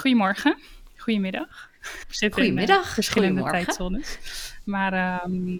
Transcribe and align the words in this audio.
goedemorgen, 0.00 0.56
goedemiddag. 0.96 1.68
We 1.80 1.88
zitten 2.14 2.42
Goedemiddag, 2.42 2.86
in 2.86 2.92
verschillende 2.92 3.40
goedemorgen. 3.40 3.64
tijdzones. 3.64 4.18
Maar 4.64 4.92
ehm, 4.92 5.58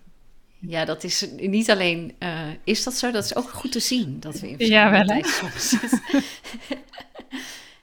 Ja, 0.58 0.84
dat 0.84 1.04
is 1.04 1.26
niet 1.36 1.70
alleen, 1.70 2.14
eh, 2.18 2.48
is 2.64 2.82
dat 2.84 2.94
zo? 2.94 3.10
Dat 3.10 3.24
is 3.24 3.34
ook 3.36 3.48
goed 3.50 3.72
te 3.72 3.80
zien 3.80 4.20
dat 4.20 4.40
we 4.40 4.50
in 4.50 4.66
Ja, 4.66 4.90
wel, 4.90 5.00
hè? 5.00 5.06
tijdzones 5.06 5.68
zitten. 5.68 6.00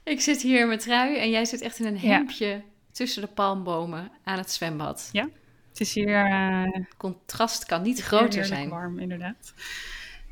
Ik 0.04 0.22
zit 0.22 0.42
hier 0.42 0.68
met 0.68 0.80
trui 0.80 1.18
en 1.18 1.30
jij 1.30 1.46
zit 1.46 1.62
echt 1.62 1.80
in 1.80 1.86
een 1.86 1.94
Ja. 1.94 2.00
hemdje 2.00 2.62
tussen 2.92 3.22
de 3.22 3.28
palmbomen 3.28 4.12
aan 4.24 4.38
het 4.38 4.52
zwembad. 4.52 5.10
het 5.14 5.80
is 5.80 5.94
hier 5.94 6.30
uh, 6.30 6.64
Het 6.74 6.94
contrast 6.98 7.66
kan 7.66 7.82
niet 7.82 8.02
groter 8.02 8.46
zijn. 8.46 8.70
warm, 8.70 9.00
inderdaad. 9.00 9.54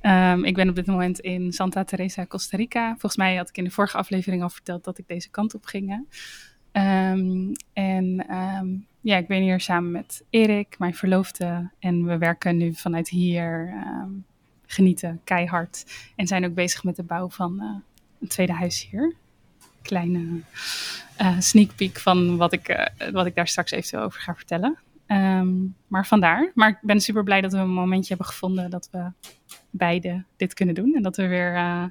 Ehm, 0.05 0.43
ik 0.43 0.55
ben 0.55 0.69
op 0.69 0.75
dit 0.75 0.85
moment 0.85 1.19
in 1.19 1.53
Santa 1.53 1.83
Teresa, 1.83 2.25
Costa 2.25 2.57
Rica. 2.57 2.89
Volgens 2.89 3.15
mij 3.15 3.35
had 3.35 3.49
ik 3.49 3.57
in 3.57 3.63
de 3.63 3.71
vorige 3.71 3.97
aflevering 3.97 4.43
al 4.43 4.49
verteld 4.49 4.83
dat 4.83 4.97
ik 4.97 5.07
deze 5.07 5.29
kant 5.29 5.55
op 5.55 5.65
ging. 5.65 6.05
Ehm, 6.71 7.53
en 7.73 8.25
ehm, 8.27 8.67
ja, 9.01 9.17
ik 9.17 9.27
ben 9.27 9.41
hier 9.41 9.59
samen 9.59 9.91
met 9.91 10.23
Erik, 10.29 10.75
mijn 10.79 10.95
verloofde. 10.95 11.69
En 11.79 12.05
we 12.05 12.17
werken 12.17 12.57
nu 12.57 12.73
vanuit 12.73 13.09
hier, 13.09 13.73
genieten 14.65 15.21
keihard. 15.23 15.85
En 16.15 16.27
zijn 16.27 16.45
ook 16.45 16.53
bezig 16.53 16.83
met 16.83 16.95
de 16.95 17.03
bouw 17.03 17.29
van 17.29 17.61
eh, 17.61 17.67
een 18.21 18.27
tweede 18.27 18.53
huis 18.53 18.87
hier. 18.89 19.13
Kleine 19.81 20.41
eh, 21.17 21.39
sneak 21.39 21.75
peek 21.75 21.99
van 21.99 22.37
wat 22.37 22.53
ik, 22.53 22.67
eh, 22.67 23.11
wat 23.11 23.25
ik 23.25 23.35
daar 23.35 23.47
straks 23.47 23.71
eventueel 23.71 24.03
over 24.03 24.21
ga 24.21 24.35
vertellen. 24.35 24.77
Maar 25.87 26.07
vandaar. 26.07 26.51
Maar 26.53 26.69
ik 26.69 26.77
ben 26.81 27.01
super 27.01 27.23
blij 27.23 27.41
dat 27.41 27.51
we 27.51 27.57
een 27.57 27.69
momentje 27.69 28.07
hebben 28.07 28.27
gevonden 28.27 28.69
dat 28.69 28.89
we 28.91 29.11
beide 29.77 30.23
dit 30.37 30.53
kunnen 30.53 30.75
doen. 30.75 30.95
En 30.95 31.01
dat 31.03 31.15
we 31.15 31.27
weer 31.27 31.55
eh, 31.55 31.83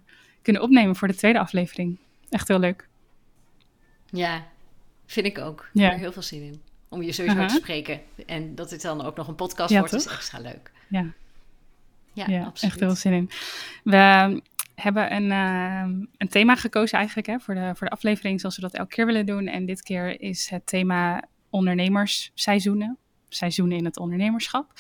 kunnen 0.43 0.63
opnemen 0.63 0.97
voor 0.97 1.09
de 1.09 1.15
tweede 1.15 1.39
aflevering. 1.39 1.99
Echt 2.31 2.49
heel 2.49 2.59
leuk. 2.59 2.89
Ja, 4.11 4.45
vind 5.07 5.27
ik 5.27 5.39
ook. 5.39 5.61
Ik 5.61 5.81
Ja. 5.81 5.83
heb 5.85 5.93
er 5.93 5.99
heel 5.99 6.13
veel 6.13 6.23
zin 6.23 6.43
in. 6.43 6.61
Om 6.89 7.03
je 7.03 7.13
sowieso 7.13 7.39
Aha. 7.39 7.47
te 7.47 7.55
spreken. 7.55 8.01
En 8.27 8.55
dat 8.55 8.69
dit 8.71 8.83
dan 8.83 9.03
ook 9.05 9.17
nog 9.17 9.29
een 9.29 9.35
podcast 9.35 9.71
Ja, 9.71 9.79
wordt, 9.79 9.95
is 9.95 10.07
extra 10.07 10.39
leuk. 10.41 10.73
Ja. 10.89 11.07
Ja, 12.13 12.25
Ja, 12.27 12.45
absoluut. 12.45 12.73
echt 12.73 12.81
heel 12.81 12.89
veel 12.89 12.97
zin 12.99 13.13
in. 13.13 13.31
We 13.85 14.41
hebben 14.75 15.15
een, 15.15 15.31
eh, 15.31 16.07
een 16.17 16.29
thema 16.29 16.57
gekozen 16.57 16.99
eigenlijk 16.99 17.27
hè, 17.27 17.39
voor, 17.41 17.55
de, 17.55 17.73
voor 17.75 17.87
de 17.87 17.93
aflevering, 17.93 18.41
zoals 18.41 18.57
we 18.57 18.63
dat 18.63 18.75
elke 18.75 18.95
keer 18.95 19.07
willen 19.07 19.27
doen. 19.27 19.47
En 19.47 19.67
dit 19.67 19.83
keer 19.83 20.21
is 20.21 20.51
het 20.51 20.67
thema 20.67 21.23
ondernemersseizoenen. 21.51 22.99
Seizoenen 23.35 23.79
in 23.79 23.85
het 23.85 23.99
ondernemerschap. 23.99 24.73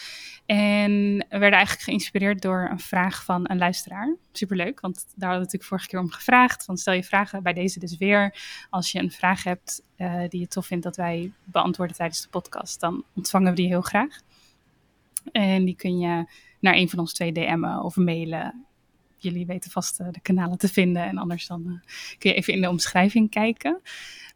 En 0.46 1.16
we 1.16 1.38
werden 1.38 1.58
eigenlijk 1.58 1.82
geïnspireerd 1.82 2.42
door 2.42 2.68
een 2.70 2.80
vraag 2.80 3.24
van 3.24 3.50
een 3.50 3.58
luisteraar. 3.58 4.16
Superleuk, 4.32 4.80
want 4.80 4.94
daar 4.94 5.04
hadden 5.28 5.30
we 5.30 5.44
natuurlijk 5.44 5.64
vorige 5.64 5.86
keer 5.86 6.00
om 6.00 6.10
gevraagd. 6.10 6.64
Van 6.64 6.76
stel 6.76 6.94
je 6.94 7.04
vragen 7.04 7.42
bij 7.42 7.52
deze 7.52 7.78
dus 7.78 7.96
weer. 7.96 8.36
Als 8.70 8.92
je 8.92 8.98
een 8.98 9.10
vraag 9.10 9.44
hebt 9.44 9.82
eh, 9.96 10.22
die 10.28 10.40
je 10.40 10.48
tof 10.48 10.66
vindt 10.66 10.84
dat 10.84 10.96
wij 10.96 11.32
beantwoorden 11.44 11.96
tijdens 11.96 12.22
de 12.22 12.28
podcast, 12.28 12.80
dan 12.80 13.04
ontvangen 13.14 13.50
we 13.50 13.56
die 13.56 13.66
heel 13.66 13.80
graag. 13.80 14.20
En 15.32 15.64
die 15.64 15.76
kun 15.76 15.98
je 15.98 16.26
naar 16.60 16.74
een 16.74 16.88
van 16.88 16.98
ons 16.98 17.12
twee 17.12 17.32
DM'en 17.32 17.82
of 17.82 17.96
mailen. 17.96 18.66
Jullie 19.24 19.46
weten 19.46 19.70
vast 19.70 20.00
eh, 20.00 20.06
de 20.10 20.20
kanalen 20.20 20.58
te 20.58 20.68
vinden. 20.68 21.02
En 21.04 21.18
anders 21.18 21.46
dan 21.46 21.66
eh, 21.66 21.90
kun 22.18 22.30
je 22.30 22.36
even 22.36 22.52
in 22.52 22.60
de 22.60 22.68
omschrijving 22.68 23.30
kijken. 23.30 23.80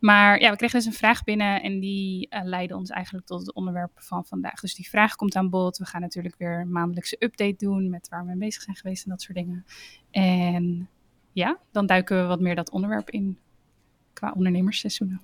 Maar 0.00 0.40
ja, 0.40 0.50
we 0.50 0.56
kregen 0.56 0.78
dus 0.78 0.86
een 0.86 0.92
vraag 0.92 1.24
binnen 1.24 1.62
en 1.62 1.80
die 1.80 2.28
eh, 2.28 2.44
leidde 2.44 2.76
ons 2.76 2.90
eigenlijk 2.90 3.26
tot 3.26 3.40
het 3.40 3.54
onderwerp 3.54 3.92
van 3.94 4.24
vandaag. 4.24 4.60
Dus 4.60 4.74
die 4.74 4.88
vraag 4.88 5.16
komt 5.16 5.36
aan 5.36 5.50
bod. 5.50 5.78
We 5.78 5.86
gaan 5.86 6.00
natuurlijk 6.00 6.34
weer 6.38 6.60
een 6.60 6.72
maandelijkse 6.72 7.16
update 7.18 7.56
doen 7.56 7.90
met 7.90 8.08
waar 8.08 8.20
we 8.20 8.26
mee 8.26 8.36
bezig 8.38 8.62
zijn 8.62 8.76
geweest 8.76 9.04
en 9.04 9.10
dat 9.10 9.22
soort 9.22 9.36
dingen. 9.36 9.64
En 10.10 10.88
ja, 11.32 11.58
dan 11.70 11.86
duiken 11.86 12.20
we 12.20 12.26
wat 12.26 12.40
meer 12.40 12.54
dat 12.54 12.70
onderwerp 12.70 13.10
in 13.10 13.38
qua 14.12 14.32
ondernemersseizoenen. 14.32 15.20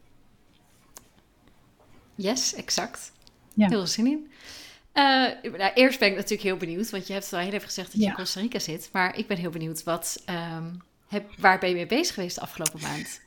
Yes, 2.15 2.55
exact. 2.55 3.13
Ja. 3.55 3.67
Heel 3.69 3.79
veel 3.79 3.87
zin 3.87 4.07
in. 4.07 4.31
Eh, 4.95 5.05
nou, 5.59 5.73
eerst 5.75 5.99
ben 5.99 6.09
ik 6.09 6.15
natuurlijk 6.15 6.43
heel 6.43 6.57
benieuwd, 6.57 6.91
want 6.91 7.07
je 7.07 7.13
hebt 7.13 7.33
al 7.33 7.39
heel 7.39 7.53
even 7.53 7.67
gezegd 7.69 7.87
dat 7.91 7.97
je 8.01 8.03
Ja. 8.07 8.11
in 8.11 8.17
Costa 8.17 8.41
Rica 8.41 8.59
zit. 8.59 8.89
Maar 8.93 9.19
ik 9.19 9.27
ben 9.27 9.37
heel 9.37 9.51
benieuwd, 9.51 9.83
wat, 9.83 10.23
ehm, 10.25 10.71
heb, 11.09 11.31
waar 11.39 11.59
ben 11.59 11.69
je 11.69 11.75
mee 11.75 11.87
bezig 11.87 12.15
geweest 12.15 12.35
de 12.35 12.41
afgelopen 12.41 12.81
maand? 12.81 13.21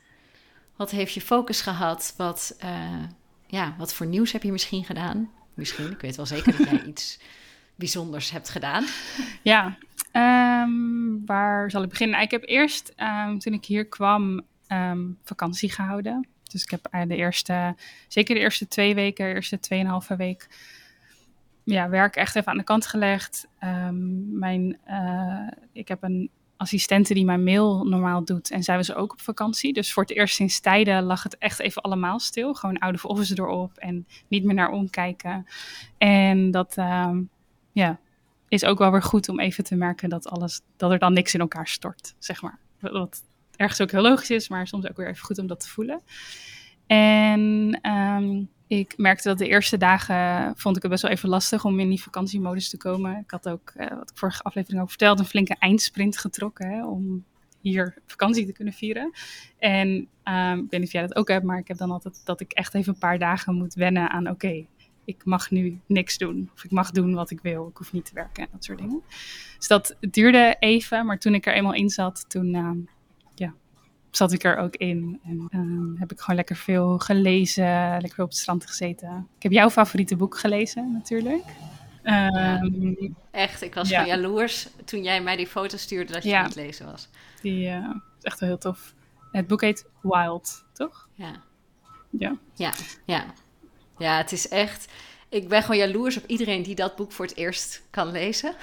Wat 0.76 0.90
heeft 0.90 1.14
je 1.14 1.20
focus 1.20 1.60
gehad? 1.60 2.14
Wat, 2.16 2.56
eh, 2.58 3.02
ja, 3.46 3.74
wat 3.78 3.94
voor 3.94 4.06
nieuws 4.06 4.32
heb 4.32 4.42
je 4.42 4.52
misschien 4.52 4.84
gedaan? 4.84 5.30
Misschien, 5.54 5.90
ik 5.90 6.00
weet 6.00 6.16
wel 6.16 6.26
zeker 6.26 6.56
dat 6.58 6.68
jij 6.68 6.82
iets 6.92 7.18
bijzonders 7.74 8.30
hebt 8.30 8.48
gedaan. 8.48 8.84
Ja, 9.42 9.78
ehm, 10.12 11.24
waar 11.26 11.70
zal 11.70 11.82
ik 11.82 11.88
beginnen? 11.88 12.20
Ik 12.20 12.30
heb 12.30 12.42
eerst, 12.46 12.92
ehm, 12.96 13.38
toen 13.38 13.52
ik 13.52 13.64
hier 13.64 13.86
kwam, 13.86 14.42
vakantie 15.24 15.70
gehouden. 15.72 16.28
Dus 16.42 16.62
ik 16.62 16.70
heb 16.70 16.86
eh, 16.90 17.02
de 17.06 17.16
eerste, 17.16 17.74
zeker 18.08 18.34
de 18.34 18.40
eerste 18.40 18.68
twee 18.68 18.94
weken, 18.94 19.26
de 19.28 19.34
eerste 19.34 19.60
tweeënhalve 19.60 20.16
week, 20.16 20.46
ja, 21.70 21.88
werk 21.88 22.16
echt 22.16 22.36
even 22.36 22.50
aan 22.50 22.58
de 22.58 22.64
kant 22.64 22.86
gelegd. 22.86 23.48
Ehm, 23.58 24.38
mijn, 24.38 24.78
eh, 24.84 25.46
ik 25.72 25.88
heb 25.88 26.02
een 26.02 26.30
assistente 26.56 27.14
die 27.14 27.24
mijn 27.24 27.44
mail 27.44 27.84
normaal 27.84 28.24
doet 28.24 28.50
en 28.50 28.62
zij 28.62 28.76
was 28.76 28.94
ook 28.94 29.12
op 29.12 29.20
vakantie. 29.20 29.72
Dus 29.72 29.92
voor 29.92 30.02
het 30.02 30.12
eerst 30.12 30.34
sinds 30.34 30.60
tijden 30.60 31.02
lag 31.02 31.22
het 31.22 31.38
echt 31.38 31.58
even 31.58 31.82
allemaal 31.82 32.18
stil. 32.18 32.54
Gewoon 32.54 32.78
out 32.78 32.94
of 32.94 33.04
office 33.04 33.34
erop 33.34 33.76
en 33.76 34.06
niet 34.28 34.44
meer 34.44 34.54
naar 34.54 34.70
omkijken. 34.70 35.46
En 35.98 36.50
dat, 36.50 36.76
ehm, 36.76 37.22
ja, 37.72 37.98
is 38.48 38.64
ook 38.64 38.78
wel 38.78 38.90
weer 38.90 39.02
goed 39.02 39.28
om 39.28 39.40
even 39.40 39.64
te 39.64 39.74
merken 39.74 40.08
dat, 40.08 40.28
alles, 40.28 40.60
dat 40.76 40.90
er 40.90 40.98
dan 40.98 41.12
niks 41.12 41.34
in 41.34 41.40
elkaar 41.40 41.68
stort, 41.68 42.14
zeg 42.18 42.42
maar. 42.42 42.58
Wat 42.80 43.22
ergens 43.56 43.80
ook 43.80 43.90
heel 43.90 44.02
logisch 44.02 44.30
is, 44.30 44.48
maar 44.48 44.66
soms 44.66 44.88
ook 44.88 44.96
weer 44.96 45.08
even 45.08 45.24
goed 45.24 45.38
om 45.38 45.46
dat 45.46 45.60
te 45.60 45.68
voelen. 45.68 46.02
En 46.86 47.78
ehm, 47.82 48.42
ik 48.68 48.94
merkte 48.96 49.28
dat 49.28 49.38
de 49.38 49.48
eerste 49.48 49.76
dagen 49.76 50.52
vond 50.56 50.76
ik 50.76 50.82
het 50.82 50.90
best 50.90 51.02
wel 51.02 51.12
even 51.12 51.28
lastig 51.28 51.64
om 51.64 51.80
in 51.80 51.88
die 51.88 52.02
vakantiemodus 52.02 52.70
te 52.70 52.76
komen. 52.76 53.18
Ik 53.18 53.30
had 53.30 53.48
ook, 53.48 53.72
eh, 53.76 53.96
wat 53.96 54.10
ik 54.10 54.18
vorige 54.18 54.42
aflevering 54.42 54.82
ook 54.82 54.88
vertelde, 54.88 55.22
een 55.22 55.28
flinke 55.28 55.56
eindsprint 55.58 56.18
getrokken 56.18 56.70
hè, 56.70 56.86
om 56.86 57.24
hier 57.60 57.94
vakantie 58.06 58.46
te 58.46 58.52
kunnen 58.52 58.74
vieren. 58.74 59.12
En 59.58 60.08
ehm, 60.22 60.58
ik 60.58 60.70
weet 60.70 60.80
niet 60.80 60.88
of 60.88 60.92
jij 60.92 61.02
dat 61.02 61.16
ook 61.16 61.28
hebt, 61.28 61.44
maar 61.44 61.58
ik 61.58 61.68
heb 61.68 61.76
dan 61.76 61.90
altijd 61.90 62.20
dat 62.24 62.40
ik 62.40 62.52
echt 62.52 62.74
even 62.74 62.92
een 62.92 62.98
paar 62.98 63.18
dagen 63.18 63.54
moet 63.54 63.74
wennen 63.74 64.10
aan 64.10 64.28
oké, 64.28 64.66
ik 65.04 65.24
mag 65.24 65.50
nu 65.50 65.80
niks 65.86 66.18
doen. 66.18 66.50
Of 66.54 66.64
ik 66.64 66.70
mag 66.70 66.90
doen 66.90 67.14
wat 67.14 67.30
ik 67.30 67.40
wil. 67.40 67.68
Ik 67.68 67.76
hoef 67.76 67.92
niet 67.92 68.04
te 68.04 68.14
werken 68.14 68.42
en 68.42 68.48
dat 68.52 68.64
soort 68.64 68.78
dingen. 68.78 69.02
Dus 69.58 69.68
dat 69.68 69.96
duurde 70.00 70.56
even. 70.58 71.06
Maar 71.06 71.18
toen 71.18 71.34
ik 71.34 71.46
er 71.46 71.54
eenmaal 71.54 71.74
in 71.74 71.90
zat, 71.90 72.24
toen 72.28 72.54
ehm, 72.54 72.78
ja, 73.34 73.54
zat 74.10 74.32
ik 74.32 74.44
er 74.44 74.56
ook 74.56 74.76
in. 74.76 75.20
En 75.24 75.46
ehm, 75.50 75.94
heb 76.00 76.12
ik 76.12 76.20
gewoon 76.20 76.36
lekker 76.36 76.56
veel 76.56 76.98
gelezen. 76.98 77.90
Lekker 77.90 78.14
veel 78.14 78.24
op 78.24 78.30
het 78.30 78.38
strand 78.38 78.66
gezeten. 78.66 79.28
Ik 79.36 79.42
heb 79.42 79.52
jouw 79.52 79.70
favoriete 79.70 80.16
boek 80.16 80.38
gelezen 80.38 80.92
natuurlijk. 80.92 81.44
Ehm, 82.02 82.94
Echt, 83.30 83.62
ik 83.62 83.74
was 83.74 83.88
Ja. 83.88 83.98
van 83.98 84.08
jaloers 84.08 84.68
toen 84.84 85.02
jij 85.02 85.22
mij 85.22 85.36
die 85.36 85.46
foto 85.46 85.76
stuurde 85.76 86.12
dat 86.12 86.22
je 86.22 86.28
Ja. 86.28 86.42
het 86.42 86.54
lezen 86.54 86.86
was. 86.86 87.08
die 87.42 87.68
eh, 87.68 87.88
is 88.18 88.22
echt 88.22 88.40
wel 88.40 88.48
heel 88.48 88.58
tof. 88.58 88.94
Het 89.32 89.46
boek 89.46 89.60
heet 89.60 89.86
Wild, 90.02 90.64
toch? 90.72 91.08
Ja. 91.14 91.32
Ja. 92.10 92.36
Ja, 92.54 92.72
ja. 93.04 93.24
Ja, 93.98 94.16
het 94.16 94.32
is 94.32 94.48
echt. 94.48 94.92
Ik 95.28 95.48
ben 95.48 95.62
gewoon 95.62 95.76
jaloers 95.76 96.16
op 96.16 96.26
iedereen 96.26 96.62
die 96.62 96.74
dat 96.74 96.96
boek 96.96 97.12
voor 97.12 97.24
het 97.26 97.36
eerst 97.36 97.82
kan 97.90 98.10
lezen. 98.10 98.54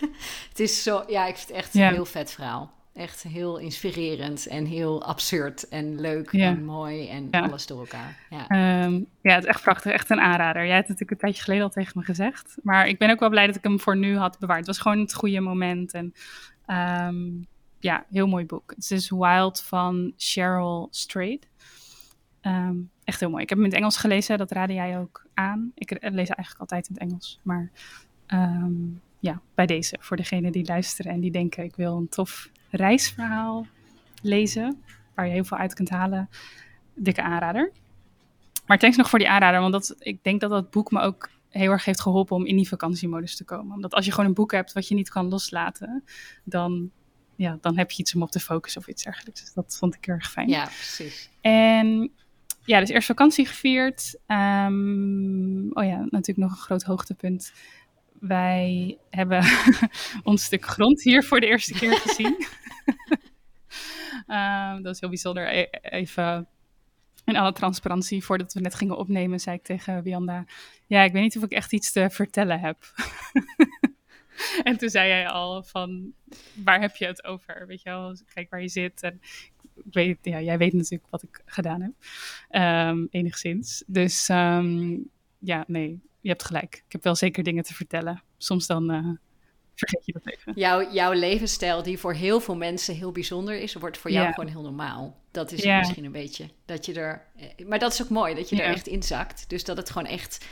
het 0.48 0.60
is 0.60 0.82
zo, 0.82 1.04
ja, 1.08 1.26
ik 1.26 1.36
vind 1.36 1.48
het 1.48 1.56
echt 1.56 1.74
een 1.74 1.82
heel 1.88 2.04
vet 2.04 2.30
verhaal. 2.30 2.72
Echt 2.94 3.22
heel 3.22 3.58
inspirerend 3.58 4.46
en 4.46 4.64
heel 4.64 5.04
absurd 5.04 5.68
en 5.68 6.00
leuk 6.00 6.32
Ja. 6.32 6.46
en 6.48 6.64
mooi 6.64 7.08
en 7.08 7.28
Ja. 7.30 7.40
alles 7.40 7.66
door 7.66 7.78
elkaar. 7.80 8.18
Ja. 8.30 8.46
Ehm, 8.48 8.92
ja, 9.20 9.34
het 9.34 9.42
is 9.42 9.48
echt 9.48 9.62
prachtig. 9.62 9.92
Echt 9.92 10.10
een 10.10 10.20
aanrader. 10.20 10.66
Jij 10.66 10.74
hebt 10.74 10.88
het 10.88 10.98
natuurlijk 10.98 11.10
een 11.10 11.18
tijdje 11.28 11.42
geleden 11.42 11.64
al 11.64 11.70
tegen 11.70 11.92
me 11.98 12.04
gezegd. 12.04 12.56
Maar 12.62 12.88
ik 12.88 12.98
ben 12.98 13.10
ook 13.10 13.20
wel 13.20 13.28
blij 13.28 13.46
dat 13.46 13.56
ik 13.56 13.62
hem 13.64 13.80
voor 13.80 13.96
nu 13.96 14.16
had 14.16 14.38
bewaard. 14.38 14.58
Het 14.58 14.66
was 14.66 14.78
gewoon 14.78 14.98
het 14.98 15.14
goede 15.14 15.40
moment. 15.40 15.92
En 15.92 16.14
ehm, 16.66 17.22
ja, 17.78 18.04
heel 18.10 18.26
mooi 18.26 18.46
boek. 18.46 18.72
Het 18.76 18.90
is 18.90 19.10
Wild 19.10 19.62
van 19.62 20.12
Cheryl 20.16 20.88
Strait. 20.90 21.46
Ehm, 22.40 22.76
echt 23.04 23.20
heel 23.20 23.30
mooi. 23.30 23.42
Ik 23.42 23.48
heb 23.48 23.58
hem 23.58 23.66
in 23.66 23.72
het 23.72 23.80
Engels 23.80 23.96
gelezen. 23.96 24.38
Dat 24.38 24.50
raadde 24.50 24.74
jij 24.74 24.98
ook 24.98 25.26
aan. 25.34 25.72
Ik 25.74 25.90
lees 26.00 26.28
eigenlijk 26.28 26.58
altijd 26.60 26.88
in 26.88 26.94
het 26.94 27.02
Engels. 27.02 27.40
Maar 27.42 27.70
ja, 29.20 29.40
bij 29.54 29.66
deze. 29.66 29.96
Voor 30.00 30.16
degenen 30.16 30.52
die 30.52 30.66
luisteren 30.66 31.12
en 31.12 31.20
die 31.20 31.30
denken... 31.30 31.64
ik 31.64 31.76
wil 31.76 31.96
een 31.96 32.08
tof 32.08 32.50
reisverhaal 32.74 33.66
lezen... 34.22 34.82
waar 35.14 35.26
je 35.26 35.32
heel 35.32 35.44
veel 35.44 35.58
uit 35.58 35.74
kunt 35.74 35.90
halen. 35.90 36.28
Dikke 36.94 37.22
aanrader. 37.22 37.72
Maar 38.66 38.78
thanks 38.78 38.96
nog 38.96 39.08
voor 39.08 39.18
die 39.18 39.28
aanrader, 39.28 39.60
want 39.60 39.72
dat, 39.72 39.94
ik 39.98 40.22
denk 40.22 40.40
dat 40.40 40.50
dat 40.50 40.70
boek 40.70 40.90
me 40.90 41.00
ook 41.00 41.30
heel 41.48 41.70
erg 41.70 41.84
heeft 41.84 42.00
geholpen 42.00 42.36
om 42.36 42.46
in 42.46 42.56
die 42.56 42.68
vakantiemodus 42.68 43.36
te 43.36 43.44
komen. 43.44 43.74
Omdat 43.74 43.94
als 43.94 44.04
je 44.04 44.10
gewoon 44.10 44.26
een 44.26 44.34
boek 44.34 44.52
hebt 44.52 44.72
wat 44.72 44.88
je 44.88 44.94
niet 44.94 45.10
kan 45.10 45.28
loslaten, 45.28 46.04
dan, 46.44 46.90
ja, 47.36 47.58
dan 47.60 47.78
heb 47.78 47.90
je 47.90 48.02
iets 48.02 48.14
om 48.14 48.22
op 48.22 48.30
te 48.30 48.40
focussen 48.40 48.80
of 48.80 48.88
iets 48.88 49.02
dergelijks. 49.02 49.40
Dus 49.40 49.52
dat 49.52 49.76
vond 49.78 49.94
ik 49.94 50.04
heel 50.04 50.14
erg 50.14 50.30
fijn. 50.30 50.48
ja, 50.48 50.64
precies. 50.64 51.30
En 51.40 52.12
ja, 52.64 52.80
dus 52.80 52.88
eerst 52.88 53.06
vakantie 53.06 53.46
gevierd. 53.46 54.18
Ehm, 54.26 55.68
oh 55.72 55.84
ja, 55.84 55.98
natuurlijk 55.98 56.38
nog 56.38 56.50
een 56.50 56.62
groot 56.62 56.82
hoogtepunt. 56.82 57.52
Wij 58.20 58.98
hebben 59.10 59.44
ons 60.22 60.44
stuk 60.44 60.66
grond 60.66 61.02
hier 61.02 61.24
voor 61.24 61.40
de 61.40 61.46
eerste 61.46 61.72
keer 61.72 61.96
gezien. 61.96 62.36
Ehm, 64.26 64.82
dat 64.82 64.94
is 64.94 65.00
heel 65.00 65.08
bijzonder. 65.08 65.56
E- 65.56 65.68
even 65.82 66.48
in 67.24 67.36
alle 67.36 67.52
transparantie, 67.52 68.24
voordat 68.24 68.52
we 68.52 68.60
net 68.60 68.74
gingen 68.74 68.96
opnemen, 68.96 69.40
zei 69.40 69.56
ik 69.56 69.62
tegen 69.62 70.02
Wianda: 70.02 70.44
Ja, 70.86 71.02
ik 71.02 71.12
weet 71.12 71.22
niet 71.22 71.36
of 71.36 71.42
ik 71.42 71.52
echt 71.52 71.72
iets 71.72 71.92
te 71.92 72.10
vertellen 72.10 72.60
heb. 72.60 72.78
en 74.64 74.76
toen 74.76 74.88
zei 74.88 75.10
hij 75.10 75.28
al 75.28 75.62
van, 75.62 76.12
waar 76.64 76.80
heb 76.80 76.96
je 76.96 77.06
het 77.06 77.24
over? 77.24 77.66
Weet 77.66 77.82
je 77.82 77.90
wel, 77.90 78.16
kijk 78.34 78.50
waar 78.50 78.60
je 78.60 78.68
zit. 78.68 79.02
En 79.02 79.20
ik 79.74 79.92
weet, 79.92 80.18
ja, 80.22 80.40
jij 80.40 80.58
weet 80.58 80.72
natuurlijk 80.72 81.10
wat 81.10 81.22
ik 81.22 81.42
gedaan 81.44 81.80
heb, 81.80 81.92
um, 82.90 83.06
enigszins. 83.10 83.84
Dus 83.86 84.28
um, 84.28 85.08
ja, 85.38 85.64
nee, 85.66 86.00
je 86.20 86.28
hebt 86.28 86.44
gelijk. 86.44 86.82
Ik 86.86 86.92
heb 86.92 87.02
wel 87.02 87.14
zeker 87.14 87.42
dingen 87.42 87.64
te 87.64 87.74
vertellen. 87.74 88.22
Soms 88.38 88.66
dan 88.66 88.94
uh, 88.94 89.10
vergeet 89.74 90.06
je 90.06 90.12
dat 90.12 90.26
even. 90.26 90.52
Jouw, 90.56 90.92
jouw 90.92 91.12
levensstijl, 91.12 91.82
die 91.82 91.98
voor 91.98 92.12
heel 92.12 92.40
veel 92.40 92.56
mensen 92.56 92.94
heel 92.94 93.12
bijzonder 93.12 93.56
is, 93.56 93.74
wordt 93.74 93.98
voor 93.98 94.10
jou 94.10 94.32
gewoon 94.32 94.50
heel 94.50 94.62
normaal. 94.62 95.16
Dat 95.30 95.52
is 95.52 95.62
ja. 95.62 95.78
misschien 95.78 96.04
een 96.04 96.12
beetje. 96.12 96.48
Dat 96.64 96.86
je 96.86 96.94
er. 96.94 97.26
Eh, 97.36 97.66
maar 97.66 97.78
dat 97.78 97.92
is 97.92 98.02
ook 98.02 98.08
mooi, 98.08 98.34
dat 98.34 98.48
je 98.48 98.62
er 98.62 98.72
echt 98.72 98.86
in 98.86 99.02
zakt. 99.02 99.44
Dus 99.48 99.64
dat 99.64 99.76
het 99.76 99.90
gewoon 99.90 100.08
echt 100.08 100.44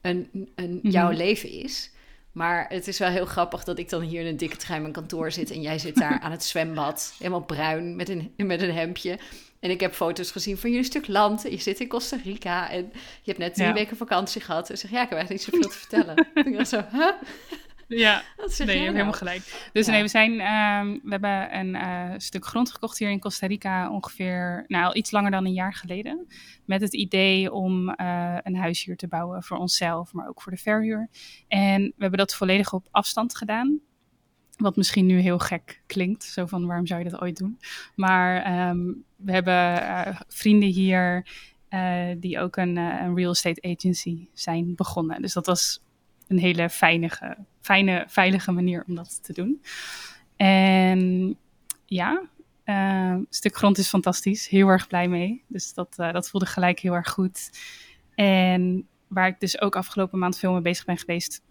een, 0.00 0.50
een, 0.54 0.78
jouw 0.82 1.08
mhm. 1.08 1.16
leven 1.16 1.50
is. 1.50 1.90
Maar 2.32 2.66
het 2.68 2.88
is 2.88 2.98
wel 2.98 3.08
heel 3.08 3.26
grappig 3.26 3.64
dat 3.64 3.78
ik 3.78 3.88
dan 3.88 4.02
hier 4.02 4.20
in 4.20 4.26
een 4.26 4.36
dikke 4.36 4.56
trein 4.56 4.80
mijn 4.80 4.92
kantoor 4.92 5.32
zit 5.32 5.50
en 5.50 5.60
jij 5.60 5.78
zit 5.78 5.96
daar 5.96 6.20
aan 6.20 6.30
het 6.30 6.44
zwembad, 6.44 7.12
helemaal 7.18 7.44
bruin 7.44 7.96
met 7.96 8.08
een, 8.08 8.32
met 8.36 8.62
een 8.62 8.72
hemdje. 8.72 9.18
En 9.60 9.70
ik 9.70 9.80
heb 9.80 9.94
foto's 9.94 10.30
gezien 10.30 10.58
van 10.58 10.70
jullie 10.70 10.84
stuk 10.84 11.06
land. 11.06 11.42
Je 11.42 11.58
zit 11.58 11.80
in 11.80 11.88
Costa 11.88 12.16
Rica 12.24 12.70
en 12.70 12.90
je 12.92 13.32
hebt 13.32 13.38
net 13.38 13.54
drie 13.54 13.72
weken 13.72 13.96
vakantie 13.96 14.40
gehad. 14.40 14.70
En 14.70 14.78
zeg 14.78 14.90
ja, 14.90 15.02
ik 15.02 15.08
heb 15.08 15.18
eigenlijk 15.18 15.42
niet 15.44 15.54
zoveel 15.54 15.70
te 15.70 15.78
vertellen. 15.86 16.26
ik 16.34 16.56
dacht 16.56 16.68
zo, 16.68 16.84
huh? 16.92 17.12
Ja, 17.88 18.22
nee, 18.36 18.46
je 18.46 18.64
hebt 18.64 18.66
nou? 18.66 18.78
helemaal 18.78 19.12
gelijk. 19.12 19.70
Dus 19.72 19.86
nee, 19.86 20.02
we, 20.02 20.08
zijn, 20.08 20.32
uh, 20.32 21.00
we 21.02 21.10
hebben 21.10 21.58
een 21.58 21.74
uh, 21.74 22.14
stuk 22.16 22.46
grond 22.46 22.70
gekocht 22.70 22.98
hier 22.98 23.10
in 23.10 23.20
Costa 23.20 23.46
Rica 23.46 23.90
ongeveer, 23.90 24.64
nou, 24.66 24.84
al 24.84 24.96
iets 24.96 25.10
langer 25.10 25.30
dan 25.30 25.44
een 25.44 25.52
jaar 25.52 25.74
geleden. 25.74 26.26
Met 26.64 26.80
het 26.80 26.94
idee 26.94 27.52
om 27.52 27.88
uh, 27.88 28.36
een 28.42 28.56
huis 28.56 28.84
hier 28.84 28.96
te 28.96 29.08
bouwen 29.08 29.42
voor 29.42 29.56
onszelf, 29.56 30.12
maar 30.12 30.28
ook 30.28 30.42
voor 30.42 30.52
de 30.52 30.58
verhuur. 30.58 31.08
En 31.48 31.82
we 31.82 31.94
hebben 31.98 32.18
dat 32.18 32.34
volledig 32.34 32.72
op 32.72 32.88
afstand 32.90 33.36
gedaan. 33.36 33.80
Wat 34.56 34.76
misschien 34.76 35.06
nu 35.06 35.18
heel 35.18 35.38
gek 35.38 35.82
klinkt, 35.86 36.24
zo 36.24 36.46
van 36.46 36.66
waarom 36.66 36.86
zou 36.86 37.02
je 37.02 37.10
dat 37.10 37.20
ooit 37.20 37.36
doen? 37.36 37.58
Maar 37.94 38.68
um, 38.68 39.04
we 39.16 39.32
hebben 39.32 39.82
uh, 39.82 40.20
vrienden 40.28 40.68
hier 40.68 41.26
uh, 41.70 42.14
die 42.16 42.40
ook 42.40 42.56
een, 42.56 42.76
uh, 42.76 43.00
een, 43.00 43.14
real 43.14 43.30
estate 43.30 43.74
agency 43.76 44.28
zijn 44.32 44.74
begonnen. 44.74 45.22
Dus 45.22 45.32
dat 45.32 45.46
was 45.46 45.80
een 46.28 46.38
hele 46.38 46.70
fijne, 46.70 47.36
fijne, 47.60 48.04
veilige 48.08 48.52
manier 48.52 48.84
om 48.88 48.94
dat 48.94 49.24
te 49.24 49.32
doen. 49.32 49.62
En 50.36 51.36
ja, 51.86 52.22
een 52.64 53.26
stuk 53.30 53.56
grond 53.56 53.78
is 53.78 53.88
fantastisch. 53.88 54.48
Heel 54.48 54.68
erg 54.68 54.86
blij 54.86 55.08
mee. 55.08 55.42
Dus 55.46 55.74
dat, 55.74 55.94
dat 55.96 56.30
voelde 56.30 56.46
gelijk 56.46 56.78
heel 56.78 56.94
erg 56.94 57.08
goed. 57.10 57.50
En 58.14 58.86
waar 59.06 59.26
ik 59.26 59.40
dus 59.40 59.60
ook 59.60 59.76
afgelopen 59.76 60.18
maand 60.18 60.38
veel 60.38 60.52
mee 60.52 60.60
bezig 60.60 60.84
ben 60.84 60.98
geweest, 60.98 61.42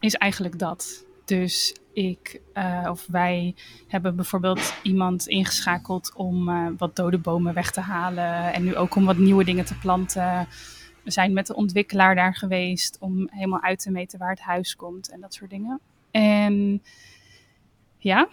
is 0.00 0.14
eigenlijk 0.14 0.58
dat. 0.58 1.04
Dus 1.24 1.76
ik 1.92 2.40
uh, 2.54 2.88
of 2.90 3.06
wij 3.06 3.54
hebben 3.88 4.16
bijvoorbeeld 4.16 4.74
iemand 4.82 5.26
ingeschakeld 5.26 6.12
om 6.14 6.48
uh, 6.48 6.66
wat 6.78 6.96
dode 6.96 7.18
bomen 7.18 7.54
weg 7.54 7.70
te 7.70 7.80
halen. 7.80 8.52
En 8.52 8.64
nu 8.64 8.76
ook 8.76 8.94
om 8.94 9.04
wat 9.04 9.16
nieuwe 9.16 9.44
dingen 9.44 9.64
te 9.64 9.78
planten. 9.78 10.48
We 11.04 11.10
zijn 11.10 11.32
met 11.32 11.46
de 11.46 11.54
ontwikkelaar 11.54 12.14
daar 12.14 12.34
geweest 12.34 12.96
om 13.00 13.28
helemaal 13.30 13.62
uit 13.62 13.78
te 13.78 13.90
meten 13.90 14.18
waar 14.18 14.30
het 14.30 14.40
huis 14.40 14.76
komt 14.76 15.10
en 15.10 15.20
dat 15.20 15.34
soort 15.34 15.50
dingen. 15.50 15.80
En 16.10 16.82
ja, 17.98 18.28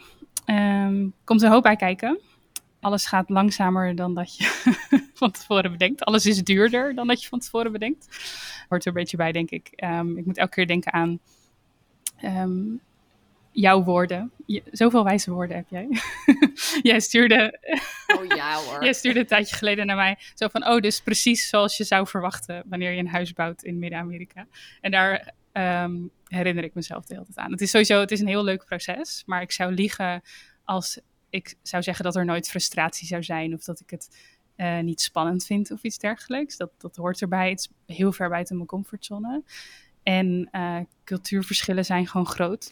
um, 0.45 1.13
komt 1.23 1.41
er 1.41 1.50
hoop 1.50 1.63
bij 1.63 1.75
kijken. 1.75 2.19
Alles 2.79 3.06
gaat 3.06 3.29
langzamer 3.29 3.95
dan 3.95 4.13
dat 4.13 4.38
je 4.38 4.71
van 5.13 5.31
tevoren 5.31 5.71
bedenkt. 5.71 6.03
Alles 6.03 6.25
is 6.25 6.44
duurder 6.44 6.95
dan 6.95 7.07
dat 7.07 7.21
je 7.21 7.27
van 7.27 7.39
tevoren 7.39 7.71
bedenkt. 7.71 8.07
Hoort 8.69 8.81
er 8.81 8.88
een 8.88 8.94
beetje 8.94 9.18
bij, 9.18 9.31
denk 9.31 9.50
ik. 9.50 9.83
Um, 9.83 10.18
ik 10.18 10.25
moet 10.25 10.38
elke 10.38 10.53
keer 10.53 10.68
denken 10.68 10.94
aan 10.94 11.19
um, 12.23 12.81
jouw 13.51 13.83
woorden. 13.83 14.31
Je, 14.45 14.63
zoveel 14.71 15.03
wijze 15.03 15.31
woorden 15.31 15.56
heb 15.56 15.65
jij. 15.69 15.88
jij 16.92 17.00
stuurde. 17.00 17.59
Oh 18.18 18.25
ja 18.25 18.56
hoor. 18.56 18.83
jij 18.86 18.94
stuurde 18.94 19.19
een 19.19 19.25
tijdje 19.25 19.56
geleden 19.56 19.86
naar 19.86 19.95
mij. 19.95 20.18
Zo 20.33 20.48
van: 20.48 20.68
Oh, 20.68 20.80
dus 20.80 21.01
precies 21.01 21.50
zoals 21.50 21.77
je 21.77 21.83
zou 21.83 22.07
verwachten 22.07 22.63
wanneer 22.65 22.92
je 22.92 23.00
een 23.00 23.07
huis 23.07 23.33
bouwt 23.33 23.63
in 23.63 23.80
Midden-Amerika. 23.80 24.48
En 24.81 24.92
daar 24.92 25.33
um, 25.83 26.12
herinner 26.27 26.63
ik 26.63 26.74
mezelf 26.74 27.06
de 27.06 27.13
hele 27.13 27.25
tijd 27.25 27.38
aan. 27.38 27.51
Het 27.51 27.62
is 27.62 27.69
sowieso 27.69 28.00
het 28.00 28.12
is 28.12 28.19
een 28.19 28.27
heel 28.27 28.44
leuk 28.44 28.65
proces. 28.65 29.24
Maar 29.25 29.42
ik 29.42 29.51
zou 29.51 29.74
liegen 29.74 30.21
als 30.65 31.00
ik 31.30 31.56
zou 31.62 31.83
zeggen 31.83 32.06
dat 32.06 32.15
er 32.15 32.25
nooit 32.25 32.50
frustratie 32.50 33.07
zou 33.07 33.24
zijn. 33.24 33.54
Of 33.54 33.63
dat 33.63 33.80
ik 33.80 33.89
het 33.89 34.09
uh, 34.57 34.80
niet 34.80 35.01
spannend 35.01 35.45
vind 35.45 35.71
of 35.71 35.83
iets 35.83 35.97
dergelijks. 35.97 36.57
Dat, 36.57 36.71
dat 36.77 36.95
hoort 36.95 37.21
erbij. 37.21 37.50
Het 37.50 37.59
is 37.59 37.95
heel 37.95 38.12
ver 38.12 38.30
buiten 38.30 38.56
mijn 38.56 38.68
comfortzone. 38.68 39.44
En 40.04 40.50
uh, 40.51 40.80
cultuurverschillen 41.04 41.86
zijn 41.86 42.07
gewoon 42.07 42.27
groot. 42.27 42.71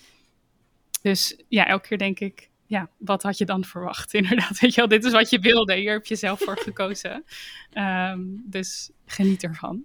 Dus 1.02 1.44
ja, 1.48 1.68
elke 1.68 1.88
keer 1.88 1.98
denk 1.98 2.20
ik, 2.20 2.50
ja, 2.66 2.90
wat 2.98 3.24
had 3.24 3.38
je 3.38 3.46
dan 3.46 3.64
verwacht? 3.64 4.14
Inderdaad, 4.20 4.60
weet 4.60 4.74
je 4.74 4.80
wel, 4.80 4.90
dit 4.90 5.06
is 5.06 5.12
wat 5.12 5.30
je 5.30 5.40
wilde. 5.40 5.76
Hier 5.76 5.92
heb 5.92 6.06
je 6.06 6.16
zelf 6.16 6.40
voor 6.40 6.58
gekozen. 6.58 7.24
Um, 7.74 8.44
dus 8.56 8.92
geniet 9.06 9.44
ervan. 9.44 9.84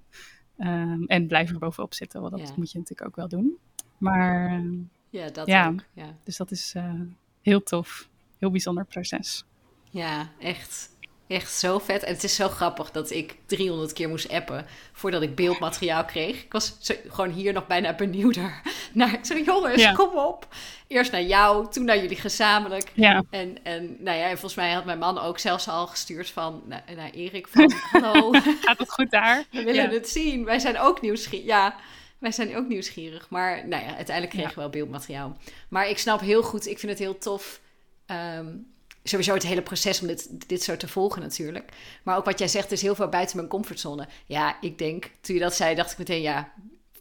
Um, 0.58 1.04
en 1.06 1.26
blijf 1.26 1.50
er 1.50 1.58
bovenop 1.58 1.94
zitten, 1.94 2.20
want 2.20 2.32
dat 2.32 2.48
ja. 2.48 2.54
moet 2.56 2.72
je 2.72 2.78
natuurlijk 2.78 3.08
ook 3.08 3.16
wel 3.16 3.28
doen. 3.28 3.58
Maar 3.98 4.46
ehm, 4.46 4.72
ja, 5.10 5.28
dat 5.28 5.46
ja, 5.46 5.68
ook, 5.68 5.84
ja. 5.92 6.16
dus 6.24 6.36
dat 6.36 6.50
is 6.50 6.74
uh, 6.76 7.00
heel 7.42 7.62
tof. 7.62 8.08
Heel 8.38 8.50
bijzonder 8.50 8.84
proces. 8.84 9.44
Ja, 9.90 10.30
echt. 10.38 10.93
Echt 11.26 11.52
zo 11.52 11.78
vet. 11.78 12.02
En 12.02 12.12
het 12.12 12.24
is 12.24 12.34
zo 12.34 12.48
grappig 12.48 12.90
dat 12.90 13.10
ik 13.10 13.36
300 13.46 13.92
keer 13.92 14.08
moest 14.08 14.28
appen 14.28 14.66
voordat 14.92 15.22
ik 15.22 15.34
beeldmateriaal 15.34 16.04
kreeg. 16.04 16.42
Ik 16.42 16.52
was 16.52 16.76
zo, 16.80 16.94
gewoon 17.08 17.30
hier 17.30 17.52
nog 17.52 17.66
bijna 17.66 17.94
benieuwder 17.94 18.60
naar. 18.92 19.18
Zo, 19.22 19.38
jongens, 19.38 19.82
ja. 19.82 19.92
kom 19.92 20.14
op. 20.14 20.48
Eerst 20.86 21.12
naar 21.12 21.22
jou, 21.22 21.70
toen 21.70 21.84
naar 21.84 21.98
jullie 21.98 22.16
gezamenlijk. 22.16 22.90
Ja. 22.94 23.22
En, 23.30 23.56
en, 23.62 23.96
nou 23.98 24.18
ja, 24.18 24.24
en 24.24 24.38
volgens 24.38 24.54
mij 24.54 24.72
had 24.72 24.84
mijn 24.84 24.98
man 24.98 25.18
ook 25.18 25.38
zelfs 25.38 25.68
al 25.68 25.86
gestuurd 25.86 26.30
van 26.30 26.62
naar, 26.66 26.84
naar 26.96 27.10
Erik 27.10 27.48
van... 27.48 27.72
Hallo. 28.02 28.30
Gaat 28.64 28.78
het 28.78 28.92
goed 28.92 29.10
daar? 29.10 29.44
We 29.50 29.64
willen 29.64 29.90
ja. 29.90 29.90
het 29.90 30.08
zien. 30.08 30.44
Wij 30.44 30.58
zijn 30.58 30.78
ook 30.78 31.00
nieuwsgierig. 31.00 31.46
Ja, 31.46 31.76
wij 32.18 32.32
zijn 32.32 32.56
ook 32.56 32.68
nieuwsgierig. 32.68 33.26
Maar 33.30 33.68
nou 33.68 33.82
ja, 33.82 33.94
uiteindelijk 33.94 34.36
kregen 34.36 34.54
we 34.54 34.60
wel 34.60 34.70
beeldmateriaal. 34.70 35.36
Maar 35.68 35.88
ik 35.88 35.98
snap 35.98 36.20
heel 36.20 36.42
goed, 36.42 36.66
ik 36.66 36.78
vind 36.78 36.92
het 36.92 37.00
heel 37.00 37.18
tof... 37.18 37.60
Um, 38.06 38.73
sowieso 39.04 39.34
het 39.34 39.42
hele 39.42 39.62
proces 39.62 40.00
om 40.00 40.06
dit, 40.06 40.48
dit 40.48 40.62
zo 40.62 40.76
te 40.76 40.88
volgen 40.88 41.22
natuurlijk. 41.22 41.72
Maar 42.02 42.16
ook 42.16 42.24
wat 42.24 42.38
jij 42.38 42.48
zegt 42.48 42.72
is 42.72 42.82
heel 42.82 42.94
veel 42.94 43.08
buiten 43.08 43.36
mijn 43.36 43.48
comfortzone. 43.48 44.08
Ja, 44.26 44.60
ik 44.60 44.78
denk, 44.78 45.10
toen 45.20 45.34
je 45.34 45.40
dat 45.40 45.54
zei, 45.54 45.74
dacht 45.74 45.92
ik 45.92 45.98
meteen, 45.98 46.22
ja, 46.22 46.52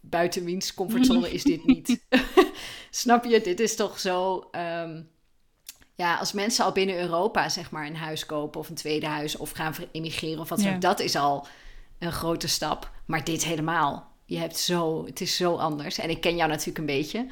buiten 0.02 0.44
wiens 0.44 0.74
comfortzone 0.74 1.32
is 1.32 1.44
dit 1.44 1.66
niet. 1.66 2.00
Snap 2.90 3.26
je? 3.26 3.42
Dit 3.42 3.60
is 3.60 3.76
toch 3.76 4.00
zo... 4.00 4.50
Um, 4.52 5.12
ja, 5.96 6.16
als 6.16 6.32
mensen 6.32 6.66
al 6.66 6.72
binnen 6.72 7.00
Europa 7.00 7.50
zeg 7.50 7.72
maar 7.72 7.86
een 7.86 7.96
huis 7.96 8.26
kopen 8.26 8.60
of 8.60 8.70
een 8.70 8.76
tweede 8.76 9.06
huis 9.06 9.36
of 9.36 9.52
gaan 9.52 9.74
emigreren 9.92 10.40
of 10.40 10.50
wat 10.50 10.60
dan 10.60 10.72
ja. 10.72 10.78
dat 10.78 11.00
is 11.00 11.16
al 11.16 11.48
een 12.00 12.12
grote 12.12 12.48
stap. 12.48 12.92
Maar 13.06 13.24
dit 13.24 13.44
helemaal. 13.44 14.12
Je 14.26 14.38
hebt 14.38 14.58
zo, 14.58 15.06
het 15.06 15.22
is 15.22 15.36
zo 15.36 15.56
anders. 15.56 15.98
En 15.98 16.10
ik 16.10 16.22
ken 16.22 16.36
jou 16.36 16.50
natuurlijk 16.50 16.78
een 16.78 16.86
beetje. 16.86 17.28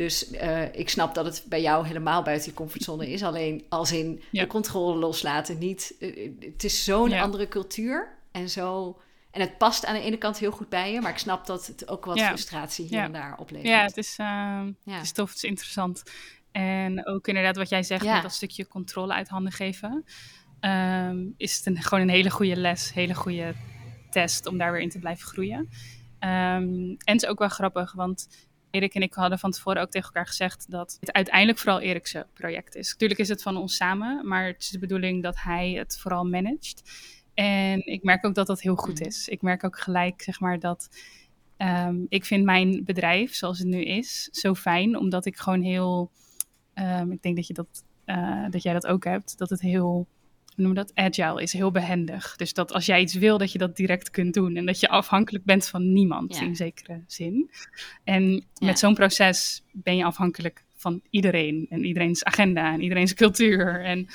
Dus 0.00 0.30
uh, 0.32 0.74
ik 0.74 0.88
snap 0.88 1.14
dat 1.14 1.24
het 1.24 1.44
bij 1.48 1.60
jou 1.60 1.86
helemaal 1.86 2.22
buiten 2.22 2.50
je 2.50 2.56
comfortzone 2.56 3.10
is. 3.10 3.22
Alleen 3.22 3.64
als 3.68 3.92
in 3.92 4.22
ja. 4.30 4.42
de 4.42 4.48
controle 4.48 4.98
loslaten 4.98 5.58
niet. 5.58 5.94
Uh, 5.98 6.30
het 6.40 6.64
is 6.64 6.84
zo'n 6.84 7.10
ja. 7.10 7.22
andere 7.22 7.48
cultuur. 7.48 8.16
En 8.32 8.50
zo. 8.50 8.98
En 9.30 9.40
het 9.40 9.58
past 9.58 9.86
aan 9.86 9.94
de 9.94 10.00
ene 10.00 10.16
kant 10.16 10.38
heel 10.38 10.50
goed 10.50 10.68
bij 10.68 10.92
je, 10.92 11.00
maar 11.00 11.10
ik 11.10 11.18
snap 11.18 11.46
dat 11.46 11.66
het 11.66 11.88
ook 11.88 12.04
wat 12.04 12.18
ja. 12.18 12.26
frustratie 12.26 12.86
hier 12.86 13.00
en 13.00 13.12
daar 13.12 13.38
oplevert. 13.38 13.68
Ja, 13.68 13.82
het 13.82 13.96
is, 13.96 14.16
uh, 14.20 14.64
het 14.84 15.02
is 15.02 15.12
tof, 15.12 15.28
het 15.28 15.36
is 15.36 15.44
interessant. 15.44 16.02
En 16.52 17.06
ook 17.06 17.28
inderdaad 17.28 17.56
wat 17.56 17.68
jij 17.68 17.82
zegt 17.82 18.04
met 18.04 18.22
dat 18.22 18.32
stukje 18.32 18.66
controle 18.66 19.12
uit 19.12 19.28
handen 19.28 19.52
geven. 19.52 20.04
Um, 20.60 21.34
is 21.36 21.56
het 21.56 21.66
een, 21.66 21.82
gewoon 21.82 22.00
een 22.00 22.08
hele 22.08 22.30
goede 22.30 22.56
les, 22.56 22.92
hele 22.92 23.14
goede 23.14 23.54
test 24.10 24.46
om 24.46 24.58
daar 24.58 24.72
weer 24.72 24.80
in 24.80 24.90
te 24.90 24.98
blijven 24.98 25.26
groeien. 25.26 25.58
Um, 25.58 26.96
en 26.98 26.98
het 27.04 27.22
is 27.22 27.28
ook 27.28 27.38
wel 27.38 27.48
grappig, 27.48 27.92
want 27.92 28.28
Erik 28.70 28.94
en 28.94 29.02
ik 29.02 29.14
hadden 29.14 29.38
van 29.38 29.50
tevoren 29.50 29.82
ook 29.82 29.90
tegen 29.90 30.06
elkaar 30.06 30.26
gezegd 30.26 30.70
dat 30.70 30.96
het 31.00 31.12
uiteindelijk 31.12 31.58
vooral 31.58 31.80
Erik's 31.80 32.16
project 32.32 32.74
is. 32.74 32.90
Natuurlijk 32.90 33.20
is 33.20 33.28
het 33.28 33.42
van 33.42 33.56
ons 33.56 33.76
samen, 33.76 34.28
maar 34.28 34.46
het 34.46 34.60
is 34.62 34.68
de 34.68 34.78
bedoeling 34.78 35.22
dat 35.22 35.40
hij 35.40 35.70
het 35.72 35.98
vooral 35.98 36.24
managt. 36.24 36.82
En 37.34 37.86
ik 37.86 38.02
merk 38.02 38.26
ook 38.26 38.34
dat 38.34 38.46
dat 38.46 38.60
heel 38.60 38.76
goed 38.76 39.00
is. 39.00 39.28
Ik 39.28 39.42
merk 39.42 39.64
ook 39.64 39.78
gelijk, 39.78 40.22
zeg 40.22 40.40
maar, 40.40 40.58
dat 40.58 40.88
um, 41.58 42.06
ik 42.08 42.24
vind 42.24 42.44
mijn 42.44 42.84
bedrijf 42.84 43.34
zoals 43.34 43.58
het 43.58 43.68
nu 43.68 43.84
is 43.84 44.28
zo 44.32 44.54
fijn, 44.54 44.96
omdat 44.96 45.26
ik 45.26 45.36
gewoon 45.36 45.62
heel, 45.62 46.10
um, 46.74 47.12
ik 47.12 47.22
denk 47.22 47.36
dat 47.36 47.46
je 47.46 47.54
dat, 47.54 47.84
uh, 48.06 48.50
dat 48.50 48.62
jij 48.62 48.72
dat 48.72 48.86
ook 48.86 49.04
hebt, 49.04 49.38
dat 49.38 49.50
het 49.50 49.60
heel 49.60 50.06
hoe 50.60 50.74
noem 50.74 50.84
dat? 50.84 50.94
Agile 50.94 51.42
is 51.42 51.52
heel 51.52 51.70
behendig. 51.70 52.36
Dus 52.36 52.54
dat 52.54 52.72
als 52.72 52.86
jij 52.86 53.00
iets 53.00 53.14
wil, 53.14 53.38
dat 53.38 53.52
je 53.52 53.58
dat 53.58 53.76
direct 53.76 54.10
kunt 54.10 54.34
doen. 54.34 54.56
En 54.56 54.66
dat 54.66 54.80
je 54.80 54.88
afhankelijk 54.88 55.44
bent 55.44 55.68
van 55.68 55.92
niemand 55.92 56.36
ja. 56.36 56.42
in 56.42 56.56
zekere 56.56 57.04
zin. 57.06 57.50
En 58.04 58.32
ja. 58.32 58.66
met 58.66 58.78
zo'n 58.78 58.94
proces 58.94 59.62
ben 59.72 59.96
je 59.96 60.04
afhankelijk 60.04 60.64
van 60.74 61.00
iedereen. 61.10 61.66
En 61.70 61.84
iedereen's 61.84 62.24
agenda 62.24 62.72
en 62.72 62.82
iedereen's 62.82 63.14
cultuur. 63.14 63.84
En 63.84 64.08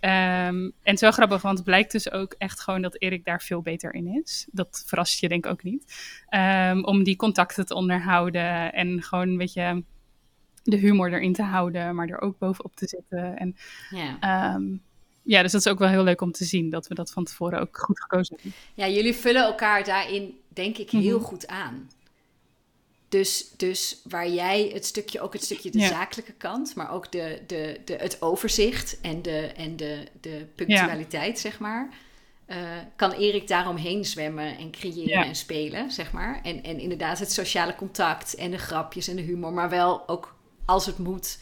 Ehm, 0.00 0.56
en 0.56 0.72
het 0.82 0.94
is 0.94 1.00
wel 1.00 1.10
grappig, 1.10 1.42
want 1.42 1.56
het 1.56 1.66
blijkt 1.66 1.92
dus 1.92 2.10
ook 2.10 2.34
echt 2.38 2.60
gewoon 2.60 2.82
dat 2.82 3.00
Erik 3.00 3.24
daar 3.24 3.42
veel 3.42 3.62
beter 3.62 3.94
in 3.94 4.06
is. 4.06 4.48
Dat 4.50 4.84
verrast 4.86 5.20
je 5.20 5.28
denk 5.28 5.44
ik 5.44 5.50
ook 5.50 5.62
niet. 5.62 5.94
Ehm, 6.28 6.82
om 6.82 7.02
die 7.02 7.16
contacten 7.16 7.66
te 7.66 7.74
onderhouden 7.74 8.72
en 8.72 9.02
gewoon 9.02 9.28
een 9.28 9.36
beetje 9.36 9.84
de 10.62 10.76
humor 10.76 11.12
erin 11.12 11.32
te 11.32 11.42
houden, 11.42 11.94
maar 11.94 12.08
er 12.08 12.20
ook 12.20 12.38
bovenop 12.38 12.76
te 12.76 12.88
zitten. 12.88 13.36
En, 13.36 13.56
Ja. 13.90 14.16
ehm, 14.20 14.76
ja, 15.22 15.42
dus 15.42 15.52
dat 15.52 15.60
is 15.60 15.72
ook 15.72 15.78
wel 15.78 15.88
heel 15.88 16.02
leuk 16.04 16.20
om 16.20 16.32
te 16.32 16.44
zien 16.44 16.70
dat 16.70 16.88
we 16.88 16.94
dat 16.94 17.10
van 17.10 17.24
tevoren 17.24 17.60
ook 17.60 17.78
goed 17.78 18.00
gekozen 18.00 18.34
hebben. 18.34 18.52
Ja, 18.74 18.88
jullie 18.88 19.14
vullen 19.14 19.42
elkaar 19.44 19.84
daarin, 19.84 20.38
denk 20.48 20.76
ik, 20.78 20.90
heel 20.90 21.16
Mhm. 21.18 21.26
goed 21.26 21.46
aan. 21.46 21.90
Dus, 23.08 23.50
dus 23.56 24.00
waar 24.08 24.28
jij 24.30 24.70
het 24.74 24.84
stukje, 24.86 25.20
ook 25.20 25.32
het 25.32 25.44
stukje 25.44 25.70
de 25.70 25.78
Ja. 25.78 25.88
zakelijke 25.88 26.32
kant, 26.32 26.74
maar 26.74 26.92
ook 26.92 27.12
de, 27.12 27.42
de, 27.46 27.80
de, 27.84 27.94
het 27.94 28.22
overzicht 28.22 29.00
en 29.00 29.22
de, 29.22 29.38
en 29.56 29.76
de, 29.76 30.06
de 30.20 30.46
punctualiteit, 30.54 31.38
zeg 31.38 31.58
maar. 31.58 31.88
eh, 32.46 32.56
kan 32.96 33.10
Erik 33.12 33.48
daaromheen 33.48 34.04
zwemmen 34.04 34.58
en 34.58 34.70
creëren 34.70 35.08
Ja. 35.08 35.24
en 35.24 35.34
spelen, 35.36 35.90
zeg 35.92 36.12
maar. 36.12 36.40
En, 36.42 36.62
en 36.62 36.78
inderdaad 36.78 37.18
het 37.18 37.32
sociale 37.32 37.74
contact 37.74 38.34
en 38.34 38.50
de 38.50 38.58
grapjes 38.58 39.08
en 39.08 39.16
de 39.16 39.22
humor, 39.22 39.52
maar 39.52 39.68
wel 39.70 40.08
ook 40.08 40.36
als 40.64 40.86
het 40.86 40.98
moet 40.98 41.38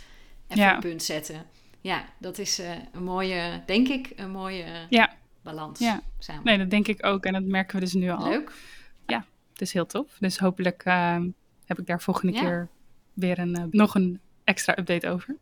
even 0.48 0.68
een 0.74 0.80
punt 0.80 1.02
zetten. 1.02 1.46
Ja, 1.80 2.04
dat 2.18 2.38
is 2.38 2.58
eh, 2.58 2.70
een 2.92 3.02
mooie, 3.04 3.62
denk 3.66 3.88
ik, 3.88 4.12
een 4.16 4.30
mooie 4.30 4.86
Ja. 4.88 5.14
balans 5.42 5.78
Ja. 5.78 6.00
samen. 6.18 6.44
Nee, 6.44 6.58
dat 6.58 6.70
denk 6.70 6.88
ik 6.88 7.06
ook 7.06 7.24
en 7.24 7.32
dat 7.32 7.42
merken 7.44 7.74
we 7.74 7.80
dus 7.80 7.92
nu 7.94 8.10
al. 8.10 8.28
Leuk. 8.28 8.52
Het 9.52 9.66
is 9.66 9.72
heel 9.72 9.86
tof. 9.86 10.16
Dus 10.18 10.38
hopelijk 10.38 10.82
ehm, 10.84 11.28
heb 11.64 11.78
ik 11.78 11.86
daar 11.86 12.00
volgende 12.02 12.32
Ja. 12.32 12.40
keer 12.40 12.68
weer 13.12 13.38
een, 13.38 13.54
eh, 13.54 13.64
nog 13.70 13.94
een 13.94 14.20
extra 14.44 14.78
update 14.78 15.08
over. 15.08 15.36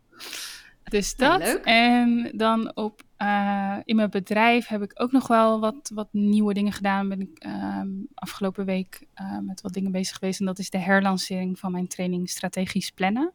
Dus 0.85 1.16
dat. 1.16 1.61
En 1.64 2.31
dan 2.35 2.76
op, 2.76 3.02
eh, 3.16 3.76
in 3.85 3.97
mijn 3.97 4.11
bedrijf 4.11 4.66
heb 4.66 4.83
ik 4.83 4.93
ook 4.95 5.12
nog 5.12 5.26
wel 5.26 5.61
wat, 5.61 5.90
wat 5.95 6.09
nieuwe 6.11 6.55
dingen 6.55 6.73
gedaan. 6.73 7.09
Ben 7.09 7.21
ik 7.21 7.38
ehm, 7.38 7.88
afgelopen 8.14 8.64
week 8.64 9.07
met 9.40 9.61
wat 9.61 9.73
dingen 9.73 9.93
bezig 9.93 10.16
geweest. 10.16 10.40
En 10.40 10.47
dat 10.47 10.59
is 10.59 10.71
de 10.71 10.78
herlancering 10.78 11.59
van 11.59 11.73
mijn 11.73 11.88
training 11.88 12.31
Strategisch 12.31 12.90
Plannen. 12.90 13.33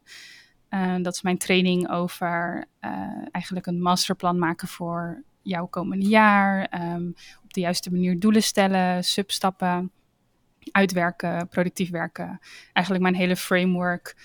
Eh, 0.72 0.94
dat 1.02 1.14
is 1.14 1.22
mijn 1.22 1.38
training 1.38 1.90
over 1.90 2.64
eh, 2.80 2.90
eigenlijk 3.30 3.66
een 3.66 3.82
masterplan 3.82 4.38
maken 4.38 4.68
voor 4.68 5.22
jouw 5.42 5.66
komende 5.66 6.06
jaar. 6.06 6.64
Ehm, 6.64 7.06
op 7.42 7.52
de 7.52 7.60
juiste 7.60 7.90
manier 7.90 8.18
doelen 8.18 8.42
stellen, 8.42 9.04
substappen 9.04 9.90
uitwerken, 10.70 11.48
productief 11.48 11.90
werken. 11.90 12.40
Eigenlijk 12.72 13.04
mijn 13.04 13.14
hele 13.14 13.36
framework. 13.36 14.16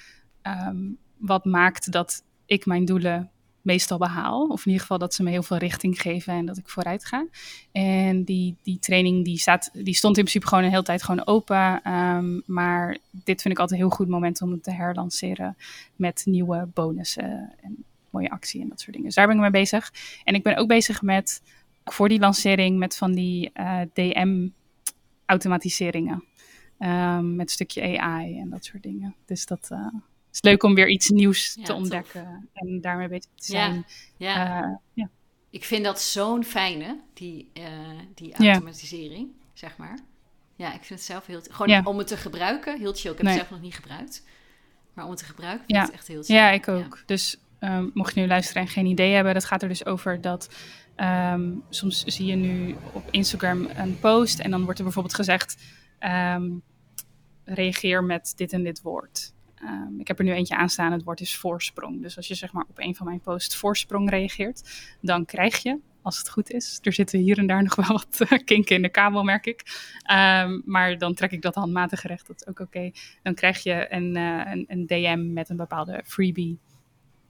ehm, 0.42 0.78
wat 1.18 1.46
maakt 1.46 1.92
dat 1.92 2.24
ik 2.46 2.66
mijn 2.66 2.86
doelen 2.86 3.32
meestal 3.68 3.98
behaal. 3.98 4.48
Of 4.48 4.60
in 4.60 4.66
ieder 4.66 4.82
geval 4.82 4.98
dat 4.98 5.14
ze 5.14 5.24
me 5.24 5.30
heel 5.30 5.44
veel 5.44 5.58
richting 5.58 6.02
geven 6.02 6.34
en 6.34 6.46
dat 6.46 6.58
ik 6.58 6.70
vooruit 6.70 7.06
ga. 7.06 7.28
En 7.72 8.24
die, 8.24 8.56
die 8.64 8.80
training 8.80 9.26
die, 9.26 9.38
staat, 9.38 9.70
die 9.74 9.96
stond 9.96 10.18
in 10.18 10.24
principe 10.24 10.48
gewoon 10.48 10.64
een 10.64 10.70
hele 10.70 10.84
tijd 10.84 11.04
gewoon 11.04 11.28
open. 11.28 11.82
ehm, 11.84 12.40
maar 12.46 12.98
dit 13.12 13.42
vind 13.42 13.54
ik 13.54 13.60
altijd 13.60 13.80
een 13.80 13.86
heel 13.86 13.96
goed 13.96 14.08
moment 14.08 14.42
om 14.42 14.52
het 14.52 14.64
te 14.64 14.72
herlanceren 14.72 15.58
met 15.96 16.22
nieuwe 16.26 16.68
bonussen 16.74 17.54
en 17.62 17.84
mooie 18.10 18.30
actie 18.30 18.62
en 18.62 18.70
dat 18.70 18.80
soort 18.80 18.92
dingen. 18.92 19.08
Dus 19.08 19.16
daar 19.16 19.28
ben 19.28 19.36
ik 19.36 19.42
mee 19.42 19.52
bezig. 19.52 19.94
En 20.24 20.36
ik 20.36 20.44
ben 20.44 20.58
ook 20.58 20.68
bezig 20.68 21.02
met, 21.02 21.42
voor 21.86 22.10
die 22.10 22.20
lancering, 22.20 22.78
met 22.78 22.98
van 22.98 23.14
die 23.14 23.50
eh, 23.54 23.82
DM 23.94 24.48
automatiseringen. 25.26 26.24
Ehm, 26.78 27.36
met 27.36 27.46
een 27.46 27.54
stukje 27.54 28.00
AI 28.00 28.40
en 28.40 28.50
dat 28.50 28.66
soort 28.66 28.84
dingen. 28.84 29.16
Dus 29.26 29.46
dat 29.46 29.68
eh, 29.72 29.88
is 30.44 30.50
leuk 30.50 30.64
om 30.64 30.76
weer 30.76 30.88
iets 30.90 31.10
nieuws 31.10 31.54
Ja, 31.56 31.62
te 31.64 31.68
tof. 31.72 31.78
ontdekken 31.82 32.50
en 32.54 32.82
daarmee 32.82 33.08
bezig 33.08 33.32
te 33.36 33.46
zijn. 33.46 33.86
Ja, 34.18 34.62
Eh, 34.64 34.76
ja. 34.94 35.10
ik 35.50 35.64
vind 35.66 35.84
dat 35.84 36.02
zo'n 36.02 36.44
fijne, 36.44 37.00
die, 37.14 37.50
eh, 37.54 37.64
die 38.16 38.34
automatisering, 38.36 39.30
zeg 39.54 39.78
maar. 39.78 40.00
Ja, 40.56 40.68
ik 40.68 40.84
vind 40.84 41.00
het 41.00 41.08
zelf 41.10 41.26
heel... 41.26 41.42
Gewoon 41.50 41.86
om 41.86 41.98
het 41.98 42.08
te 42.08 42.18
gebruiken, 42.18 42.80
heel 42.80 42.94
chill. 42.94 43.12
Ik 43.12 43.18
heb 43.18 43.26
Nee. 43.26 43.34
het 43.38 43.42
zelf 43.48 43.50
nog 43.52 43.62
niet 43.62 43.76
gebruikt. 43.76 44.24
Maar 44.94 45.06
om 45.06 45.12
het 45.12 45.20
te 45.20 45.26
gebruiken, 45.26 45.66
vind 45.66 45.78
ik 45.78 45.86
het 45.86 45.94
echt 45.94 46.08
heel 46.08 46.24
chill. 46.24 46.36
Ja, 46.36 46.50
ik 46.52 46.68
ook. 46.68 47.04
Dus 47.06 47.38
ehm, 47.60 47.88
mocht 47.94 48.14
je 48.16 48.22
nu 48.22 48.28
luisteren 48.28 48.62
en 48.62 48.68
geen 48.68 48.86
idee 48.86 49.14
hebben, 49.14 49.34
dat 49.34 49.46
gaat 49.46 49.62
er 49.62 49.68
dus 49.68 49.86
over 49.86 50.22
dat 50.22 50.50
ehm, 50.96 51.52
soms 51.70 52.04
zie 52.04 52.26
je 52.26 52.36
nu 52.36 52.76
op 52.94 53.04
Instagram 53.12 53.68
een 53.76 54.00
post 54.00 54.40
en 54.40 54.52
dan 54.52 54.64
wordt 54.64 54.78
er 54.78 54.84
bijvoorbeeld 54.86 55.16
gezegd: 55.16 55.58
ehm, 56.00 56.50
reageer 57.44 58.04
met 58.04 58.34
dit 58.36 58.54
en 58.54 58.64
dit 58.64 58.82
woord. 58.82 59.34
Ehm, 59.62 60.00
ik 60.00 60.08
heb 60.08 60.20
er 60.20 60.26
nu 60.26 60.32
eentje 60.32 60.56
aan 60.56 60.70
staan, 60.70 60.92
het 60.92 61.04
woord 61.04 61.22
is 61.22 61.36
voorsprong. 61.36 62.02
Dus 62.02 62.18
als 62.18 62.28
je 62.28 62.36
zeg 62.36 62.52
maar 62.52 62.66
op 62.70 62.80
een 62.80 62.96
van 62.96 63.06
mijn 63.06 63.20
posts 63.20 63.56
voorsprong 63.56 64.10
reageert, 64.10 64.88
dan 65.02 65.26
krijg 65.26 65.58
je, 65.58 65.80
als 66.02 66.18
het 66.18 66.30
goed 66.30 66.52
is, 66.52 66.80
er 66.82 66.94
zitten 66.94 67.20
hier 67.20 67.38
en 67.38 67.48
daar 67.48 67.64
nog 67.64 67.76
wel 67.76 67.88
wat 67.88 68.22
eh, 68.22 68.40
kinken 68.46 68.76
in 68.76 68.82
de 68.82 68.90
kabel, 68.90 69.24
merk 69.24 69.46
ik. 69.46 69.64
Ehm, 70.02 70.60
maar 70.66 70.98
dan 70.98 71.14
trek 71.14 71.32
ik 71.32 71.42
dat 71.42 71.56
handmatig 71.56 72.02
gerecht, 72.02 72.28
dat 72.28 72.42
is 72.42 72.48
ook 72.48 72.60
oké. 72.60 72.92
Dan 73.24 73.34
krijg 73.34 73.64
je 73.64 73.94
een, 73.94 74.16
eh, 74.16 74.52
een, 74.52 74.66
een 74.68 74.86
DM 74.88 75.34
met 75.34 75.50
een 75.50 75.58
bepaalde 75.58 76.04
freebie. 76.06 76.60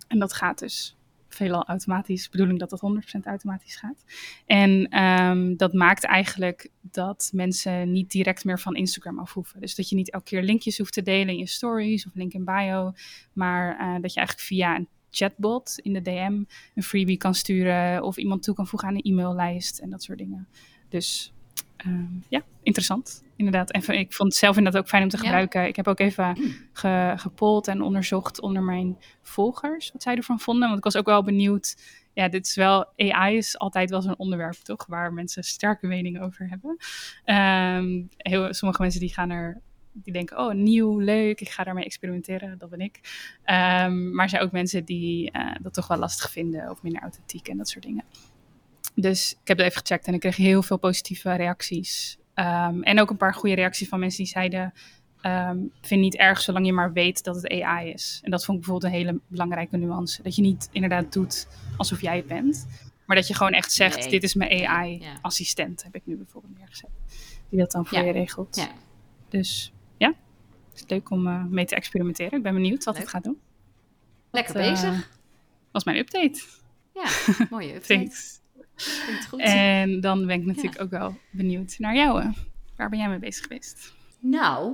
En 0.07 0.19
dat 0.19 0.33
gaat 0.33 0.59
dus 0.59 0.97
veelal 1.29 1.65
automatisch. 1.65 2.29
Bedoeling 2.29 2.59
dat 2.59 2.69
dat 2.69 2.81
100% 3.19 3.23
automatisch 3.23 3.75
gaat. 3.75 4.03
En 4.45 4.87
ehm, 4.89 5.55
dat 5.55 5.73
maakt 5.73 6.03
eigenlijk 6.05 6.69
dat 6.81 7.29
mensen 7.33 7.91
niet 7.91 8.11
direct 8.11 8.45
meer 8.45 8.59
van 8.59 8.75
Instagram 8.75 9.19
af 9.19 9.33
hoeven. 9.33 9.61
Dus 9.61 9.75
dat 9.75 9.89
je 9.89 9.95
niet 9.95 10.11
elke 10.11 10.25
keer 10.25 10.43
linkjes 10.43 10.77
hoeft 10.77 10.93
te 10.93 11.01
delen 11.01 11.33
in 11.33 11.37
je 11.37 11.47
stories 11.47 12.05
of 12.05 12.11
link 12.15 12.33
in 12.33 12.45
bio. 12.45 12.93
Maar 13.33 13.71
eh, 13.71 14.01
dat 14.01 14.13
je 14.13 14.19
eigenlijk 14.19 14.47
via 14.47 14.75
een 14.75 14.87
chatbot 15.09 15.79
in 15.81 15.93
de 15.93 16.01
DM 16.01 16.43
een 16.75 16.83
freebie 16.83 17.17
kan 17.17 17.35
sturen. 17.35 18.03
Of 18.03 18.17
iemand 18.17 18.43
toe 18.43 18.55
kan 18.55 18.67
voegen 18.67 18.89
aan 18.89 18.95
een 18.95 19.11
e-maillijst 19.11 19.79
en 19.79 19.89
dat 19.89 20.03
soort 20.03 20.17
dingen. 20.17 20.47
Dus 20.89 21.33
ja, 22.29 22.41
interessant. 22.63 23.23
Inderdaad. 23.35 23.71
En 23.71 23.81
ik 23.99 24.13
vond 24.13 24.29
het 24.29 24.37
zelf 24.39 24.57
inderdaad 24.57 24.81
ook 24.81 24.87
fijn 24.87 25.03
om 25.03 25.09
te 25.09 25.17
Ja. 25.17 25.23
gebruiken. 25.23 25.67
Ik 25.67 25.75
heb 25.75 25.87
ook 25.87 25.99
even 25.99 26.37
ge, 26.73 27.13
gepold 27.15 27.67
en 27.67 27.81
onderzocht 27.81 28.41
onder 28.41 28.63
mijn 28.63 28.97
volgers 29.21 29.91
wat 29.91 30.03
zij 30.03 30.15
ervan 30.15 30.39
vonden. 30.39 30.65
Want 30.67 30.77
ik 30.77 30.83
was 30.83 30.95
ook 30.97 31.05
wel 31.05 31.23
benieuwd. 31.23 31.75
Ja, 32.13 32.27
dit 32.29 32.45
is 32.45 32.55
wel. 32.55 32.85
AI 32.97 33.37
is 33.37 33.57
altijd 33.57 33.89
wel 33.89 34.01
zo'n 34.01 34.17
onderwerp, 34.17 34.53
toch? 34.53 34.85
Waar 34.85 35.13
mensen 35.13 35.43
sterke 35.43 35.87
meningen 35.87 36.21
over 36.21 36.49
hebben. 36.49 36.77
Ehm, 37.23 38.03
heel, 38.17 38.53
sommige 38.53 38.81
mensen 38.81 38.99
die 38.99 39.13
gaan 39.13 39.29
er. 39.29 39.61
Die 39.91 40.13
denken, 40.13 40.37
oh, 40.37 40.53
nieuw, 40.53 40.99
leuk, 40.99 41.41
ik 41.41 41.49
ga 41.49 41.63
daarmee 41.63 41.83
experimenteren. 41.85 42.57
Dat 42.57 42.69
ben 42.69 42.79
ik. 42.79 42.99
Ehm, 43.43 44.11
maar 44.11 44.23
er 44.23 44.29
zijn 44.29 44.41
ook 44.41 44.51
mensen 44.51 44.85
die 44.85 45.31
eh, 45.31 45.55
dat 45.61 45.73
toch 45.73 45.87
wel 45.87 45.97
lastig 45.97 46.31
vinden 46.31 46.69
of 46.69 46.83
minder 46.83 47.01
authentiek 47.01 47.47
en 47.47 47.57
dat 47.57 47.69
soort 47.69 47.83
dingen. 47.85 48.03
Dus 48.99 49.31
ik 49.41 49.47
heb 49.47 49.57
het 49.57 49.65
even 49.67 49.79
gecheckt 49.81 50.07
en 50.07 50.13
ik 50.13 50.19
kreeg 50.19 50.35
heel 50.35 50.63
veel 50.63 50.77
positieve 50.77 51.33
reacties. 51.35 52.17
Ehm, 52.33 52.81
en 52.81 52.99
ook 53.01 53.09
een 53.09 53.17
paar 53.17 53.33
goede 53.33 53.55
reacties 53.55 53.87
van 53.87 53.99
mensen 53.99 54.23
die 54.23 54.31
zeiden: 54.31 54.73
ehm 55.21 55.57
vind 55.81 56.01
niet 56.01 56.15
erg 56.15 56.41
zolang 56.41 56.65
je 56.65 56.73
maar 56.73 56.93
weet 56.93 57.23
dat 57.23 57.35
het 57.35 57.51
AI 57.61 57.89
is. 57.91 58.19
En 58.23 58.31
dat 58.31 58.45
vond 58.45 58.57
ik 58.57 58.63
bijvoorbeeld 58.63 58.93
een 58.93 58.99
hele 58.99 59.19
belangrijke 59.27 59.77
nuance. 59.77 60.23
Dat 60.23 60.35
je 60.35 60.41
niet 60.41 60.69
inderdaad 60.71 61.13
doet 61.13 61.47
alsof 61.77 62.01
jij 62.01 62.15
het 62.15 62.27
bent, 62.27 62.67
maar 63.05 63.15
dat 63.15 63.27
je 63.27 63.33
gewoon 63.33 63.51
echt 63.53 63.71
zegt: 63.71 63.99
Nee. 63.99 64.09
dit 64.09 64.23
is 64.23 64.33
mijn 64.33 64.57
Ja. 64.57 64.67
AI-assistent, 64.69 65.83
heb 65.83 65.95
ik 65.95 66.01
nu 66.05 66.15
bijvoorbeeld 66.15 66.57
neergezet. 66.57 66.89
Die 67.49 67.59
dat 67.59 67.71
dan 67.71 67.85
voor 67.85 67.97
Ja. 67.97 68.03
je 68.03 68.11
regelt. 68.11 68.55
Ja. 68.55 68.67
Dus 69.29 69.73
ja, 69.97 70.07
het 70.69 70.79
is 70.79 70.83
leuk 70.87 71.09
om 71.09 71.27
eh, 71.27 71.43
mee 71.43 71.65
te 71.65 71.75
experimenteren. 71.75 72.37
Ik 72.37 72.43
ben 72.43 72.53
benieuwd 72.53 72.83
wat 72.83 72.93
Leuk. 72.93 73.03
het 73.03 73.11
gaat 73.13 73.23
doen. 73.23 73.37
Lekker 74.31 74.53
Dat, 74.53 74.63
eh, 74.63 74.69
bezig. 74.71 75.09
was 75.71 75.83
mijn 75.83 75.97
update. 75.97 76.41
Ja, 76.93 77.05
mooie 77.49 77.73
update. 77.75 78.15
Goed. 79.29 79.39
En 79.39 80.01
dan 80.01 80.25
ben 80.25 80.39
ik 80.39 80.45
natuurlijk 80.45 80.81
ook 80.81 80.89
wel 80.89 81.17
benieuwd 81.29 81.75
naar 81.77 81.95
jou. 81.95 82.21
eh. 82.21 82.29
Waar 82.75 82.89
ben 82.89 82.99
jij 82.99 83.09
mee 83.09 83.19
bezig 83.19 83.43
geweest? 83.43 83.93
Nou, 84.19 84.73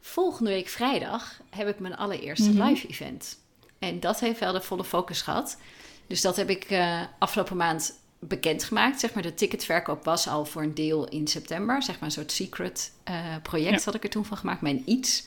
volgende 0.00 0.50
week 0.50 0.68
vrijdag 0.68 1.40
heb 1.50 1.68
ik 1.68 1.78
mijn 1.78 1.96
allereerste 1.96 2.50
Mhm. 2.50 2.62
live 2.68 2.86
event. 2.88 3.38
En 3.78 4.00
dat 4.00 4.20
heeft 4.20 4.40
wel 4.40 4.52
de 4.52 4.60
volle 4.60 4.84
focus 4.84 5.22
gehad. 5.22 5.58
Dus 6.06 6.20
dat 6.20 6.36
heb 6.36 6.50
ik 6.50 6.64
eh, 6.64 7.00
afgelopen 7.18 7.56
maand 7.56 8.00
bekendgemaakt. 8.18 9.00
Zeg 9.00 9.14
maar, 9.14 9.22
de 9.22 9.34
ticketverkoop 9.34 10.04
was 10.04 10.28
al 10.28 10.44
voor 10.44 10.62
een 10.62 10.74
deel 10.74 11.08
in 11.08 11.26
september. 11.26 11.82
Zeg 11.82 11.94
maar 11.94 12.04
een 12.04 12.10
soort 12.14 12.32
secret 12.32 12.92
eh, 13.04 13.14
project 13.42 13.78
Ja. 13.78 13.84
had 13.84 13.94
ik 13.94 14.04
er 14.04 14.10
toen 14.10 14.24
van 14.24 14.36
gemaakt, 14.36 14.60
mijn 14.60 14.82
iets. 14.84 15.26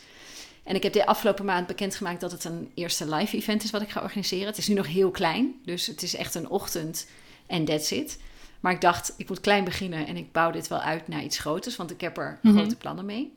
En 0.64 0.76
ik 0.76 0.84
heb 0.84 0.94
de 0.94 1.06
afgelopen 1.06 1.46
maand 1.46 1.68
bekendgemaakt 1.68 2.22
dat 2.22 2.32
het 2.32 2.44
een 2.44 2.72
eerste 2.74 3.10
live 3.16 3.38
event 3.38 3.64
is 3.64 3.72
wat 3.72 3.82
ik 3.82 3.90
ga 3.90 4.02
organiseren. 4.02 4.46
Het 4.48 4.58
is 4.58 4.68
nu 4.68 4.74
nog 4.76 4.88
heel 4.88 5.12
klein, 5.12 5.56
dus 5.66 5.86
het 5.88 6.02
is 6.04 6.16
echt 6.16 6.36
een 6.36 6.50
ochtend 6.50 7.08
en 7.48 7.66
that's 7.66 7.92
it. 7.92 8.20
Maar 8.60 8.74
ik 8.74 8.82
dacht, 8.82 9.14
ik 9.18 9.28
moet 9.30 9.40
klein 9.40 9.64
beginnen 9.64 10.08
en 10.08 10.18
ik 10.18 10.32
bouw 10.32 10.52
dit 10.52 10.68
wel 10.68 10.80
uit 10.80 11.08
naar 11.08 11.24
iets 11.24 11.40
groters, 11.40 11.76
want 11.76 11.92
ik 11.92 12.02
heb 12.02 12.18
er 12.18 12.40
Mhm. 12.42 12.56
grote 12.58 12.76
plannen 12.76 13.06
mee. 13.06 13.34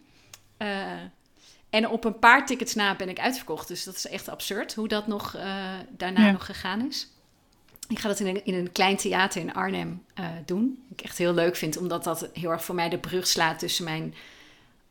Eh, 0.57 0.83
en 1.71 1.89
op 1.89 2.05
een 2.05 2.19
paar 2.19 2.47
tickets 2.47 2.75
na 2.75 2.97
ben 2.97 3.09
ik 3.09 3.19
uitverkocht, 3.21 3.69
dus 3.69 3.85
dat 3.85 3.95
is 3.95 4.07
echt 4.07 4.29
absurd 4.29 4.75
hoe 4.75 4.89
dat 4.89 5.07
nog 5.07 5.35
eh, 5.35 5.65
daarna 5.97 6.27
Ja. 6.27 6.31
nog 6.33 6.45
gegaan 6.47 6.87
is. 6.89 7.09
Ik 7.89 7.99
ga 7.99 8.09
dat 8.09 8.21
in 8.21 8.27
een, 8.27 8.45
in 8.45 8.55
een 8.55 8.73
klein 8.73 8.97
theater 8.97 9.41
in 9.41 9.55
Arnhem 9.55 10.03
eh, 10.15 10.27
doen. 10.45 10.83
Wat 10.89 10.99
ik 10.99 11.05
echt 11.05 11.19
heel 11.19 11.35
leuk 11.35 11.57
vind, 11.57 11.77
omdat 11.77 12.05
dat 12.05 12.29
heel 12.33 12.51
erg 12.51 12.65
voor 12.65 12.75
mij 12.75 12.89
de 12.89 12.99
brug 12.99 13.27
slaat 13.27 13.59
tussen 13.59 13.85
mijn 13.85 14.15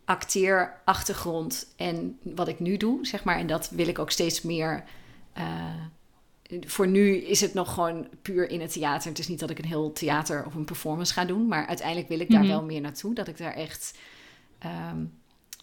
acteerachtergrond 0.06 1.68
en 1.76 2.20
wat 2.22 2.48
ik 2.48 2.60
nu 2.60 2.78
doe, 2.78 3.06
zeg 3.06 3.24
maar. 3.24 3.38
En 3.38 3.48
dat 3.48 3.70
wil 3.70 3.88
ik 3.88 4.00
ook 4.00 4.12
steeds 4.12 4.42
meer, 4.42 4.84
voor 6.66 6.88
nu 6.88 7.16
is 7.18 7.42
het 7.42 7.54
nog 7.54 7.74
gewoon 7.74 8.08
puur 8.22 8.50
in 8.50 8.62
het 8.62 8.72
theater. 8.74 9.10
Het 9.10 9.20
is 9.20 9.28
niet 9.28 9.40
dat 9.40 9.50
ik 9.50 9.58
een 9.60 9.66
heel 9.66 9.94
theater 9.94 10.46
of 10.46 10.56
een 10.56 10.66
performance 10.66 11.14
ga 11.14 11.26
doen. 11.26 11.48
Maar 11.48 11.68
uiteindelijk 11.68 12.08
wil 12.08 12.20
ik 12.20 12.30
daar 12.32 12.40
Mhm. 12.40 12.50
wel 12.50 12.64
meer 12.64 12.82
naartoe. 12.82 13.14
Dat 13.14 13.28
ik 13.28 13.38
daar 13.38 13.54
echt 13.54 13.98
ehm, 14.60 14.98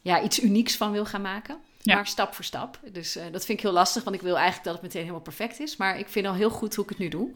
ja, 0.02 0.22
iets 0.22 0.42
unieks 0.42 0.76
van 0.76 0.92
wil 0.92 1.04
gaan 1.06 1.22
maken. 1.22 1.56
Ja. 1.82 1.94
Maar 1.94 2.06
stap 2.06 2.34
voor 2.34 2.44
stap. 2.44 2.78
Dus 2.92 3.16
eh, 3.16 3.24
dat 3.32 3.44
vind 3.44 3.58
ik 3.58 3.64
heel 3.64 3.74
lastig. 3.74 4.04
Want 4.04 4.16
ik 4.16 4.22
wil 4.22 4.34
eigenlijk 4.34 4.64
dat 4.64 4.72
het 4.74 4.82
meteen 4.82 5.00
helemaal 5.00 5.22
perfect 5.22 5.60
is. 5.60 5.76
Maar 5.76 5.98
ik 5.98 6.08
vind 6.08 6.26
al 6.26 6.34
heel 6.34 6.50
goed 6.50 6.74
hoe 6.74 6.84
ik 6.84 6.90
het 6.90 6.98
nu 6.98 7.08
doe. 7.08 7.30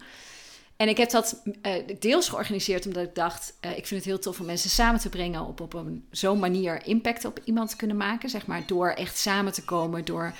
En 0.76 0.88
ik 0.88 0.96
heb 0.96 1.10
dat 1.10 1.42
eh, 1.62 1.72
deels 1.98 2.28
georganiseerd 2.28 2.86
omdat 2.86 3.02
ik 3.04 3.14
dacht... 3.14 3.54
eh, 3.60 3.70
ik 3.70 3.86
vind 3.86 4.00
het 4.00 4.04
heel 4.04 4.18
tof 4.18 4.40
om 4.40 4.46
mensen 4.46 4.70
samen 4.70 5.00
te 5.00 5.08
brengen... 5.08 5.46
op, 5.46 5.60
op 5.60 5.74
een 5.74 6.06
zo'n 6.10 6.38
manier 6.38 6.86
impact 6.86 7.24
op 7.24 7.40
iemand 7.44 7.70
te 7.70 7.76
kunnen 7.76 7.96
maken. 7.96 8.30
Zeg 8.30 8.46
maar 8.46 8.66
door 8.66 8.88
echt 8.90 9.16
samen 9.16 9.52
te 9.52 9.64
komen. 9.64 10.04
Door 10.04 10.32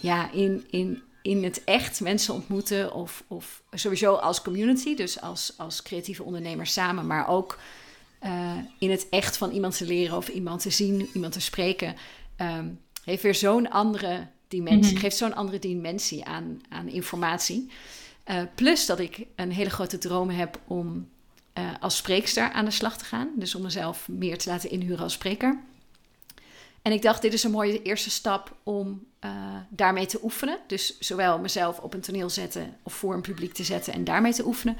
ja, 0.00 0.30
in, 0.32 0.66
in, 0.70 1.02
in 1.28 1.44
het 1.44 1.64
echt 1.64 2.00
mensen 2.00 2.34
ontmoeten. 2.34 2.92
Of, 2.92 3.24
of 3.26 3.62
sowieso 3.70 4.14
als 4.14 4.42
community. 4.42 4.94
Dus 4.94 5.20
als, 5.20 5.52
als 5.56 5.82
creatieve 5.82 6.22
ondernemers 6.22 6.72
samen. 6.72 7.06
Maar 7.06 7.28
ook 7.28 7.58
eh, 8.18 8.56
in 8.78 8.90
het 8.90 9.06
echt 9.10 9.36
van 9.36 9.50
iemand 9.50 9.76
te 9.76 9.84
leren... 9.86 10.16
of 10.16 10.28
iemand 10.28 10.62
te 10.62 10.70
zien, 10.70 11.08
iemand 11.14 11.32
te 11.32 11.40
spreken... 11.40 11.94
ehm, 12.36 12.68
heeft 13.04 13.22
weer 13.22 13.34
zo'n 13.34 13.70
andere 13.70 14.26
dimensie. 14.48 14.92
Mhm. 14.92 15.00
Geeft 15.00 15.16
zo'n 15.16 15.34
andere 15.34 15.58
dimensie 15.58 16.24
aan, 16.24 16.60
aan 16.68 16.88
informatie. 16.88 17.70
Eh, 18.24 18.42
plus 18.54 18.86
dat 18.86 18.98
ik 18.98 19.26
een 19.36 19.52
hele 19.52 19.70
grote 19.70 19.98
droom 19.98 20.30
heb 20.30 20.60
om 20.66 21.08
eh, 21.52 21.64
als 21.80 21.96
spreekster 21.96 22.52
aan 22.52 22.64
de 22.64 22.70
slag 22.70 22.98
te 22.98 23.04
gaan. 23.04 23.28
Dus 23.36 23.54
om 23.54 23.62
mezelf 23.62 24.08
meer 24.08 24.38
te 24.38 24.48
laten 24.48 24.70
inhuren 24.70 25.02
als 25.02 25.12
spreker. 25.12 25.60
En 26.82 26.92
ik 26.92 27.02
dacht, 27.02 27.22
dit 27.22 27.32
is 27.32 27.42
een 27.42 27.50
mooie 27.50 27.82
eerste 27.82 28.10
stap 28.10 28.56
om 28.62 29.06
eh, 29.18 29.30
daarmee 29.68 30.06
te 30.06 30.18
oefenen. 30.22 30.58
Dus 30.66 30.98
zowel 30.98 31.38
mezelf 31.38 31.78
op 31.78 31.94
een 31.94 32.00
toneel 32.00 32.30
zetten 32.30 32.76
of 32.82 32.92
voor 32.94 33.14
een 33.14 33.20
publiek 33.20 33.52
te 33.54 33.64
zetten 33.64 33.92
en 33.92 34.04
daarmee 34.04 34.32
te 34.34 34.46
oefenen. 34.46 34.76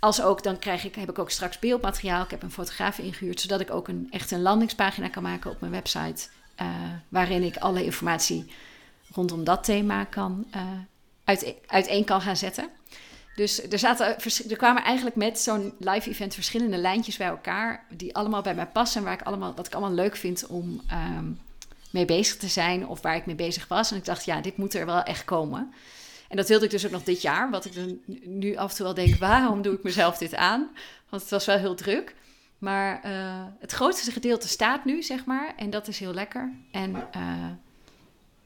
Als 0.00 0.22
ook, 0.22 0.42
dan 0.42 0.58
krijg 0.58 0.84
ik, 0.84 0.94
heb 0.94 1.10
ik 1.10 1.18
ook 1.18 1.30
straks 1.30 1.58
beeldmateriaal. 1.58 2.24
Ik 2.24 2.30
heb 2.30 2.42
een 2.42 2.50
fotograaf 2.50 2.98
ingehuurd, 2.98 3.40
zodat 3.40 3.60
ik 3.60 3.70
ook 3.70 3.88
een, 3.88 4.06
echt 4.10 4.30
een 4.30 4.42
landingspagina 4.42 5.08
kan 5.08 5.22
maken 5.22 5.50
op 5.50 5.60
mijn 5.60 5.72
website. 5.72 6.28
eh, 6.56 6.66
waarin 7.08 7.42
ik 7.42 7.56
alle 7.56 7.84
informatie 7.84 8.52
rondom 9.12 9.44
dat 9.44 9.64
thema 9.64 10.04
kan, 10.04 10.46
eh 10.50 10.62
uit, 11.24 11.54
uiteen 11.66 12.04
kan 12.04 12.20
gaan 12.20 12.36
zetten. 12.36 12.68
Dus 13.36 13.68
er, 13.68 13.78
zaten, 13.78 14.06
er 14.50 14.56
kwamen 14.56 14.82
eigenlijk 14.82 15.16
met 15.16 15.38
zo'n 15.38 15.74
live 15.78 16.10
event 16.10 16.34
verschillende 16.34 16.76
lijntjes 16.76 17.16
bij 17.16 17.26
elkaar. 17.26 17.84
Die 17.90 18.14
allemaal 18.14 18.42
bij 18.42 18.54
mij 18.54 18.66
passen. 18.66 18.98
En 18.98 19.06
waar 19.06 19.20
ik 19.20 19.26
allemaal, 19.26 19.54
wat 19.54 19.66
ik 19.66 19.72
allemaal 19.72 19.94
leuk 19.94 20.16
vind 20.16 20.46
om 20.46 20.80
ehm, 20.88 21.30
mee 21.90 22.04
bezig 22.04 22.36
te 22.36 22.48
zijn. 22.48 22.86
Of 22.86 23.02
waar 23.02 23.16
ik 23.16 23.26
mee 23.26 23.34
bezig 23.34 23.68
was. 23.68 23.90
En 23.90 23.96
ik 23.96 24.04
dacht, 24.04 24.24
ja, 24.24 24.40
dit 24.40 24.56
moet 24.56 24.74
er 24.74 24.86
wel 24.86 25.02
echt 25.02 25.24
komen. 25.24 25.72
En 26.28 26.36
dat 26.36 26.48
wilde 26.48 26.64
ik 26.64 26.70
dus 26.70 26.84
ook 26.84 26.90
nog 26.90 27.02
dit 27.02 27.22
jaar. 27.22 27.50
Wat 27.50 27.64
ik 27.64 27.74
dan 27.74 27.98
nu 28.24 28.56
af 28.56 28.70
en 28.70 28.76
toe 28.76 28.84
wel 28.84 28.94
denk, 28.94 29.16
waarom 29.16 29.62
doe 29.62 29.74
ik 29.74 29.82
mezelf 29.82 30.18
dit 30.18 30.34
aan? 30.34 30.68
Want 31.08 31.22
het 31.22 31.30
was 31.30 31.46
wel 31.46 31.58
heel 31.58 31.74
druk. 31.74 32.14
Maar 32.58 33.02
eh, 33.02 33.44
het 33.58 33.72
grootste 33.72 34.12
gedeelte 34.12 34.48
staat 34.48 34.84
nu, 34.84 35.02
zeg 35.02 35.24
maar. 35.24 35.54
En 35.56 35.70
dat 35.70 35.88
is 35.88 35.98
heel 35.98 36.14
lekker. 36.14 36.52
En 36.70 36.94
eh, 37.12 37.50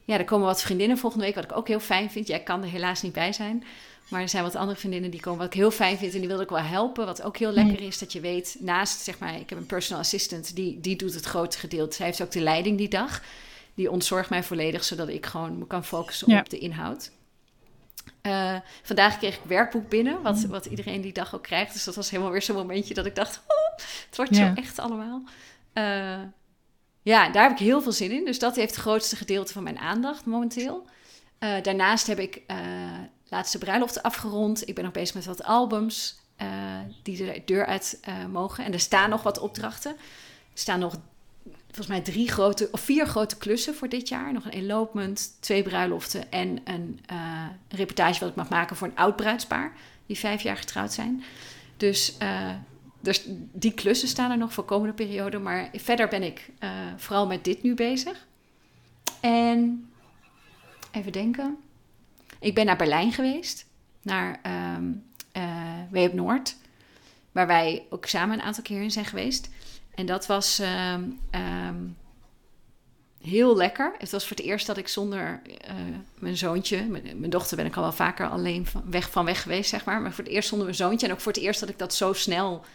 ja, 0.03 0.17
er 0.17 0.25
komen 0.25 0.47
wat 0.47 0.61
vriendinnen 0.61 0.97
volgende 0.97 1.25
week, 1.25 1.35
wat 1.35 1.43
ik 1.43 1.57
ook 1.57 1.67
heel 1.67 1.79
fijn 1.79 2.11
vind. 2.11 2.27
Jij 2.27 2.43
kan 2.43 2.63
er 2.63 2.69
helaas 2.69 3.01
niet 3.01 3.13
bij 3.13 3.33
zijn. 3.33 3.63
Maar 4.11 4.21
er 4.21 4.29
zijn 4.29 4.43
wat 4.43 4.55
andere 4.55 4.79
vriendinnen 4.79 5.11
die 5.11 5.19
komen, 5.21 5.39
wat 5.39 5.47
ik 5.47 5.53
heel 5.53 5.71
fijn 5.71 5.97
vind. 5.97 6.13
En 6.13 6.19
die 6.19 6.27
wil 6.27 6.41
ik 6.41 6.49
wel 6.49 6.59
helpen. 6.59 7.05
Wat 7.05 7.21
ook 7.21 7.37
heel 7.37 7.51
lekker 7.51 7.81
is, 7.81 7.97
dat 7.97 8.11
je 8.13 8.19
weet, 8.19 8.55
naast, 8.59 8.99
zeg 8.99 9.19
maar, 9.19 9.35
ik 9.39 9.49
heb 9.49 9.59
een 9.59 9.65
personal 9.65 10.01
assistant, 10.01 10.55
die, 10.55 10.79
die 10.79 10.95
doet 10.95 11.13
het 11.13 11.25
grootste 11.25 11.59
gedeelte. 11.61 11.95
Zij 11.95 12.05
heeft 12.05 12.21
ook 12.21 12.31
de 12.31 12.39
leiding 12.41 12.77
die 12.77 12.87
dag. 12.89 13.21
Die 13.73 13.91
ontzorgt 13.91 14.29
mij 14.29 14.43
volledig, 14.43 14.83
zodat 14.83 15.07
ik 15.07 15.25
gewoon 15.25 15.57
me 15.57 15.67
kan 15.67 15.85
focussen 15.85 16.29
Ja. 16.31 16.39
op 16.39 16.49
de 16.49 16.57
inhoud. 16.57 17.11
Eh, 18.21 18.55
vandaag 18.83 19.17
kreeg 19.17 19.35
ik 19.35 19.41
werkboek 19.43 19.89
binnen, 19.89 20.21
wat, 20.21 20.43
wat 20.43 20.65
iedereen 20.65 21.01
die 21.01 21.13
dag 21.13 21.35
ook 21.35 21.43
krijgt. 21.43 21.73
Dus 21.73 21.83
dat 21.83 21.95
was 21.95 22.09
helemaal 22.09 22.31
weer 22.31 22.41
zo'n 22.41 22.55
momentje 22.55 22.93
dat 22.93 23.05
ik 23.05 23.15
dacht, 23.15 23.37
oh, 23.47 23.77
het 24.07 24.15
wordt 24.17 24.35
Ja. 24.35 24.47
zo 24.55 24.61
echt 24.61 24.79
allemaal. 24.79 25.23
Eh, 25.73 26.19
ja, 27.01 27.29
daar 27.29 27.43
heb 27.43 27.51
ik 27.51 27.57
heel 27.65 27.81
veel 27.81 27.91
zin 27.91 28.11
in. 28.11 28.25
Dus 28.25 28.39
dat 28.39 28.55
heeft 28.55 28.71
het 28.75 28.81
grootste 28.81 29.15
gedeelte 29.15 29.53
van 29.53 29.63
mijn 29.63 29.79
aandacht 29.79 30.25
momenteel. 30.25 30.85
Eh, 31.37 31.61
daarnaast 31.61 32.07
heb 32.07 32.19
ik 32.19 32.41
laatste 33.31 33.57
bruiloft 33.57 34.03
afgerond. 34.03 34.67
Ik 34.67 34.75
ben 34.75 34.83
nog 34.83 34.93
bezig 34.93 35.15
met 35.15 35.25
wat 35.25 35.43
albums 35.43 36.19
eh, 36.35 36.47
die 37.03 37.17
de 37.17 37.41
deur 37.45 37.65
uit 37.65 37.97
eh, 38.01 38.25
mogen. 38.25 38.65
En 38.65 38.73
er 38.73 38.79
staan 38.79 39.09
nog 39.09 39.23
wat 39.23 39.39
opdrachten. 39.39 39.91
Er 39.91 40.59
staan 40.59 40.79
nog 40.79 40.97
volgens 41.65 41.87
mij 41.87 42.01
drie 42.01 42.31
grote 42.31 42.69
of 42.71 42.81
vier 42.81 43.05
grote 43.05 43.37
klussen 43.37 43.75
voor 43.75 43.89
dit 43.89 44.07
jaar. 44.07 44.33
Nog 44.33 44.45
een 44.45 44.51
elopement, 44.51 45.37
twee 45.39 45.63
bruiloften 45.63 46.31
en 46.31 46.59
een 46.63 46.99
eh, 47.05 47.45
reportage 47.69 48.19
wat 48.19 48.29
ik 48.29 48.35
mag 48.35 48.49
maken 48.49 48.75
voor 48.75 48.87
een 48.87 48.97
oud 48.97 49.15
bruidspaar 49.15 49.73
die 50.05 50.17
vijf 50.17 50.41
jaar 50.41 50.57
getrouwd 50.57 50.93
zijn. 50.93 51.23
Dus, 51.77 52.17
dus 52.99 53.23
die 53.53 53.73
klussen 53.73 54.07
staan 54.07 54.31
er 54.31 54.37
nog 54.37 54.53
voor 54.53 54.63
komende 54.63 54.93
periode. 54.93 55.39
Maar 55.39 55.69
verder 55.73 56.07
ben 56.07 56.23
ik 56.23 56.49
vooral 56.97 57.27
met 57.27 57.43
dit 57.43 57.63
nu 57.63 57.73
bezig. 57.73 58.27
En 59.19 59.89
even 60.91 61.11
denken. 61.11 61.57
Ik 62.41 62.55
ben 62.55 62.65
naar 62.65 62.77
Berlijn 62.77 63.11
geweest, 63.11 63.65
naar 64.01 64.39
Weep 65.91 66.13
Noord, 66.13 66.55
waar 67.31 67.47
wij 67.47 67.85
ook 67.89 68.05
samen 68.05 68.39
een 68.39 68.45
aantal 68.45 68.63
keer 68.63 68.81
in 68.81 68.91
zijn 68.91 69.05
geweest. 69.05 69.49
En 69.95 70.05
dat 70.05 70.25
was 70.25 70.59
ehm, 70.59 71.03
ehm, 71.29 71.75
heel 73.21 73.55
lekker. 73.55 73.93
Het 73.97 74.11
was 74.11 74.27
voor 74.27 74.37
het 74.37 74.45
eerst 74.45 74.67
dat 74.67 74.77
ik 74.77 74.87
zonder 74.87 75.41
eh, 75.61 75.75
mijn 76.19 76.37
zoontje, 76.37 76.83
mijn, 76.83 77.29
dochter 77.29 77.57
ben 77.57 77.65
ik 77.65 77.75
al 77.75 77.81
wel 77.81 77.91
vaker 77.91 78.29
alleen 78.29 78.65
van 78.65 78.83
weg, 78.85 79.11
van 79.11 79.25
weg 79.25 79.41
geweest, 79.41 79.69
zeg 79.69 79.85
maar. 79.85 80.01
Maar 80.01 80.13
voor 80.13 80.23
het 80.23 80.33
eerst 80.33 80.49
zonder 80.49 80.67
mijn 80.67 80.79
zoontje 80.79 81.07
en 81.07 81.13
ook 81.13 81.19
voor 81.19 81.31
het 81.31 81.41
eerst 81.41 81.59
dat 81.59 81.69
ik 81.69 81.79
dat 81.79 81.93
zo 81.93 82.13
snel, 82.13 82.65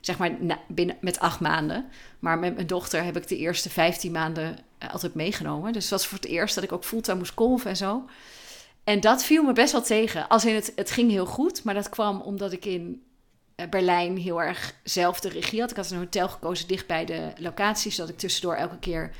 zeg 0.00 0.18
maar 0.18 0.30
binnen, 0.66 0.96
met 1.00 1.18
acht 1.18 1.40
maanden. 1.40 1.86
Maar 2.18 2.38
met 2.38 2.54
mijn 2.54 2.66
dochter 2.66 3.04
heb 3.04 3.16
ik 3.16 3.28
de 3.28 3.36
eerste 3.36 3.70
15 3.70 4.12
maanden 4.12 4.58
eh, 4.78 4.92
altijd 4.92 5.14
meegenomen. 5.14 5.72
Dus 5.72 5.82
het 5.82 5.92
was 5.92 6.06
voor 6.06 6.18
het 6.18 6.26
eerst 6.26 6.54
dat 6.54 6.64
ik 6.64 6.72
ook 6.72 6.84
fulltime 6.84 7.18
moest 7.18 7.34
kolven 7.34 7.70
en 7.70 7.76
zo. 7.76 8.04
En 8.88 9.00
dat 9.00 9.24
viel 9.24 9.42
me 9.42 9.52
best 9.52 9.72
wel 9.72 9.82
tegen. 9.82 10.28
Als 10.28 10.44
in 10.44 10.54
het, 10.54 10.72
het 10.76 10.90
ging 10.90 11.10
heel 11.10 11.26
goed, 11.26 11.64
maar 11.64 11.74
dat 11.74 11.88
kwam 11.88 12.20
omdat 12.20 12.52
ik 12.52 12.64
in 12.64 13.02
eh, 13.54 13.68
Berlijn 13.68 14.16
heel 14.16 14.42
erg 14.42 14.74
zelf 14.82 15.20
de 15.20 15.28
regie 15.28 15.60
had. 15.60 15.70
Ik 15.70 15.76
had 15.76 15.90
een 15.90 15.98
hotel 15.98 16.28
gekozen 16.28 16.68
dicht 16.68 16.86
bij 16.86 17.04
de 17.04 17.32
locatie, 17.36 17.90
zodat 17.90 18.10
ik 18.10 18.18
tussendoor 18.18 18.54
elke 18.54 18.78
keer 18.78 19.10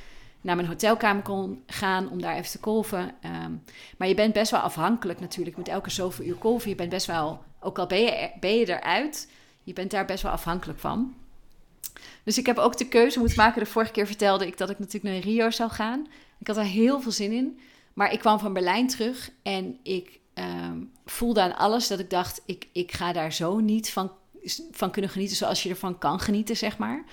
naar 0.40 0.57
mijn 0.57 0.68
hotelkamer 0.68 1.22
kon 1.22 1.62
gaan 1.66 2.11
om 2.11 2.20
daar 2.20 2.37
even 2.37 2.50
te 2.50 2.61
kolven. 2.61 3.14
Ehm, 3.20 3.52
maar 3.96 4.09
je 4.09 4.14
bent 4.14 4.33
best 4.33 4.50
wel 4.50 4.61
afhankelijk 4.61 5.20
natuurlijk 5.20 5.57
met 5.57 5.68
elke 5.68 5.90
zoveel 5.90 6.24
uur 6.24 6.37
kolven. 6.37 6.70
Je 6.70 6.76
bent 6.76 6.90
best 6.90 7.07
wel, 7.07 7.42
ook 7.61 7.78
al 7.78 7.87
ben 7.87 8.00
je, 8.00 8.31
ben 8.40 8.57
je 8.57 8.68
eruit, 8.68 9.28
je 9.62 9.72
bent 9.72 9.90
daar 9.90 10.04
best 10.04 10.22
wel 10.22 10.33
afhankelijk 10.33 10.78
van. 10.78 11.14
Dus 12.22 12.38
ik 12.38 12.46
heb 12.46 12.59
ook 12.59 12.78
de 12.78 12.88
keuze 12.88 13.18
moeten 13.18 13.37
maken. 13.37 13.62
De 13.62 13.70
vorige 13.70 13.92
keer 13.92 14.07
vertelde 14.07 14.46
ik 14.46 14.59
dat 14.59 14.70
ik 14.70 14.78
natuurlijk 14.78 15.14
naar 15.14 15.33
Rio 15.33 15.50
zou 15.50 15.70
gaan. 15.70 16.07
Ik 16.38 16.46
had 16.46 16.57
daar 16.57 16.64
heel 16.64 17.00
veel 17.00 17.12
zin 17.12 17.33
in. 17.33 17.59
Maar 17.98 18.12
ik 18.12 18.18
kwam 18.18 18.38
van 18.38 18.52
Berlijn 18.52 18.87
terug 18.87 19.30
en 19.42 19.78
ik 19.82 20.20
ehm, 20.34 20.78
voelde 21.04 21.40
aan 21.40 21.56
alles 21.56 21.88
dat 21.88 21.98
ik 21.98 22.11
dacht: 22.11 22.42
ik, 22.46 22.68
ik 22.72 22.92
ga 22.92 23.12
daar 23.12 23.32
zo 23.32 23.58
niet 23.58 23.90
van, 23.90 24.11
van 24.70 24.90
kunnen 24.90 25.11
genieten 25.11 25.37
zoals 25.37 25.62
je 25.62 25.68
ervan 25.68 25.98
kan 25.98 26.20
genieten, 26.20 26.56
zeg 26.56 26.78
maar. 26.78 27.04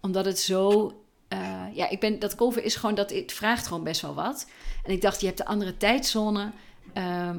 Omdat 0.00 0.24
het 0.24 0.38
zo. 0.38 0.92
eh, 1.28 1.64
ja, 1.72 1.88
ik 1.88 2.00
ben, 2.00 2.18
dat 2.18 2.34
kolven 2.34 2.64
is 2.64 2.76
gewoon 2.76 2.94
dat 2.94 3.10
het 3.10 3.32
vraagt 3.32 3.66
gewoon 3.66 3.84
best 3.84 4.00
wel 4.00 4.14
wat. 4.14 4.46
En 4.84 4.92
ik 4.92 5.00
dacht, 5.00 5.20
je 5.20 5.26
hebt 5.26 5.38
de 5.38 5.44
andere 5.44 5.76
tijdzone. 5.76 6.50
Ehm, 6.92 7.38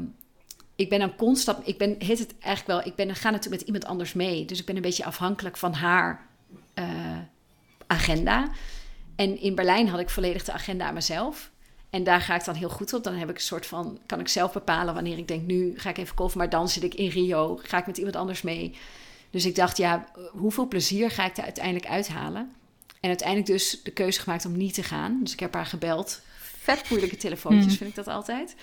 ik 0.76 0.90
ben 0.90 1.00
dan 1.00 1.16
constant. 1.16 1.68
Ik 1.68 1.78
ben, 1.78 1.96
heet 2.00 2.20
het 2.20 2.34
eigenlijk 2.40 2.68
wel. 2.68 2.92
Ik 2.92 2.96
ben, 2.96 3.16
ga 3.16 3.30
natuurlijk 3.30 3.62
met 3.62 3.68
iemand 3.68 3.86
anders 3.86 4.14
mee. 4.14 4.46
Dus 4.46 4.60
ik 4.60 4.66
ben 4.66 4.76
een 4.76 4.82
beetje 4.82 5.06
afhankelijk 5.06 5.58
van 5.58 5.74
haar 5.74 6.28
eh, 6.74 7.18
agenda. 7.88 8.50
En 9.16 9.40
in 9.40 9.56
Berlijn 9.56 9.88
had 9.88 10.00
ik 10.00 10.10
volledig 10.10 10.44
de 10.44 10.52
agenda 10.52 10.86
aan 10.86 10.94
mezelf. 10.94 11.52
En 11.94 12.04
daar 12.04 12.22
ga 12.22 12.36
ik 12.36 12.46
dan 12.46 12.56
heel 12.56 12.70
goed 12.70 12.94
op. 12.94 13.04
Dan 13.04 13.14
heb 13.16 13.30
ik 13.30 13.36
een 13.36 13.42
soort 13.42 13.66
van, 13.66 14.00
kan 14.06 14.20
ik 14.20 14.28
zelf 14.28 14.54
bepalen 14.54 14.94
wanneer 14.94 15.18
ik 15.18 15.28
denk, 15.28 15.46
nu 15.48 15.74
ga 15.80 15.90
ik 15.90 15.98
even 15.98 16.16
kolven. 16.16 16.38
Maar 16.38 16.50
dan 16.50 16.70
zit 16.70 16.84
ik 16.84 16.94
in 16.94 17.10
Rio, 17.10 17.60
ga 17.64 17.78
ik 17.78 17.86
met 17.86 17.98
iemand 17.98 18.16
anders 18.16 18.42
mee. 18.42 18.76
Dus 19.30 19.46
ik 19.46 19.56
dacht, 19.56 19.78
ja, 19.78 20.06
hoeveel 20.32 20.68
plezier 20.68 21.12
ga 21.12 21.26
ik 21.26 21.38
er 21.38 21.44
uiteindelijk 21.44 21.88
uithalen? 21.88 22.52
En 23.00 23.10
uiteindelijk 23.10 23.48
dus 23.48 23.80
de 23.84 23.92
keuze 23.92 24.20
gemaakt 24.22 24.46
om 24.46 24.58
niet 24.58 24.74
te 24.74 24.84
gaan. 24.84 25.20
Dus 25.24 25.34
ik 25.34 25.40
heb 25.40 25.54
haar 25.54 25.66
gebeld. 25.66 26.22
Vet 26.62 26.90
moeilijke 26.90 27.18
telefoontjes 27.18 27.72
Mm. 27.72 27.78
vind 27.78 27.90
ik 27.90 27.96
dat 27.96 28.08
altijd. 28.08 28.56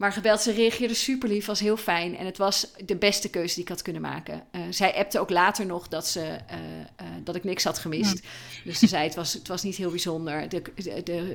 Maar 0.00 0.12
gebeld, 0.12 0.40
ze 0.40 0.52
reageerde 0.52 0.94
super 0.94 1.28
lief, 1.28 1.46
was 1.46 1.60
heel 1.60 1.76
fijn. 1.76 2.16
En 2.16 2.26
het 2.26 2.38
was 2.38 2.66
de 2.84 2.96
beste 2.96 3.30
keuze 3.30 3.54
die 3.54 3.62
ik 3.62 3.68
had 3.68 3.82
kunnen 3.82 4.02
maken. 4.02 4.42
Eh, 4.50 4.60
zij 4.70 4.94
appte 4.94 5.18
ook 5.18 5.30
later 5.30 5.66
nog 5.66 5.88
dat, 5.88 6.06
ze, 6.06 6.20
eh, 6.20 6.58
eh, 6.96 7.06
dat 7.24 7.36
ik 7.36 7.44
niks 7.44 7.64
had 7.64 7.78
gemist. 7.78 8.22
Dus 8.64 8.78
ze 8.78 8.86
zei, 8.86 9.04
het 9.04 9.14
was, 9.14 9.32
het 9.32 9.48
was 9.48 9.62
niet 9.62 9.76
heel 9.76 9.90
bijzonder. 9.90 10.48
De, 10.48 10.62
de, 10.74 11.02
de, 11.02 11.34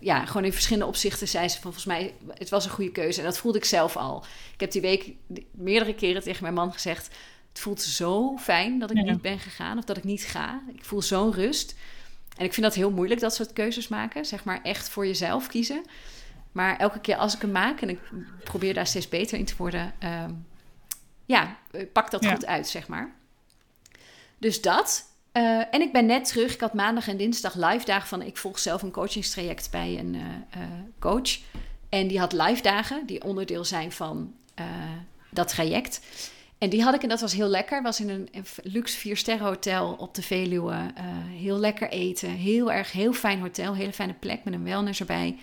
ja, 0.00 0.26
gewoon 0.26 0.44
in 0.44 0.52
verschillende 0.52 0.88
opzichten 0.88 1.28
zei 1.28 1.48
ze 1.48 1.54
van, 1.54 1.62
volgens 1.62 1.84
mij, 1.84 2.14
het 2.38 2.48
was 2.48 2.64
een 2.64 2.70
goede 2.70 2.92
keuze. 2.92 3.18
En 3.18 3.26
dat 3.26 3.38
voelde 3.38 3.58
ik 3.58 3.64
zelf 3.64 3.96
al. 3.96 4.24
Ik 4.54 4.60
heb 4.60 4.70
die 4.70 4.80
week 4.80 5.12
meerdere 5.50 5.94
keren 5.94 6.22
tegen 6.22 6.42
mijn 6.42 6.54
man 6.54 6.72
gezegd... 6.72 7.08
het 7.48 7.60
voelt 7.60 7.82
zo 7.82 8.36
fijn 8.36 8.78
dat 8.78 8.90
ik 8.90 8.96
Ja. 8.96 9.02
niet 9.02 9.22
ben 9.22 9.38
gegaan 9.38 9.78
of 9.78 9.84
dat 9.84 9.96
ik 9.96 10.04
niet 10.04 10.22
ga. 10.22 10.62
Ik 10.74 10.84
voel 10.84 11.02
zo'n 11.02 11.32
rust. 11.32 11.74
En 12.36 12.44
ik 12.44 12.52
vind 12.52 12.66
dat 12.66 12.74
heel 12.74 12.90
moeilijk, 12.90 13.20
dat 13.20 13.34
soort 13.34 13.52
keuzes 13.52 13.88
maken. 13.88 14.24
Zeg 14.24 14.44
maar 14.44 14.60
echt 14.62 14.88
voor 14.88 15.06
jezelf 15.06 15.46
kiezen. 15.46 15.84
Maar 16.54 16.76
elke 16.76 17.00
keer 17.00 17.16
als 17.16 17.34
ik 17.34 17.40
hem 17.40 17.50
maak 17.50 17.80
en 17.80 17.88
ik 17.88 17.98
probeer 18.44 18.74
daar 18.74 18.86
steeds 18.86 19.08
beter 19.08 19.38
in 19.38 19.44
te 19.44 19.54
worden, 19.56 19.94
ehm, 19.98 20.30
ja, 21.26 21.56
pak 21.92 22.10
dat 22.10 22.26
goed 22.26 22.46
uit, 22.46 22.68
zeg 22.68 22.88
maar. 22.88 23.14
Dus 24.38 24.60
dat. 24.60 25.12
Eh, 25.32 25.74
en 25.74 25.80
ik 25.80 25.92
ben 25.92 26.06
net 26.06 26.24
terug. 26.24 26.54
Ik 26.54 26.60
had 26.60 26.74
maandag 26.74 27.08
en 27.08 27.16
dinsdag 27.16 27.54
live 27.54 27.84
dagen 27.84 28.08
van. 28.08 28.22
Ik 28.22 28.36
volg 28.36 28.58
zelf 28.58 28.82
een 28.82 28.90
coachingstraject 28.90 29.70
bij 29.70 29.98
een 29.98 30.14
uh, 30.14 30.32
coach. 30.98 31.38
En 31.88 32.06
die 32.08 32.18
had 32.18 32.32
live 32.32 32.62
dagen 32.62 33.06
die 33.06 33.24
onderdeel 33.24 33.64
zijn 33.64 33.92
van 33.92 34.34
dat 35.30 35.48
traject. 35.48 36.00
En 36.58 36.70
die 36.70 36.82
had 36.82 36.94
ik 36.94 37.02
en 37.02 37.08
dat 37.08 37.20
was 37.20 37.32
heel 37.32 37.48
lekker. 37.48 37.82
Was 37.82 38.00
in 38.00 38.08
een 38.08 38.28
luxe 38.62 38.98
vier 38.98 39.16
sterren 39.16 39.46
hotel 39.46 39.92
op 39.92 40.14
de 40.14 40.22
Veluwe. 40.22 40.92
heel 41.28 41.58
lekker 41.58 41.88
eten. 41.88 42.30
Heel 42.30 42.72
erg, 42.72 42.92
heel 42.92 43.12
fijn 43.12 43.40
hotel. 43.40 43.74
Hele 43.74 43.92
fijne 43.92 44.14
plek 44.14 44.44
met 44.44 44.54
een 44.54 44.64
wellness 44.64 45.00
erbij. 45.00 45.38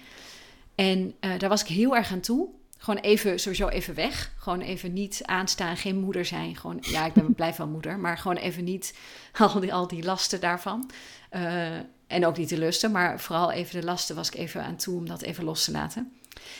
En 0.85 1.15
daar 1.37 1.49
was 1.49 1.61
ik 1.61 1.67
heel 1.67 1.95
erg 1.95 2.11
aan 2.11 2.19
toe 2.19 2.49
gewoon 2.81 3.01
even, 3.01 3.39
sowieso 3.39 3.67
even 3.67 3.95
weg. 3.95 4.31
Gewoon 4.37 4.61
even 4.61 4.93
niet 4.93 5.21
aanstaan, 5.25 5.77
geen 5.77 5.99
moeder 5.99 6.25
zijn. 6.25 6.55
Gewoon, 6.55 6.77
ja, 6.81 7.05
ik 7.05 7.13
ben 7.13 7.33
blijf 7.33 7.55
wel 7.55 7.67
moeder, 7.67 7.99
maar 7.99 8.17
gewoon 8.17 8.37
even 8.37 8.63
niet 8.63 8.97
al 9.37 9.59
die, 9.59 9.73
al 9.73 9.87
die 9.87 10.03
lasten 10.03 10.39
daarvan. 10.39 10.89
Uh, 11.31 11.75
en 12.07 12.25
ook 12.25 12.37
niet 12.37 12.49
de 12.49 12.57
lusten, 12.57 12.91
maar 12.91 13.19
vooral 13.19 13.51
even 13.51 13.79
de 13.79 13.85
lasten 13.85 14.15
was 14.15 14.27
ik 14.27 14.35
even 14.35 14.63
aan 14.63 14.75
toe 14.75 14.97
om 14.97 15.07
dat 15.07 15.21
even 15.21 15.43
los 15.43 15.63
te 15.65 15.71
laten. 15.71 16.13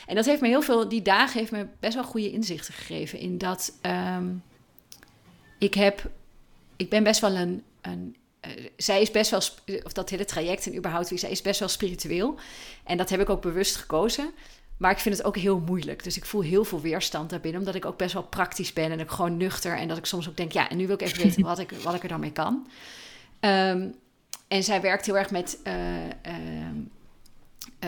En 0.06 0.16
dat 0.16 0.26
heeft 0.26 0.42
me 0.42 0.48
heel 0.48 0.62
veel, 0.62 0.90
die 0.90 1.02
dagen 1.02 1.40
heeft 1.40 1.52
me 1.52 1.68
best 1.80 1.94
wel 1.94 2.04
goede 2.04 2.32
inzichten 2.32 2.74
gegeven 2.74 3.20
in 3.20 3.38
dat 3.38 3.74
um, 4.18 4.44
ik 5.58 5.74
heb, 5.74 6.10
ik 6.76 6.90
ben 6.90 7.04
best 7.04 7.22
wel 7.22 7.36
een, 7.36 7.64
een 7.82 8.16
uh, 8.48 8.66
zij 8.78 9.02
is 9.02 9.12
best 9.12 9.30
wel, 9.32 9.42
of 9.84 9.94
dat 9.94 10.10
hele 10.10 10.26
traject 10.26 10.66
en 10.66 10.76
überhaupt 10.76 11.10
wie 11.10 11.20
zij 11.20 11.32
is 11.32 11.42
best 11.42 11.60
wel 11.60 11.70
spiritueel. 11.70 12.36
En 12.84 12.98
dat 12.98 13.10
heb 13.10 13.20
ik 13.20 13.30
ook 13.30 13.42
bewust 13.42 13.76
gekozen. 13.76 14.34
Maar 14.78 14.92
ik 14.92 15.00
vind 15.00 15.18
het 15.18 15.26
ook 15.26 15.38
heel 15.38 15.60
moeilijk. 15.60 16.04
Dus 16.04 16.18
ik 16.18 16.26
voel 16.26 16.42
heel 16.42 16.64
veel 16.64 16.82
weerstand 16.82 17.30
daarbinnen. 17.30 17.60
Omdat 17.60 17.76
ik 17.76 17.86
ook 17.86 17.98
best 17.98 18.14
wel 18.14 18.24
praktisch 18.24 18.74
ben 18.74 18.92
en 18.92 19.00
ik 19.00 19.10
gewoon 19.10 19.38
nuchter. 19.38 19.78
En 19.78 19.88
dat 19.88 19.98
ik 19.98 20.06
soms 20.06 20.30
ook 20.30 20.38
denk, 20.38 20.52
ja, 20.52 20.70
en 20.70 20.78
nu 20.78 20.86
wil 20.88 20.96
ik 20.96 21.02
even 21.02 21.24
weten 21.24 21.44
wat 21.44 21.60
ik, 21.60 21.72
wat 21.72 21.94
ik 21.94 22.04
er 22.04 22.10
dan 22.10 22.20
mee 22.20 22.32
kan. 22.32 22.68
Ehm, 23.40 23.90
en 24.48 24.64
zij 24.64 24.82
werkt 24.82 25.06
heel 25.06 25.18
erg 25.18 25.32
met 25.32 25.60
uh, 25.64 25.74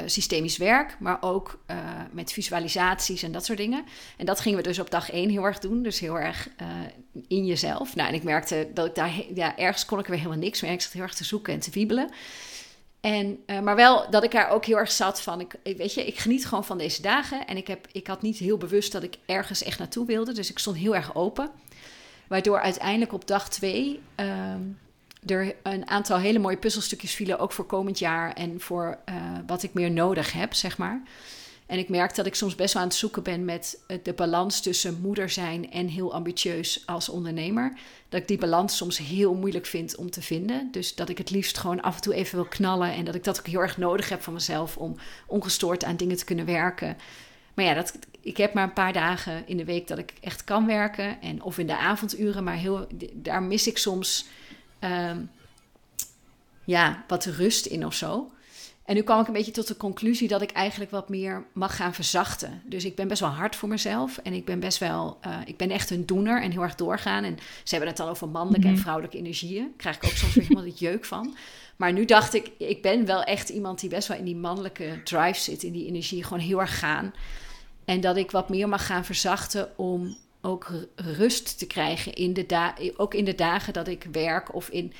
systemisch 0.05 0.57
werk, 0.57 0.95
maar 0.99 1.17
ook 1.21 1.59
uh, 1.71 1.77
met 2.11 2.31
visualisaties 2.31 3.23
en 3.23 3.31
dat 3.31 3.45
soort 3.45 3.57
dingen. 3.57 3.83
En 4.17 4.25
dat 4.25 4.39
gingen 4.39 4.57
we 4.57 4.63
dus 4.63 4.79
op 4.79 4.91
dag 4.91 5.11
één 5.11 5.29
heel 5.29 5.43
erg 5.43 5.59
doen. 5.59 5.83
Dus 5.83 5.99
heel 5.99 6.19
erg 6.19 6.49
in 7.27 7.45
jezelf. 7.45 7.95
Nou, 7.95 8.09
en 8.09 8.15
ik 8.15 8.23
merkte 8.23 8.67
dat 8.73 8.85
ik 8.85 8.95
daar, 8.95 9.11
ja, 9.33 9.57
ergens 9.57 9.85
kon 9.85 9.99
ik 9.99 10.05
er 10.05 10.11
weer 10.11 10.19
helemaal 10.19 10.43
niks 10.43 10.61
meer. 10.61 10.71
Ik 10.71 10.81
zat 10.81 10.91
heel 10.91 11.01
erg 11.01 11.13
te 11.13 11.23
zoeken 11.23 11.53
en 11.53 11.59
te 11.59 11.71
wiebelen. 11.71 12.09
En, 13.01 13.39
maar 13.63 13.75
wel 13.75 14.09
dat 14.09 14.23
ik 14.23 14.31
daar 14.31 14.49
ook 14.49 14.65
heel 14.65 14.77
erg 14.77 14.91
zat 14.91 15.21
van. 15.21 15.39
Ik, 15.39 15.55
weet 15.63 15.93
je, 15.93 16.05
ik 16.05 16.19
geniet 16.19 16.45
gewoon 16.45 16.65
van 16.65 16.77
deze 16.77 17.01
dagen. 17.01 17.47
En 17.47 17.57
ik, 17.57 17.67
heb, 17.67 17.87
ik 17.91 18.07
had 18.07 18.21
niet 18.21 18.37
heel 18.37 18.57
bewust 18.57 18.91
dat 18.91 19.03
ik 19.03 19.17
ergens 19.25 19.63
echt 19.63 19.79
naartoe 19.79 20.05
wilde. 20.05 20.33
Dus 20.33 20.49
ik 20.49 20.59
stond 20.59 20.77
heel 20.77 20.95
erg 20.95 21.15
open. 21.15 21.51
Waardoor 22.27 22.59
uiteindelijk 22.59 23.13
op 23.13 23.27
dag 23.27 23.49
twee 23.49 23.99
uh, 24.19 24.55
er 25.25 25.55
een 25.63 25.89
aantal 25.89 26.17
hele 26.17 26.39
mooie 26.39 26.57
puzzelstukjes 26.57 27.13
vielen. 27.13 27.39
Ook 27.39 27.51
voor 27.51 27.65
komend 27.65 27.99
jaar 27.99 28.33
en 28.33 28.59
voor 28.59 28.97
uh, 29.09 29.15
wat 29.47 29.63
ik 29.63 29.73
meer 29.73 29.91
nodig 29.91 30.31
heb, 30.31 30.53
zeg 30.53 30.77
maar. 30.77 31.01
En 31.65 31.79
ik 31.79 31.89
merk 31.89 32.15
dat 32.15 32.25
ik 32.25 32.35
soms 32.35 32.55
best 32.55 32.73
wel 32.73 32.81
aan 32.81 32.87
het 32.87 32.97
zoeken 32.97 33.23
ben 33.23 33.45
met 33.45 33.79
de 34.03 34.13
balans 34.13 34.61
tussen 34.61 34.99
moeder 35.01 35.29
zijn 35.29 35.71
en 35.71 35.87
heel 35.87 36.13
ambitieus 36.13 36.83
als 36.85 37.09
ondernemer. 37.09 37.73
Dat 38.09 38.21
ik 38.21 38.27
die 38.27 38.37
balans 38.37 38.77
soms 38.77 38.97
heel 38.97 39.33
moeilijk 39.33 39.65
vind 39.65 39.95
om 39.95 40.09
te 40.09 40.21
vinden. 40.21 40.67
Dus 40.71 40.95
dat 40.95 41.09
ik 41.09 41.17
het 41.17 41.29
liefst 41.29 41.57
gewoon 41.57 41.81
af 41.81 41.95
en 41.95 42.01
toe 42.01 42.13
even 42.13 42.35
wil 42.35 42.47
knallen. 42.47 42.93
En 42.93 43.05
dat 43.05 43.15
ik 43.15 43.23
dat 43.23 43.39
ook 43.39 43.47
heel 43.47 43.61
erg 43.61 43.77
nodig 43.77 44.09
heb 44.09 44.21
van 44.21 44.33
mezelf 44.33 44.77
om 44.77 44.95
ongestoord 45.27 45.83
aan 45.83 45.97
dingen 45.97 46.17
te 46.17 46.25
kunnen 46.25 46.45
werken. 46.45 46.97
Maar 47.53 47.65
ja, 47.65 47.73
dat, 47.73 47.97
ik 48.21 48.37
heb 48.37 48.53
maar 48.53 48.63
een 48.63 48.73
paar 48.73 48.93
dagen 48.93 49.47
in 49.47 49.57
de 49.57 49.65
week 49.65 49.87
dat 49.87 49.97
ik 49.97 50.13
echt 50.21 50.43
kan 50.43 50.65
werken. 50.65 51.21
En, 51.21 51.41
of 51.41 51.57
in 51.57 51.67
de 51.67 51.77
avonduren. 51.77 52.43
Maar 52.43 52.57
heel, 52.57 52.87
daar 53.13 53.43
mis 53.43 53.67
ik 53.67 53.77
soms 53.77 54.25
um, 54.83 55.29
ja, 56.63 57.03
wat 57.07 57.25
rust 57.25 57.65
in 57.65 57.85
of 57.85 57.93
zo. 57.93 58.31
En 58.85 58.95
nu 58.95 59.01
kwam 59.01 59.19
ik 59.19 59.27
een 59.27 59.33
beetje 59.33 59.51
tot 59.51 59.67
de 59.67 59.77
conclusie 59.77 60.27
dat 60.27 60.41
ik 60.41 60.51
eigenlijk 60.51 60.91
wat 60.91 61.09
meer 61.09 61.45
mag 61.53 61.75
gaan 61.75 61.93
verzachten. 61.93 62.61
Dus 62.65 62.85
ik 62.85 62.95
ben 62.95 63.07
best 63.07 63.19
wel 63.19 63.29
hard 63.29 63.55
voor 63.55 63.69
mezelf. 63.69 64.17
En 64.17 64.33
ik 64.33 64.45
ben 64.45 64.59
best 64.59 64.77
wel, 64.77 65.17
uh, 65.27 65.37
ik 65.45 65.57
ben 65.57 65.69
echt 65.69 65.89
een 65.89 66.05
doener 66.05 66.41
en 66.41 66.51
heel 66.51 66.61
erg 66.61 66.75
doorgaan. 66.75 67.23
En 67.23 67.37
ze 67.63 67.69
hebben 67.69 67.87
het 67.87 67.97
dan 67.97 68.09
over 68.09 68.29
mannelijke 68.29 68.67
en 68.67 68.73
mhm. 68.73 68.81
vrouwelijke 68.81 69.17
energieën. 69.17 69.63
Daar 69.63 69.73
krijg 69.77 69.95
ik 69.95 70.05
ook 70.05 70.11
soms 70.11 70.33
weer 70.33 70.43
helemaal 70.43 70.65
het 70.65 70.79
jeuk 70.79 71.05
van. 71.05 71.35
Maar 71.75 71.93
nu 71.93 72.05
dacht 72.05 72.33
ik, 72.33 72.51
ik 72.57 72.81
ben 72.81 73.05
wel 73.05 73.23
echt 73.23 73.49
iemand 73.49 73.79
die 73.79 73.89
best 73.89 74.07
wel 74.07 74.17
in 74.17 74.25
die 74.25 74.35
mannelijke 74.35 75.01
drive 75.03 75.39
zit. 75.39 75.63
In 75.63 75.71
die 75.71 75.87
energie 75.87 76.23
gewoon 76.23 76.43
heel 76.43 76.59
erg 76.59 76.79
gaan. 76.79 77.13
En 77.85 78.01
dat 78.01 78.17
ik 78.17 78.31
wat 78.31 78.49
meer 78.49 78.69
mag 78.69 78.85
gaan 78.85 79.05
verzachten 79.05 79.77
om 79.77 80.17
ook 80.45 80.71
rust 80.95 81.57
te 81.57 81.67
krijgen. 81.67 82.13
In 82.13 82.33
de 82.33 82.93
ook 82.97 83.13
in 83.13 83.25
de 83.25 83.35
dagen 83.35 83.73
dat 83.73 83.87
ik 83.87 84.07
werk 84.11 84.55
of 84.55 84.69
in 84.69 84.93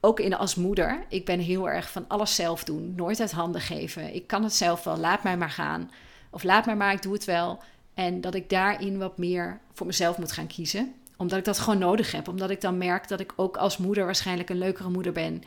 ook 0.00 0.20
in, 0.20 0.34
als 0.34 0.54
moeder, 0.54 1.04
ik 1.08 1.24
ben 1.24 1.38
heel 1.40 1.68
erg 1.68 1.90
van 1.90 2.04
alles 2.08 2.34
zelf 2.34 2.64
doen. 2.64 2.94
Nooit 2.96 3.20
uit 3.20 3.32
handen 3.32 3.60
geven. 3.60 4.14
Ik 4.14 4.26
kan 4.26 4.42
het 4.42 4.54
zelf 4.54 4.84
wel, 4.84 4.96
laat 4.96 5.22
mij 5.22 5.36
maar 5.36 5.50
gaan. 5.50 5.90
Of 6.30 6.42
laat 6.42 6.66
mij 6.66 6.76
maar, 6.76 6.92
ik 6.92 7.02
doe 7.02 7.12
het 7.12 7.24
wel. 7.24 7.62
En 7.94 8.20
dat 8.20 8.34
ik 8.34 8.50
daarin 8.50 8.98
wat 8.98 9.18
meer 9.18 9.60
voor 9.72 9.86
mezelf 9.86 10.18
moet 10.18 10.32
gaan 10.32 10.46
kiezen. 10.46 10.94
Omdat 11.16 11.38
ik 11.38 11.44
dat 11.44 11.58
gewoon 11.58 11.78
nodig 11.78 12.12
heb. 12.12 12.28
Omdat 12.28 12.50
ik 12.50 12.60
dan 12.60 12.78
merk 12.78 13.08
dat 13.08 13.20
ik 13.20 13.32
ook 13.36 13.56
als 13.56 13.76
moeder 13.76 14.04
waarschijnlijk 14.04 14.50
een 14.50 14.58
leukere 14.58 14.88
moeder 14.88 15.12
ben. 15.12 15.42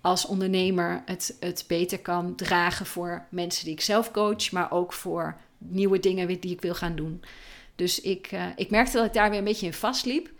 Als 0.00 0.26
ondernemer 0.26 1.02
het, 1.06 1.36
het 1.40 1.64
beter 1.68 1.98
kan 1.98 2.34
dragen 2.34 2.86
voor 2.86 3.26
mensen 3.30 3.64
die 3.64 3.74
ik 3.74 3.80
zelf 3.80 4.10
coach. 4.10 4.50
Maar 4.50 4.70
ook 4.70 4.92
voor 4.92 5.36
nieuwe 5.58 6.00
dingen 6.00 6.26
die 6.26 6.52
ik 6.52 6.60
wil 6.60 6.74
gaan 6.74 6.96
doen. 6.96 7.22
Dus 7.76 8.00
ik, 8.00 8.32
uh, 8.32 8.46
ik 8.56 8.70
merkte 8.70 8.96
dat 8.96 9.06
ik 9.06 9.12
daar 9.12 9.30
weer 9.30 9.38
een 9.38 9.44
beetje 9.44 9.66
in 9.66 9.72
vastliep. 9.72 10.30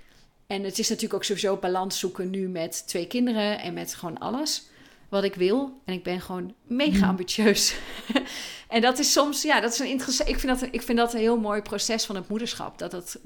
En 0.46 0.62
het 0.62 0.78
is 0.78 0.88
natuurlijk 0.88 1.14
ook 1.14 1.24
sowieso 1.24 1.56
balans 1.56 1.98
zoeken 1.98 2.30
nu 2.30 2.48
met 2.48 2.86
twee 2.86 3.06
kinderen 3.06 3.60
en 3.60 3.74
met 3.74 3.94
gewoon 3.94 4.18
alles 4.18 4.66
wat 5.08 5.24
ik 5.24 5.34
wil. 5.34 5.80
En 5.84 5.94
ik 5.94 6.02
ben 6.02 6.20
gewoon 6.20 6.54
mega 6.66 6.98
mhm. 6.98 7.08
ambitieus. 7.08 7.74
en 8.68 8.80
dat 8.80 8.98
is 8.98 9.12
soms, 9.12 9.42
ja, 9.42 9.60
dat 9.60 9.72
is 9.72 9.78
een 9.78 9.88
interessant. 9.88 10.28
Ik 10.28 10.38
vind 10.38 10.60
dat, 10.60 10.68
ik 10.72 10.82
vind 10.82 10.98
dat 10.98 11.12
een 11.12 11.20
heel 11.20 11.38
mooi 11.38 11.62
proces 11.62 12.04
van 12.04 12.16
het 12.16 12.28
moederschap. 12.28 12.78
Dat, 12.78 12.90
dat, 12.90 13.18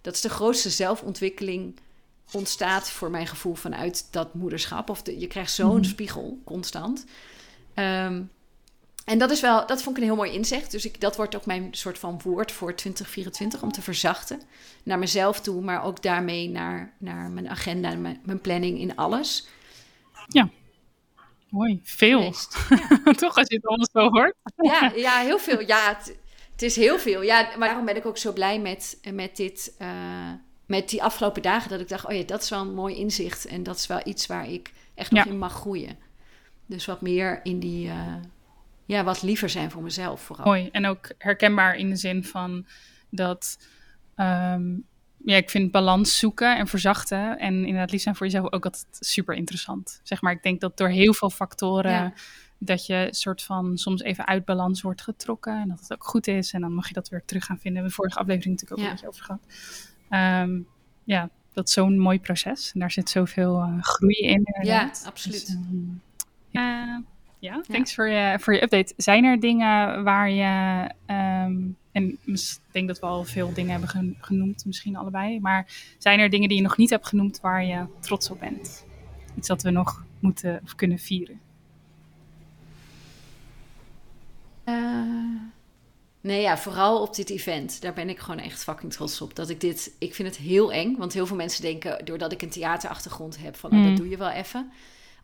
dat 0.00 0.14
is 0.14 0.20
de 0.20 0.28
grootste 0.28 0.70
zelfontwikkeling 0.70 1.76
ontstaat 2.32 2.90
voor 2.90 3.10
mijn 3.10 3.26
gevoel 3.26 3.54
vanuit 3.54 4.08
dat 4.10 4.34
moederschap. 4.34 4.90
Of 4.90 5.02
je 5.04 5.26
krijgt 5.26 5.52
zo'n 5.52 5.74
mhm. 5.76 5.84
spiegel 5.84 6.38
constant. 6.44 7.04
Um, 7.74 8.30
en 9.04 9.18
dat 9.18 9.30
is 9.30 9.40
wel, 9.40 9.66
dat 9.66 9.82
vond 9.82 9.96
ik 9.96 10.02
een 10.02 10.08
heel 10.08 10.18
mooi 10.18 10.32
inzicht. 10.32 10.70
Dus 10.70 10.84
ik, 10.84 11.00
dat 11.00 11.16
wordt 11.16 11.36
ook 11.36 11.46
mijn 11.46 11.68
soort 11.70 11.98
van 11.98 12.20
woord 12.22 12.52
voor 12.52 12.74
2024 12.74 13.62
om 13.62 13.72
te 13.72 13.82
verzachten. 13.82 14.42
Naar 14.82 14.98
mezelf 14.98 15.40
toe, 15.40 15.62
maar 15.62 15.84
ook 15.84 16.02
daarmee 16.02 16.48
naar, 16.48 16.92
naar 16.98 17.30
mijn 17.30 17.48
agenda, 17.48 17.94
mijn, 17.94 18.20
mijn 18.24 18.40
planning 18.40 18.78
in 18.78 18.96
alles. 18.96 19.46
Ja, 20.28 20.48
mooi. 21.48 21.80
Veel. 21.84 22.20
Toch, 23.16 23.36
als 23.36 23.48
je 23.48 23.54
het 23.56 23.66
allemaal 23.66 23.88
zo 23.92 24.10
hoort. 24.10 24.34
ja, 24.56 24.92
ja, 24.94 25.20
heel 25.20 25.38
veel. 25.38 25.60
Ja, 25.60 25.88
het, 25.88 26.16
het, 26.52 26.62
is 26.62 26.76
heel 26.76 26.98
veel. 26.98 27.22
Ja, 27.22 27.48
maar 27.58 27.68
daarom 27.68 27.86
ben 27.86 27.96
ik 27.96 28.06
ook 28.06 28.18
zo 28.18 28.32
blij 28.32 28.60
met, 28.60 28.98
met 29.12 29.36
dit. 29.36 29.74
Uh, 29.78 29.88
met 30.66 30.88
die 30.88 31.02
afgelopen 31.02 31.42
dagen 31.42 31.70
dat 31.70 31.80
ik 31.80 31.88
dacht, 31.88 32.06
oh 32.06 32.12
ja, 32.12 32.22
dat 32.22 32.42
is 32.42 32.50
wel 32.50 32.60
een 32.60 32.74
mooi 32.74 32.96
inzicht. 32.96 33.46
En 33.46 33.62
dat 33.62 33.76
is 33.76 33.86
wel 33.86 34.00
iets 34.04 34.26
waar 34.26 34.48
ik 34.48 34.72
echt 34.94 35.10
nog 35.10 35.24
in 35.24 35.38
mag 35.38 35.52
groeien. 35.52 35.98
Dus 36.66 36.86
wat 36.86 37.00
meer 37.00 37.40
in 37.42 37.58
die, 37.58 37.86
uh, 37.86 38.14
ja, 38.84 39.04
wat 39.04 39.22
liever 39.22 39.48
zijn 39.48 39.70
voor 39.70 39.82
mezelf 39.82 40.20
vooral. 40.20 40.46
Mooi. 40.46 40.68
En 40.72 40.86
ook 40.86 41.10
herkenbaar 41.18 41.76
in 41.76 41.88
de 41.88 41.96
zin 41.96 42.24
van 42.24 42.66
dat. 43.10 43.58
Ehm, 44.14 44.74
ja, 45.24 45.36
ik 45.36 45.50
vind 45.50 45.70
balans 45.70 46.18
zoeken 46.18 46.56
en 46.56 46.66
verzachten 46.66 47.38
en 47.38 47.54
inderdaad 47.54 47.90
lief 47.90 48.02
zijn 48.02 48.16
voor 48.16 48.26
jezelf 48.26 48.52
ook 48.52 48.64
altijd 48.64 48.86
super 48.90 49.34
interessant. 49.34 50.00
Zeg 50.02 50.22
maar, 50.22 50.32
ik 50.32 50.42
denk 50.42 50.60
dat 50.60 50.76
door 50.76 50.88
heel 50.88 51.14
veel 51.14 51.30
factoren 51.30 52.14
dat 52.58 52.86
je 52.86 53.08
soort 53.10 53.42
van 53.42 53.78
soms 53.78 54.02
even 54.02 54.26
uit 54.26 54.44
balans 54.44 54.82
wordt 54.82 55.02
getrokken 55.02 55.60
en 55.60 55.68
dat 55.68 55.80
het 55.80 55.92
ook 55.92 56.04
goed 56.04 56.26
is 56.26 56.52
en 56.52 56.60
dan 56.60 56.74
mag 56.74 56.88
je 56.88 56.94
dat 56.94 57.08
weer 57.08 57.24
terug 57.24 57.44
gaan 57.44 57.58
vinden. 57.58 57.82
We 57.82 57.88
hebben 57.88 57.96
vorige 57.96 58.18
aflevering 58.18 58.60
natuurlijk 58.60 58.80
ook 58.80 58.86
een 58.86 58.92
beetje 58.92 59.08
over 59.08 59.24
gehad. 59.24 59.46
Ehm, 60.08 60.60
ja, 61.04 61.30
dat 61.52 61.68
is 61.68 61.74
zo'n 61.74 61.98
mooi 61.98 62.20
proces 62.20 62.72
en 62.72 62.80
daar 62.80 62.90
zit 62.90 63.10
zoveel 63.10 63.56
uh, 63.56 63.82
groei 63.82 64.14
in. 64.14 64.44
Inderdaad. 64.44 65.00
Ja, 65.02 65.08
absoluut. 65.08 65.46
Dus, 65.46 65.54
um, 65.54 66.02
ja, 66.48 67.02
ja, 67.42 67.60
thanks 67.68 67.94
voor 67.94 68.08
je, 68.08 68.36
voor 68.40 68.54
je 68.54 68.62
update. 68.62 68.94
Zijn 68.96 69.24
er 69.24 69.40
dingen 69.40 70.02
waar 70.04 70.30
je, 70.30 70.82
um, 71.06 71.76
en 71.92 72.18
ik 72.24 72.58
denk 72.70 72.88
dat 72.88 72.98
we 72.98 73.06
al 73.06 73.24
veel 73.24 73.52
dingen 73.52 73.70
hebben 73.70 74.16
genoemd, 74.20 74.64
misschien 74.64 74.96
allebei, 74.96 75.40
maar 75.40 75.66
zijn 75.98 76.20
er 76.20 76.30
dingen 76.30 76.48
die 76.48 76.56
je 76.56 76.62
nog 76.62 76.76
niet 76.76 76.90
hebt 76.90 77.06
genoemd 77.06 77.40
waar 77.40 77.64
je 77.64 77.86
trots 78.00 78.30
op 78.30 78.40
bent? 78.40 78.84
Iets 79.36 79.48
dat 79.48 79.62
we 79.62 79.70
nog 79.70 80.04
moeten 80.20 80.60
of 80.64 80.74
kunnen 80.74 80.98
vieren? 80.98 81.40
Uh, 84.64 85.40
nee, 86.20 86.40
ja, 86.40 86.58
vooral 86.58 87.02
op 87.02 87.14
dit 87.14 87.30
event. 87.30 87.80
Daar 87.80 87.94
ben 87.94 88.08
ik 88.08 88.18
gewoon 88.18 88.40
echt 88.40 88.62
fucking 88.62 88.92
trots 88.92 89.20
op. 89.20 89.34
Dat 89.34 89.48
ik 89.48 89.60
dit, 89.60 89.96
ik 89.98 90.14
vind 90.14 90.28
het 90.28 90.36
heel 90.36 90.72
eng, 90.72 90.96
want 90.96 91.12
heel 91.12 91.26
veel 91.26 91.36
mensen 91.36 91.62
denken, 91.62 92.04
doordat 92.04 92.32
ik 92.32 92.42
een 92.42 92.50
theaterachtergrond 92.50 93.38
heb, 93.38 93.56
van 93.56 93.70
oh, 93.70 93.82
dat 93.82 93.90
mm. 93.90 93.96
doe 93.96 94.08
je 94.08 94.16
wel 94.16 94.30
even 94.30 94.72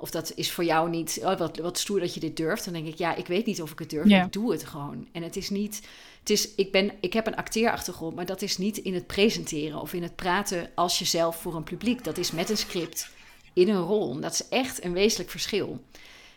of 0.01 0.11
dat 0.11 0.33
is 0.35 0.53
voor 0.53 0.65
jou 0.65 0.91
niet, 0.91 1.19
oh, 1.23 1.39
wat, 1.39 1.57
wat 1.57 1.79
stoer 1.79 2.01
dat 2.01 2.15
je 2.15 2.21
dit 2.21 2.37
durft. 2.37 2.65
Dan 2.65 2.73
denk 2.73 2.87
ik, 2.87 2.99
ja, 2.99 3.15
ik 3.15 3.27
weet 3.27 3.47
niet 3.47 3.63
of 3.63 3.71
ik 3.71 3.79
het 3.79 3.91
durf. 3.91 4.07
Ik 4.07 4.33
doe 4.33 4.53
het 4.53 4.65
gewoon. 4.65 5.09
En 5.13 5.23
het 5.23 5.37
is 5.37 5.51
niet, 5.51 5.87
het 6.21 6.31
is, 6.31 6.55
ik, 6.55 6.73
ben, 6.73 6.93
ik 7.01 7.13
heb 7.13 7.27
een 7.27 7.37
acteerachtergrond, 7.37 8.15
maar 8.15 8.27
dat 8.27 8.43
is 8.43 8.59
niet 8.59 8.77
in 8.77 8.95
het 8.95 9.07
presenteren 9.07 9.81
of 9.81 9.93
in 9.93 10.03
het 10.03 10.17
praten 10.17 10.71
als 10.75 10.99
jezelf 10.99 11.41
voor 11.41 11.55
een 11.55 11.65
publiek. 11.65 12.05
Dat 12.05 12.19
is 12.19 12.31
met 12.31 12.51
een 12.51 12.57
script 12.57 13.11
in 13.53 13.69
een 13.69 13.83
rol. 13.83 14.21
Dat 14.21 14.33
is 14.33 14.49
echt 14.49 14.85
een 14.85 14.93
wezenlijk 14.93 15.31
verschil. 15.31 15.81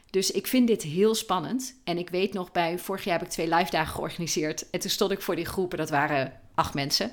Dus 0.09 0.31
ik 0.31 0.47
vind 0.47 0.67
dit 0.67 0.81
heel 0.81 1.15
spannend. 1.15 1.75
En 1.83 1.97
ik 1.97 2.09
weet 2.09 2.33
nog, 2.33 2.51
bij 2.51 2.79
vorig 2.79 3.03
jaar 3.03 3.17
heb 3.17 3.27
ik 3.27 3.33
twee 3.33 3.53
live 3.55 3.71
dagen 3.71 3.93
georganiseerd. 3.93 4.69
En 4.69 4.79
toen 4.79 4.89
stond 4.89 5.11
ik 5.11 5.21
voor 5.21 5.35
die 5.35 5.45
groepen, 5.45 5.77
dat 5.77 5.89
waren 5.89 6.39
acht 6.55 6.73
mensen. 6.73 7.11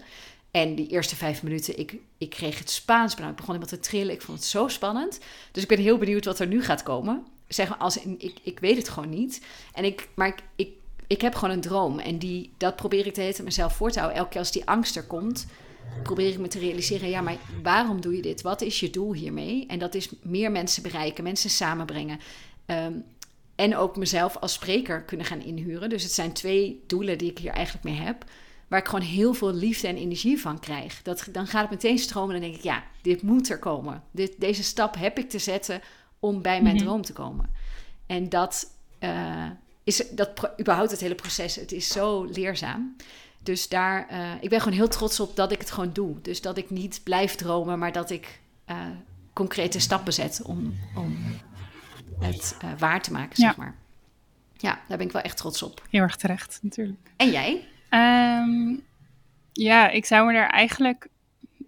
En 0.50 0.74
die 0.74 0.88
eerste 0.88 1.16
vijf 1.16 1.42
minuten, 1.42 1.78
ik, 1.78 1.96
ik 2.18 2.30
kreeg 2.30 2.58
het 2.58 2.70
Spaans 2.70 3.14
benauwd. 3.14 3.32
Ik 3.32 3.38
begon 3.38 3.54
helemaal 3.54 3.76
te 3.76 3.88
trillen. 3.88 4.14
Ik 4.14 4.22
vond 4.22 4.38
het 4.38 4.46
zo 4.46 4.68
spannend. 4.68 5.20
Dus 5.52 5.62
ik 5.62 5.68
ben 5.68 5.78
heel 5.78 5.98
benieuwd 5.98 6.24
wat 6.24 6.38
er 6.38 6.46
nu 6.46 6.62
gaat 6.62 6.82
komen. 6.82 7.26
Zeg 7.48 7.68
maar, 7.68 7.78
als, 7.78 7.96
ik, 7.96 8.38
ik 8.42 8.58
weet 8.58 8.76
het 8.76 8.88
gewoon 8.88 9.08
niet. 9.08 9.40
En 9.72 9.84
ik, 9.84 10.08
maar 10.14 10.28
ik, 10.28 10.42
ik, 10.56 10.68
ik 11.06 11.20
heb 11.20 11.34
gewoon 11.34 11.54
een 11.54 11.60
droom. 11.60 11.98
En 11.98 12.18
die, 12.18 12.52
dat 12.56 12.76
probeer 12.76 13.06
ik 13.06 13.14
te 13.14 13.20
heten 13.20 13.44
mezelf 13.44 13.76
voor 13.76 13.90
te 13.90 13.98
houden. 13.98 14.18
Elke 14.18 14.30
keer 14.30 14.40
als 14.40 14.52
die 14.52 14.66
angst 14.66 14.96
er 14.96 15.06
komt, 15.06 15.46
probeer 16.02 16.32
ik 16.32 16.38
me 16.38 16.48
te 16.48 16.58
realiseren... 16.58 17.08
ja, 17.08 17.20
maar 17.20 17.36
waarom 17.62 18.00
doe 18.00 18.16
je 18.16 18.22
dit? 18.22 18.42
Wat 18.42 18.60
is 18.60 18.80
je 18.80 18.90
doel 18.90 19.12
hiermee? 19.12 19.66
En 19.66 19.78
dat 19.78 19.94
is 19.94 20.08
meer 20.22 20.50
mensen 20.50 20.82
bereiken, 20.82 21.24
mensen 21.24 21.50
samenbrengen. 21.50 22.20
Ehm, 22.66 22.92
en 23.54 23.76
ook 23.76 23.96
mezelf 23.96 24.36
als 24.36 24.52
spreker 24.52 25.02
kunnen 25.02 25.26
gaan 25.26 25.42
inhuren. 25.42 25.88
Dus 25.88 26.02
het 26.02 26.12
zijn 26.12 26.32
twee 26.32 26.82
doelen 26.86 27.18
die 27.18 27.30
ik 27.30 27.38
hier 27.38 27.52
eigenlijk 27.52 27.84
mee 27.84 28.06
heb 28.06 28.24
waar 28.68 28.78
ik 28.78 28.88
gewoon 28.88 29.04
heel 29.04 29.34
veel 29.34 29.52
liefde 29.54 29.88
en 29.88 29.96
energie 29.96 30.40
van 30.40 30.60
krijg. 30.60 31.02
Dat, 31.02 31.26
dan 31.32 31.46
gaat 31.46 31.60
het 31.62 31.70
meteen 31.70 31.98
stromen 31.98 32.34
en 32.34 32.40
dan 32.40 32.50
denk 32.50 32.60
ik, 32.62 32.66
ja, 32.70 32.82
dit 33.02 33.22
moet 33.22 33.50
er 33.50 33.58
komen. 33.58 34.02
Dit, 34.10 34.34
deze 34.38 34.62
stap 34.62 34.94
heb 34.96 35.18
ik 35.18 35.30
te 35.30 35.38
zetten 35.38 35.80
om 36.18 36.42
bij 36.42 36.62
mijn 36.62 36.74
Mhm. 36.74 36.84
droom 36.84 37.02
te 37.02 37.12
komen. 37.12 37.50
En 38.06 38.28
dat 38.28 38.76
eh, 38.98 39.46
is 39.84 40.02
dat 40.10 40.50
überhaupt 40.60 40.90
het 40.90 41.00
hele 41.00 41.14
proces. 41.14 41.56
Het 41.56 41.72
is 41.72 41.88
zo 41.88 42.24
leerzaam. 42.24 42.96
Dus 43.42 43.68
daar, 43.68 44.08
eh, 44.08 44.30
ik 44.40 44.48
ben 44.48 44.60
gewoon 44.60 44.76
heel 44.78 44.88
trots 44.88 45.20
op 45.20 45.36
dat 45.36 45.52
ik 45.52 45.58
het 45.60 45.70
gewoon 45.70 45.92
doe. 45.92 46.20
Dus 46.20 46.40
dat 46.40 46.56
ik 46.56 46.70
niet 46.70 47.00
blijf 47.04 47.34
dromen, 47.34 47.78
maar 47.78 47.92
dat 47.92 48.10
ik 48.10 48.40
eh, 48.64 48.76
concrete 49.32 49.78
stappen 49.80 50.12
zet 50.12 50.40
om, 50.44 50.74
om 50.96 51.16
het 52.20 52.56
waar 52.78 53.02
te 53.02 53.12
maken, 53.12 53.36
zeg 53.36 53.50
Ja. 53.50 53.54
maar. 53.56 53.74
Ja, 54.56 54.80
daar 54.88 54.96
ben 54.98 55.06
ik 55.06 55.12
wel 55.12 55.22
echt 55.22 55.36
trots 55.36 55.62
op. 55.62 55.86
Heel 55.90 56.02
erg 56.02 56.16
terecht, 56.16 56.58
natuurlijk. 56.62 56.98
En 57.16 57.30
jij? 57.30 57.66
Ehm, 57.88 58.76
ja, 59.52 59.90
ik 59.90 60.04
zou 60.04 60.26
me 60.26 60.38
er 60.38 60.48
eigenlijk 60.48 61.08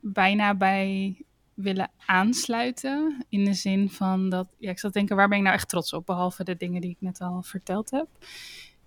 bijna 0.01 0.55
bij 0.55 1.17
willen 1.55 1.91
aansluiten. 2.07 3.25
In 3.29 3.45
de 3.45 3.55
zin 3.55 3.91
van 3.91 4.29
dat, 4.29 4.49
ja, 4.59 4.71
ik 4.71 4.79
zat 4.79 4.93
denken, 4.93 5.17
waar 5.17 5.29
ben 5.29 5.39
ik 5.39 5.45
nou 5.45 5.57
echt 5.57 5.69
trots 5.69 5.93
op? 5.93 6.07
Behalve 6.07 6.45
de 6.45 6.57
dingen 6.57 6.81
die 6.81 6.91
ik 6.91 7.01
net 7.01 7.21
al 7.21 7.43
verteld 7.43 7.91
heb. 7.91 8.07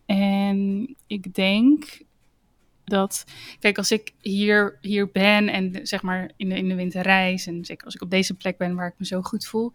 En 0.06 0.96
ik 1.08 1.34
denk 1.34 2.02
dat, 2.84 3.26
kijk, 3.60 3.78
als 3.78 3.92
ik 3.92 4.14
hier, 4.22 4.78
hier 4.82 5.12
ben 5.12 5.50
en 5.50 5.80
zeg 5.88 6.02
maar 6.02 6.32
in 6.36 6.50
de, 6.50 6.56
in 6.56 6.68
de 6.68 6.76
winter 6.76 7.02
reis, 7.02 7.48
en 7.48 7.66
zeker 7.66 7.86
als 7.86 7.96
ik 7.96 8.02
op 8.02 8.10
deze 8.10 8.34
plek 8.34 8.58
ben 8.58 8.76
waar 8.76 8.88
ik 8.88 8.94
me 8.98 9.06
zo 9.06 9.22
goed 9.22 9.46
voel, 9.46 9.72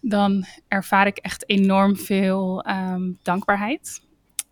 dan 0.00 0.44
ervaar 0.68 1.06
ik 1.06 1.16
echt 1.16 1.48
enorm 1.48 1.96
veel 1.96 2.62
ehm, 2.62 3.12
dankbaarheid. 3.22 4.02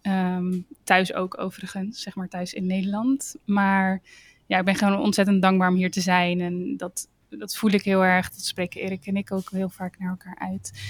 Ehm, 0.03 0.61
thuis 0.85 1.15
ook 1.15 1.41
overigens, 1.41 2.03
zeg 2.03 2.15
maar 2.15 2.29
thuis 2.29 2.55
in 2.55 2.67
Nederland. 2.67 3.37
Maar 3.45 4.03
ja, 4.47 4.59
ik 4.59 4.65
ben 4.65 4.75
gewoon 4.75 4.99
ontzettend 4.99 5.43
dankbaar 5.43 5.69
om 5.69 5.77
hier 5.77 5.91
te 5.91 6.01
zijn. 6.01 6.41
En 6.41 6.77
dat, 6.77 7.09
dat 7.29 7.57
voel 7.57 7.71
ik 7.71 7.83
heel 7.83 8.05
erg. 8.05 8.31
Dat 8.31 8.45
spreken 8.45 8.81
Erik 8.81 9.07
en 9.07 9.17
ik 9.17 9.33
ook 9.33 9.51
heel 9.51 9.69
vaak 9.69 9.99
naar 9.99 10.11
elkaar 10.11 10.39
uit. 10.39 10.81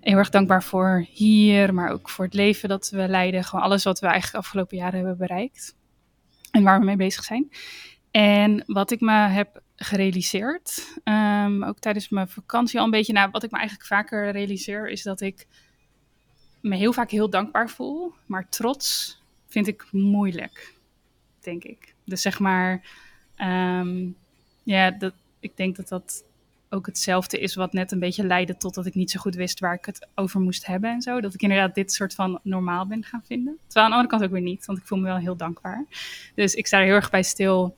Heel 0.00 0.16
erg 0.16 0.30
dankbaar 0.30 0.62
voor 0.62 1.06
hier, 1.10 1.74
maar 1.74 1.90
ook 1.90 2.08
voor 2.08 2.24
het 2.24 2.34
leven 2.34 2.68
dat 2.68 2.90
we 2.90 3.08
leiden. 3.08 3.44
Gewoon 3.44 3.64
alles 3.64 3.84
wat 3.84 4.00
we 4.00 4.06
eigenlijk 4.06 4.44
afgelopen 4.44 4.76
jaren 4.76 4.96
hebben 4.96 5.16
bereikt. 5.16 5.76
En 6.50 6.62
waar 6.62 6.78
we 6.78 6.84
mee 6.84 6.96
bezig 6.96 7.24
zijn. 7.24 7.50
En 8.10 8.62
wat 8.66 8.90
ik 8.90 9.00
me 9.00 9.12
heb 9.12 9.62
gerealiseerd, 9.76 10.98
ehm, 11.04 11.62
ook 11.62 11.78
tijdens 11.78 12.08
mijn 12.08 12.28
vakantie 12.28 12.78
al 12.78 12.84
een 12.84 12.90
beetje, 12.90 13.12
nou, 13.12 13.30
wat 13.30 13.42
ik 13.42 13.50
me 13.50 13.58
eigenlijk 13.58 13.88
vaker 13.88 14.30
realiseer, 14.30 14.88
is 14.88 15.02
dat 15.02 15.20
ik 15.20 15.46
me 16.64 16.76
heel 16.76 16.92
vaak 16.92 17.10
heel 17.10 17.30
dankbaar 17.30 17.70
voel, 17.70 18.12
maar 18.26 18.48
trots 18.48 19.18
vind 19.48 19.66
ik 19.66 19.86
moeilijk, 19.90 20.74
denk 21.40 21.64
ik. 21.64 21.94
Dus 22.04 22.22
zeg 22.22 22.38
maar, 22.38 22.86
ehm, 23.36 24.08
ja, 24.62 24.90
dat, 24.90 25.14
ik 25.40 25.56
denk 25.56 25.76
dat 25.76 25.88
dat 25.88 26.24
ook 26.68 26.86
hetzelfde 26.86 27.38
is 27.38 27.54
wat 27.54 27.72
net 27.72 27.92
een 27.92 27.98
beetje 27.98 28.26
leidde 28.26 28.56
tot 28.56 28.74
dat 28.74 28.86
ik 28.86 28.94
niet 28.94 29.10
zo 29.10 29.20
goed 29.20 29.34
wist 29.34 29.60
waar 29.60 29.74
ik 29.74 29.84
het 29.84 30.08
over 30.14 30.40
moest 30.40 30.66
hebben 30.66 30.90
en 30.90 31.02
zo. 31.02 31.20
Dat 31.20 31.34
ik 31.34 31.42
inderdaad 31.42 31.74
dit 31.74 31.92
soort 31.92 32.14
van 32.14 32.40
normaal 32.42 32.86
ben 32.86 33.04
gaan 33.04 33.22
vinden. 33.24 33.58
Terwijl 33.64 33.84
aan 33.84 33.90
de 33.90 33.96
andere 33.96 34.16
kant 34.16 34.22
ook 34.22 34.36
weer 34.36 34.50
niet, 34.50 34.66
want 34.66 34.78
ik 34.78 34.86
voel 34.86 34.98
me 34.98 35.04
wel 35.04 35.16
heel 35.16 35.36
dankbaar. 35.36 35.84
Dus 36.34 36.54
ik 36.54 36.66
sta 36.66 36.78
er 36.78 36.84
heel 36.84 36.94
erg 36.94 37.10
bij 37.10 37.22
stil 37.22 37.74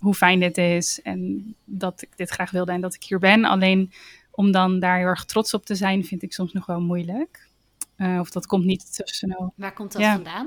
hoe 0.00 0.14
fijn 0.14 0.40
dit 0.40 0.58
is 0.58 1.02
en 1.02 1.54
dat 1.64 2.02
ik 2.02 2.16
dit 2.16 2.30
graag 2.30 2.50
wilde 2.50 2.72
en 2.72 2.80
dat 2.80 2.94
ik 2.94 3.04
hier 3.04 3.18
ben. 3.18 3.44
Alleen 3.44 3.92
om 4.30 4.50
dan 4.50 4.80
daar 4.80 4.98
heel 4.98 5.06
erg 5.06 5.24
trots 5.24 5.54
op 5.54 5.64
te 5.64 5.74
zijn, 5.74 6.04
vind 6.04 6.22
ik 6.22 6.32
soms 6.32 6.52
nog 6.52 6.66
wel 6.66 6.80
moeilijk. 6.80 7.45
Uh, 7.98 8.18
of 8.20 8.30
dat 8.30 8.46
komt 8.46 8.64
niet 8.64 8.94
te 8.94 9.02
snel. 9.04 9.52
Waar 9.56 9.72
komt 9.72 9.92
dat 9.92 10.00
Ja. 10.02 10.12
vandaan? 10.14 10.46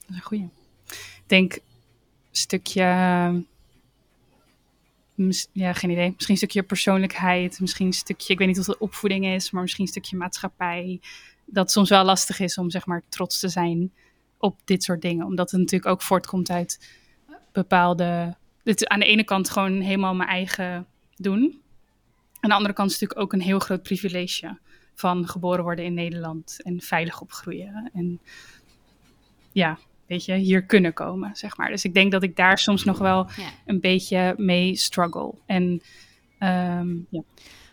Dat 0.00 0.10
is 0.10 0.16
een 0.16 0.22
goeie. 0.22 0.48
Ik 0.86 1.22
denk 1.26 1.52
een 1.54 1.60
stukje, 2.30 2.84
mis- 5.14 5.48
ja, 5.52 5.72
geen 5.72 5.90
idee. 5.90 6.10
Misschien 6.10 6.30
een 6.30 6.36
stukje 6.36 6.62
persoonlijkheid, 6.62 7.60
misschien 7.60 7.86
een 7.86 7.92
stukje, 7.92 8.32
ik 8.32 8.38
weet 8.38 8.48
niet 8.48 8.58
of 8.58 8.66
het 8.66 8.78
opvoeding 8.78 9.26
is, 9.26 9.50
maar 9.50 9.62
misschien 9.62 9.84
een 9.84 9.90
stukje 9.90 10.16
maatschappij. 10.16 11.00
Dat 11.44 11.70
soms 11.72 11.88
wel 11.88 12.04
lastig 12.04 12.40
is 12.40 12.58
om 12.58 12.70
zeg 12.70 12.86
maar 12.86 13.02
trots 13.08 13.40
te 13.40 13.48
zijn 13.48 13.92
op 14.38 14.60
dit 14.64 14.82
soort 14.82 15.02
dingen. 15.02 15.26
Omdat 15.26 15.50
het 15.50 15.60
natuurlijk 15.60 15.90
ook 15.90 16.02
voortkomt 16.02 16.50
uit 16.50 16.96
bepaalde, 17.52 18.36
het 18.64 18.80
is 18.80 18.86
aan 18.86 19.00
de 19.00 19.06
ene 19.06 19.24
kant 19.24 19.50
gewoon 19.50 19.80
helemaal 19.80 20.14
mijn 20.14 20.28
eigen 20.28 20.86
doen. 21.16 21.62
Aan 22.40 22.50
de 22.50 22.56
andere 22.56 22.74
kant 22.74 22.90
is 22.90 23.00
het 23.00 23.02
natuurlijk 23.08 23.34
ook 23.34 23.40
een 23.40 23.46
heel 23.46 23.58
groot 23.58 23.82
privilege 23.82 24.58
van 24.98 25.28
geboren 25.28 25.62
worden 25.64 25.84
in 25.84 25.94
Nederland 25.94 26.62
en 26.62 26.80
veilig 26.80 27.20
opgroeien. 27.20 27.90
En 27.94 28.20
ja, 29.52 29.78
weet 30.06 30.24
je, 30.24 30.34
hier 30.34 30.62
kunnen 30.62 30.92
komen, 30.92 31.36
zeg 31.36 31.56
maar. 31.56 31.70
Dus 31.70 31.84
ik 31.84 31.94
denk 31.94 32.12
dat 32.12 32.22
ik 32.22 32.36
daar 32.36 32.58
soms 32.58 32.84
nog 32.84 32.98
wel 32.98 33.26
Ja. 33.36 33.48
een 33.66 33.80
beetje 33.80 34.34
mee 34.36 34.76
struggle. 34.76 35.34
En 35.46 35.82
ehm, 36.38 36.94
ja. 37.08 37.22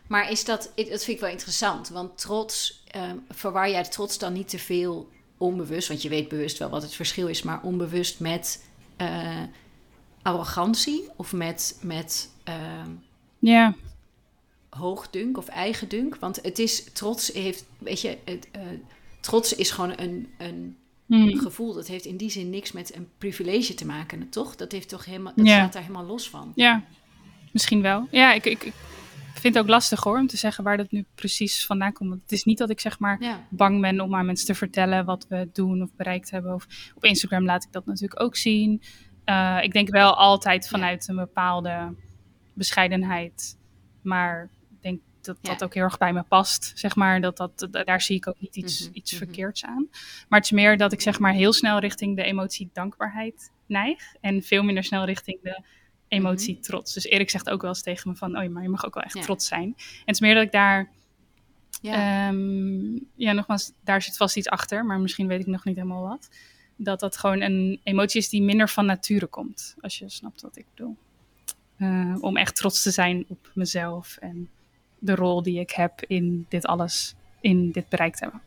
Maar 0.07 0.31
is 0.31 0.45
dat, 0.45 0.71
dat 0.75 0.85
vind 0.87 1.07
ik 1.07 1.19
wel 1.19 1.29
interessant, 1.29 1.89
want 1.89 2.17
trots, 2.17 2.83
ehm, 2.87 3.15
verwar 3.29 3.69
jij 3.69 3.83
trots 3.83 4.17
dan 4.17 4.33
niet 4.33 4.49
te 4.49 4.59
veel 4.59 5.09
onbewust, 5.37 5.87
want 5.87 6.01
je 6.01 6.09
weet 6.09 6.27
bewust 6.29 6.57
wel 6.57 6.69
wat 6.69 6.81
het 6.81 6.93
verschil 6.93 7.27
is, 7.27 7.43
maar 7.43 7.61
onbewust 7.61 8.19
met 8.19 8.69
eh, 8.97 9.41
arrogantie 10.21 11.09
of 11.15 11.33
met, 11.33 11.79
met 11.81 12.29
ehm, 12.43 12.89
ja, 13.39 13.75
hoogdunk 14.77 15.37
of 15.37 15.47
eigendunk? 15.47 16.15
Want 16.15 16.39
het 16.41 16.59
is, 16.59 16.83
trots 16.93 17.33
heeft, 17.33 17.65
weet 17.77 18.01
je, 18.01 18.17
het, 18.25 18.47
eh, 18.51 18.61
trots 19.19 19.55
is 19.55 19.71
gewoon 19.71 19.93
een, 19.97 20.27
een 20.37 20.77
Hm. 21.07 21.35
gevoel. 21.37 21.73
Dat 21.73 21.87
heeft 21.87 22.05
in 22.05 22.17
die 22.17 22.29
zin 22.29 22.49
niks 22.49 22.71
met 22.71 22.95
een 22.95 23.07
privilege 23.17 23.73
te 23.73 23.85
maken, 23.85 24.29
toch? 24.29 24.55
Dat 24.55 24.71
heeft 24.71 24.89
toch 24.89 25.05
helemaal, 25.05 25.33
dat 25.35 25.45
Ja. 25.47 25.53
staat 25.57 25.73
daar 25.73 25.81
helemaal 25.81 26.05
los 26.05 26.29
van. 26.29 26.51
ja, 26.55 26.83
misschien 27.51 27.81
wel. 27.81 28.07
Ja, 28.11 28.33
ik, 28.33 28.45
ik, 28.45 28.63
ik 28.63 28.73
vind 29.33 29.53
het 29.53 29.63
ook 29.63 29.69
lastig 29.69 30.03
hoor, 30.03 30.17
om 30.19 30.27
te 30.27 30.37
zeggen 30.37 30.63
waar 30.63 30.77
dat 30.77 30.91
nu 30.91 31.05
precies 31.15 31.65
vandaan 31.65 31.93
komt. 31.93 32.09
Want 32.09 32.21
het 32.21 32.31
is 32.31 32.43
niet 32.43 32.57
dat 32.57 32.69
ik 32.69 32.79
zeg 32.79 32.99
maar 32.99 33.21
Ja. 33.23 33.47
bang 33.49 33.81
ben 33.81 33.99
om 34.01 34.15
aan 34.15 34.25
mensen 34.25 34.45
te 34.47 34.55
vertellen 34.55 35.05
wat 35.05 35.25
we 35.29 35.49
doen 35.53 35.81
of 35.81 35.89
bereikt 35.95 36.31
hebben. 36.31 36.53
Of 36.53 36.67
op 36.95 37.03
Instagram 37.03 37.45
laat 37.45 37.63
ik 37.63 37.71
dat 37.71 37.85
natuurlijk 37.85 38.21
ook 38.21 38.35
zien. 38.35 38.81
Uh, 39.25 39.57
ik 39.61 39.71
denk 39.73 39.89
wel 39.89 40.15
altijd 40.15 40.67
vanuit 40.67 41.07
een 41.07 41.15
bepaalde 41.15 41.93
bescheidenheid. 42.53 43.57
Maar 44.01 44.49
dat 45.25 45.37
dat 45.41 45.59
Ja. 45.59 45.65
ook 45.65 45.73
heel 45.73 45.83
erg 45.83 45.97
bij 45.97 46.13
me 46.13 46.23
past. 46.23 46.71
Zeg 46.75 46.95
maar, 46.95 47.21
dat 47.21 47.37
dat, 47.37 47.67
da- 47.71 47.83
daar 47.83 48.01
zie 48.01 48.15
ik 48.15 48.27
ook 48.27 48.39
niet 48.39 48.55
iets, 48.55 48.85
Mhm, 48.87 48.97
iets 48.97 49.11
mhm. 49.13 49.23
verkeerds 49.23 49.63
aan. 49.65 49.87
Maar 50.29 50.39
het 50.39 50.45
is 50.45 50.51
meer 50.51 50.77
dat 50.77 50.91
ik 50.91 51.01
zeg 51.01 51.19
maar 51.19 51.33
heel 51.33 51.53
snel 51.53 51.79
richting 51.79 52.15
de 52.15 52.23
emotie 52.23 52.69
dankbaarheid 52.73 53.51
neig. 53.65 54.15
En 54.21 54.41
veel 54.43 54.63
minder 54.63 54.83
snel 54.83 55.05
richting 55.05 55.39
de 55.43 55.61
emotie 56.07 56.59
trots. 56.59 56.93
Dus 56.93 57.03
Erik 57.05 57.29
zegt 57.29 57.49
ook 57.49 57.61
wel 57.61 57.69
eens 57.69 57.81
tegen 57.81 58.09
me 58.09 58.15
van... 58.15 58.37
oh 58.37 58.43
ja, 58.43 58.49
maar 58.49 58.63
je 58.63 58.69
mag 58.69 58.85
ook 58.85 58.93
wel 58.93 59.03
echt 59.03 59.13
Mhm. 59.13 59.21
Ja. 59.21 59.25
trots 59.29 59.47
zijn. 59.47 59.63
En 59.77 59.83
het 60.05 60.15
is 60.15 60.19
meer 60.19 60.33
dat 60.33 60.43
ik 60.43 60.51
daar... 60.51 60.89
Ja. 61.81 62.27
Ehm, 62.27 62.93
ja, 63.15 63.31
nogmaals, 63.31 63.71
daar 63.83 64.01
zit 64.01 64.17
vast 64.17 64.37
iets 64.37 64.49
achter, 64.49 64.85
maar 64.85 64.99
misschien 64.99 65.27
weet 65.27 65.39
ik 65.39 65.45
nog 65.47 65.65
niet 65.65 65.75
helemaal 65.75 66.07
wat. 66.07 66.29
Dat 66.75 66.99
dat 66.99 67.17
gewoon 67.17 67.41
een 67.41 67.79
emotie 67.83 68.19
is 68.21 68.29
die 68.29 68.41
minder 68.41 68.69
van 68.69 68.85
nature 68.85 69.25
komt, 69.27 69.75
als 69.81 69.97
je 69.99 70.09
snapt 70.09 70.41
wat 70.41 70.57
ik 70.57 70.65
bedoel. 70.75 70.95
Eh, 71.77 72.15
om 72.19 72.37
echt 72.37 72.55
trots 72.55 72.81
te 72.83 72.91
zijn 72.91 73.25
op 73.27 73.51
mezelf 73.53 74.17
en 74.17 74.49
de 74.99 75.15
rol 75.15 75.41
die 75.43 75.59
ik 75.59 75.71
heb 75.71 76.03
in 76.07 76.45
dit 76.49 76.65
alles, 76.65 77.15
in 77.41 77.71
dit 77.71 77.89
bereikt 77.89 78.19
hebben. 78.19 78.41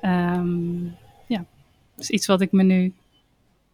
Ehm, 0.00 0.84
ja, 1.26 1.44
is 1.96 2.10
iets 2.10 2.26
wat 2.26 2.40
ik 2.40 2.52
me 2.52 2.62
nu 2.62 2.92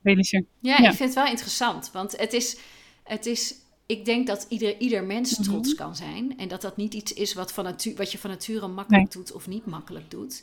realiseer. 0.03 0.45
Ja, 0.61 0.77
Ja. 0.83 0.91
ik 0.91 0.97
vind 0.97 1.15
het 1.15 1.15
wel 1.25 1.27
interessant. 1.33 1.91
Want 1.93 2.17
het 2.19 2.33
is, 2.33 2.59
het 3.05 3.27
is 3.27 3.55
ik 3.87 4.05
denk 4.05 4.27
dat 4.27 4.47
ieder, 4.49 4.79
ieder 4.79 5.05
mens 5.05 5.39
Mhm. 5.39 5.43
trots 5.49 5.75
kan 5.75 5.97
zijn. 5.97 6.39
En 6.39 6.49
dat 6.49 6.61
dat 6.61 6.77
niet 6.77 6.95
iets 6.95 7.13
is 7.13 7.35
wat, 7.35 7.53
van 7.53 7.65
natu 7.65 7.95
wat 7.97 8.13
je 8.13 8.19
van 8.19 8.31
nature 8.31 8.67
makkelijk 8.69 9.13
doet 9.13 9.33
of 9.33 9.47
niet 9.49 9.67
makkelijk 9.67 10.11
doet. 10.11 10.43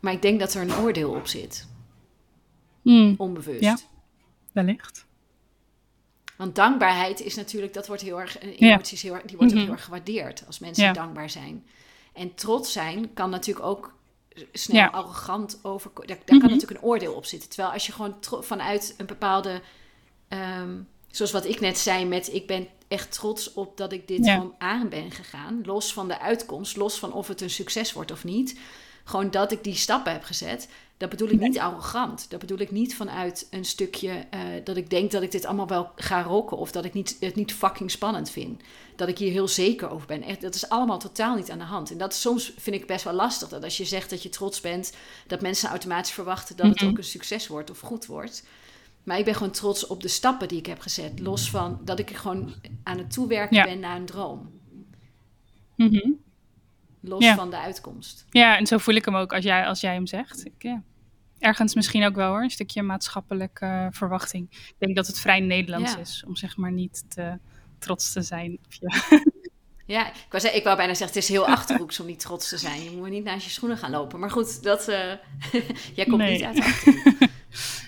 Maar 0.00 0.12
ik 0.12 0.22
denk 0.22 0.40
dat 0.40 0.54
er 0.54 0.62
een 0.62 0.74
oordeel 0.74 1.10
op 1.14 1.26
zit. 1.26 1.68
Hmm, 2.82 3.14
Onbewust. 3.18 3.60
Ja. 3.60 3.78
wellicht. 4.52 5.06
Want 6.38 6.54
dankbaarheid 6.54 7.20
is 7.20 7.34
natuurlijk, 7.34 7.74
dat 7.74 7.86
wordt 7.86 8.02
heel 8.02 8.20
erg, 8.20 8.38
Ja. 8.42 8.48
emoties 8.72 9.02
heel 9.02 9.16
die 9.26 9.36
wordt 9.36 9.52
ook 9.52 9.58
Mhm. 9.58 9.66
heel 9.66 9.72
erg 9.76 9.84
gewaardeerd 9.84 10.42
als 10.46 10.58
mensen 10.58 10.84
Ja. 10.84 10.92
dankbaar 10.92 11.30
zijn. 11.30 11.66
En 12.12 12.34
trots 12.34 12.72
zijn 12.72 13.14
kan 13.14 13.30
natuurlijk 13.30 13.66
ook 13.66 13.92
snel 14.52 14.76
Ja. 14.76 14.86
arrogant 14.88 15.58
overkomen. 15.62 16.08
Daar, 16.08 16.16
daar 16.24 16.36
Mhm. 16.36 16.46
kan 16.46 16.54
natuurlijk 16.54 16.80
een 16.80 16.88
oordeel 16.88 17.12
op 17.14 17.24
zitten. 17.24 17.48
Terwijl 17.48 17.72
als 17.72 17.86
je 17.86 17.92
gewoon 17.92 18.16
vanuit 18.40 18.94
een 18.96 19.06
bepaalde, 19.06 19.60
ehm, 20.28 20.76
zoals 21.10 21.32
wat 21.32 21.44
ik 21.46 21.60
net 21.60 21.78
zei 21.78 22.04
met 22.04 22.34
ik 22.34 22.46
ben 22.46 22.68
echt 22.88 23.12
trots 23.12 23.52
op 23.52 23.76
dat 23.76 23.92
ik 23.92 24.08
dit 24.08 24.24
Ja. 24.24 24.34
gewoon 24.34 24.54
aan 24.58 24.88
ben 24.88 25.10
gegaan. 25.10 25.60
Los 25.64 25.92
van 25.92 26.08
de 26.08 26.20
uitkomst, 26.20 26.76
los 26.76 26.98
van 26.98 27.12
of 27.12 27.28
het 27.28 27.40
een 27.40 27.50
succes 27.50 27.92
wordt 27.92 28.10
of 28.10 28.24
niet. 28.24 28.58
Gewoon 29.08 29.30
dat 29.30 29.52
ik 29.52 29.64
die 29.64 29.74
stappen 29.74 30.12
heb 30.12 30.22
gezet. 30.22 30.68
Dat 30.96 31.08
bedoel 31.10 31.28
ik 31.28 31.40
niet 31.40 31.58
arrogant. 31.58 32.30
Dat 32.30 32.40
bedoel 32.40 32.58
ik 32.58 32.70
niet 32.70 32.96
vanuit 32.96 33.46
een 33.50 33.64
stukje 33.64 34.10
eh, 34.30 34.40
dat 34.64 34.76
ik 34.76 34.90
denk 34.90 35.10
dat 35.10 35.22
ik 35.22 35.30
dit 35.30 35.44
allemaal 35.44 35.66
wel 35.68 35.90
ga 35.96 36.22
rocken. 36.22 36.56
Of 36.56 36.72
dat 36.72 36.84
ik 36.84 36.92
niet, 36.94 37.16
het 37.20 37.34
niet 37.34 37.52
fucking 37.52 37.90
spannend 37.90 38.30
vind. 38.30 38.62
Dat 38.96 39.08
ik 39.08 39.18
hier 39.18 39.30
heel 39.30 39.48
zeker 39.48 39.90
over 39.90 40.06
ben. 40.06 40.22
Echt, 40.22 40.40
dat 40.40 40.54
is 40.54 40.68
allemaal 40.68 40.98
totaal 40.98 41.36
niet 41.36 41.50
aan 41.50 41.58
de 41.58 41.64
hand. 41.64 41.90
En 41.90 41.98
dat 41.98 42.14
soms 42.14 42.52
vind 42.58 42.76
ik 42.76 42.86
best 42.86 43.04
wel 43.04 43.12
lastig. 43.12 43.48
Dat 43.48 43.64
als 43.64 43.76
je 43.76 43.84
zegt 43.84 44.10
dat 44.10 44.22
je 44.22 44.28
trots 44.28 44.60
bent, 44.60 44.92
dat 45.26 45.40
mensen 45.40 45.68
automatisch 45.68 46.12
verwachten 46.12 46.56
dat 46.56 46.66
het 46.66 46.80
Mhm. 46.80 46.90
ook 46.90 46.98
een 46.98 47.04
succes 47.04 47.46
wordt 47.46 47.70
of 47.70 47.80
goed 47.80 48.06
wordt. 48.06 48.44
Maar 49.02 49.18
ik 49.18 49.24
ben 49.24 49.34
gewoon 49.34 49.52
trots 49.52 49.86
op 49.86 50.02
de 50.02 50.08
stappen 50.08 50.48
die 50.48 50.58
ik 50.58 50.66
heb 50.66 50.80
gezet. 50.80 51.20
Los 51.20 51.50
van 51.50 51.80
dat 51.84 51.98
ik 51.98 52.10
er 52.10 52.16
gewoon 52.18 52.54
aan 52.82 52.98
het 52.98 53.12
toewerken 53.12 53.56
Ja. 53.56 53.64
ben 53.64 53.80
naar 53.80 53.96
een 53.96 54.06
droom. 54.06 54.50
Mhm. 55.74 56.10
Los 57.00 57.24
Ja. 57.24 57.34
van 57.34 57.50
de 57.50 57.58
uitkomst. 57.58 58.24
Ja, 58.30 58.56
en 58.56 58.66
zo 58.66 58.78
voel 58.78 58.94
ik 58.94 59.04
hem 59.04 59.16
ook 59.16 59.32
als 59.32 59.44
jij, 59.44 59.66
als 59.66 59.80
jij 59.80 59.94
hem 59.94 60.06
zegt. 60.06 60.44
Ik, 60.46 60.52
ja. 60.58 60.82
Ergens 61.38 61.74
misschien 61.74 62.04
ook 62.06 62.14
wel 62.14 62.28
hoor, 62.28 62.42
een 62.42 62.50
stukje 62.50 62.82
maatschappelijke 62.82 63.88
verwachting. 63.90 64.46
Ik 64.50 64.74
denk 64.78 64.96
dat 64.96 65.06
het 65.06 65.20
vrij 65.20 65.40
Nederlands 65.40 65.92
Ja. 65.92 65.98
is 65.98 66.24
om 66.26 66.36
zeg 66.36 66.56
maar 66.56 66.72
niet 66.72 67.04
te 67.10 67.38
trots 67.78 68.12
te 68.12 68.22
zijn. 68.22 68.58
Ja, 69.86 70.06
ik 70.08 70.26
wou, 70.30 70.46
ik 70.54 70.64
wou 70.64 70.76
bijna 70.76 70.94
zeggen, 70.94 71.06
het 71.16 71.24
is 71.24 71.28
heel 71.28 71.46
achterhoeks 71.46 72.00
om 72.00 72.06
niet 72.06 72.20
trots 72.20 72.48
te 72.48 72.58
zijn. 72.58 72.82
Je 72.82 72.90
moet 72.90 73.08
niet 73.10 73.24
naast 73.24 73.44
je 73.44 73.50
schoenen 73.50 73.78
gaan 73.78 73.90
lopen. 73.90 74.18
Maar 74.20 74.30
goed, 74.30 74.62
dat, 74.62 74.88
eh, 74.88 75.12
jij 75.96 76.04
komt 76.04 76.16
Nee. 76.16 76.32
niet 76.32 76.42
uit 76.44 76.56
de 76.56 76.64
Achterhoek. 76.70 77.16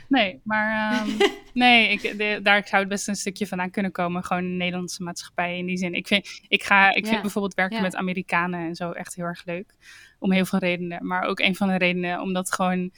Nee, 0.09 0.41
maar 0.45 0.93
ehm, 0.93 1.11
nee, 1.55 1.89
ik, 1.89 2.19
de- 2.19 2.41
daar 2.43 2.67
zou 2.69 2.81
het 2.81 2.91
best 2.91 3.09
een 3.09 3.17
stukje 3.17 3.47
vandaan 3.47 3.71
kunnen 3.71 3.93
komen. 3.93 4.25
Gewoon 4.25 4.57
Nederlandse 4.57 5.03
maatschappij 5.03 5.59
in 5.59 5.67
die 5.67 5.77
zin. 5.77 5.95
Ik 5.95 6.07
vind, 6.07 6.41
ik 6.49 6.63
ga, 6.63 6.95
ik 6.95 7.07
vind 7.07 7.21
bijvoorbeeld 7.23 7.55
werken 7.55 7.83
met 7.83 7.97
Amerikanen 7.97 8.61
en 8.67 8.75
zo 8.75 8.91
echt 8.91 9.15
heel 9.15 9.25
erg 9.25 9.45
leuk. 9.45 9.75
Om 10.19 10.33
heel 10.33 10.45
veel 10.45 10.59
redenen. 10.59 11.07
Maar 11.07 11.23
ook 11.23 11.41
een 11.41 11.57
van 11.57 11.69
de 11.69 11.77
redenen 11.77 12.21
omdat 12.21 12.53
gewoon 12.53 12.91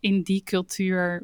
in 0.00 0.22
die 0.22 0.42
cultuur 0.42 1.22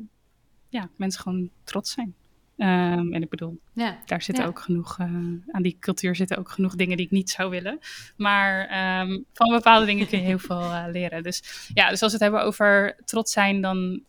ja, 0.69 0.89
mensen 0.97 1.21
gewoon 1.23 1.51
trots 1.65 1.93
zijn. 1.93 2.15
Ehm, 2.57 3.13
en 3.13 3.23
ik 3.23 3.29
bedoel, 3.29 3.61
Ja, 3.73 3.99
daar 4.07 4.23
zitten 4.23 4.45
ook 4.47 4.61
genoeg, 4.61 4.99
eh, 4.99 5.07
aan 5.51 5.63
die 5.63 5.77
cultuur 5.81 6.17
zitten 6.17 6.39
ook 6.39 6.51
genoeg 6.51 6.75
dingen 6.75 6.97
die 6.97 7.07
ik 7.07 7.13
niet 7.13 7.31
zou 7.31 7.51
willen. 7.51 7.79
Maar 8.17 8.67
ehm, 8.67 9.19
van 9.33 9.49
bepaalde 9.51 9.87
dingen 9.87 10.07
kun 10.09 10.19
je 10.19 10.25
heel 10.25 10.39
veel 10.49 10.61
eh, 10.63 10.85
leren. 10.93 11.23
Dus 11.23 11.69
ja, 11.75 11.89
dus 11.91 12.03
als 12.03 12.13
we 12.13 12.19
het 12.19 12.21
hebben 12.33 12.43
over 12.49 12.97
trots 13.05 13.33
zijn, 13.33 13.61
dan 13.61 14.03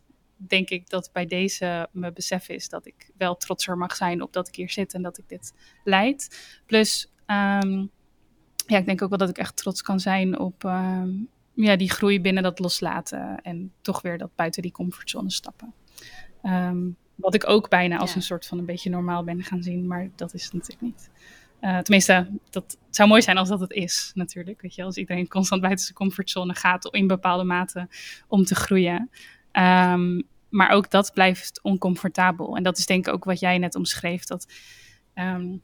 denk 0.47 0.69
ik 0.69 0.89
dat 0.89 1.09
bij 1.13 1.25
deze 1.25 1.87
mijn 1.91 2.13
besef 2.13 2.49
is 2.49 2.69
dat 2.69 2.85
ik 2.85 3.09
wel 3.17 3.37
trotser 3.37 3.77
mag 3.77 3.95
zijn 3.95 4.21
op 4.21 4.33
dat 4.33 4.47
ik 4.47 4.55
hier 4.55 4.69
zit 4.69 4.93
en 4.93 5.01
dat 5.01 5.17
ik 5.17 5.29
dit 5.29 5.53
leid. 5.83 6.39
Plus, 6.65 7.11
ehm, 7.25 7.85
ja, 8.67 8.77
ik 8.77 8.85
denk 8.85 9.01
ook 9.01 9.09
wel 9.09 9.17
dat 9.17 9.29
ik 9.29 9.37
echt 9.37 9.55
trots 9.57 9.81
kan 9.81 9.99
zijn 9.99 10.39
op 10.39 10.63
ehm, 10.63 11.09
ja, 11.53 11.75
die 11.75 11.89
groei 11.89 12.21
binnen 12.21 12.43
dat 12.43 12.59
loslaten 12.59 13.41
en 13.41 13.71
toch 13.81 14.01
weer 14.01 14.17
dat 14.17 14.35
buiten 14.35 14.61
die 14.61 14.71
comfortzone 14.71 15.31
stappen. 15.31 15.73
Ehm, 16.41 16.87
wat 17.15 17.33
ik 17.33 17.47
ook 17.49 17.69
bijna 17.69 17.97
als 17.97 18.09
Ja. 18.09 18.15
een 18.15 18.21
soort 18.21 18.45
van 18.45 18.57
een 18.57 18.65
beetje 18.65 18.89
normaal 18.89 19.23
ben 19.23 19.43
gaan 19.43 19.63
zien, 19.63 19.87
maar 19.87 20.09
dat 20.15 20.33
is 20.33 20.43
het 20.43 20.53
natuurlijk 20.53 20.81
niet. 20.81 21.09
Eh, 21.59 21.77
tenminste, 21.77 22.29
dat 22.49 22.77
het 22.85 22.95
zou 22.95 23.09
mooi 23.09 23.21
zijn 23.21 23.37
als 23.37 23.49
dat 23.49 23.59
het 23.59 23.71
is, 23.71 24.11
natuurlijk. 24.13 24.61
Weet 24.61 24.75
je, 24.75 24.83
als 24.83 24.97
iedereen 24.97 25.27
constant 25.27 25.61
buiten 25.61 25.83
zijn 25.83 25.97
comfortzone 25.97 26.55
gaat 26.55 26.93
in 26.93 27.07
bepaalde 27.07 27.43
mate 27.43 27.87
om 28.27 28.43
te 28.43 28.55
groeien. 28.55 29.09
Ehm, 29.59 30.21
maar 30.49 30.69
ook 30.69 30.89
dat 30.89 31.13
blijft 31.13 31.59
oncomfortabel. 31.61 32.55
En 32.55 32.63
dat 32.63 32.77
is 32.77 32.85
denk 32.85 33.07
ik 33.07 33.13
ook 33.13 33.23
wat 33.23 33.39
jij 33.39 33.57
net 33.57 33.75
omschreef. 33.75 34.25
Dat 34.25 34.47
ehm, 35.13 35.57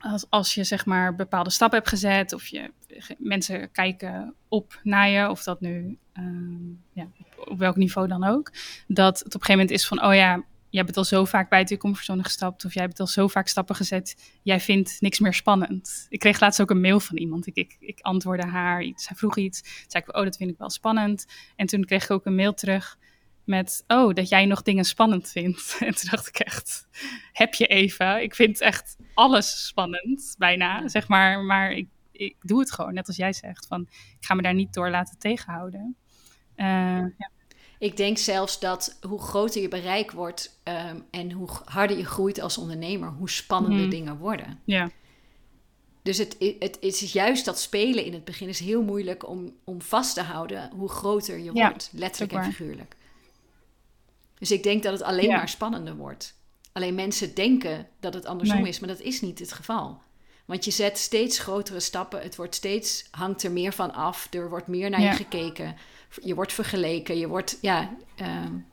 als, 0.00 0.26
als 0.28 0.54
je 0.54 0.64
zeg 0.64 0.86
maar 0.86 1.14
bepaalde 1.14 1.50
stappen 1.50 1.78
hebt 1.78 1.90
gezet, 1.90 2.32
of 2.32 2.46
je 2.46 2.72
mensen 3.18 3.70
kijken 3.70 4.34
op 4.48 4.80
naar 4.82 5.08
je, 5.08 5.30
of 5.30 5.42
dat 5.42 5.60
nu 5.60 5.98
ehm, 6.12 6.68
ja, 6.92 7.08
op, 7.18 7.48
op 7.48 7.58
welk 7.58 7.76
niveau 7.76 8.08
dan 8.08 8.24
ook, 8.24 8.52
dat 8.86 9.18
het 9.18 9.34
op 9.34 9.40
een 9.40 9.46
gegeven 9.46 9.52
moment 9.52 9.70
is 9.70 9.86
van, 9.86 10.04
oh 10.04 10.14
ja, 10.14 10.44
jij 10.70 10.84
bent 10.84 10.96
al 10.96 11.04
zo 11.04 11.24
vaak 11.24 11.48
buiten 11.48 11.74
je 11.74 11.80
comfortzone 11.80 12.22
gestapt, 12.22 12.64
of 12.64 12.74
jij 12.74 12.82
hebt 12.82 13.00
al 13.00 13.06
zo 13.06 13.28
vaak 13.28 13.48
stappen 13.48 13.76
gezet, 13.76 14.38
jij 14.42 14.60
vindt 14.60 15.00
niks 15.00 15.18
meer 15.18 15.34
spannend. 15.34 16.06
Ik 16.08 16.18
kreeg 16.18 16.40
laatst 16.40 16.60
ook 16.60 16.70
een 16.70 16.80
mail 16.80 17.00
van 17.00 17.16
iemand. 17.16 17.46
Ik, 17.46 17.56
ik, 17.56 17.76
ik 17.80 18.00
antwoordde 18.00 18.46
haar 18.46 18.82
iets, 18.82 19.04
zij 19.04 19.16
vroeg 19.16 19.36
iets, 19.36 19.62
toen 19.62 19.70
zei 19.86 20.04
ik, 20.06 20.16
oh, 20.16 20.24
dat 20.24 20.36
vind 20.36 20.50
ik 20.50 20.58
wel 20.58 20.70
spannend. 20.70 21.26
En 21.56 21.66
toen 21.66 21.84
kreeg 21.84 22.04
ik 22.04 22.10
ook 22.10 22.26
een 22.26 22.34
mail 22.34 22.54
terug 22.54 22.98
met, 23.44 23.84
oh, 23.86 24.14
dat 24.14 24.28
jij 24.28 24.46
nog 24.46 24.62
dingen 24.62 24.84
spannend 24.84 25.28
vindt. 25.28 25.76
En 25.86 25.94
toen 25.94 26.10
dacht 26.10 26.28
ik 26.28 26.38
echt, 26.38 26.88
heb 27.32 27.54
je 27.54 27.66
even? 27.66 28.22
Ik 28.22 28.34
vind 28.34 28.60
echt 28.60 28.96
alles 29.14 29.66
spannend, 29.66 30.34
bijna, 30.38 30.88
zeg 30.88 31.08
maar. 31.08 31.44
Maar 31.44 31.72
ik, 31.72 31.88
ik 32.12 32.36
doe 32.40 32.60
het 32.60 32.72
gewoon, 32.72 32.94
net 32.94 33.06
als 33.06 33.16
jij 33.16 33.32
zegt. 33.32 33.66
Van, 33.66 33.80
ik 33.90 34.26
ga 34.26 34.34
me 34.34 34.42
daar 34.42 34.54
niet 34.54 34.72
door 34.72 34.90
laten 34.90 35.18
tegenhouden. 35.18 35.96
Uh, 36.56 36.66
ja. 36.66 37.30
Ik 37.78 37.96
denk 37.96 38.18
zelfs 38.18 38.60
dat 38.60 38.98
hoe 39.08 39.20
groter 39.20 39.60
je 39.60 39.68
bereik 39.68 40.10
wordt 40.10 40.60
um, 40.64 41.04
en 41.10 41.32
hoe 41.32 41.48
harder 41.64 41.96
je 41.96 42.04
groeit 42.04 42.40
als 42.40 42.58
ondernemer, 42.58 43.08
hoe 43.08 43.30
spannender 43.30 43.84
mm. 43.84 43.90
dingen 43.90 44.18
worden. 44.18 44.60
Ja. 44.64 44.90
Dus 46.02 46.18
het, 46.18 46.36
het, 46.58 46.76
is 46.80 47.12
juist 47.12 47.44
dat 47.44 47.60
spelen 47.60 48.04
in 48.04 48.12
het 48.12 48.24
begin 48.24 48.48
is 48.48 48.60
heel 48.60 48.82
moeilijk 48.82 49.28
om, 49.28 49.56
om 49.64 49.82
vast 49.82 50.14
te 50.14 50.22
houden 50.22 50.70
hoe 50.76 50.88
groter 50.88 51.38
je 51.38 51.50
ja, 51.54 51.68
wordt, 51.68 51.90
letterlijk 51.92 52.32
en 52.32 52.44
figuurlijk. 52.44 52.96
Dus 54.38 54.50
ik 54.50 54.62
denk 54.62 54.82
dat 54.82 54.92
het 54.92 55.02
alleen 55.02 55.28
ja. 55.28 55.36
maar 55.36 55.48
spannender 55.48 55.96
wordt. 55.96 56.34
Alleen 56.72 56.94
mensen 56.94 57.34
denken 57.34 57.88
dat 58.00 58.14
het 58.14 58.24
andersom 58.24 58.60
nee. 58.60 58.68
is, 58.68 58.78
maar 58.78 58.88
dat 58.88 59.00
is 59.00 59.20
niet 59.20 59.38
het 59.38 59.52
geval. 59.52 60.00
Want 60.44 60.64
je 60.64 60.70
zet 60.70 60.98
steeds 60.98 61.38
grotere 61.38 61.80
stappen. 61.80 62.20
Het 62.20 62.36
wordt 62.36 62.54
steeds, 62.54 63.08
hangt 63.10 63.42
er 63.42 63.52
meer 63.52 63.72
van 63.72 63.92
af. 63.94 64.28
Er 64.30 64.48
wordt 64.48 64.66
meer 64.66 64.90
naar 64.90 65.00
ja. 65.00 65.10
je 65.10 65.16
gekeken. 65.16 65.76
Je 66.22 66.34
wordt 66.34 66.52
vergeleken. 66.52 67.18
Je 67.18 67.28
wordt, 67.28 67.58
ja. 67.60 67.96
Um, 68.20 68.66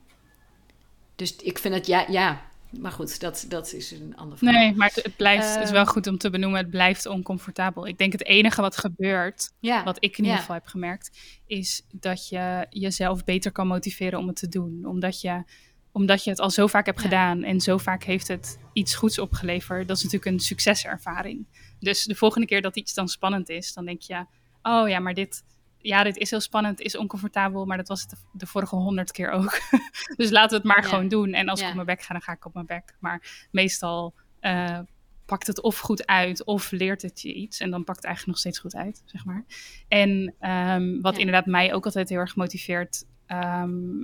dus 1.16 1.36
ik 1.36 1.60
vind 1.60 1.74
het, 1.74 1.88
ja, 1.88 2.06
ja. 2.08 2.42
Maar 2.80 2.92
goed, 2.92 3.20
dat, 3.20 3.46
dat 3.48 3.74
is 3.74 3.92
een 3.92 4.14
ander 4.16 4.38
verhaal. 4.38 4.60
Nee, 4.60 4.76
maar 4.76 4.92
het, 4.94 5.04
het 5.04 5.16
blijft, 5.16 5.46
uh, 5.46 5.54
het 5.54 5.64
is 5.64 5.72
wel 5.72 5.86
goed 5.86 6.08
om 6.08 6.18
te 6.18 6.30
benoemen, 6.30 6.60
het 6.60 6.70
blijft 6.70 7.06
oncomfortabel. 7.06 7.88
Ik 7.88 7.98
denk 7.98 8.12
het 8.12 8.26
enige 8.26 8.62
wat 8.62 8.78
gebeurt, 8.78 9.52
ja. 9.60 9.84
wat 9.84 9.98
ik 10.00 10.12
in 10.12 10.18
ieder 10.18 10.32
ja. 10.32 10.40
geval 10.40 10.56
heb 10.56 10.66
gemerkt, 10.66 11.12
is 11.48 11.82
dat 11.92 12.30
je 12.30 12.68
jezelf 12.70 13.24
beter 13.24 13.52
kan 13.52 13.68
motiveren 13.68 14.20
om 14.20 14.28
het 14.28 14.36
te 14.36 14.48
doen. 14.48 14.86
Omdat 14.86 15.22
je, 15.22 15.44
omdat 15.92 16.24
je 16.24 16.30
het 16.30 16.40
al 16.40 16.50
zo 16.50 16.68
vaak 16.68 16.86
hebt 16.86 16.98
Ja. 16.98 17.04
gedaan 17.04 17.44
en 17.44 17.62
zo 17.62 17.78
vaak 17.78 18.04
heeft 18.04 18.28
het 18.28 18.60
iets 18.74 18.96
goeds 18.96 19.20
opgeleverd. 19.20 19.88
Dat 19.88 19.98
is 19.98 20.04
natuurlijk 20.04 20.32
een 20.32 20.40
succeservaring. 20.40 21.46
Dus 21.80 22.04
de 22.04 22.16
volgende 22.16 22.48
keer 22.48 22.62
dat 22.62 22.76
iets 22.76 22.94
dan 22.94 23.08
spannend 23.08 23.50
is, 23.50 23.74
dan 23.74 23.86
denk 23.86 24.02
je, 24.02 24.26
oh 24.62 24.90
ja, 24.90 25.00
maar 25.00 25.14
dit, 25.14 25.44
ja, 25.86 26.04
dit 26.04 26.18
is 26.18 26.30
heel 26.30 26.40
spannend, 26.40 26.80
is 26.82 26.98
oncomfortabel, 26.98 27.66
maar 27.66 27.78
dat 27.78 27.88
was 27.88 28.02
het 28.02 28.10
de, 28.10 28.16
de 28.32 28.46
vorige 28.48 28.76
honderd 28.76 29.12
keer 29.12 29.30
ook. 29.32 29.60
dus 30.18 30.30
laten 30.30 30.50
we 30.50 30.56
het 30.56 30.64
maar 30.76 30.84
Ja. 30.84 30.90
gewoon 30.90 31.08
doen. 31.08 31.34
En 31.34 31.50
als 31.50 31.60
Ja. 31.60 31.66
ik 31.66 31.70
op 31.72 31.76
mijn 31.86 31.98
bek 31.98 32.02
ga, 32.06 32.14
dan 32.14 32.22
ga 32.22 32.32
ik 32.32 32.46
op 32.46 32.54
mijn 32.54 32.66
bek. 32.66 32.96
Maar 33.00 33.48
meestal 33.52 34.14
eh, 34.40 34.80
pakt 35.26 35.48
het 35.48 35.62
of 35.62 35.80
goed 35.80 36.06
uit, 36.06 36.44
of 36.44 36.72
leert 36.72 37.02
het 37.02 37.22
je 37.22 37.34
iets. 37.34 37.60
En 37.60 37.70
dan 37.72 37.84
pakt 37.84 37.98
het 37.98 38.06
eigenlijk 38.06 38.36
nog 38.38 38.54
steeds 38.54 38.60
goed 38.60 38.76
uit, 38.86 39.02
zeg 39.06 39.26
maar. 39.26 39.46
En 39.88 40.34
ehm, 40.40 41.02
wat 41.02 41.14
Ja. 41.14 41.20
inderdaad 41.20 41.46
mij 41.46 41.74
ook 41.74 41.86
altijd 41.86 42.10
heel 42.10 42.20
erg 42.20 42.36
motiveert, 42.36 43.06
ehm, 43.26 44.02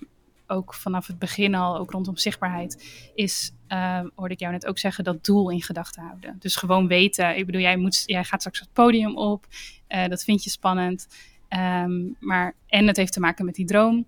ook 0.47 0.73
vanaf 0.73 1.07
het 1.07 1.19
begin 1.19 1.55
al, 1.55 1.77
ook 1.77 1.91
rondom 1.91 2.17
zichtbaarheid, 2.17 2.85
is, 3.15 3.51
ehm, 3.67 4.07
hoorde 4.15 4.33
ik 4.33 4.39
jou 4.39 4.51
net 4.51 4.65
ook 4.65 4.77
zeggen, 4.79 5.03
dat 5.03 5.25
doel 5.25 5.49
in 5.49 5.61
gedachten 5.61 6.03
houden. 6.03 6.35
Dus 6.39 6.55
gewoon 6.55 6.87
weten, 6.87 7.37
ik 7.37 7.45
bedoel, 7.45 7.61
jij, 7.61 7.77
moet, 7.77 8.03
jij 8.05 8.23
gaat 8.23 8.39
straks 8.39 8.59
het 8.59 8.73
podium 8.73 9.17
op, 9.17 9.45
eh, 9.87 10.07
dat 10.07 10.23
vind 10.23 10.43
je 10.43 10.49
spannend. 10.49 11.07
Ehm, 11.51 12.09
maar, 12.19 12.55
en 12.67 12.87
het 12.87 12.97
heeft 12.97 13.13
te 13.13 13.19
maken 13.19 13.45
met 13.45 13.55
die 13.55 13.65
droom. 13.65 14.05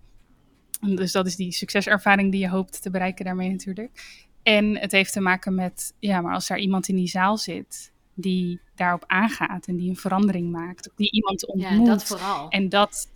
Dus 0.81 1.11
dat 1.11 1.25
is 1.25 1.35
die 1.35 1.51
succeservaring 1.51 2.31
die 2.31 2.41
je 2.41 2.49
hoopt 2.49 2.81
te 2.81 2.89
bereiken 2.89 3.25
daarmee 3.25 3.49
natuurlijk. 3.51 4.21
En 4.43 4.77
het 4.77 4.91
heeft 4.91 5.13
te 5.13 5.19
maken 5.19 5.55
met, 5.55 5.93
ja, 5.99 6.21
maar 6.21 6.33
als 6.33 6.47
daar 6.47 6.59
iemand 6.59 6.87
in 6.87 6.95
die 6.95 7.07
zaal 7.07 7.37
zit 7.37 7.91
die 8.13 8.59
daarop 8.75 9.03
aangaat 9.07 9.65
en 9.67 9.75
die 9.75 9.89
een 9.89 9.95
verandering 9.95 10.51
maakt, 10.51 10.89
die 10.95 11.11
iemand 11.11 11.47
ontmoet. 11.47 11.79
Ja, 11.79 11.85
dat 11.85 12.03
vooral. 12.03 12.49
En 12.49 12.69
dat, 12.69 13.09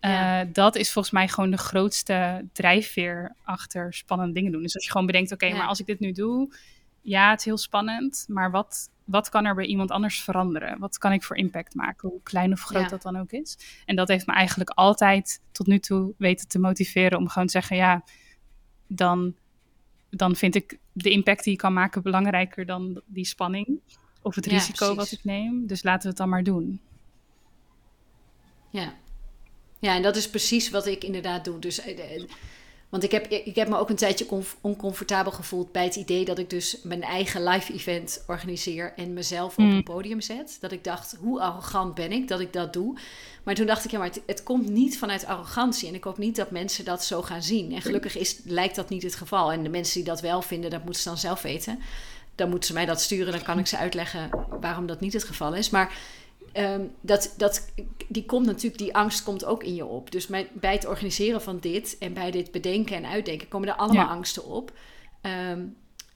uh, 0.00 0.10
Ja. 0.10 0.44
dat 0.44 0.76
is 0.76 0.92
volgens 0.92 1.14
mij 1.14 1.28
gewoon 1.28 1.50
de 1.50 1.56
grootste 1.56 2.48
drijfveer 2.52 3.34
achter 3.44 3.94
spannende 3.94 4.32
dingen 4.34 4.52
doen. 4.52 4.62
Dus 4.62 4.74
als 4.74 4.84
je 4.84 4.90
gewoon 4.90 5.06
bedenkt, 5.06 5.32
oké, 5.32 5.46
Ja. 5.46 5.56
maar 5.56 5.66
als 5.66 5.80
ik 5.80 5.86
dit 5.86 6.00
nu 6.00 6.12
doe, 6.12 6.54
ja, 7.02 7.30
het 7.30 7.38
is 7.38 7.44
heel 7.44 7.58
spannend, 7.58 8.24
maar 8.28 8.50
wat, 8.50 8.90
wat 9.04 9.28
kan 9.28 9.44
er 9.44 9.54
bij 9.54 9.64
iemand 9.64 9.90
anders 9.90 10.22
veranderen? 10.22 10.78
Wat 10.78 10.98
kan 10.98 11.12
ik 11.12 11.22
voor 11.22 11.36
impact 11.36 11.74
maken, 11.74 12.08
hoe 12.08 12.22
klein 12.22 12.52
of 12.52 12.60
groot 12.60 12.90
dat 12.90 13.02
dan 13.02 13.16
ook 13.16 13.32
is? 13.32 13.58
En 13.84 13.96
dat 13.96 14.08
heeft 14.08 14.26
me 14.26 14.32
eigenlijk 14.32 14.70
altijd 14.70 15.40
tot 15.52 15.66
nu 15.66 15.78
toe 15.78 16.14
weten 16.18 16.48
te 16.48 16.58
motiveren 16.58 17.18
om 17.18 17.28
gewoon 17.28 17.46
te 17.46 17.52
zeggen, 17.52 17.76
ja, 17.76 18.04
dan, 18.86 19.34
dan 20.10 20.36
vind 20.36 20.54
ik 20.54 20.78
de 20.92 21.10
impact 21.10 21.44
die 21.44 21.52
ik 21.52 21.58
kan 21.58 21.72
maken 21.72 22.02
belangrijker 22.02 22.66
dan 22.66 23.00
die 23.06 23.26
spanning 23.26 23.80
of 24.22 24.34
het 24.34 24.46
risico 24.46 24.94
wat 24.94 25.12
ik 25.12 25.24
neem. 25.24 25.66
Dus 25.66 25.82
laten 25.82 26.02
we 26.02 26.08
het 26.08 26.16
dan 26.16 26.28
maar 26.28 26.42
doen. 26.42 26.80
Ja. 28.70 28.94
Ja, 29.78 29.94
en 29.94 30.02
dat 30.02 30.16
is 30.16 30.30
precies 30.30 30.70
wat 30.70 30.86
ik 30.86 31.04
inderdaad 31.04 31.44
doe. 31.44 31.58
Dus 31.58 31.80
eh, 31.80 32.22
want 32.92 33.04
ik 33.04 33.10
heb, 33.10 33.26
ik 33.26 33.54
heb 33.54 33.68
me 33.68 33.76
ook 33.78 33.90
een 33.90 33.96
tijdje 33.96 34.26
oncomfortabel 34.60 35.32
gevoeld 35.32 35.72
bij 35.72 35.84
het 35.84 35.96
idee 35.96 36.24
dat 36.24 36.38
ik 36.38 36.50
dus 36.50 36.78
mijn 36.82 37.02
eigen 37.02 37.44
live 37.44 37.72
event 37.72 38.24
organiseer 38.26 38.92
en 38.96 39.12
mezelf 39.12 39.52
op 39.52 39.58
een 39.58 39.70
hmm. 39.70 39.82
podium 39.82 40.20
zet. 40.20 40.56
Dat 40.60 40.72
ik 40.72 40.84
dacht, 40.84 41.16
hoe 41.20 41.40
arrogant 41.40 41.94
ben 41.94 42.12
ik 42.12 42.28
dat 42.28 42.40
ik 42.40 42.52
dat 42.52 42.72
doe? 42.72 42.98
Maar 43.42 43.54
toen 43.54 43.66
dacht 43.66 43.84
ik, 43.84 43.90
ja, 43.90 43.98
maar 43.98 44.06
het, 44.06 44.22
het 44.26 44.42
komt 44.42 44.68
niet 44.68 44.98
vanuit 44.98 45.24
arrogantie. 45.24 45.88
En 45.88 45.94
ik 45.94 46.04
hoop 46.04 46.18
niet 46.18 46.36
dat 46.36 46.50
mensen 46.50 46.84
dat 46.84 47.04
zo 47.04 47.22
gaan 47.22 47.42
zien. 47.42 47.72
En 47.72 47.82
gelukkig 47.82 48.16
is, 48.16 48.40
lijkt 48.44 48.76
dat 48.76 48.88
niet 48.88 49.02
het 49.02 49.14
geval. 49.14 49.52
En 49.52 49.62
de 49.62 49.68
mensen 49.68 49.94
die 49.94 50.04
dat 50.04 50.20
wel 50.20 50.42
vinden, 50.42 50.70
dat 50.70 50.84
moeten 50.84 51.02
ze 51.02 51.08
dan 51.08 51.18
zelf 51.18 51.42
weten. 51.42 51.78
Dan 52.34 52.48
moeten 52.48 52.68
ze 52.68 52.74
mij 52.74 52.86
dat 52.86 53.00
sturen, 53.00 53.32
dan 53.32 53.42
kan 53.42 53.58
ik 53.58 53.66
ze 53.66 53.76
uitleggen 53.76 54.30
waarom 54.60 54.86
dat 54.86 55.00
niet 55.00 55.12
het 55.12 55.24
geval 55.24 55.54
is. 55.54 55.70
Maar 55.70 55.98
Ehm, 56.52 56.82
dat, 57.00 57.34
dat, 57.36 57.72
die 58.08 58.24
komt 58.24 58.46
natuurlijk, 58.46 58.78
die 58.78 58.94
angst 58.94 59.22
komt 59.22 59.44
ook 59.44 59.64
in 59.64 59.74
je 59.74 59.84
op. 59.84 60.10
Dus 60.10 60.26
bij, 60.26 60.48
bij 60.52 60.72
het 60.72 60.86
organiseren 60.86 61.42
van 61.42 61.58
dit 61.58 61.96
en 61.98 62.12
bij 62.12 62.30
dit 62.30 62.50
bedenken 62.50 62.96
en 62.96 63.06
uitdenken 63.06 63.48
komen 63.48 63.68
er 63.68 63.74
allemaal 63.74 64.06
angsten 64.06 64.44
op. 64.44 64.72
Ehm, 65.20 65.64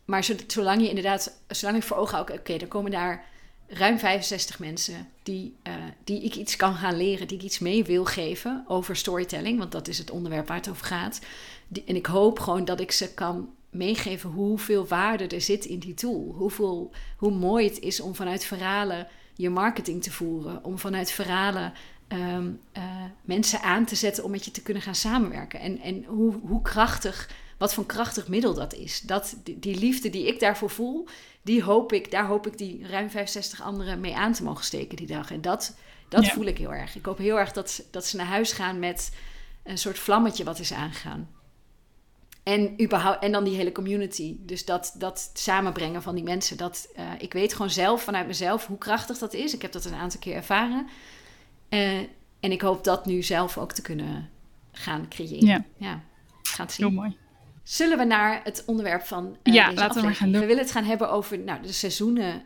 maar 0.04 0.24
zolang 0.46 0.82
je 0.82 0.88
inderdaad, 0.88 1.40
zolang 1.48 1.76
ik 1.76 1.82
voor 1.82 1.96
ogen 1.96 2.14
hou, 2.14 2.22
oké, 2.30 2.38
okay, 2.38 2.56
er 2.56 2.68
komen 2.68 2.90
daar 2.90 3.24
ruim 3.68 3.98
65 3.98 4.58
mensen 4.58 5.08
die, 5.22 5.56
uh, 5.68 5.74
die 6.04 6.22
ik 6.22 6.34
iets 6.34 6.56
kan 6.56 6.74
gaan 6.74 6.96
leren, 6.96 7.28
die 7.28 7.36
ik 7.36 7.44
iets 7.44 7.58
mee 7.58 7.84
wil 7.84 8.04
geven 8.04 8.64
over 8.68 8.96
storytelling, 8.96 9.58
want 9.58 9.72
dat 9.72 9.88
is 9.88 9.98
het 9.98 10.10
onderwerp 10.10 10.48
waar 10.48 10.56
het 10.56 10.68
over 10.68 10.86
gaat. 10.86 11.20
Die, 11.68 11.84
en 11.86 11.96
ik 11.96 12.06
hoop 12.06 12.38
gewoon 12.38 12.64
dat 12.64 12.80
ik 12.80 12.92
ze 12.92 13.14
kan 13.14 13.48
meegeven 13.70 14.30
hoeveel 14.30 14.86
waarde 14.86 15.26
er 15.26 15.40
zit 15.40 15.64
in 15.64 15.78
die 15.78 15.94
tool. 15.94 16.34
Hoeveel, 16.36 16.90
hoe 17.16 17.30
mooi 17.30 17.66
het 17.66 17.80
is 17.80 18.00
om 18.00 18.14
vanuit 18.14 18.44
verhalen 18.44 19.08
je 19.36 19.50
marketing 19.50 20.02
te 20.02 20.12
voeren. 20.12 20.64
Om 20.64 20.78
vanuit 20.78 21.10
verhalen 21.10 21.72
ehm, 22.08 22.50
eh, 22.72 22.82
mensen 23.22 23.60
aan 23.60 23.84
te 23.84 23.94
zetten 23.94 24.24
om 24.24 24.30
met 24.30 24.44
je 24.44 24.50
te 24.50 24.62
kunnen 24.62 24.82
gaan 24.82 24.94
samenwerken. 24.94 25.60
En, 25.60 25.80
en 25.80 26.04
hoe, 26.04 26.34
hoe 26.42 26.62
krachtig, 26.62 27.30
wat 27.58 27.74
voor 27.74 27.86
krachtig 27.86 28.28
middel 28.28 28.54
dat 28.54 28.74
is. 28.74 29.00
Dat, 29.00 29.36
die, 29.42 29.78
liefde 29.78 30.10
die 30.10 30.26
ik 30.26 30.40
daarvoor 30.40 30.70
voel, 30.70 31.06
die 31.42 31.62
hoop 31.62 31.92
ik, 31.92 32.10
daar 32.10 32.26
hoop 32.26 32.46
ik 32.46 32.58
die 32.58 32.86
ruim 32.86 33.10
65 33.10 33.62
anderen 33.62 34.00
mee 34.00 34.16
aan 34.16 34.32
te 34.32 34.42
mogen 34.42 34.64
steken 34.64 34.96
die 34.96 35.06
dag. 35.06 35.30
En 35.30 35.40
dat, 35.40 35.76
dat 36.08 36.26
voel 36.26 36.44
ik 36.44 36.58
heel 36.58 36.74
erg. 36.74 36.96
Ik 36.96 37.04
hoop 37.04 37.18
heel 37.18 37.38
erg 37.38 37.52
dat, 37.52 37.82
dat 37.90 38.06
ze 38.06 38.16
naar 38.16 38.26
huis 38.26 38.52
gaan 38.52 38.78
met 38.78 39.12
een 39.62 39.78
soort 39.78 39.98
vlammetje 39.98 40.44
wat 40.44 40.58
is 40.58 40.72
aangegaan. 40.72 41.35
En, 42.46 42.82
überhaupt, 42.82 43.22
en 43.22 43.32
dan 43.32 43.44
die 43.44 43.56
hele 43.56 43.72
community. 43.72 44.36
Dus 44.40 44.64
dat, 44.64 44.94
dat 44.98 45.30
samenbrengen 45.34 46.02
van 46.02 46.14
die 46.14 46.24
mensen. 46.24 46.56
Dat, 46.56 46.88
uh, 46.96 47.04
ik 47.18 47.32
weet 47.32 47.52
gewoon 47.52 47.70
zelf 47.70 48.02
vanuit 48.02 48.26
mezelf 48.26 48.66
hoe 48.66 48.78
krachtig 48.78 49.18
dat 49.18 49.34
is. 49.34 49.54
Ik 49.54 49.62
heb 49.62 49.72
dat 49.72 49.84
een 49.84 49.94
aantal 49.94 50.20
keer 50.20 50.34
ervaren. 50.34 50.86
Uh, 51.70 51.98
en 52.40 52.52
ik 52.52 52.60
hoop 52.60 52.84
dat 52.84 53.06
nu 53.06 53.22
zelf 53.22 53.58
ook 53.58 53.72
te 53.72 53.82
kunnen 53.82 54.30
gaan 54.72 55.08
creëren. 55.08 55.46
Ja, 55.46 55.64
ja 55.76 56.00
gaat 56.42 56.72
zien. 56.72 56.86
Heel 56.86 56.94
mooi. 56.94 57.16
Zullen 57.62 57.98
we 57.98 58.04
naar 58.04 58.40
het 58.44 58.62
onderwerp 58.66 59.02
van 59.02 59.36
uh, 59.42 59.54
ja, 59.54 59.72
laten 59.72 60.06
we 60.06 60.14
gaan 60.14 60.32
doen. 60.32 60.40
We 60.40 60.46
willen 60.46 60.62
het 60.62 60.72
gaan 60.72 60.84
hebben 60.84 61.10
over 61.10 61.38
nou, 61.38 61.62
de 61.62 61.72
seizoenen 61.72 62.42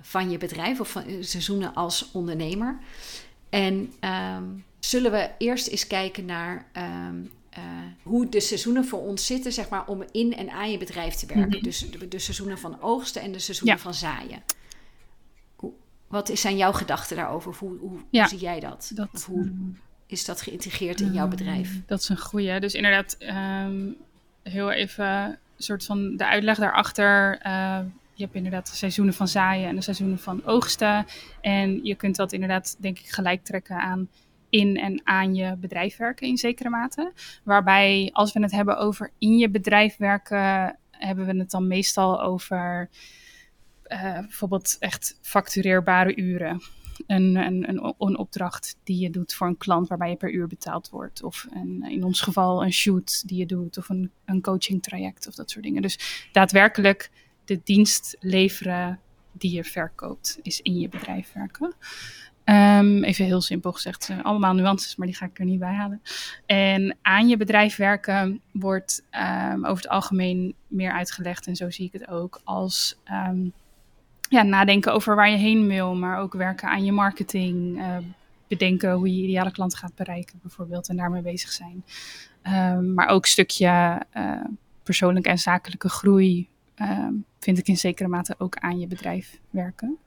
van 0.00 0.30
je 0.30 0.38
bedrijf 0.38 0.80
of 0.80 0.90
van 0.90 1.04
seizoenen 1.20 1.74
als 1.74 2.10
ondernemer. 2.12 2.78
En 3.50 3.92
um, 4.36 4.64
zullen 4.80 5.10
we 5.10 5.30
eerst 5.38 5.66
eens 5.66 5.86
kijken 5.86 6.24
naar 6.24 6.66
um, 6.76 7.30
uh, 7.58 7.62
hoe 8.02 8.28
de 8.28 8.40
seizoenen 8.40 8.84
voor 8.84 9.00
ons 9.00 9.26
zitten, 9.26 9.52
zeg 9.52 9.68
maar, 9.68 9.86
om 9.86 10.04
in 10.12 10.36
en 10.36 10.50
aan 10.50 10.70
je 10.70 10.78
bedrijf 10.78 11.14
te 11.14 11.26
werken. 11.26 11.48
Mhm. 11.48 11.62
Dus 11.62 11.90
de, 11.90 12.08
de, 12.08 12.18
seizoenen 12.18 12.58
van 12.58 12.80
oogsten 12.80 13.22
en 13.22 13.32
de 13.32 13.38
seizoenen 13.38 13.78
van 13.78 13.94
zaaien. 13.94 14.42
Hoe, 15.56 15.72
wat 16.06 16.30
zijn 16.34 16.56
jouw 16.56 16.72
gedachten 16.72 17.16
daarover? 17.16 17.54
Hoe, 17.58 17.78
hoe, 17.78 18.00
hoe 18.10 18.26
zie 18.26 18.38
jij 18.38 18.60
dat? 18.60 18.90
dat 18.94 19.24
hoe 19.26 19.42
ehm, 19.42 19.52
is 20.06 20.24
dat 20.24 20.42
geïntegreerd 20.42 21.00
in 21.00 21.12
jouw 21.12 21.28
ehm, 21.28 21.36
bedrijf? 21.36 21.80
Dat 21.86 22.00
is 22.00 22.08
een 22.08 22.18
goede. 22.18 22.60
Dus 22.60 22.74
inderdaad, 22.74 23.16
um, 23.20 23.96
heel 24.42 24.70
even 24.70 25.06
een 25.06 25.36
soort 25.56 25.84
van 25.84 26.16
de 26.16 26.26
uitleg 26.26 26.58
daarachter. 26.58 27.40
Uh, 27.46 27.80
je 28.14 28.24
hebt 28.24 28.36
inderdaad 28.36 28.70
de 28.70 28.76
seizoenen 28.76 29.14
van 29.14 29.28
zaaien 29.28 29.68
en 29.68 29.74
de 29.74 29.82
seizoenen 29.82 30.18
van 30.18 30.44
oogsten. 30.44 31.06
En 31.40 31.84
je 31.84 31.94
kunt 31.94 32.16
dat 32.16 32.32
inderdaad, 32.32 32.76
denk 32.78 32.98
ik, 32.98 33.08
gelijk 33.08 33.44
trekken 33.44 33.80
aan 33.80 34.08
in 34.50 34.76
en 34.76 35.00
aan 35.04 35.34
je 35.34 35.56
bedrijf 35.56 35.96
werken 35.96 36.26
in 36.26 36.36
zekere 36.36 36.68
mate. 36.68 37.12
Waarbij 37.44 38.10
als 38.12 38.32
we 38.32 38.40
het 38.40 38.52
hebben 38.52 38.78
over 38.78 39.10
in 39.18 39.38
je 39.38 39.50
bedrijf 39.50 39.96
werken, 39.96 40.78
hebben 40.90 41.26
we 41.26 41.36
het 41.36 41.50
dan 41.50 41.66
meestal 41.66 42.22
over 42.22 42.88
uh, 43.86 44.12
bijvoorbeeld 44.12 44.76
echt 44.78 45.18
factureerbare 45.20 46.16
uren. 46.16 46.62
Een, 47.06 47.36
een, 47.36 47.68
een, 47.68 47.94
een, 47.98 48.18
opdracht 48.18 48.76
die 48.84 48.98
je 49.00 49.10
doet 49.10 49.34
voor 49.34 49.46
een 49.46 49.56
klant 49.56 49.88
waarbij 49.88 50.10
je 50.10 50.16
per 50.16 50.32
uur 50.32 50.46
betaald 50.46 50.90
wordt. 50.90 51.22
Of 51.22 51.46
een, 51.50 51.84
in 51.88 52.04
ons 52.04 52.20
geval 52.20 52.64
een 52.64 52.72
shoot 52.72 53.28
die 53.28 53.38
je 53.38 53.46
doet 53.46 53.78
of 53.78 53.88
een, 53.88 54.10
een 54.24 54.40
coaching 54.40 54.82
traject 54.82 55.26
of 55.26 55.34
dat 55.34 55.50
soort 55.50 55.64
dingen. 55.64 55.82
Dus 55.82 56.28
daadwerkelijk 56.32 57.10
de 57.44 57.60
dienst 57.64 58.16
leveren 58.20 59.00
die 59.32 59.54
je 59.54 59.64
verkoopt 59.64 60.38
is 60.42 60.60
in 60.60 60.78
je 60.78 60.88
bedrijf 60.88 61.32
werken. 61.32 61.74
Um, 62.50 63.04
even 63.04 63.24
heel 63.24 63.40
simpel 63.40 63.72
gezegd, 63.72 64.08
uh, 64.08 64.24
allemaal 64.24 64.54
nuances, 64.54 64.96
maar 64.96 65.06
die 65.06 65.16
ga 65.16 65.24
ik 65.24 65.38
er 65.38 65.44
niet 65.44 65.58
bij 65.58 65.74
halen. 65.74 66.02
En 66.46 66.96
aan 67.02 67.28
je 67.28 67.36
bedrijf 67.36 67.76
werken 67.76 68.40
wordt 68.52 69.04
um, 69.52 69.66
over 69.66 69.82
het 69.82 69.88
algemeen 69.88 70.54
meer 70.66 70.92
uitgelegd, 70.92 71.46
en 71.46 71.56
zo 71.56 71.70
zie 71.70 71.86
ik 71.86 71.92
het 71.92 72.08
ook, 72.08 72.40
als 72.44 72.98
um, 73.28 73.52
ja, 74.28 74.42
nadenken 74.42 74.92
over 74.92 75.16
waar 75.16 75.30
je 75.30 75.36
heen 75.36 75.66
wil, 75.66 75.94
maar 75.94 76.18
ook 76.18 76.32
werken 76.32 76.68
aan 76.68 76.84
je 76.84 76.92
marketing, 76.92 77.78
uh, 77.78 77.96
bedenken 78.46 78.92
hoe 78.92 79.16
je 79.16 79.22
ideale 79.22 79.52
klant 79.52 79.74
gaat 79.74 79.94
bereiken 79.94 80.38
bijvoorbeeld 80.42 80.88
en 80.88 80.96
daarmee 80.96 81.22
bezig 81.22 81.50
zijn. 81.50 81.84
maar 82.94 83.08
ook 83.08 83.22
een 83.22 83.30
stukje 83.30 84.02
uh, 84.16 84.44
persoonlijke 84.82 85.28
en 85.28 85.38
zakelijke 85.38 85.88
groei 85.88 86.48
vind 87.38 87.58
ik 87.58 87.68
in 87.68 87.76
zekere 87.76 88.08
mate 88.08 88.34
ook 88.38 88.56
aan 88.56 88.78
je 88.78 88.86
bedrijf 88.86 89.40
werken 89.50 89.98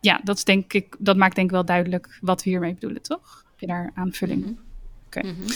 ja, 0.00 0.20
dat, 0.24 0.36
is 0.36 0.44
denk 0.44 0.72
ik, 0.72 0.96
dat 0.98 1.16
maakt 1.16 1.34
denk 1.34 1.46
ik 1.46 1.52
wel 1.52 1.64
duidelijk 1.64 2.18
wat 2.20 2.42
we 2.42 2.50
hiermee 2.50 2.74
bedoelen, 2.74 3.02
toch? 3.02 3.44
Heb 3.50 3.60
je 3.60 3.66
daar 3.66 3.90
aanvulling? 3.94 4.44
Mm 4.44 4.58
Oké. 5.06 5.26
Mhm. 5.26 5.50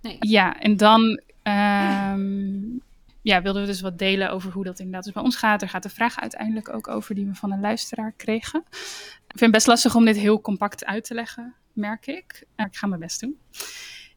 nee. 0.00 0.16
Ja, 0.20 0.60
en 0.60 0.76
dan 0.76 1.20
um, 1.42 2.80
ja, 3.22 3.42
wilden 3.42 3.62
we 3.62 3.68
dus 3.68 3.80
wat 3.80 3.98
delen 3.98 4.30
over 4.30 4.52
hoe 4.52 4.64
dat 4.64 4.78
inderdaad 4.78 5.04
dus 5.04 5.12
bij 5.12 5.22
ons 5.22 5.36
gaat. 5.36 5.62
Er 5.62 5.68
gaat 5.68 5.82
de 5.82 5.88
vraag 5.88 6.20
uiteindelijk 6.20 6.68
ook 6.68 6.88
over 6.88 7.14
die 7.14 7.26
we 7.26 7.34
van 7.34 7.52
een 7.52 7.60
luisteraar 7.60 8.12
kregen. 8.16 8.64
Ik 8.70 9.40
vind 9.40 9.40
het 9.40 9.50
best 9.50 9.66
lastig 9.66 9.94
om 9.94 10.04
dit 10.04 10.16
heel 10.16 10.40
compact 10.40 10.84
uit 10.84 11.04
te 11.04 11.14
leggen, 11.14 11.54
merk 11.72 12.06
ik. 12.06 12.46
Maar 12.56 12.66
ik 12.66 12.76
ga 12.76 12.86
mijn 12.86 13.00
best 13.00 13.20
doen. 13.20 13.38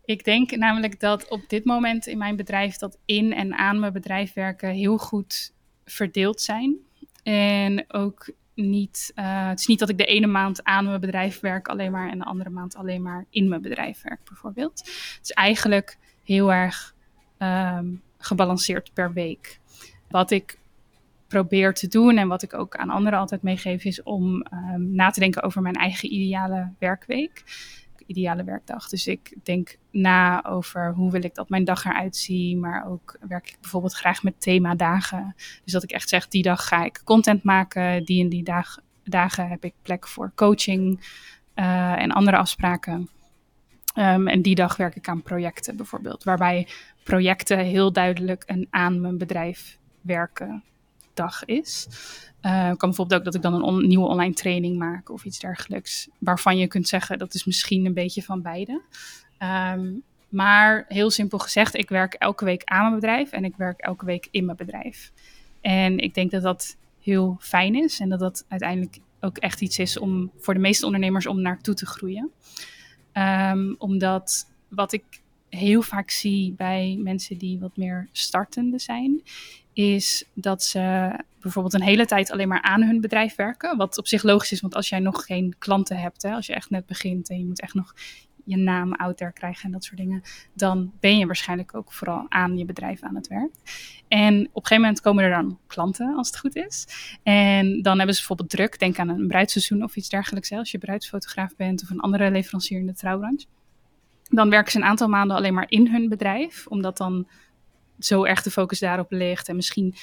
Ik 0.06 0.24
denk 0.24 0.52
namelijk 0.56 1.00
dat 1.00 1.30
op 1.30 1.44
dit 1.48 1.66
moment 1.66 2.08
in 2.08 2.18
mijn 2.18 2.36
bedrijf 2.36 2.78
dat 2.78 2.98
in 3.06 3.34
en 3.34 3.54
aan 3.54 3.80
mijn 3.80 3.94
bedrijf 3.94 4.34
werken 4.34 4.70
heel 4.70 4.98
goed 4.98 5.54
verdeeld 5.86 6.42
zijn. 6.42 6.76
En 7.24 7.94
ook 7.94 8.30
niet, 8.58 9.12
uh, 9.16 9.48
het 9.48 9.60
is 9.60 9.66
niet 9.66 9.80
dat 9.80 9.90
ik 9.90 9.98
de 9.98 10.06
ene 10.06 10.28
maand 10.28 10.64
aan 10.64 10.86
mijn 10.86 11.00
bedrijf 11.00 11.40
werk 11.40 11.68
alleen 11.68 11.92
maar 11.92 12.10
en 12.10 12.18
de 12.18 12.26
andere 12.26 12.50
maand 12.50 12.76
alleen 12.76 13.02
maar 13.02 13.26
in 13.30 13.48
mijn 13.48 13.62
bedrijf 13.62 14.02
werk 14.02 14.20
bijvoorbeeld. 14.24 14.80
Het 14.80 15.20
is 15.24 15.32
eigenlijk 15.32 15.98
heel 16.24 16.54
erg 16.54 16.96
um, 17.40 18.02
gebalanceerd 18.18 18.94
per 18.94 19.14
week. 19.14 19.60
Wat 20.10 20.32
ik 20.32 20.60
probeer 21.28 21.74
te 21.74 21.88
doen 21.88 22.18
en 22.18 22.28
wat 22.28 22.44
ik 22.44 22.54
ook 22.54 22.76
aan 22.76 22.90
anderen 22.90 23.20
altijd 23.20 23.42
meegeef 23.42 23.84
is 23.84 24.04
om 24.04 24.46
um, 24.54 24.92
na 24.96 25.10
te 25.10 25.20
denken 25.20 25.44
over 25.44 25.62
mijn 25.62 25.76
eigen 25.76 26.14
ideale 26.14 26.72
werkweek 26.80 27.44
ideale 28.08 28.44
werkdag. 28.44 28.90
Dus 28.90 29.08
ik 29.08 29.36
denk 29.44 29.78
na 29.92 30.46
over 30.46 30.94
hoe 30.94 31.12
wil 31.12 31.24
ik 31.24 31.36
dat 31.36 31.50
mijn 31.50 31.64
dag 31.64 31.86
eruit 31.86 32.16
ziet. 32.16 32.58
Maar 32.58 32.88
ook 32.88 33.18
werk 33.28 33.50
ik 33.50 33.58
bijvoorbeeld 33.62 33.94
graag 33.94 34.24
met 34.24 34.42
themadagen. 34.42 35.36
Dus 35.64 35.74
dat 35.74 35.84
ik 35.84 35.92
echt 35.92 36.10
zeg, 36.10 36.28
die 36.28 36.42
dag 36.42 36.68
ga 36.68 36.84
ik 36.84 37.02
content 37.04 37.44
maken. 37.44 38.06
Die 38.06 38.24
en 38.24 38.30
die 38.30 38.44
dag, 38.44 38.78
dagen 39.04 39.48
heb 39.48 39.64
ik 39.64 39.74
plek 39.82 40.08
voor 40.08 40.32
coaching 40.36 41.00
uh, 41.56 42.02
en 42.02 42.12
andere 42.12 42.38
afspraken. 42.38 43.10
Um, 43.96 44.28
en 44.28 44.42
die 44.42 44.56
dag 44.56 44.78
werk 44.78 44.96
ik 44.96 45.08
aan 45.08 45.22
projecten 45.22 45.76
bijvoorbeeld. 45.76 46.24
Waarbij 46.24 46.68
projecten 47.04 47.60
heel 47.60 47.92
duidelijk 47.92 48.44
een 48.46 48.68
aan 48.70 49.02
mijn 49.02 49.18
bedrijf 49.18 49.78
werken 50.02 50.64
dag 51.18 51.46
is. 51.46 51.88
Uh, 52.42 52.68
kan 52.68 52.90
bijvoorbeeld 52.90 53.20
ook 53.20 53.26
dat 53.26 53.36
ik 53.36 53.42
dan 53.42 53.64
een 53.64 53.88
nieuwe 53.88 54.08
online 54.08 54.34
training 54.34 54.78
maak 54.78 55.10
of 55.10 55.26
iets 55.26 55.40
dergelijks. 55.40 56.08
Waarvan 56.18 56.58
je 56.58 56.68
kunt 56.68 56.88
zeggen 56.88 57.18
dat 57.18 57.34
is 57.34 57.46
misschien 57.46 57.86
een 57.86 57.94
beetje 57.94 58.24
van 58.24 58.42
beide. 58.42 58.82
Um, 59.74 60.04
maar 60.30 60.86
heel 60.88 61.10
simpel 61.10 61.38
gezegd, 61.38 61.76
ik 61.76 61.90
werk 61.90 62.14
elke 62.14 62.46
week 62.46 62.64
aan 62.64 62.82
mijn 62.82 62.94
bedrijf 62.94 63.32
en 63.32 63.46
ik 63.46 63.56
werk 63.56 63.80
elke 63.80 64.06
week 64.06 64.28
in 64.32 64.46
mijn 64.46 64.58
bedrijf. 64.58 65.12
En 65.62 65.98
ik 65.98 66.14
denk 66.14 66.32
dat 66.32 66.42
dat 66.42 66.78
heel 67.02 67.38
fijn 67.40 67.76
is 67.76 68.00
en 68.00 68.10
dat 68.10 68.20
dat 68.20 68.46
uiteindelijk 68.48 68.98
ook 69.20 69.38
echt 69.38 69.62
iets 69.62 69.80
is 69.80 70.00
om 70.00 70.32
voor 70.38 70.54
de 70.54 70.60
meeste 70.60 70.86
ondernemers 70.86 71.28
om 71.28 71.42
naartoe 71.42 71.74
te 71.74 71.86
groeien. 71.86 72.32
Um, 73.14 73.76
omdat 73.78 74.48
wat 74.68 74.94
ik 74.94 75.04
heel 75.50 75.82
vaak 75.82 76.10
zie 76.10 76.54
bij 76.54 77.00
mensen 77.00 77.38
die 77.38 77.60
wat 77.60 77.78
meer 77.78 78.10
startende 78.12 78.80
zijn, 78.80 79.22
is 79.74 80.26
dat 80.34 80.64
ze 80.64 81.12
bijvoorbeeld 81.40 81.74
een 81.74 81.82
hele 81.82 82.06
tijd 82.06 82.32
alleen 82.32 82.48
maar 82.48 82.62
aan 82.62 82.84
hun 82.84 83.02
bedrijf 83.02 83.36
werken. 83.36 83.78
Wat 83.78 83.98
op 83.98 84.08
zich 84.08 84.24
logisch 84.24 84.52
is, 84.52 84.62
want 84.62 84.76
als 84.76 84.90
jij 84.90 85.00
nog 85.00 85.26
geen 85.26 85.56
klanten 85.58 85.98
hebt, 85.98 86.22
hè, 86.22 86.32
als 86.32 86.46
je 86.46 86.54
echt 86.54 86.70
net 86.70 86.86
begint 86.86 87.30
en 87.30 87.38
je 87.38 87.46
moet 87.46 87.62
echt 87.62 87.74
nog 87.74 87.94
je 88.48 88.58
naam 88.58 88.94
out 88.94 89.18
there 89.18 89.34
krijgen 89.34 89.66
en 89.66 89.72
dat 89.72 89.84
soort 89.84 89.98
dingen, 89.98 90.22
dan 90.54 90.92
ben 91.00 91.18
je 91.18 91.26
waarschijnlijk 91.26 91.76
ook 91.76 91.94
vooral 91.94 92.26
aan 92.30 92.58
je 92.58 92.66
bedrijf 92.66 93.02
aan 93.02 93.16
het 93.16 93.28
werk. 93.28 93.52
En 94.08 94.34
op 94.34 94.56
een 94.56 94.68
gegeven 94.68 94.82
moment 94.82 95.02
komen 95.02 95.24
er 95.24 95.30
dan 95.30 95.60
klanten, 95.68 96.16
als 96.16 96.28
het 96.28 96.40
goed 96.40 96.56
is. 96.56 96.88
En 97.24 97.82
dan 97.82 97.98
hebben 97.98 98.16
ze 98.16 98.20
bijvoorbeeld 98.20 98.50
druk. 98.50 98.80
Denk 98.80 99.00
aan 99.00 99.10
een 99.10 99.28
bruidsseizoen 99.28 99.84
of 99.84 99.96
iets 99.96 100.10
dergelijks. 100.10 100.52
Als 100.52 100.72
je 100.72 100.78
bruidsfotograaf 100.78 101.56
bent 101.56 101.82
of 101.84 101.90
een 101.90 102.00
andere 102.00 102.32
leverancier 102.32 102.80
in 102.80 102.86
de 102.86 102.94
trouwbranche. 102.94 103.46
Dan 104.30 104.50
werken 104.50 104.72
ze 104.72 104.78
een 104.78 104.84
aantal 104.84 105.08
maanden 105.08 105.38
alleen 105.38 105.54
maar 105.54 105.70
in 105.70 105.88
hun 105.88 106.10
bedrijf, 106.10 106.68
omdat 106.68 106.98
dan 106.98 107.28
zo 108.00 108.24
erg 108.24 108.42
de 108.42 108.52
focus 108.52 108.80
daarop 108.80 109.12
ligt. 109.12 109.50
En 109.50 109.56
misschien 109.56 109.96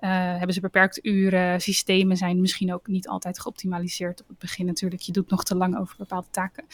uh, 0.00 0.10
hebben 0.10 0.52
ze 0.52 0.60
beperkte 0.60 1.00
uren, 1.02 1.60
systemen 1.60 2.16
zijn 2.16 2.40
misschien 2.40 2.74
ook 2.74 2.86
niet 2.86 3.08
altijd 3.08 3.40
geoptimaliseerd 3.40 4.20
op 4.22 4.28
het 4.28 4.38
begin 4.38 4.66
natuurlijk. 4.66 5.02
Je 5.02 5.12
doet 5.12 5.30
nog 5.30 5.44
te 5.44 5.56
lang 5.56 5.78
over 5.78 5.96
bepaalde 5.98 6.30
taken. 6.30 6.64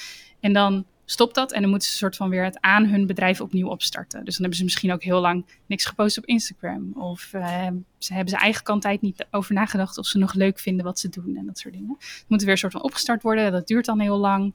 En 0.41 0.53
dan 0.53 0.85
stopt 1.11 1.35
dat 1.35 1.53
en 1.53 1.61
dan 1.61 1.71
moeten 1.71 1.89
ze 1.89 1.97
soort 1.97 2.17
van 2.17 2.29
weer 2.29 2.45
het 2.45 2.61
aan 2.61 2.87
hun 2.87 3.07
bedrijf 3.07 3.41
opnieuw 3.41 3.69
opstarten. 3.69 4.25
Dus 4.25 4.33
dan 4.33 4.41
hebben 4.41 4.59
ze 4.59 4.65
misschien 4.65 4.93
ook 4.93 5.03
heel 5.03 5.21
lang 5.21 5.47
niks 5.67 5.85
gepost 5.85 6.19
op 6.19 6.25
Instagram. 6.25 6.93
Of 6.95 7.33
uh, 7.35 7.67
ze 7.99 8.15
hebben 8.15 8.35
ze 8.35 8.41
eigen 8.41 8.63
kant 8.63 8.83
tijd 8.83 9.01
niet 9.01 9.27
over 9.31 9.55
nagedacht 9.55 9.99
of 9.99 10.07
ze 10.07 10.19
nog 10.19 10.35
leuk 10.35 10.59
vinden 10.59 10.85
wat 10.85 10.99
ze 10.99 11.09
doen 11.09 11.37
en 11.37 11.47
dat 11.47 11.59
soort 11.59 11.75
dingen. 11.75 11.97
Het 11.99 12.25
moet 12.29 12.43
weer 12.43 12.51
een 12.51 12.59
soort 12.59 12.73
van 12.73 12.83
opgestart 12.83 13.23
worden, 13.23 13.53
dat 13.53 13.67
duurt 13.67 13.85
dan 13.85 14.01
heel 14.01 14.19
lang. 14.19 14.55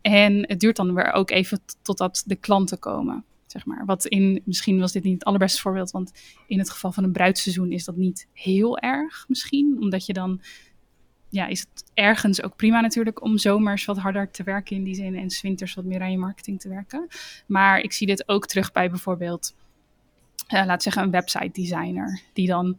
En 0.00 0.44
het 0.48 0.60
duurt 0.60 0.76
dan 0.76 0.94
weer 0.94 1.12
ook 1.12 1.30
even 1.30 1.60
totdat 1.82 2.22
de 2.26 2.36
klanten 2.36 2.78
komen. 2.78 3.24
Zeg 3.46 3.66
maar. 3.66 3.84
Wat 3.84 4.06
in, 4.06 4.42
misschien 4.44 4.78
was 4.78 4.92
dit 4.92 5.02
niet 5.02 5.14
het 5.14 5.24
allerbeste 5.24 5.60
voorbeeld, 5.60 5.90
want 5.90 6.12
in 6.46 6.58
het 6.58 6.70
geval 6.70 6.92
van 6.92 7.04
een 7.04 7.12
bruidseizoen 7.12 7.72
is 7.72 7.84
dat 7.84 7.96
niet 7.96 8.28
heel 8.32 8.78
erg 8.78 9.24
misschien. 9.28 9.76
Omdat 9.80 10.06
je 10.06 10.12
dan, 10.12 10.40
ja, 11.34 11.46
is 11.46 11.60
het 11.60 11.90
ergens 11.94 12.42
ook 12.42 12.56
prima 12.56 12.80
natuurlijk 12.80 13.22
om 13.22 13.38
zomers 13.38 13.84
wat 13.84 13.98
harder 13.98 14.30
te 14.30 14.42
werken 14.42 14.76
in 14.76 14.84
die 14.84 14.94
zin 14.94 15.16
en 15.16 15.28
winters 15.42 15.74
wat 15.74 15.84
meer 15.84 16.00
aan 16.00 16.10
je 16.10 16.18
marketing 16.18 16.60
te 16.60 16.68
werken. 16.68 17.06
Maar 17.46 17.80
ik 17.80 17.92
zie 17.92 18.06
dit 18.06 18.28
ook 18.28 18.46
terug 18.46 18.72
bij 18.72 18.90
bijvoorbeeld, 18.90 19.54
uh, 20.54 20.66
laat 20.66 20.82
zeggen, 20.82 21.02
een 21.02 21.10
website 21.10 21.50
designer 21.52 22.20
die 22.32 22.46
dan 22.46 22.78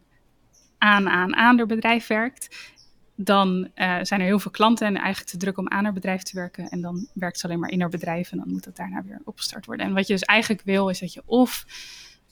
aan, 0.77 1.09
aan, 1.09 1.35
aan 1.35 1.57
door 1.57 1.67
bedrijf 1.67 2.07
werkt 2.07 2.73
dan 3.15 3.69
uh, 3.75 3.97
zijn 4.01 4.19
er 4.19 4.25
heel 4.25 4.39
veel 4.39 4.51
klanten 4.51 4.87
en 4.87 4.95
eigenlijk 4.95 5.29
te 5.29 5.37
druk 5.37 5.57
om 5.57 5.69
aan 5.69 5.83
haar 5.83 5.93
bedrijf 5.93 6.23
te 6.23 6.35
werken. 6.35 6.69
En 6.69 6.81
dan 6.81 7.07
werkt 7.13 7.39
ze 7.39 7.45
alleen 7.45 7.59
maar 7.59 7.69
in 7.69 7.79
haar 7.79 7.89
bedrijf 7.89 8.31
en 8.31 8.37
dan 8.37 8.49
moet 8.49 8.65
het 8.65 8.75
daarna 8.75 9.03
weer 9.03 9.21
opgestart 9.23 9.65
worden. 9.65 9.85
En 9.85 9.93
wat 9.93 10.07
je 10.07 10.13
dus 10.13 10.21
eigenlijk 10.21 10.61
wil, 10.65 10.89
is 10.89 10.99
dat 10.99 11.13
je 11.13 11.21
of 11.25 11.65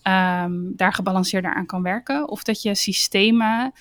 um, 0.03 0.75
daar 0.75 0.93
gebalanceerder 0.93 1.53
aan 1.53 1.65
kan 1.65 1.81
werken, 1.81 2.29
of 2.29 2.43
dat 2.43 2.61
je 2.61 2.75
systemen 2.75 3.73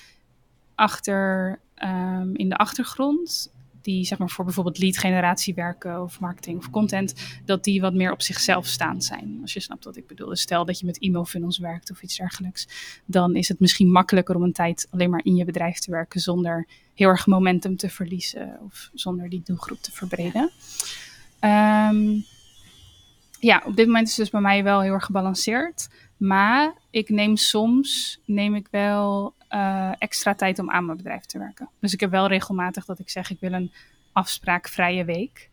achter 0.74 1.59
um, 1.85 2.37
in 2.37 2.49
de 2.49 2.57
achtergrond 2.57 3.53
die 3.83 4.05
zeg 4.05 4.18
maar, 4.18 4.30
voor 4.30 4.45
bijvoorbeeld 4.45 4.78
lead 4.78 4.99
generatie 4.99 5.55
werken 5.55 6.03
of 6.03 6.20
marketing 6.20 6.59
of 6.59 6.70
content, 6.70 7.14
dat 7.45 7.64
die 7.64 7.80
wat 7.80 7.95
meer 7.95 8.12
op 8.12 8.22
zichzelf 8.22 8.66
staand 8.66 9.05
zijn. 9.05 9.39
Als 9.43 9.53
je 9.53 9.61
snapt 9.61 9.85
wat 9.85 9.97
ik 9.97 10.07
bedoel. 10.07 10.28
Dus 10.28 10.41
stel 10.41 10.64
dat 10.64 10.78
je 10.78 10.87
met 10.87 10.99
e-mail 10.99 11.24
funnels 11.24 11.59
werkt 11.59 11.91
of 11.91 12.03
iets 12.03 12.16
dergelijks, 12.16 12.68
dan 13.05 13.35
is 13.37 13.49
het 13.49 13.61
misschien 13.61 13.91
makkelijker 13.91 14.35
om 14.35 14.43
een 14.43 14.53
tijd 14.53 14.87
alleen 14.91 15.11
maar 15.11 15.24
in 15.24 15.37
je 15.37 15.45
bedrijf 15.45 15.78
te 15.78 15.91
werken 15.91 16.20
zonder 16.20 16.66
heel 16.95 17.09
erg 17.09 17.26
momentum 17.26 17.76
te 17.76 17.89
verliezen 17.89 18.59
of 18.64 18.91
zonder 18.95 19.28
die 19.28 19.43
doelgroep 19.45 19.78
te 19.78 19.93
verbreden. 19.93 20.51
Um, 21.41 22.24
ja, 23.41 23.62
op 23.66 23.76
dit 23.76 23.87
moment 23.87 24.09
is 24.09 24.16
het 24.16 24.20
dus 24.20 24.30
bij 24.30 24.41
mij 24.41 24.64
wel 24.64 24.80
heel 24.80 24.93
erg 24.93 25.05
gebalanceerd. 25.05 25.89
Maar 26.23 26.75
ik 26.91 27.09
neem 27.09 27.37
soms 27.37 28.20
neem 28.25 28.55
ik 28.55 28.68
wel 28.70 29.35
uh, 29.51 29.93
extra 29.99 30.35
tijd 30.35 30.59
om 30.59 30.70
aan 30.70 30.85
mijn 30.85 30.97
bedrijf 30.97 31.25
te 31.25 31.39
werken. 31.39 31.68
Dus 31.81 31.93
ik 31.93 32.01
heb 32.01 32.11
wel 32.11 32.27
regelmatig 32.27 32.85
dat 32.85 32.99
ik 32.99 33.11
zeg, 33.11 33.31
ik 33.31 33.41
wil 33.41 33.53
een 33.53 33.73
afspraakvrije 34.12 35.05
week. 35.05 35.51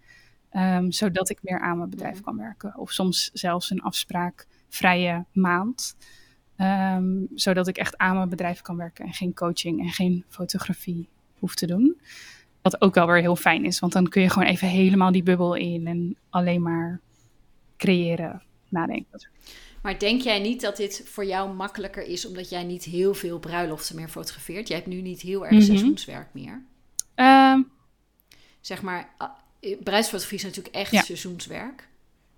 Um, 0.53 0.91
zodat 0.91 1.29
ik 1.29 1.39
meer 1.41 1.59
aan 1.59 1.77
mijn 1.77 1.89
bedrijf 1.89 2.15
mhm. 2.15 2.23
kan 2.23 2.37
werken. 2.37 2.77
Of 2.77 2.91
soms 2.91 3.29
zelfs 3.33 3.69
een 3.69 3.81
afspraakvrije 3.81 5.25
maand. 5.31 5.97
Um, 6.57 7.27
zodat 7.35 7.67
ik 7.67 7.77
echt 7.77 7.97
aan 7.97 8.15
mijn 8.15 8.29
bedrijf 8.29 8.61
kan 8.61 8.77
werken 8.77 9.05
en 9.05 9.13
geen 9.13 9.33
coaching 9.33 9.79
en 9.79 9.89
geen 9.89 10.23
fotografie 10.27 11.07
hoef 11.39 11.55
te 11.55 11.67
doen. 11.67 12.01
Wat 12.61 12.81
ook 12.81 12.93
wel 12.93 13.07
weer 13.07 13.21
heel 13.21 13.35
fijn 13.35 13.65
is, 13.65 13.79
want 13.79 13.93
dan 13.93 14.07
kun 14.07 14.21
je 14.21 14.29
gewoon 14.29 14.47
even 14.47 14.67
helemaal 14.67 15.11
die 15.11 15.23
bubbel 15.23 15.53
in 15.53 15.87
en 15.87 16.17
alleen 16.29 16.61
maar 16.61 16.99
creëren, 17.77 18.41
nadenken. 18.67 19.27
Maar 19.81 19.99
denk 19.99 20.21
jij 20.21 20.39
niet 20.39 20.61
dat 20.61 20.77
dit 20.77 21.03
voor 21.05 21.25
jou 21.25 21.53
makkelijker 21.53 22.03
is 22.03 22.25
omdat 22.25 22.49
jij 22.49 22.63
niet 22.63 22.83
heel 22.83 23.13
veel 23.13 23.39
bruiloften 23.39 23.95
meer 23.95 24.09
fotografeert? 24.09 24.67
Jij 24.67 24.77
hebt 24.77 24.89
nu 24.89 25.01
niet 25.01 25.21
heel 25.21 25.43
erg 25.43 25.53
mm 25.53 25.61
seizoenswerk 25.61 26.27
meer. 26.33 26.63
Um, 27.15 27.71
zeg 28.61 28.81
maar, 28.81 29.09
ah, 29.17 29.29
bruidsfotografie 29.83 30.37
is 30.37 30.43
natuurlijk 30.43 30.75
echt 30.75 31.05
seizoenswerk. 31.05 31.87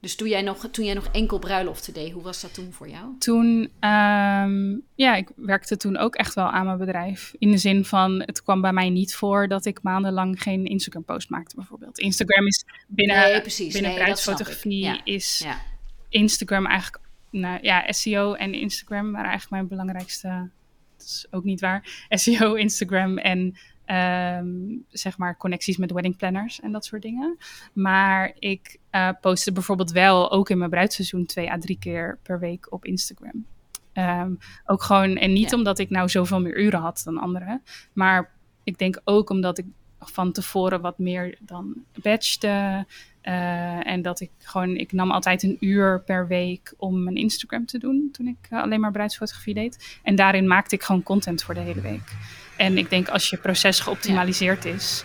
Dus 0.01 0.15
toen 0.15 0.27
jij, 0.29 0.41
nog, 0.41 0.67
toen 0.71 0.85
jij 0.85 0.93
nog 0.93 1.07
enkel 1.11 1.39
bruiloften 1.39 1.93
deed, 1.93 2.11
hoe 2.11 2.23
was 2.23 2.41
dat 2.41 2.53
toen 2.53 2.73
voor 2.73 2.89
jou? 2.89 3.17
Toen, 3.17 3.71
um, 3.79 4.81
ja, 4.95 5.15
ik 5.15 5.29
werkte 5.35 5.77
toen 5.77 5.97
ook 5.97 6.15
echt 6.15 6.33
wel 6.33 6.49
aan 6.49 6.65
mijn 6.65 6.77
bedrijf. 6.77 7.33
In 7.37 7.51
de 7.51 7.57
zin 7.57 7.85
van, 7.85 8.21
het 8.25 8.43
kwam 8.43 8.61
bij 8.61 8.73
mij 8.73 8.89
niet 8.89 9.15
voor 9.15 9.47
dat 9.47 9.65
ik 9.65 9.79
maandenlang 9.81 10.41
geen 10.41 10.65
Instagram-post 10.65 11.29
maakte 11.29 11.55
bijvoorbeeld. 11.55 11.99
Instagram 11.99 12.47
is 12.47 12.65
binnen, 12.87 13.15
nee, 13.15 13.41
precies. 13.41 13.73
binnen 13.73 13.91
nee, 13.91 13.99
bruidsfotografie 13.99 15.01
is 15.03 15.41
ja. 15.43 15.61
Instagram 16.09 16.65
eigenlijk 16.65 17.03
nou 17.31 17.59
ja, 17.61 17.91
SEO 17.91 18.33
en 18.33 18.53
Instagram 18.53 19.11
waren 19.11 19.29
eigenlijk 19.29 19.51
mijn 19.51 19.67
belangrijkste. 19.67 20.49
Dat 20.97 21.05
is 21.05 21.27
ook 21.29 21.43
niet 21.43 21.61
waar. 21.61 22.05
SEO, 22.09 22.53
Instagram 22.53 23.17
en 23.17 23.55
um, 23.91 24.85
zeg 24.89 25.17
maar 25.17 25.37
connecties 25.37 25.77
met 25.77 25.91
wedding 25.91 26.17
planners 26.17 26.59
en 26.59 26.71
dat 26.71 26.85
soort 26.85 27.01
dingen. 27.01 27.37
Maar 27.73 28.31
ik 28.39 28.77
uh, 28.91 29.09
postte 29.21 29.51
bijvoorbeeld 29.51 29.91
wel 29.91 30.31
ook 30.31 30.49
in 30.49 30.57
mijn 30.57 30.69
bruidseizoen 30.69 31.25
twee 31.25 31.51
à 31.51 31.57
drie 31.57 31.79
keer 31.79 32.19
per 32.23 32.39
week 32.39 32.71
op 32.71 32.85
Instagram. 32.85 33.45
Um, 33.93 34.37
ook 34.65 34.83
gewoon, 34.83 35.17
en 35.17 35.33
niet 35.33 35.53
omdat 35.53 35.79
ik 35.79 35.89
nou 35.89 36.09
zoveel 36.09 36.41
meer 36.41 36.59
uren 36.59 36.79
had 36.79 37.01
dan 37.05 37.17
anderen, 37.17 37.63
maar 37.93 38.31
ik 38.63 38.77
denk 38.77 39.01
ook 39.03 39.29
omdat 39.29 39.57
ik 39.57 39.65
van 39.99 40.31
tevoren 40.31 40.81
wat 40.81 40.99
meer 40.99 41.37
dan 41.41 41.83
batchte. 42.01 42.85
Uh, 43.23 43.87
en 43.87 44.01
dat 44.01 44.19
ik 44.19 44.31
gewoon, 44.37 44.75
ik 44.75 44.91
nam 44.91 45.11
altijd 45.11 45.43
een 45.43 45.57
uur 45.59 46.01
per 46.01 46.27
week 46.27 46.73
om 46.77 47.03
mijn 47.03 47.15
Instagram 47.15 47.65
te 47.65 47.77
doen 47.77 48.09
toen 48.11 48.27
ik 48.27 48.47
uh, 48.49 48.61
alleen 48.61 48.79
maar 48.79 48.91
bruidsfotografie 48.91 49.53
deed. 49.53 49.99
En 50.03 50.15
daarin 50.15 50.47
maakte 50.47 50.75
ik 50.75 50.83
gewoon 50.83 51.03
content 51.03 51.43
voor 51.43 51.53
de 51.53 51.59
hele 51.59 51.81
week. 51.81 52.13
En 52.57 52.77
ik 52.77 52.89
denk 52.89 53.07
als 53.07 53.29
je 53.29 53.37
proces 53.37 53.79
geoptimaliseerd 53.79 54.65
is 54.65 55.03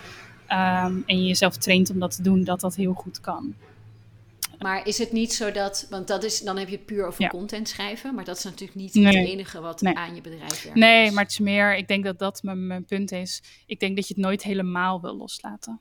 um, 0.48 1.02
en 1.06 1.20
je 1.20 1.26
jezelf 1.26 1.56
traint 1.56 1.90
om 1.90 1.98
dat 1.98 2.16
te 2.16 2.22
doen, 2.22 2.44
dat 2.44 2.60
dat 2.60 2.74
heel 2.74 2.92
goed 2.92 3.20
kan. 3.20 3.54
Maar 4.58 4.86
is 4.86 4.98
het 4.98 5.12
niet 5.12 5.34
zo 5.34 5.52
dat, 5.52 5.86
want 5.90 6.08
dat 6.08 6.24
is, 6.24 6.40
dan 6.40 6.56
heb 6.58 6.68
je 6.68 6.76
het 6.76 6.86
puur 6.86 7.06
over 7.06 7.28
content 7.28 7.68
schrijven, 7.68 8.14
maar 8.14 8.24
dat 8.24 8.36
is 8.36 8.44
natuurlijk 8.44 8.74
niet 8.74 8.94
het 8.94 9.14
enige 9.14 9.60
wat 9.60 9.84
aan 9.84 10.14
je 10.14 10.20
bedrijf 10.20 10.62
werkt. 10.62 10.78
Nee, 10.78 11.10
maar 11.10 11.22
het 11.22 11.32
is 11.32 11.38
meer, 11.38 11.76
ik 11.76 11.88
denk 11.88 12.04
dat 12.04 12.18
dat 12.18 12.42
mijn, 12.42 12.66
mijn, 12.66 12.84
punt 12.84 13.12
is. 13.12 13.42
Ik 13.66 13.80
denk 13.80 13.96
dat 13.96 14.08
je 14.08 14.14
het 14.14 14.22
nooit 14.22 14.42
helemaal 14.42 15.00
wil 15.00 15.16
loslaten. 15.16 15.80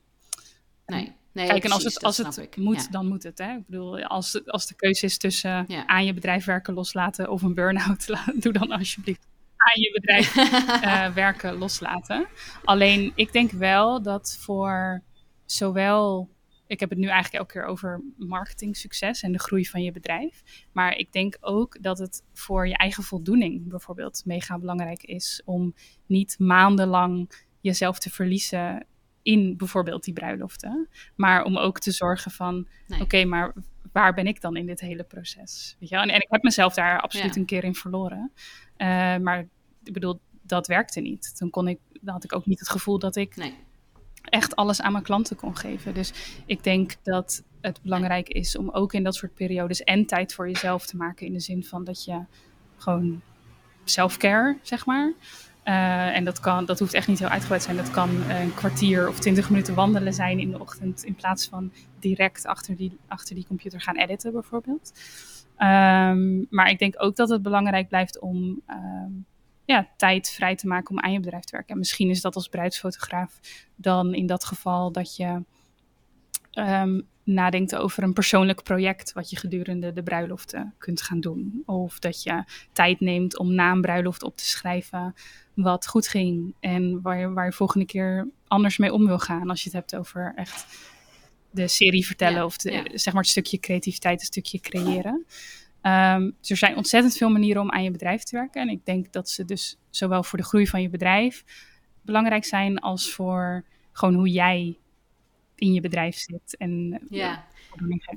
Nee. 0.86 1.14
Nee, 1.36 1.48
Kijk, 1.48 1.64
en 1.64 1.72
als 1.72 1.84
het, 1.84 2.04
als 2.04 2.18
het 2.18 2.58
moet, 2.58 2.92
dan 2.92 3.08
moet 3.08 3.24
het. 3.24 3.38
Hè? 3.38 3.56
Ik 3.56 3.68
bedoel, 3.68 4.04
als, 4.04 4.46
als 4.46 4.68
de 4.68 4.76
keuze 4.76 5.06
is 5.06 5.18
tussen 5.18 5.68
aan 5.86 6.06
je 6.06 6.14
bedrijf 6.14 6.46
werken 6.46 6.74
loslaten 6.74 7.30
of 7.30 7.42
een 7.42 7.54
burn-out, 7.54 8.08
doe 8.44 8.54
dan 8.54 8.72
alsjeblieft 8.72 9.28
aan 9.58 9.82
je 9.82 9.92
bedrijf 9.92 10.36
uh, 10.36 11.14
werken 11.24 11.58
loslaten. 11.58 12.28
Alleen, 12.64 13.12
ik 13.16 13.34
denk 13.34 13.52
wel 13.52 14.02
dat 14.02 14.38
voor 14.40 15.04
zowel 15.46 16.30
ik 16.68 16.80
heb 16.80 16.90
het 16.90 17.00
nu 17.00 17.08
eigenlijk 17.08 17.34
elke 17.34 17.52
keer 17.52 17.66
over 17.66 18.04
marketing 18.18 18.78
succes 18.78 19.22
en 19.22 19.32
de 19.32 19.40
groei 19.40 19.66
van 19.66 19.84
je 19.84 19.92
bedrijf. 19.92 20.44
Maar 20.72 20.98
ik 20.98 21.12
denk 21.12 21.38
ook 21.42 21.82
dat 21.82 21.98
het 21.98 22.24
voor 22.34 22.68
je 22.68 22.78
eigen 22.78 23.04
voldoening 23.04 23.70
bijvoorbeeld 23.70 24.22
mega 24.26 24.60
belangrijk 24.60 25.04
is 25.04 25.42
om 25.46 25.74
niet 26.06 26.36
maandenlang 26.40 27.32
jezelf 27.62 28.00
te 28.00 28.10
verliezen 28.10 28.86
in 29.26 29.58
bijvoorbeeld 29.58 30.04
die 30.04 30.14
bruiloften. 30.14 30.90
Maar 31.16 31.44
om 31.44 31.58
ook 31.58 31.80
te 31.80 31.92
zorgen 31.92 32.32
van, 32.32 32.68
oké, 33.02 33.26
maar 33.26 33.54
waar 33.92 34.14
ben 34.14 34.28
ik 34.28 34.42
dan 34.42 34.56
in 34.56 34.66
dit 34.66 34.80
hele 34.80 35.04
proces? 35.04 35.76
Weet 35.80 35.90
je? 35.90 35.96
En, 35.96 36.10
en 36.10 36.22
ik 36.22 36.28
heb 36.30 36.44
mezelf 36.44 36.74
daar 36.74 37.02
absoluut 37.02 37.36
een 37.36 37.46
keer 37.46 37.64
in 37.64 37.76
verloren. 37.76 38.32
Uh, 38.78 38.88
maar 39.18 39.48
ik 39.84 39.94
bedoel, 39.94 40.20
dat 40.42 40.68
werkte 40.68 41.02
niet. 41.02 41.38
Toen 41.38 41.50
kon 41.50 41.68
ik, 41.68 41.80
dan 42.02 42.14
had 42.14 42.24
ik 42.24 42.36
ook 42.36 42.46
niet 42.46 42.60
het 42.60 42.70
gevoel 42.70 43.00
dat 43.00 43.16
ik 43.16 43.36
nee 43.36 43.56
echt 44.30 44.56
alles 44.56 44.82
aan 44.82 44.92
mijn 44.92 45.04
klanten 45.04 45.36
kon 45.36 45.58
geven. 45.58 45.94
Dus 45.94 46.14
ik 46.46 46.64
denk 46.64 46.96
dat 47.04 47.44
het 47.62 47.82
belangrijk 47.82 48.30
is 48.30 48.58
om 48.58 48.70
ook 48.70 48.94
in 48.94 49.04
dat 49.04 49.16
soort 49.16 49.34
periodes 49.34 49.84
en 49.84 50.06
tijd 50.06 50.34
voor 50.34 50.48
jezelf 50.48 50.86
te 50.86 50.98
maken. 50.98 51.26
In 51.26 51.34
de 51.34 51.40
zin 51.40 51.64
van 51.64 51.84
dat 51.84 52.04
je 52.04 52.22
gewoon 52.78 53.22
self-care, 53.84 54.58
zeg 54.62 54.86
maar. 54.86 55.14
En 55.74 56.24
dat, 56.24 56.39
kan, 56.39 56.66
dat 56.66 56.80
hoeft 56.80 56.93
echt 56.93 57.07
niet 57.07 57.20
heel 57.20 57.28
uitgebreid 57.28 57.61
te 57.61 57.68
zijn. 57.72 57.84
Dat 57.86 57.93
kan 57.93 58.09
een 58.30 58.53
kwartier 58.53 59.07
of 59.07 59.20
twintig 59.20 59.49
minuten 59.49 59.76
wandelen 59.76 60.13
zijn 60.13 60.39
in 60.39 60.51
de 60.51 60.59
ochtend. 60.59 61.03
In 61.03 61.16
plaats 61.16 61.47
van 61.47 61.72
direct 61.99 62.45
achter 62.45 62.76
die, 62.76 62.97
achter 63.07 63.36
die 63.36 63.45
computer 63.47 63.82
gaan 63.82 63.97
editen, 63.97 64.32
bijvoorbeeld. 64.32 64.91
Ehm, 65.57 66.43
maar 66.49 66.70
ik 66.70 66.80
denk 66.80 66.93
ook 66.97 67.16
dat 67.16 67.30
het 67.30 67.41
belangrijk 67.41 67.88
blijft 67.88 68.20
om 68.20 68.61
ehm, 68.66 69.11
ja, 69.66 69.88
tijd 69.97 70.30
vrij 70.30 70.55
te 70.55 70.68
maken 70.68 70.95
om 70.95 70.99
aan 70.99 71.11
je 71.11 71.20
bedrijf 71.20 71.43
te 71.43 71.55
werken. 71.55 71.74
En 71.74 71.78
misschien 71.78 72.09
is 72.09 72.22
dat 72.22 72.36
als 72.36 72.47
bruidsfotograaf 72.47 73.39
dan 73.76 74.13
in 74.13 74.26
dat 74.26 74.45
geval 74.45 74.91
dat 74.91 75.16
je 75.16 75.43
um, 76.56 77.08
nadenkt 77.24 77.76
over 77.76 78.03
een 78.03 78.14
persoonlijk 78.14 78.64
project 78.64 79.14
wat 79.14 79.30
je 79.30 79.36
gedurende 79.36 79.93
de 79.93 80.03
bruiloften 80.03 80.74
kunt 80.78 81.01
gaan 81.01 81.20
doen. 81.20 81.64
Of 81.66 81.99
dat 81.99 82.24
je 82.24 82.43
tijd 82.72 82.99
neemt 82.99 83.38
om 83.38 83.53
na 83.53 83.72
een 83.72 83.82
bruiloft 83.82 84.24
op 84.24 84.38
te 84.38 84.45
schrijven 84.45 85.16
wat 85.53 85.88
goed 85.88 86.08
ging 86.08 86.56
en 86.60 87.01
waar 87.01 87.20
je, 87.20 87.34
waar 87.34 87.45
je 87.45 87.51
volgende 87.51 87.86
keer 87.86 88.28
anders 88.47 88.78
mee 88.78 88.93
om 88.93 89.06
wil 89.06 89.20
gaan 89.20 89.49
als 89.49 89.64
je 89.64 89.70
het 89.70 89.78
hebt 89.78 89.95
over 89.95 90.34
echt 90.36 90.66
de 91.51 91.68
serie 91.68 92.06
vertellen 92.06 92.45
of 92.45 92.58
de, 92.58 92.91
zeg 92.93 93.14
maar 93.14 93.22
het 93.22 93.32
stukje 93.32 93.60
creativiteit, 93.60 94.20
een 94.20 94.26
stukje 94.26 94.60
creëren. 94.60 95.26
Um, 95.82 96.36
dus 96.39 96.49
er 96.49 96.58
zijn 96.58 96.76
ontzettend 96.76 97.18
veel 97.18 97.30
manieren 97.30 97.62
om 97.62 97.72
aan 97.72 97.84
je 97.84 97.91
bedrijf 97.91 98.24
te 98.24 98.36
werken. 98.36 98.62
En 98.62 98.70
ik 98.70 98.86
denk 98.86 99.14
dat 99.14 99.30
ze 99.30 99.45
dus 99.45 99.78
zowel 99.89 100.24
voor 100.24 100.38
de 100.38 100.45
groei 100.45 100.68
van 100.68 100.82
je 100.82 100.89
bedrijf 100.89 101.43
belangrijk 102.01 102.45
zijn 102.45 102.80
als 102.80 103.12
voor 103.12 103.66
gewoon 103.91 104.14
hoe 104.14 104.30
jij 104.30 104.78
in 105.56 105.74
je 105.74 105.82
bedrijf 105.82 106.18
zit. 106.18 106.56
En 106.58 106.99
ja, 107.10 107.45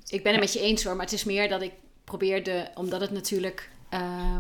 ik 0.07 0.23
ben 0.23 0.33
het 0.33 0.41
met 0.41 0.53
je 0.53 0.61
eens 0.61 0.85
hoor, 0.85 0.97
maar 0.97 1.05
het 1.05 1.15
is 1.15 1.25
meer 1.25 1.49
dat 1.49 1.63
ik 1.63 1.73
probeerde, 2.05 2.71
omdat 2.75 3.01
het 3.01 3.11
natuurlijk. 3.11 3.71
Uh, 3.95 4.39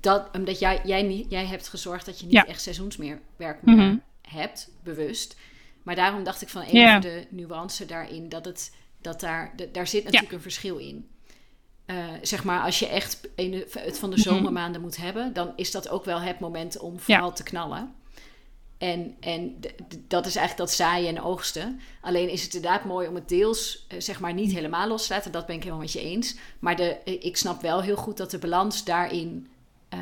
dat, 0.00 0.28
omdat 0.32 0.58
jij, 0.58 0.80
jij, 0.84 1.26
jij 1.28 1.46
hebt 1.46 1.68
gezorgd 1.68 2.06
dat 2.06 2.20
je 2.20 2.26
niet 2.26 2.44
echt 2.44 2.62
seizoenswerk 2.62 3.20
meer 3.36 3.58
mhm. 3.62 3.96
hebt, 4.22 4.70
bewust. 4.82 5.36
Maar 5.82 5.94
daarom 5.94 6.24
dacht 6.24 6.42
ik 6.42 6.48
van 6.48 6.62
een 6.62 6.88
van 6.90 7.00
de 7.00 7.26
nuance 7.30 7.86
daarin, 7.86 8.28
dat, 8.28 8.44
het, 8.44 8.74
dat 9.00 9.20
daar, 9.20 9.54
daar 9.72 9.86
zit 9.86 10.04
natuurlijk 10.04 10.32
een 10.32 10.40
verschil 10.40 10.76
in. 10.76 11.08
Uh, 11.86 11.96
zeg 12.22 12.44
maar, 12.44 12.62
als 12.62 12.78
je 12.78 12.86
echt 12.86 13.28
een, 13.36 13.64
het 13.70 13.98
van 13.98 14.10
de 14.10 14.16
mhm. 14.16 14.28
zomermaanden 14.28 14.80
moet 14.80 14.96
hebben, 14.96 15.32
dan 15.32 15.52
is 15.56 15.70
dat 15.70 15.88
ook 15.88 16.04
wel 16.04 16.20
het 16.20 16.40
moment 16.40 16.78
om 16.78 16.98
vooral 16.98 17.32
te 17.32 17.42
knallen. 17.42 17.94
En, 18.80 19.16
en 19.20 19.60
dat 20.08 20.26
is 20.26 20.36
eigenlijk 20.36 20.68
dat 20.68 20.76
zaaien 20.76 21.08
en 21.08 21.22
oogsten. 21.22 21.80
Alleen 22.00 22.28
is 22.28 22.42
het 22.42 22.54
inderdaad 22.54 22.84
mooi 22.84 23.08
om 23.08 23.14
het 23.14 23.28
deels, 23.28 23.86
uh, 23.92 24.00
zeg 24.00 24.20
maar, 24.20 24.34
niet 24.34 24.52
helemaal 24.52 24.88
los 24.88 25.06
te 25.06 25.12
laten. 25.12 25.32
Dat 25.32 25.46
ben 25.46 25.54
ik 25.54 25.62
helemaal 25.62 25.82
met 25.82 25.92
je 25.92 26.00
eens. 26.00 26.36
Maar 26.58 26.76
de, 26.76 26.98
ik 27.04 27.36
snap 27.36 27.62
wel 27.62 27.82
heel 27.82 27.96
goed 27.96 28.16
dat 28.16 28.30
de 28.30 28.38
balans 28.38 28.84
daarin 28.84 29.48
uh, 29.94 30.00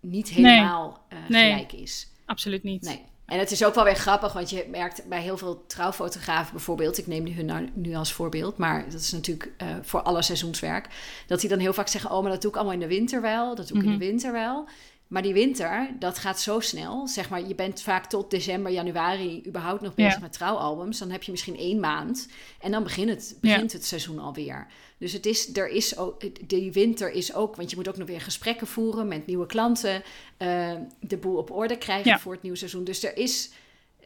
niet 0.00 0.28
helemaal 0.28 1.06
nee. 1.28 1.50
gelijk 1.50 1.72
nee, 1.72 1.82
is. 1.82 2.08
Absoluut 2.26 2.62
niet. 2.62 2.82
Nee. 2.82 3.02
En 3.26 3.38
het 3.38 3.50
is 3.50 3.64
ook 3.64 3.74
wel 3.74 3.84
weer 3.84 3.96
grappig, 3.96 4.32
want 4.32 4.50
je 4.50 4.66
merkt 4.70 5.08
bij 5.08 5.22
heel 5.22 5.38
veel 5.38 5.66
trouwfotografen 5.66 6.52
bijvoorbeeld, 6.52 6.98
ik 6.98 7.06
neem 7.06 7.26
hun 7.26 7.46
nou, 7.46 7.68
nu 7.74 7.94
als 7.94 8.12
voorbeeld, 8.12 8.56
maar 8.56 8.84
dat 8.90 9.00
is 9.00 9.12
natuurlijk 9.12 9.52
uh, 9.62 9.68
voor 9.82 10.02
alle 10.02 10.22
seizoenswerk, 10.22 10.88
dat 11.26 11.40
die 11.40 11.48
dan 11.48 11.58
heel 11.58 11.72
vaak 11.72 11.88
zeggen, 11.88 12.10
oh, 12.10 12.22
maar 12.22 12.30
dat 12.30 12.42
doe 12.42 12.50
ik 12.50 12.56
allemaal 12.56 12.74
in 12.74 12.80
de 12.80 12.86
winter 12.86 13.20
wel, 13.20 13.54
dat 13.54 13.68
doe 13.68 13.76
ik 13.76 13.84
in 13.84 13.90
de 13.90 13.96
mhm. 13.96 14.06
winter 14.06 14.32
wel. 14.32 14.68
Maar 15.10 15.22
die 15.22 15.32
winter, 15.32 15.90
dat 15.98 16.18
gaat 16.18 16.40
zo 16.40 16.60
snel. 16.60 17.08
Zeg 17.08 17.30
maar, 17.30 17.46
je 17.46 17.54
bent 17.54 17.82
vaak 17.82 18.06
tot 18.06 18.30
december, 18.30 18.72
januari 18.72 19.42
überhaupt 19.46 19.80
nog 19.80 19.94
bezig 19.94 20.20
met 20.20 20.32
trouwalbums. 20.32 20.98
Dan 20.98 21.10
heb 21.10 21.22
je 21.22 21.30
misschien 21.30 21.56
één 21.56 21.80
maand 21.80 22.28
en 22.60 22.70
dan 22.70 22.82
begint 22.82 23.08
het, 23.08 23.36
begint 23.40 23.72
het 23.72 23.84
seizoen 23.84 24.18
alweer. 24.18 24.66
Dus 24.98 25.12
het 25.12 25.26
is, 25.26 25.56
er 25.56 25.68
is 25.68 25.96
ook, 25.96 26.48
die 26.48 26.72
winter 26.72 27.10
is 27.12 27.34
ook, 27.34 27.56
want 27.56 27.70
je 27.70 27.76
moet 27.76 27.88
ook 27.88 27.96
nog 27.96 28.08
weer 28.08 28.20
gesprekken 28.20 28.66
voeren 28.66 29.08
met 29.08 29.26
nieuwe 29.26 29.46
klanten. 29.46 30.02
Uh, 30.38 30.72
de 31.00 31.16
boel 31.16 31.36
op 31.36 31.50
orde 31.50 31.78
krijgen 31.78 32.20
voor 32.20 32.32
het 32.32 32.42
nieuwe 32.42 32.58
seizoen. 32.58 32.84
Dus 32.84 33.02
er 33.02 33.16
is, 33.16 33.50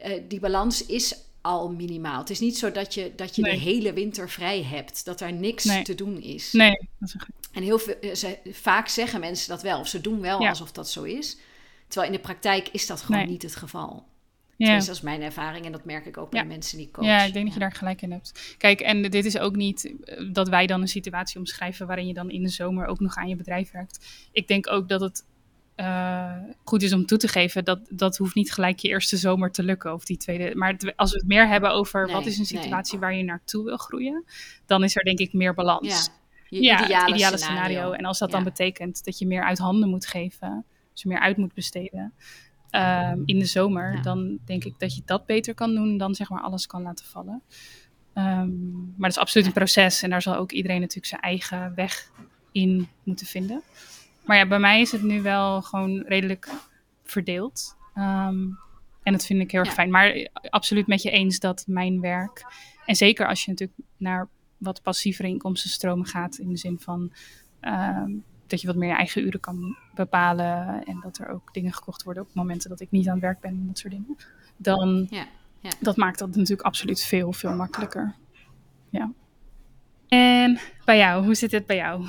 uh, 0.05 0.21
die 0.27 0.39
balans 0.39 0.85
is 0.85 1.15
al 1.45 1.71
minimaal. 1.71 2.19
Het 2.19 2.29
is 2.29 2.39
niet 2.39 2.57
zo 2.57 2.71
dat 2.71 2.93
je, 2.93 3.13
dat 3.15 3.35
je 3.35 3.41
de 3.41 3.49
hele 3.49 3.93
winter 3.93 4.29
vrij 4.29 4.63
hebt, 4.63 5.05
dat 5.05 5.21
er 5.21 5.33
niks 5.33 5.83
te 5.83 5.95
doen 5.95 6.21
is. 6.21 6.51
Nee, 6.51 6.89
dat 6.99 7.09
is 7.09 7.15
En 7.51 7.63
heel 7.63 7.79
veel, 7.79 7.99
eh, 8.01 8.13
ze, 8.13 8.37
vaak 8.51 8.87
zeggen 8.87 9.19
mensen 9.19 9.49
dat 9.49 9.61
wel, 9.61 9.79
of 9.79 9.87
ze 9.87 10.01
doen 10.01 10.21
wel 10.21 10.47
alsof 10.47 10.71
dat 10.71 10.89
zo 10.89 11.03
is. 11.03 11.37
Terwijl 11.87 12.11
in 12.11 12.17
de 12.17 12.23
praktijk 12.23 12.69
is 12.71 12.87
dat 12.87 13.01
gewoon 13.01 13.27
niet 13.27 13.41
het 13.41 13.55
geval. 13.55 14.05
Ja. 14.57 14.77
dat 14.77 14.89
is 14.89 15.01
mijn 15.01 15.21
ervaring 15.21 15.65
en 15.65 15.71
dat 15.71 15.85
merk 15.85 16.05
ik 16.05 16.17
ook 16.17 16.29
bij 16.29 16.45
mensen 16.45 16.77
die 16.77 16.91
coachen. 16.91 17.11
Ja, 17.11 17.23
ik 17.23 17.33
denk 17.33 17.45
dat 17.45 17.53
je 17.53 17.59
daar 17.59 17.71
gelijk 17.71 18.01
in 18.01 18.11
hebt. 18.11 18.55
Kijk, 18.57 18.79
en 18.79 19.01
dit 19.01 19.25
is 19.25 19.37
ook 19.37 19.55
niet 19.55 19.93
eh, 20.03 20.33
dat 20.33 20.49
wij 20.49 20.67
dan 20.67 20.81
een 20.81 20.87
situatie 20.87 21.39
omschrijven 21.39 21.87
waarin 21.87 22.07
je 22.07 22.13
dan 22.13 22.29
in 22.29 22.43
de 22.43 22.49
zomer 22.49 22.85
ook 22.85 22.99
nog 22.99 23.15
aan 23.15 23.27
je 23.27 23.35
bedrijf 23.35 23.71
werkt. 23.71 24.05
Ik 24.31 24.47
denk 24.47 24.71
ook 24.71 24.89
dat 24.89 25.01
het 25.01 25.23
uh, 25.75 26.31
goed 26.63 26.81
is 26.81 26.93
om 26.93 27.05
toe 27.05 27.17
te 27.17 27.27
geven, 27.27 27.65
dat 27.65 27.79
dat 27.89 28.17
hoeft 28.17 28.35
niet 28.35 28.53
gelijk 28.53 28.79
je 28.79 28.87
eerste 28.87 29.17
zomer 29.17 29.51
te 29.51 29.63
lukken 29.63 29.93
of 29.93 30.05
die 30.05 30.17
tweede. 30.17 30.55
Maar 30.55 30.93
als 30.95 31.11
we 31.11 31.17
het 31.17 31.27
meer 31.27 31.47
hebben 31.47 31.71
over 31.71 32.11
wat 32.11 32.25
is 32.25 32.37
een 32.37 32.45
situatie 32.45 32.99
waar 32.99 33.15
je 33.15 33.23
naartoe 33.23 33.63
wil 33.63 33.77
groeien, 33.77 34.23
dan 34.65 34.83
is 34.83 34.95
er 34.95 35.03
denk 35.03 35.19
ik 35.19 35.33
meer 35.33 35.53
balans. 35.53 36.09
Ja, 36.49 36.59
ja 36.59 36.83
ideale 36.83 37.03
het 37.03 37.15
ideale 37.15 37.37
scenario. 37.37 37.91
En 37.91 38.05
als 38.05 38.19
dat 38.19 38.31
dan 38.31 38.43
betekent 38.43 39.05
dat 39.05 39.17
je 39.19 39.27
meer 39.27 39.43
uit 39.43 39.57
handen 39.57 39.89
moet 39.89 40.07
geven, 40.07 40.65
dus 40.93 41.03
meer 41.03 41.19
uit 41.19 41.37
moet 41.37 41.53
besteden 41.53 42.13
um, 42.71 43.23
in 43.25 43.39
de 43.39 43.45
zomer, 43.45 44.01
dan 44.01 44.39
denk 44.45 44.63
ik 44.63 44.73
dat 44.77 44.95
je 44.95 45.01
dat 45.05 45.25
beter 45.25 45.53
kan 45.53 45.75
doen 45.75 45.97
dan 45.97 46.15
zeg 46.15 46.29
maar 46.29 46.41
alles 46.41 46.67
kan 46.67 46.81
laten 46.81 47.05
vallen. 47.05 47.41
Um, 48.13 48.93
maar 48.97 49.09
dat 49.09 49.17
is 49.17 49.17
absoluut 49.17 49.47
een 49.47 49.53
proces 49.53 50.01
en 50.01 50.09
daar 50.09 50.21
zal 50.21 50.35
ook 50.35 50.51
iedereen 50.51 50.79
natuurlijk 50.79 51.07
zijn 51.07 51.21
eigen 51.21 51.75
weg 51.75 52.11
in 52.51 52.87
moeten 53.03 53.27
vinden. 53.27 53.61
Maar 54.25 54.37
ja, 54.37 54.47
bij 54.47 54.59
mij 54.59 54.81
is 54.81 54.91
het 54.91 55.03
nu 55.03 55.21
wel 55.21 55.61
gewoon 55.61 56.03
redelijk 56.07 56.49
verdeeld. 57.03 57.75
Um, 57.95 58.57
en 59.03 59.11
dat 59.11 59.25
vind 59.25 59.41
ik 59.41 59.51
heel 59.51 59.59
erg 59.59 59.73
fijn. 59.73 59.89
Maar 59.89 60.29
absoluut 60.49 60.87
met 60.87 61.01
je 61.01 61.11
eens 61.11 61.39
dat 61.39 61.63
mijn 61.67 62.01
werk. 62.01 62.45
En 62.85 62.95
zeker 62.95 63.27
als 63.27 63.45
je 63.45 63.51
natuurlijk 63.51 63.79
naar 63.97 64.27
wat 64.57 64.81
passievere 64.81 65.27
inkomstenstromen 65.27 66.05
gaat. 66.05 66.37
In 66.37 66.49
de 66.49 66.57
zin 66.57 66.79
van 66.79 67.11
um, 67.61 68.23
dat 68.47 68.61
je 68.61 68.67
wat 68.67 68.75
meer 68.75 68.89
je 68.89 68.95
eigen 68.95 69.25
uren 69.25 69.39
kan 69.39 69.77
bepalen. 69.95 70.83
En 70.85 70.99
dat 71.01 71.17
er 71.17 71.29
ook 71.29 71.53
dingen 71.53 71.73
gekocht 71.73 72.03
worden 72.03 72.23
op 72.23 72.29
momenten 72.33 72.69
dat 72.69 72.79
ik 72.79 72.91
niet 72.91 73.07
aan 73.07 73.13
het 73.13 73.21
werk 73.21 73.39
ben 73.39 73.51
en 73.51 73.67
dat 73.67 73.77
soort 73.77 73.93
dingen. 73.93 74.17
Dan 74.57 75.07
ja, 75.09 75.25
ja. 75.59 75.69
dat 75.79 75.95
maakt 75.95 76.19
dat 76.19 76.35
natuurlijk 76.35 76.67
absoluut 76.67 77.03
veel, 77.03 77.33
veel 77.33 77.55
makkelijker. 77.55 78.15
Ja. 78.89 79.11
En 80.07 80.59
bij 80.85 80.97
jou, 80.97 81.25
hoe 81.25 81.35
zit 81.35 81.51
het 81.51 81.65
bij 81.65 81.75
jou? 81.75 82.07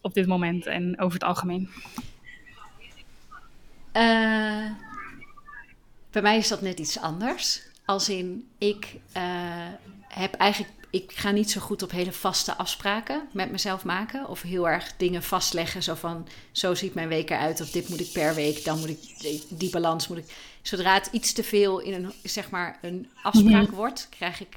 Op 0.00 0.14
dit 0.14 0.26
moment 0.26 0.66
en 0.66 1.00
over 1.00 1.12
het 1.12 1.28
algemeen? 1.28 1.68
Uh, 3.92 4.70
bij 6.10 6.22
mij 6.22 6.38
is 6.38 6.48
dat 6.48 6.60
net 6.60 6.78
iets 6.78 6.98
anders. 6.98 7.62
Als 7.84 8.08
in, 8.08 8.48
ik 8.58 8.94
uh, 9.16 9.66
heb 10.08 10.34
eigenlijk 10.34 10.72
ik 10.90 11.12
ga 11.14 11.30
niet 11.30 11.50
zo 11.50 11.60
goed 11.60 11.82
op 11.82 11.90
hele 11.90 12.12
vaste 12.12 12.56
afspraken 12.56 13.28
met 13.32 13.50
mezelf 13.50 13.84
maken. 13.84 14.28
Of 14.28 14.42
heel 14.42 14.68
erg 14.68 14.92
dingen 14.96 15.22
vastleggen. 15.22 15.82
Zo 15.82 15.94
van, 15.94 16.28
zo 16.52 16.74
ziet 16.74 16.94
mijn 16.94 17.08
week 17.08 17.30
eruit. 17.30 17.60
Of 17.60 17.70
dit 17.70 17.88
moet 17.88 18.00
ik 18.00 18.12
per 18.12 18.34
week. 18.34 18.64
Dan 18.64 18.78
moet 18.78 18.88
ik, 18.88 19.42
die 19.48 19.70
balans 19.70 20.08
moet 20.08 20.18
ik... 20.18 20.34
Zodra 20.62 20.94
het 20.94 21.08
iets 21.12 21.32
te 21.32 21.44
veel 21.44 21.78
in 21.78 21.92
een, 21.94 22.12
zeg 22.22 22.50
maar, 22.50 22.78
een 22.82 23.08
afspraak 23.22 23.66
mhm. 23.66 23.74
wordt, 23.74 24.08
krijg 24.10 24.40
ik, 24.40 24.56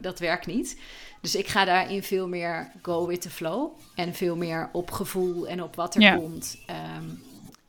dat 0.00 0.18
werkt 0.18 0.46
niet. 0.46 0.76
Dus 1.20 1.34
ik 1.34 1.46
ga 1.46 1.64
daarin 1.64 2.02
veel 2.02 2.28
meer 2.28 2.70
go 2.82 3.06
with 3.06 3.20
the 3.20 3.30
flow. 3.30 3.70
En 3.94 4.14
veel 4.14 4.36
meer 4.36 4.68
op 4.72 4.90
gevoel 4.90 5.48
en 5.48 5.62
op 5.62 5.76
wat 5.76 5.94
er 5.94 6.16
komt. 6.16 6.58
Ehm, 6.66 7.04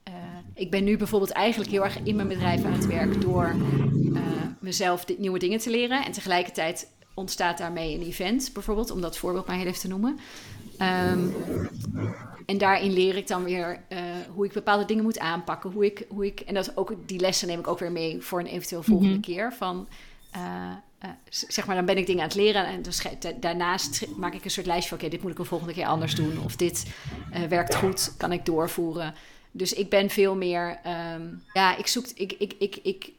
eh, 0.04 0.14
ik 0.54 0.72
ben 0.72 0.84
nu 0.84 0.98
bijvoorbeeld 0.98 1.32
eigenlijk 1.32 1.72
heel 1.72 1.84
erg 1.84 2.00
in 2.04 2.16
mijn 2.16 2.28
bedrijf 2.28 2.64
aan 2.64 2.74
het 2.74 2.86
werk 2.86 3.22
door 3.22 3.56
uh, 4.14 4.22
mezelf 4.60 5.06
dit, 5.06 5.20
nieuwe 5.20 5.40
dingen 5.40 5.60
te 5.60 5.70
leren. 5.70 6.06
En 6.06 6.12
tegelijkertijd 6.12 6.88
ontstaat 7.14 7.58
daarmee 7.58 7.96
een 7.96 8.06
event, 8.06 8.50
bijvoorbeeld, 8.54 8.92
om 8.92 9.02
dat 9.02 9.18
voorbeeld 9.18 9.48
maar 9.48 9.56
heel 9.56 9.66
even 9.66 9.80
te 9.80 9.88
noemen. 9.88 10.20
Ehm, 10.78 11.28
en 12.46 12.58
daarin 12.58 12.94
leer 12.94 13.16
ik 13.16 13.28
dan 13.28 13.44
weer 13.44 13.84
uh, 13.90 14.00
hoe 14.34 14.46
ik 14.46 14.52
bepaalde 14.52 14.86
dingen 14.86 15.04
moet 15.04 15.20
aanpakken. 15.20 15.72
Hoe 15.72 15.86
ik, 15.86 16.06
hoe 16.10 16.26
ik, 16.26 16.40
en 16.40 16.54
dat 16.54 16.78
ook, 16.78 16.96
die 17.06 17.20
lessen 17.20 17.48
neem 17.48 17.60
ik 17.60 17.68
ook 17.68 17.80
weer 17.80 17.92
mee 17.92 18.22
voor 18.22 18.40
een 18.40 18.46
eventueel 18.46 18.84
volgende 18.84 19.14
mhm. 19.14 19.22
keer. 19.22 19.54
Van, 19.54 19.88
uh, 20.36 20.72
uh, 21.04 21.10
zeg 21.30 21.66
maar, 21.66 21.76
dan 21.76 21.86
ben 21.86 21.98
ik 21.98 22.06
dingen 22.06 22.22
aan 22.22 22.28
het 22.28 22.38
leren. 22.38 22.66
En 22.66 22.84
daarnaast 23.40 24.06
maak 24.16 24.34
ik 24.34 24.46
een 24.46 24.52
soort 24.52 24.66
lijstje 24.66 24.90
van... 24.90 24.98
oké, 24.98 25.10
dit 25.10 25.22
moet 25.22 25.32
ik 25.32 25.40
een 25.40 25.46
volgende 25.46 25.74
keer 25.74 25.86
anders 25.86 26.16
doen. 26.16 26.44
Of 26.44 26.56
dit 26.56 26.86
werkt 27.50 27.76
goed, 27.76 28.14
kan 28.18 28.32
ik 28.32 28.46
doorvoeren. 28.46 29.14
Dus 29.52 29.74
ik 29.74 29.90
ben 29.90 30.10
veel 30.10 30.36
meer... 30.36 30.80
Um, 31.16 31.44
ja, 31.54 31.78
ik 31.78 31.88
zoek... 31.88 32.06
Ik, 32.16 32.34
ik, 32.34 32.54
ik, 32.60 32.80
ik, 32.84 33.12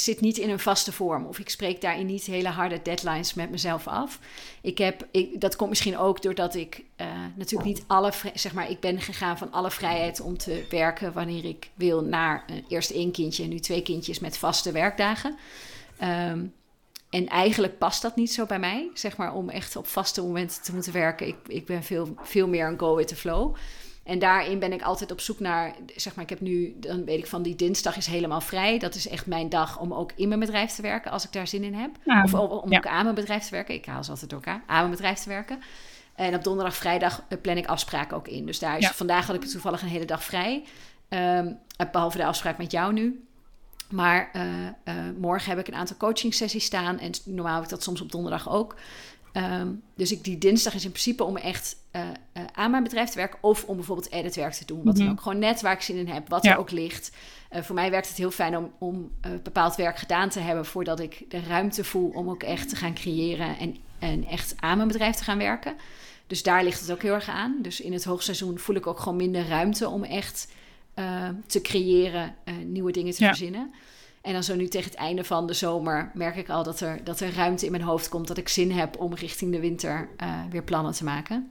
zit 0.00 0.20
niet 0.20 0.38
in 0.38 0.50
een 0.50 0.58
vaste 0.58 0.92
vorm. 0.92 1.26
Of 1.26 1.38
ik 1.38 1.48
spreek 1.48 1.80
daarin 1.80 2.06
niet 2.06 2.24
hele 2.24 2.48
harde 2.48 2.80
deadlines 2.82 3.34
met 3.34 3.50
mezelf 3.50 3.86
af. 3.86 4.18
Ik 4.60 4.78
heb, 4.78 5.06
ik, 5.10 5.40
dat 5.40 5.56
komt 5.56 5.68
misschien 5.68 5.98
ook 5.98 6.22
doordat 6.22 6.54
ik 6.54 6.84
uh, 7.00 7.06
natuurlijk 7.34 7.68
niet 7.68 7.84
alle, 7.86 8.12
zeg 8.34 8.52
maar, 8.52 8.70
ik 8.70 8.80
ben 8.80 9.00
gegaan 9.00 9.38
van 9.38 9.52
alle 9.52 9.70
vrijheid 9.70 10.20
om 10.20 10.38
te 10.38 10.66
werken 10.70 11.12
wanneer 11.12 11.44
ik 11.44 11.70
wil 11.74 12.02
naar 12.02 12.44
eerst 12.68 12.90
één 12.90 13.12
kindje 13.12 13.42
en 13.42 13.48
nu 13.48 13.58
twee 13.58 13.82
kindjes 13.82 14.18
met 14.18 14.38
vaste 14.38 14.72
werkdagen. 14.72 15.36
Um, 16.02 16.52
en 17.10 17.26
eigenlijk 17.26 17.78
past 17.78 18.02
dat 18.02 18.16
niet 18.16 18.32
zo 18.32 18.46
bij 18.46 18.58
mij, 18.58 18.90
zeg 18.94 19.16
maar, 19.16 19.34
om 19.34 19.48
echt 19.48 19.76
op 19.76 19.86
vaste 19.86 20.22
momenten 20.22 20.62
te 20.62 20.74
moeten 20.74 20.92
werken. 20.92 21.26
Ik, 21.26 21.36
ik 21.46 21.66
ben 21.66 21.82
veel, 21.82 22.14
veel 22.22 22.48
meer 22.48 22.66
een 22.66 22.78
go 22.78 22.96
with 22.96 23.08
the 23.08 23.16
flow. 23.16 23.54
En 24.04 24.18
daarin 24.18 24.58
ben 24.58 24.72
ik 24.72 24.82
altijd 24.82 25.10
op 25.10 25.20
zoek 25.20 25.40
naar, 25.40 25.74
zeg 25.96 26.14
maar, 26.14 26.24
ik 26.24 26.30
heb 26.30 26.40
nu, 26.40 26.76
dan 26.76 27.04
weet 27.04 27.18
ik 27.18 27.26
van 27.26 27.42
die 27.42 27.56
dinsdag 27.56 27.96
is 27.96 28.06
helemaal 28.06 28.40
vrij. 28.40 28.78
Dat 28.78 28.94
is 28.94 29.08
echt 29.08 29.26
mijn 29.26 29.48
dag 29.48 29.78
om 29.78 29.94
ook 29.94 30.12
in 30.14 30.28
mijn 30.28 30.40
bedrijf 30.40 30.72
te 30.72 30.82
werken, 30.82 31.10
als 31.10 31.24
ik 31.24 31.32
daar 31.32 31.46
zin 31.46 31.64
in 31.64 31.74
heb. 31.74 31.90
of 32.24 32.34
om 32.34 32.74
ook 32.74 32.86
aan 32.86 33.02
mijn 33.02 33.14
bedrijf 33.14 33.44
te 33.44 33.50
werken. 33.50 33.74
Ik 33.74 33.86
haal 33.86 34.04
ze 34.04 34.10
altijd 34.10 34.30
door 34.30 34.42
elkaar, 34.44 34.62
aan 34.66 34.78
mijn 34.78 34.90
bedrijf 34.90 35.18
te 35.18 35.28
werken. 35.28 35.60
En 36.14 36.34
op 36.34 36.44
donderdag, 36.44 36.76
vrijdag 36.76 37.22
eh, 37.28 37.40
plan 37.40 37.56
ik 37.56 37.66
afspraken 37.66 38.16
ook 38.16 38.28
in. 38.28 38.46
Dus 38.46 38.58
daar 38.58 38.78
is, 38.78 38.88
vandaag 38.88 39.26
had 39.26 39.36
ik 39.36 39.44
toevallig 39.44 39.82
een 39.82 39.88
hele 39.88 40.04
dag 40.04 40.24
vrij. 40.24 40.64
Um, 41.08 41.58
behalve 41.92 42.16
de 42.16 42.24
afspraak 42.24 42.58
met 42.58 42.70
jou 42.70 42.92
nu. 42.92 43.27
Maar 43.90 44.30
uh, 44.36 44.42
uh, 44.44 44.94
morgen 45.18 45.50
heb 45.50 45.58
ik 45.58 45.68
een 45.68 45.74
aantal 45.74 45.96
coaching 45.96 46.34
sessies 46.34 46.64
staan. 46.64 46.98
En 46.98 47.12
normaal 47.24 47.54
heb 47.54 47.64
ik 47.64 47.70
dat 47.70 47.82
soms 47.82 48.00
op 48.00 48.12
donderdag 48.12 48.50
ook. 48.50 48.74
Um, 49.32 49.82
dus 49.94 50.12
ik, 50.12 50.24
die 50.24 50.38
dinsdag 50.38 50.74
is 50.74 50.84
in 50.84 50.90
principe 50.90 51.24
om 51.24 51.36
echt 51.36 51.76
uh, 51.96 52.02
aan 52.52 52.70
mijn 52.70 52.82
bedrijf 52.82 53.10
te 53.10 53.16
werken. 53.16 53.38
Of 53.42 53.64
om 53.64 53.76
bijvoorbeeld 53.76 54.12
editwerk 54.12 54.52
te 54.52 54.64
doen. 54.64 54.82
Wat 54.84 54.96
dan 54.96 55.04
mhm. 55.04 55.12
ook 55.12 55.20
gewoon 55.20 55.38
net 55.38 55.60
waar 55.60 55.72
ik 55.72 55.80
zin 55.80 55.96
in 55.96 56.08
heb. 56.08 56.28
Wat 56.28 56.46
er 56.46 56.56
ook 56.56 56.70
ligt. 56.70 57.12
voor 57.50 57.74
mij 57.74 57.90
werkt 57.90 58.08
het 58.08 58.16
heel 58.16 58.30
fijn 58.30 58.56
om, 58.56 58.72
om 58.78 59.10
bepaald 59.42 59.76
werk 59.76 59.98
gedaan 59.98 60.28
te 60.28 60.40
hebben. 60.40 60.66
Voordat 60.66 61.00
ik 61.00 61.24
de 61.28 61.40
ruimte 61.40 61.84
voel 61.84 62.10
om 62.10 62.30
ook 62.30 62.42
echt 62.42 62.68
te 62.68 62.76
gaan 62.76 62.94
creëren. 62.94 63.58
En, 63.58 63.76
en 63.98 64.24
echt 64.24 64.54
aan 64.60 64.76
mijn 64.76 64.88
bedrijf 64.88 65.16
te 65.16 65.24
gaan 65.24 65.38
werken. 65.38 65.76
Dus 66.26 66.42
daar 66.42 66.64
ligt 66.64 66.80
het 66.80 66.90
ook 66.92 67.02
heel 67.02 67.14
erg 67.14 67.28
aan. 67.28 67.56
Dus 67.62 67.80
in 67.80 67.92
het 67.92 68.04
hoogseizoen 68.04 68.58
voel 68.58 68.76
ik 68.76 68.86
ook 68.86 68.98
gewoon 68.98 69.16
minder 69.16 69.48
ruimte 69.48 69.88
om 69.88 70.04
echt 70.04 70.48
uh, 70.98 71.28
te 71.46 71.60
creëren, 71.60 72.34
uh, 72.44 72.54
nieuwe 72.64 72.92
dingen 72.92 73.14
te 73.14 73.24
verzinnen. 73.24 73.74
En 74.20 74.32
dan 74.32 74.42
zo 74.42 74.54
nu 74.54 74.68
tegen 74.68 74.90
het 74.90 74.98
einde 74.98 75.24
van 75.24 75.46
de 75.46 75.52
zomer 75.52 76.10
merk 76.14 76.36
ik 76.36 76.48
al 76.48 76.62
dat 76.62 76.80
er, 76.80 77.04
dat 77.04 77.20
er 77.20 77.34
ruimte 77.34 77.64
in 77.64 77.70
mijn 77.70 77.82
hoofd 77.82 78.08
komt. 78.08 78.28
Dat 78.28 78.38
ik 78.38 78.48
zin 78.48 78.70
heb 78.70 78.98
om 78.98 79.14
richting 79.14 79.52
de 79.52 79.60
winter 79.60 80.08
uh, 80.22 80.40
weer 80.50 80.62
plannen 80.62 80.92
te 80.92 81.04
maken. 81.04 81.50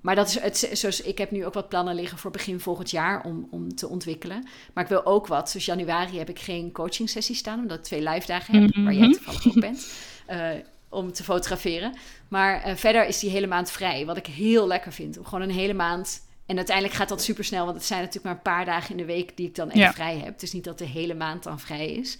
Maar 0.00 0.14
dat 0.14 0.28
is 0.28 0.40
het, 0.40 0.70
zoals 0.72 1.00
ik 1.00 1.18
heb 1.18 1.30
nu 1.30 1.46
ook 1.46 1.54
wat 1.54 1.68
plannen 1.68 1.94
liggen 1.94 2.18
voor 2.18 2.30
begin 2.30 2.60
volgend 2.60 2.90
jaar 2.90 3.24
om, 3.24 3.48
om 3.50 3.74
te 3.74 3.88
ontwikkelen. 3.88 4.46
Maar 4.74 4.84
ik 4.84 4.90
wil 4.90 5.06
ook 5.06 5.26
wat. 5.26 5.50
Dus 5.52 5.64
januari 5.64 6.18
heb 6.18 6.28
ik 6.28 6.38
geen 6.38 6.72
coaching 6.72 7.10
sessie 7.10 7.34
staan, 7.34 7.60
omdat 7.60 7.78
ik 7.78 7.84
twee 7.84 8.08
live 8.08 8.26
dagen 8.26 8.62
heb, 8.62 8.74
waar 8.74 8.94
jij 8.94 9.12
toevallig 9.12 9.46
ook 9.46 9.60
bent. 9.60 9.92
om 10.88 11.12
te 11.12 11.24
fotograferen. 11.24 11.94
Maar 12.28 12.76
verder 12.76 13.06
is 13.06 13.18
die 13.18 13.30
hele 13.30 13.46
maand 13.46 13.70
vrij. 13.70 14.06
Wat 14.06 14.16
ik 14.16 14.26
heel 14.26 14.66
lekker 14.66 14.92
vind. 14.92 15.18
Om 15.18 15.24
gewoon 15.24 15.42
een 15.42 15.54
hele 15.54 15.74
maand 15.74 16.20
en 16.48 16.56
uiteindelijk 16.56 16.96
gaat 16.96 17.08
dat 17.08 17.22
super 17.22 17.44
snel, 17.44 17.64
want 17.64 17.76
het 17.76 17.86
zijn 17.86 18.00
natuurlijk 18.00 18.26
maar 18.26 18.34
een 18.34 18.54
paar 18.56 18.64
dagen 18.64 18.90
in 18.90 18.96
de 18.96 19.04
week 19.04 19.36
die 19.36 19.46
ik 19.46 19.54
dan 19.54 19.70
echt 19.70 19.94
vrij 19.94 20.16
heb. 20.16 20.32
Het 20.32 20.42
is 20.42 20.52
niet 20.52 20.64
dat 20.64 20.78
de 20.78 20.84
hele 20.84 21.14
maand 21.14 21.42
dan 21.42 21.60
vrij 21.60 21.86
is. 21.86 22.18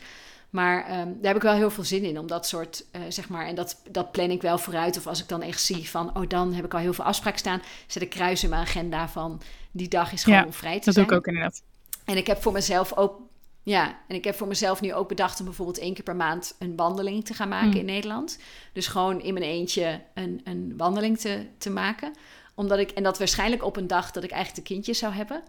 Maar 0.51 1.01
um, 1.01 1.07
daar 1.07 1.27
heb 1.33 1.37
ik 1.37 1.43
wel 1.43 1.55
heel 1.55 1.71
veel 1.71 1.85
zin 1.85 2.05
in, 2.05 2.19
om 2.19 2.27
dat 2.27 2.47
soort, 2.47 2.85
uh, 2.93 3.03
zeg 3.09 3.29
maar, 3.29 3.47
en 3.47 3.55
dat, 3.55 3.81
dat 3.91 4.13
plan 4.13 4.31
ik 4.31 4.43
wel 4.43 4.59
vooruit. 4.59 4.97
Of 4.97 5.07
als 5.07 5.21
ik 5.21 5.29
dan 5.29 5.43
echt 5.43 5.61
zie 5.61 5.89
van, 5.91 6.17
oh, 6.17 6.29
dan 6.29 6.53
heb 6.53 6.65
ik 6.65 6.75
al 6.75 6.81
heel 6.81 6.93
veel 6.93 7.05
afspraken 7.05 7.39
staan, 7.39 7.63
zet 7.87 8.03
ik 8.03 8.11
kruis 8.11 8.43
in 8.43 8.51
mijn 8.51 8.63
agenda 8.63 9.09
van, 9.09 9.41
die 9.71 9.89
dag 9.89 10.13
is 10.13 10.25
gewoon 10.25 10.39
ja, 10.39 10.53
vrij 10.53 10.79
te 10.79 10.85
dat 10.85 10.95
zijn. 10.95 11.07
Dat 11.07 11.15
doe 11.15 11.23
ik 11.23 11.27
ook 11.27 11.35
inderdaad. 11.35 11.63
En 12.05 12.17
ik 12.17 12.27
heb 12.27 12.43
voor 12.43 12.53
mezelf 12.53 12.97
ook, 12.97 13.21
ja, 13.63 13.99
en 14.09 14.17
ik 14.17 14.25
heb 14.25 14.35
voor 14.35 14.49
mezelf 14.49 14.81
nu 14.81 14.95
ook 14.95 15.09
bedacht 15.09 15.39
om 15.39 15.45
bijvoorbeeld 15.45 15.79
één 15.79 15.95
keer 15.95 16.05
per 16.05 16.17
maand 16.17 16.55
een 16.59 16.77
wandeling 16.77 17.25
te 17.25 17.35
gaan 17.35 17.49
maken 17.49 17.71
mm. 17.71 17.77
in 17.77 17.85
Nederland. 17.85 18.39
Dus 18.73 18.87
gewoon 18.87 19.21
in 19.21 19.33
mijn 19.33 19.47
eentje 19.47 20.01
een, 20.15 20.41
een 20.45 20.75
wandeling 20.77 21.19
te, 21.19 21.47
te 21.59 21.71
maken 21.71 22.13
omdat 22.59 22.79
ik, 22.79 22.91
en 22.91 23.03
dat 23.03 23.19
waarschijnlijk 23.19 23.65
op 23.65 23.77
een 23.77 23.87
dag 23.87 24.11
dat 24.11 24.25
ik 24.25 24.31
eigenlijk 24.31 24.67
de 24.67 24.75
kindjes 24.75 24.99
zou 24.99 25.13
hebben. 25.13 25.43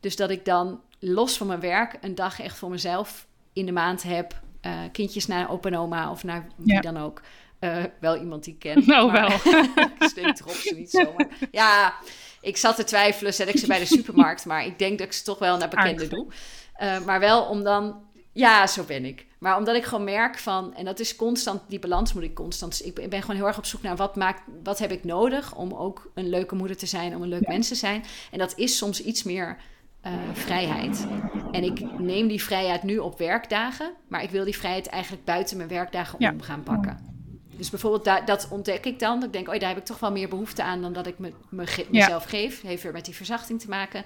Dus 0.00 0.16
dat 0.16 0.30
ik 0.30 0.44
dan 0.44 0.80
los 0.98 1.36
van 1.36 1.46
mijn 1.46 1.60
werk 1.60 1.98
een 2.00 2.14
dag 2.14 2.40
echt 2.40 2.56
voor 2.56 2.70
mezelf 2.70 3.26
in 3.52 3.66
de 3.66 3.72
maand 3.72 4.02
heb. 4.02 4.40
Uh, 4.62 4.72
kindjes 4.92 5.26
naar 5.26 5.50
opa 5.50 5.68
en 5.68 5.78
oma 5.78 6.10
of 6.10 6.24
naar 6.24 6.46
wie 6.56 6.80
dan 6.80 6.96
ook. 6.96 7.20
Uh, 7.60 7.84
wel 8.00 8.16
iemand 8.16 8.44
die 8.44 8.52
ik 8.52 8.58
ken. 8.58 8.82
Nou 8.86 9.12
wel. 9.12 9.28
ik 9.98 10.08
steek 10.08 10.40
erop 10.40 10.54
ze 10.54 10.74
niet 10.74 10.90
zomaar. 10.90 11.28
Ja, 11.50 11.94
ik 12.40 12.56
zat 12.56 12.76
te 12.76 12.84
twijfelen, 12.84 13.34
zet 13.34 13.48
ik 13.48 13.58
ze 13.58 13.66
bij 13.66 13.78
de 13.78 13.84
supermarkt. 13.84 14.44
Maar 14.44 14.66
ik 14.66 14.78
denk 14.78 14.98
dat 14.98 15.06
ik 15.06 15.12
ze 15.12 15.24
toch 15.24 15.38
wel 15.38 15.56
naar 15.56 15.68
bekenden 15.68 16.08
doe. 16.08 16.26
Uh, 16.82 17.04
maar 17.04 17.20
wel 17.20 17.44
om 17.44 17.62
dan 17.62 18.05
ja, 18.36 18.66
zo 18.66 18.84
ben 18.84 19.04
ik. 19.04 19.26
Maar 19.38 19.56
omdat 19.56 19.76
ik 19.76 19.84
gewoon 19.84 20.04
merk 20.04 20.38
van, 20.38 20.74
en 20.74 20.84
dat 20.84 21.00
is 21.00 21.16
constant, 21.16 21.60
die 21.68 21.78
balans 21.78 22.12
moet 22.12 22.22
ik 22.22 22.34
constant. 22.34 22.78
Dus 22.78 22.86
ik 22.86 23.10
ben 23.10 23.20
gewoon 23.20 23.36
heel 23.36 23.46
erg 23.46 23.58
op 23.58 23.64
zoek 23.64 23.82
naar 23.82 23.96
wat 23.96 24.16
maakt, 24.16 24.42
wat 24.62 24.78
heb 24.78 24.90
ik 24.90 25.04
nodig 25.04 25.54
om 25.54 25.72
ook 25.72 26.10
een 26.14 26.28
leuke 26.28 26.54
moeder 26.54 26.76
te 26.76 26.86
zijn, 26.86 27.16
om 27.16 27.22
een 27.22 27.28
leuk 27.28 27.48
mens 27.48 27.68
te 27.68 27.74
zijn. 27.74 28.04
En 28.30 28.38
dat 28.38 28.52
is 28.56 28.76
soms 28.76 29.02
iets 29.02 29.22
meer 29.22 29.56
uh, 30.06 30.12
vrijheid. 30.32 31.06
En 31.52 31.64
ik 31.64 31.98
neem 31.98 32.28
die 32.28 32.42
vrijheid 32.42 32.82
nu 32.82 32.98
op 32.98 33.18
werkdagen, 33.18 33.92
maar 34.08 34.22
ik 34.22 34.30
wil 34.30 34.44
die 34.44 34.56
vrijheid 34.56 34.86
eigenlijk 34.86 35.24
buiten 35.24 35.56
mijn 35.56 35.68
werkdagen 35.68 36.30
om 36.30 36.42
gaan 36.42 36.62
pakken. 36.62 37.14
Dus 37.56 37.70
bijvoorbeeld 37.70 38.26
dat 38.26 38.48
ontdek 38.50 38.84
ik 38.84 38.98
dan. 38.98 39.24
Ik 39.24 39.32
denk, 39.32 39.48
oh, 39.48 39.58
daar 39.58 39.68
heb 39.68 39.78
ik 39.78 39.84
toch 39.84 39.98
wel 39.98 40.12
meer 40.12 40.28
behoefte 40.28 40.62
aan 40.62 40.82
dan 40.82 40.92
dat 40.92 41.06
ik 41.06 41.18
me, 41.18 41.32
me 41.48 41.86
mezelf 41.90 42.24
geef. 42.24 42.62
Heeft 42.62 42.82
weer 42.82 42.92
met 42.92 43.04
die 43.04 43.14
verzachting 43.14 43.60
te 43.60 43.68
maken. 43.68 44.04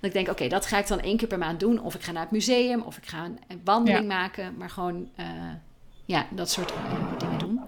Dat 0.00 0.10
ik 0.10 0.12
denk, 0.12 0.28
oké, 0.28 0.48
dat 0.48 0.66
ga 0.66 0.78
ik 0.78 0.86
dan 0.86 1.00
één 1.00 1.16
keer 1.16 1.28
per 1.28 1.38
maand 1.38 1.60
doen. 1.60 1.80
Of 1.80 1.94
ik 1.94 2.02
ga 2.02 2.12
naar 2.12 2.22
het 2.22 2.30
museum, 2.30 2.80
of 2.80 2.96
ik 2.96 3.06
ga 3.06 3.24
een 3.24 3.60
wandeling 3.64 4.08
maken. 4.08 4.54
Maar 4.56 4.70
gewoon, 4.70 5.08
uh, 5.20 5.26
ja, 6.04 6.26
dat 6.30 6.50
soort 6.50 6.70
uh, 6.70 7.18
dingen 7.18 7.38
doen. 7.38 7.60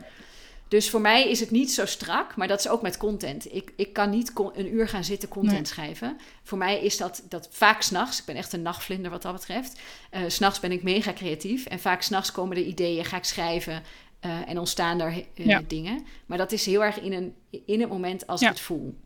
Dus 0.69 0.91
voor 0.91 1.01
mij 1.01 1.29
is 1.31 1.41
het 1.41 1.51
niet 1.51 1.73
zo 1.73 1.87
strak, 1.87 2.37
maar 2.37 2.49
dat 2.49 2.59
is 2.59 2.69
ook 2.69 2.83
met 2.83 2.97
content. 2.97 3.55
Ik, 3.55 3.73
ik 3.77 3.93
kan 3.93 4.11
niet 4.11 4.33
een 4.55 4.75
uur 4.75 4.89
gaan 4.89 5.05
zitten 5.05 5.29
content 5.29 5.69
schrijven. 5.69 6.19
Voor 6.43 6.59
mij 6.59 6.81
is 6.81 6.97
dat, 6.97 7.23
dat 7.29 7.49
vaak 7.51 7.83
s'nachts. 7.83 8.19
Ik 8.19 8.25
ben 8.25 8.37
echt 8.37 8.53
een 8.53 8.63
nachtvlinder 8.63 9.11
wat 9.11 9.23
dat 9.23 9.33
betreft. 9.33 9.81
Uh, 10.13 10.21
s'nachts 10.27 10.61
ben 10.61 10.73
ik 10.73 10.83
mega 10.83 11.13
creatief. 11.13 11.67
En 11.67 11.81
vaak 11.81 12.03
s'nachts 12.03 12.33
komen 12.33 12.57
er 12.57 12.63
ideeën, 12.63 13.05
ga 13.05 13.17
ik 13.17 13.25
schrijven. 13.25 13.83
Uh, 14.27 14.49
en 14.49 14.59
ontstaan 14.59 15.01
er 15.01 15.25
uh, 15.35 15.59
dingen. 15.67 16.07
Maar 16.27 16.39
dat 16.39 16.53
is 16.53 16.67
heel 16.67 16.85
erg 16.85 17.01
in, 17.01 17.13
een, 17.13 17.35
in 17.67 17.81
het 17.81 17.89
moment 17.89 18.27
als 18.27 18.43
ik 18.43 18.49
het 18.49 18.61
voel. 18.61 18.97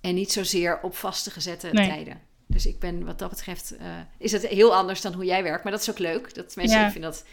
En 0.00 0.14
niet 0.14 0.32
zozeer 0.32 0.78
op 0.82 0.96
vaste 0.96 1.30
gezette 1.30 1.70
tijden. 1.70 2.20
Dus 2.46 2.66
ik 2.66 2.78
ben 2.78 3.04
wat 3.04 3.18
dat 3.18 3.30
betreft, 3.30 3.74
uh, 3.80 3.86
is 4.18 4.32
het 4.32 4.46
heel 4.46 4.74
anders 4.74 5.00
dan 5.00 5.12
hoe 5.12 5.24
jij 5.24 5.42
werkt. 5.42 5.62
Maar 5.62 5.72
dat 5.72 5.80
is 5.80 5.90
ook 5.90 5.98
leuk. 5.98 6.34
Dat 6.34 6.56
mensen, 6.56 6.78
ja. 6.78 6.86
ik 6.86 6.92
vind 6.92 7.04
dat 7.04 7.24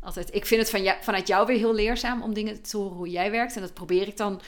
altijd. 0.00 0.34
Ik 0.34 0.46
vind 0.46 0.60
het 0.60 0.70
van 0.70 0.82
jou, 0.82 0.98
vanuit 1.02 1.26
jou 1.26 1.46
weer 1.46 1.58
heel 1.58 1.74
leerzaam 1.74 2.22
om 2.22 2.34
dingen 2.34 2.62
te 2.62 2.76
horen 2.76 2.96
hoe 2.96 3.10
jij 3.10 3.30
werkt. 3.30 3.54
En 3.54 3.60
dat 3.60 3.74
probeer 3.74 4.08
ik 4.08 4.16
dan. 4.16 4.40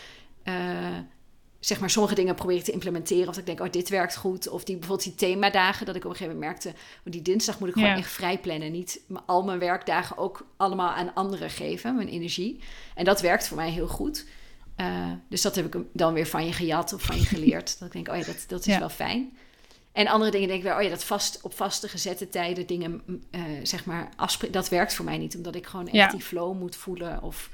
Uh, 0.44 0.98
zeg 1.60 1.80
maar, 1.80 1.90
sommige 1.90 2.14
dingen 2.14 2.34
probeer 2.34 2.56
ik 2.56 2.64
te 2.64 2.72
implementeren. 2.72 3.28
Of 3.28 3.38
ik 3.38 3.46
denk, 3.46 3.60
oh, 3.60 3.70
dit 3.70 3.88
werkt 3.88 4.16
goed. 4.16 4.48
Of 4.48 4.64
die 4.64 4.76
bijvoorbeeld 4.76 5.08
die 5.08 5.28
themadagen, 5.28 5.86
dat 5.86 5.96
ik 5.96 6.04
op 6.04 6.10
een 6.10 6.16
gegeven 6.16 6.38
moment 6.38 6.62
merkte, 6.62 6.80
oh, 7.04 7.12
die 7.12 7.22
dinsdag 7.22 7.58
moet 7.58 7.68
ik 7.68 7.74
gewoon 7.74 7.90
echt 7.90 8.10
vrij 8.10 8.38
plannen. 8.38 8.72
Niet 8.72 9.00
al 9.26 9.42
mijn 9.42 9.58
werkdagen 9.58 10.16
ook 10.16 10.46
allemaal 10.56 10.90
aan 10.90 11.14
anderen 11.14 11.50
geven, 11.50 11.96
mijn 11.96 12.08
energie. 12.08 12.60
En 12.94 13.04
dat 13.04 13.20
werkt 13.20 13.48
voor 13.48 13.56
mij 13.56 13.70
heel 13.70 13.88
goed. 13.88 14.26
Uh, 14.76 15.12
dus 15.28 15.42
dat 15.42 15.54
heb 15.54 15.74
ik 15.74 15.82
dan 15.92 16.12
weer 16.12 16.26
van 16.26 16.46
je 16.46 16.52
gejat 16.52 16.92
of 16.92 17.02
van 17.02 17.16
je 17.16 17.24
geleerd. 17.24 17.74
dat 17.78 17.86
ik 17.88 17.92
denk, 17.92 18.08
oh 18.08 18.16
ja, 18.16 18.32
dat, 18.32 18.44
dat 18.48 18.66
is 18.66 18.78
wel 18.78 18.88
fijn. 18.88 19.36
En 19.92 20.06
andere 20.06 20.30
dingen 20.30 20.48
denk 20.48 20.60
ik 20.60 20.66
wel, 20.66 20.76
oh 20.76 20.82
ja, 20.82 20.88
dat 20.88 21.04
vast, 21.04 21.40
op 21.42 21.54
vaste 21.54 21.88
gezette 21.88 22.28
tijden 22.28 22.66
dingen, 22.66 23.02
uh, 23.30 23.42
zeg 23.62 23.84
maar, 23.84 24.08
afspreken, 24.16 24.54
dat 24.54 24.68
werkt 24.68 24.94
voor 24.94 25.04
mij 25.04 25.18
niet. 25.18 25.36
Omdat 25.36 25.54
ik 25.54 25.66
gewoon 25.66 25.88
echt 25.88 26.10
die 26.10 26.20
flow 26.20 26.58
moet 26.58 26.76
voelen 26.76 27.22
of... 27.22 27.50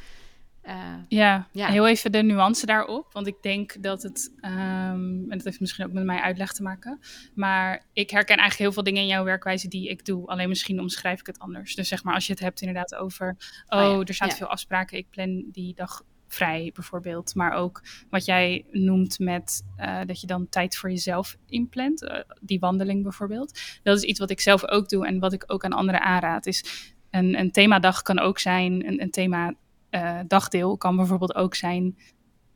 Uh, 0.64 0.94
ja, 1.08 1.48
ja, 1.52 1.68
heel 1.68 1.88
even 1.88 2.12
de 2.12 2.22
nuance 2.22 2.66
daarop. 2.66 3.12
Want 3.12 3.26
ik 3.26 3.36
denk 3.42 3.82
dat 3.82 4.02
het, 4.02 4.32
um, 4.36 4.50
en 4.50 5.28
dat 5.28 5.44
heeft 5.44 5.60
misschien 5.60 5.84
ook 5.84 5.92
met 5.92 6.04
mijn 6.04 6.20
uitleg 6.20 6.52
te 6.52 6.62
maken, 6.62 7.00
maar 7.34 7.84
ik 7.92 8.10
herken 8.10 8.36
eigenlijk 8.36 8.58
heel 8.58 8.72
veel 8.72 8.82
dingen 8.82 9.02
in 9.02 9.08
jouw 9.08 9.24
werkwijze 9.24 9.68
die 9.68 9.88
ik 9.88 10.04
doe. 10.04 10.26
Alleen 10.26 10.48
misschien 10.48 10.80
omschrijf 10.80 11.20
ik 11.20 11.26
het 11.26 11.38
anders. 11.38 11.74
Dus 11.74 11.88
zeg 11.88 12.04
maar, 12.04 12.14
als 12.14 12.26
je 12.26 12.32
het 12.32 12.42
hebt 12.42 12.60
inderdaad 12.60 12.94
over, 12.94 13.36
oh, 13.66 13.80
oh 13.80 14.00
er 14.04 14.14
staan 14.14 14.30
veel 14.30 14.46
afspraken, 14.46 14.98
ik 14.98 15.10
plan 15.10 15.44
die 15.52 15.74
dag 15.74 16.02
vrij 16.28 16.70
bijvoorbeeld. 16.74 17.34
Maar 17.34 17.52
ook 17.52 17.82
wat 18.10 18.24
jij 18.24 18.64
noemt 18.70 19.18
met 19.18 19.62
uh, 19.78 20.00
dat 20.06 20.20
je 20.20 20.26
dan 20.26 20.48
tijd 20.48 20.76
voor 20.76 20.90
jezelf 20.90 21.36
inplant. 21.46 22.02
Uh, 22.02 22.18
die 22.40 22.58
wandeling 22.58 23.02
bijvoorbeeld. 23.02 23.60
Dat 23.82 23.96
is 23.96 24.02
iets 24.02 24.18
wat 24.18 24.30
ik 24.30 24.40
zelf 24.40 24.68
ook 24.68 24.88
doe 24.88 25.06
en 25.06 25.18
wat 25.18 25.32
ik 25.32 25.44
ook 25.46 25.64
aan 25.64 25.72
anderen 25.72 26.02
aanraad. 26.02 26.46
Is 26.46 26.92
een, 27.10 27.38
een 27.38 27.50
themadag 27.50 28.02
kan 28.02 28.18
ook 28.18 28.38
zijn, 28.38 28.86
een, 28.86 29.02
een 29.02 29.10
thema 29.10 29.54
uh, 29.90 30.20
dagdeel 30.26 30.76
kan 30.76 30.96
bijvoorbeeld 30.96 31.34
ook 31.34 31.54
zijn. 31.54 31.98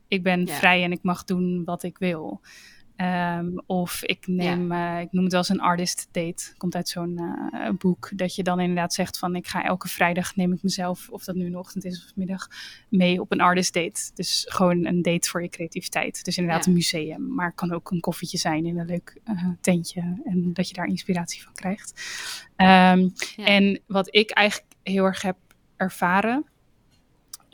Ik 0.07 0.23
ben 0.23 0.45
ja. 0.45 0.53
vrij 0.53 0.83
en 0.83 0.91
ik 0.91 1.03
mag 1.03 1.23
doen 1.23 1.63
wat 1.65 1.83
ik 1.83 1.97
wil. 1.97 2.41
Um, 3.03 3.61
of 3.65 4.03
ik 4.03 4.27
neem, 4.27 4.73
ja. 4.73 4.95
uh, 4.95 5.01
ik 5.01 5.11
noem 5.11 5.23
het 5.23 5.31
wel 5.31 5.41
eens 5.41 5.49
een 5.49 5.61
artist 5.61 6.07
date. 6.11 6.53
Komt 6.57 6.75
uit 6.75 6.89
zo'n 6.89 7.21
uh, 7.21 7.69
boek. 7.77 8.11
Dat 8.15 8.35
je 8.35 8.43
dan 8.43 8.59
inderdaad 8.59 8.93
zegt 8.93 9.19
van 9.19 9.35
ik 9.35 9.47
ga 9.47 9.63
elke 9.63 9.87
vrijdag 9.87 10.35
neem 10.35 10.53
ik 10.53 10.63
mezelf, 10.63 11.09
of 11.09 11.23
dat 11.23 11.35
nu 11.35 11.45
een 11.45 11.57
ochtend 11.57 11.85
is 11.85 12.05
of 12.05 12.15
middag, 12.15 12.47
mee 12.89 13.21
op 13.21 13.31
een 13.31 13.41
artist 13.41 13.73
date. 13.73 14.11
Dus 14.13 14.45
gewoon 14.49 14.85
een 14.85 15.01
date 15.01 15.29
voor 15.29 15.41
je 15.41 15.49
creativiteit. 15.49 16.25
Dus 16.25 16.37
inderdaad 16.37 16.63
ja. 16.63 16.67
een 16.67 16.77
museum. 16.77 17.33
Maar 17.33 17.45
het 17.45 17.55
kan 17.55 17.73
ook 17.73 17.91
een 17.91 17.99
koffietje 17.99 18.37
zijn 18.37 18.65
in 18.65 18.79
een 18.79 18.85
leuk 18.85 19.19
uh, 19.25 19.47
tentje. 19.61 20.21
En 20.25 20.53
dat 20.53 20.67
je 20.67 20.73
daar 20.73 20.87
inspiratie 20.87 21.43
van 21.43 21.53
krijgt. 21.53 22.01
Um, 22.57 23.13
en 23.45 23.81
wat 23.87 24.15
ik 24.15 24.31
eigenlijk 24.31 24.75
heel 24.83 25.03
erg 25.03 25.21
heb 25.21 25.37
ervaren 25.77 26.45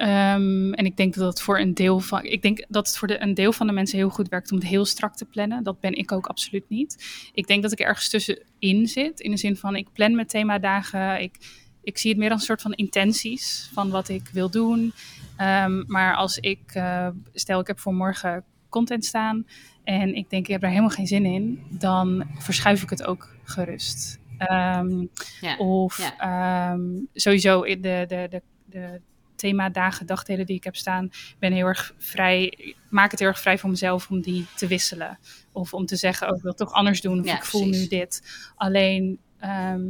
Um, 0.02 0.74
en 0.74 0.86
ik 0.86 0.97
denk 0.97 1.14
dat 1.14 1.28
het 1.28 1.41
voor 1.41 1.60
een 1.60 1.74
deel 1.74 2.00
van. 2.00 2.24
Ik 2.24 2.41
denk 2.41 2.66
dat 2.68 2.88
het 2.88 2.97
voor 2.97 3.08
de, 3.08 3.22
een 3.22 3.34
deel 3.34 3.54
van 3.54 3.68
de 3.68 3.74
mensen 3.74 3.97
heel 3.97 4.10
goed 4.10 4.30
werkt 4.30 4.52
om 4.52 4.58
het 4.58 4.68
heel 4.68 4.86
strak 4.86 5.16
te 5.16 5.26
plannen. 5.26 5.64
Dat 5.64 5.80
ben 5.80 5.93
ik 5.93 6.12
ook 6.12 6.28
absoluut 6.28 6.70
niet. 6.70 7.30
Ik 7.34 7.47
denk 7.47 7.62
dat 7.62 7.72
ik 7.72 7.80
ergens 7.80 8.10
tussenin 8.10 8.88
zit. 8.88 9.20
In 9.20 9.32
de 9.32 9.38
zin 9.38 9.58
van 9.58 9.76
ik 9.76 9.88
plan 9.93 10.16
mijn 10.16 10.28
themadagen. 10.28 11.22
Ik, 11.22 11.38
ik 11.84 11.97
zie 11.97 12.10
het 12.10 12.20
meer 12.20 12.32
als 12.32 12.39
een 12.39 12.45
soort 12.45 12.62
van 12.62 12.74
intenties 12.74 13.70
van 13.74 13.89
wat 13.89 14.10
ik 14.10 14.30
wil 14.32 14.50
doen. 14.50 14.93
Um, 15.41 15.84
maar 15.88 16.16
als 16.16 16.38
ik, 16.38 16.76
uh, 16.76 17.08
stel 17.34 17.60
ik 17.60 17.68
heb 17.68 17.80
voor 17.80 17.93
morgen 17.93 18.43
content 18.70 19.06
staan 19.06 19.47
en 19.84 20.16
ik 20.16 20.30
denk, 20.30 20.45
ik 20.45 20.52
heb 20.52 20.64
er 20.64 20.70
helemaal 20.70 20.89
geen 20.89 21.08
zin 21.08 21.26
in, 21.26 21.64
dan 21.70 22.24
verschuif 22.38 22.84
ik 22.84 22.89
het 22.89 23.04
ook 23.04 23.36
gerust. 23.43 24.20
Ehm, 24.38 25.06
ja, 25.41 25.58
of 25.58 26.14
ehm, 26.18 26.82
sowieso 27.14 27.64
de, 27.64 27.80
de, 27.82 28.28
de, 28.30 28.41
de 28.66 29.02
thema 29.40 29.70
dagen, 29.70 30.06
dagdelen 30.06 30.46
die 30.46 30.56
ik 30.56 30.64
heb 30.64 30.76
staan, 30.76 31.10
ben 31.40 31.54
heel 31.54 31.66
erg 31.66 31.94
vrij, 31.98 32.76
maak 32.90 33.12
het 33.12 33.20
heel 33.20 33.28
erg 33.28 33.40
vrij 33.40 33.58
voor 33.58 33.70
mezelf 33.70 34.10
om 34.10 34.22
die 34.22 34.46
te 34.56 34.68
wisselen. 34.68 35.20
Of 35.52 35.74
om 35.74 35.86
te 35.86 35.96
zeggen, 35.96 36.30
oh, 36.30 36.36
ik 36.36 36.42
wil 36.42 36.52
het 36.52 36.60
toch 36.60 36.74
anders 36.74 37.02
doen, 37.02 37.20
of 37.20 37.26
ik 37.26 37.46
voel 37.46 37.66
nu 37.66 37.88
dit. 37.88 38.22
Alleen, 38.56 39.20
ehm, 39.40 39.82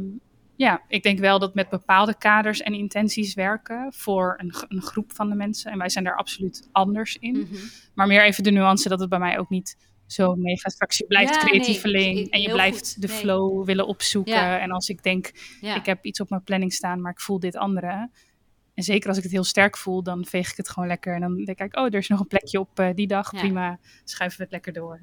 ja, 0.56 0.82
ik 0.88 1.02
denk 1.02 1.18
wel 1.18 1.38
dat 1.38 1.54
met 1.54 1.68
bepaalde 1.68 2.18
kaders 2.18 2.60
en 2.60 2.74
intenties 2.74 3.34
werken 3.34 3.92
voor 3.92 4.34
een, 4.36 4.54
een 4.68 4.82
groep 4.82 5.12
van 5.12 5.28
de 5.28 5.34
mensen. 5.34 5.72
En 5.72 5.78
wij 5.78 5.88
zijn 5.88 6.04
daar 6.04 6.16
absoluut 6.16 6.68
anders 6.72 7.16
in. 7.16 7.38
Mhm. 7.38 7.54
Maar 7.94 8.06
meer 8.06 8.24
even 8.24 8.42
de 8.42 8.50
nuance 8.50 8.88
dat 8.88 9.00
het 9.00 9.08
bij 9.08 9.18
mij 9.18 9.38
ook 9.38 9.48
niet 9.48 9.76
zo 10.12 10.34
mega 10.34 10.68
straks. 10.68 10.98
Je 10.98 11.06
blijft 11.06 11.34
ja, 11.34 11.40
creatieveling 11.40 12.30
en 12.30 12.40
je 12.40 12.50
blijft 12.50 13.00
de 13.00 13.08
flow 13.08 13.64
willen 13.64 13.86
opzoeken. 13.86 14.60
En 14.60 14.70
als 14.70 14.88
ik 14.88 15.02
denk, 15.02 15.26
ik 15.60 15.86
heb 15.86 16.04
iets 16.04 16.20
op 16.20 16.30
mijn 16.30 16.42
planning 16.42 16.72
staan, 16.72 17.00
maar 17.00 17.12
ik 17.12 17.20
voel 17.20 17.38
dit 17.38 17.56
andere. 17.56 18.10
En 18.80 18.86
zeker 18.86 19.08
als 19.08 19.16
ik 19.16 19.22
het 19.22 19.32
heel 19.32 19.44
sterk 19.44 19.76
voel, 19.76 20.02
dan 20.02 20.24
veeg 20.24 20.50
ik 20.50 20.56
het 20.56 20.68
gewoon 20.68 20.88
lekker. 20.88 21.14
En 21.14 21.20
dan 21.20 21.44
denk 21.44 21.58
ik, 21.58 21.76
oh, 21.76 21.84
er 21.84 21.94
is 21.94 22.08
nog 22.08 22.20
een 22.20 22.26
plekje 22.26 22.60
op 22.60 22.80
uh, 22.80 22.88
die 22.94 23.06
dag. 23.06 23.30
Prima, 23.30 23.78
schuiven 24.04 24.38
we 24.38 24.44
het 24.44 24.52
lekker 24.52 24.72
door. 24.72 25.00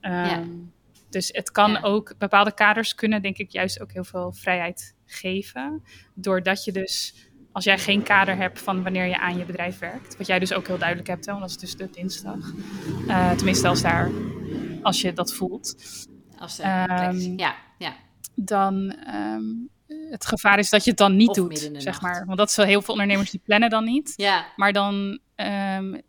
Um, 0.00 0.72
dus 1.10 1.28
het 1.32 1.50
kan 1.50 1.82
ook, 1.82 2.14
bepaalde 2.18 2.54
kaders 2.54 2.94
kunnen 2.94 3.22
denk 3.22 3.36
ik 3.36 3.50
juist 3.50 3.80
ook 3.80 3.92
heel 3.92 4.04
veel 4.04 4.32
vrijheid 4.32 4.94
geven. 5.06 5.82
Doordat 6.14 6.64
je 6.64 6.72
dus, 6.72 7.14
als 7.52 7.64
jij 7.64 7.78
geen 7.78 8.02
kader 8.02 8.36
hebt 8.36 8.60
van 8.60 8.82
wanneer 8.82 9.06
je 9.06 9.18
aan 9.18 9.38
je 9.38 9.44
bedrijf 9.44 9.78
werkt. 9.78 10.16
Wat 10.16 10.26
jij 10.26 10.38
dus 10.38 10.52
ook 10.52 10.66
heel 10.66 10.78
duidelijk 10.78 11.08
hebt, 11.08 11.26
hè, 11.26 11.32
want 11.32 11.44
dat 11.44 11.50
is 11.50 11.58
dus 11.58 11.76
de 11.76 11.90
dinsdag. 11.90 12.52
Uh, 13.06 13.30
tenminste, 13.30 13.68
als, 13.68 13.82
daar, 13.82 14.10
als 14.82 15.00
je 15.00 15.12
dat 15.12 15.34
voelt. 15.34 15.74
Als 16.38 16.58
um, 16.58 17.38
ja, 17.38 17.54
ja. 17.78 17.96
Dan 18.34 18.96
um, 19.14 19.68
het 20.10 20.26
gevaar 20.26 20.58
is 20.58 20.70
dat 20.70 20.84
je 20.84 20.90
het 20.90 20.98
dan 20.98 21.16
niet 21.16 21.34
doet, 21.34 21.70
zeg 21.76 22.00
maar. 22.00 22.26
Want 22.26 22.38
dat 22.38 22.48
is 22.48 22.56
wel 22.56 22.66
heel 22.66 22.82
veel 22.82 22.94
ondernemers 22.94 23.30
die 23.30 23.40
plannen 23.44 23.70
dan 23.70 23.84
niet. 23.84 24.12
Ja. 24.16 24.46
Maar 24.56 24.72
dan 24.72 24.94
um, 25.36 26.00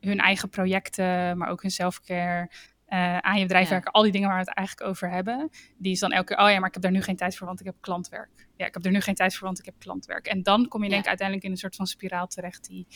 hun 0.00 0.18
eigen 0.18 0.48
projecten, 0.48 1.38
maar 1.38 1.48
ook 1.48 1.62
hun 1.62 1.70
selfcare, 1.70 2.50
uh, 2.88 3.18
aan 3.18 3.36
je 3.36 3.42
bedrijf 3.42 3.68
werken, 3.68 3.92
al 3.92 4.02
die 4.02 4.12
dingen 4.12 4.28
waar 4.28 4.38
we 4.38 4.44
het 4.44 4.54
eigenlijk 4.54 4.88
over 4.88 5.10
hebben, 5.10 5.50
die 5.76 5.92
is 5.92 5.98
dan 5.98 6.12
elke 6.12 6.34
keer, 6.34 6.44
oh 6.44 6.50
ja, 6.50 6.58
maar 6.58 6.68
ik 6.68 6.74
heb 6.74 6.82
daar 6.82 6.92
nu 6.92 7.02
geen 7.02 7.16
tijd 7.16 7.36
voor, 7.36 7.46
want 7.46 7.60
ik 7.60 7.66
heb 7.66 7.74
klantwerk. 7.80 8.48
Ja, 8.56 8.66
ik 8.66 8.74
heb 8.74 8.84
er 8.84 8.90
nu 8.90 9.00
geen 9.00 9.14
tijd 9.14 9.34
voor, 9.34 9.46
want 9.46 9.58
ik 9.58 9.64
heb 9.64 9.74
klantwerk. 9.78 10.26
En 10.26 10.42
dan 10.42 10.68
kom 10.68 10.82
je 10.82 10.88
denk 10.88 11.02
ik 11.02 11.08
uiteindelijk 11.08 11.46
in 11.46 11.52
een 11.52 11.60
soort 11.60 11.76
van 11.76 11.86
spiraal 11.86 12.26
terecht 12.26 12.68
die 12.68 12.86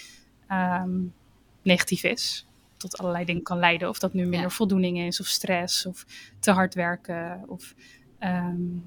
um, 0.50 1.14
negatief 1.62 2.02
is. 2.02 2.46
Tot 2.76 2.98
allerlei 2.98 3.24
dingen 3.24 3.42
kan 3.42 3.58
leiden. 3.58 3.88
Of 3.88 3.98
dat 3.98 4.14
nu 4.14 4.26
minder 4.26 4.50
voldoening 4.50 4.98
is, 4.98 5.20
of 5.20 5.26
stress, 5.26 5.86
of 5.86 6.04
te 6.40 6.50
hard 6.50 6.74
werken. 6.74 7.44
Of, 7.46 7.74
um, 8.20 8.82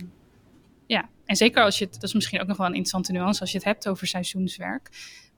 ja, 0.88 1.10
en 1.26 1.36
zeker 1.36 1.64
als 1.64 1.78
je 1.78 1.86
het, 1.86 1.94
dat 1.94 2.04
is 2.04 2.14
misschien 2.14 2.42
ook 2.42 2.48
nog 2.48 2.58
wel 2.58 2.66
een 2.66 2.74
interessante 2.74 3.12
nuance, 3.12 3.42
als 3.42 3.52
je 3.52 3.58
het 3.58 3.66
hebt 3.66 3.88
over 3.88 4.08
seizoenswerk. 4.08 4.90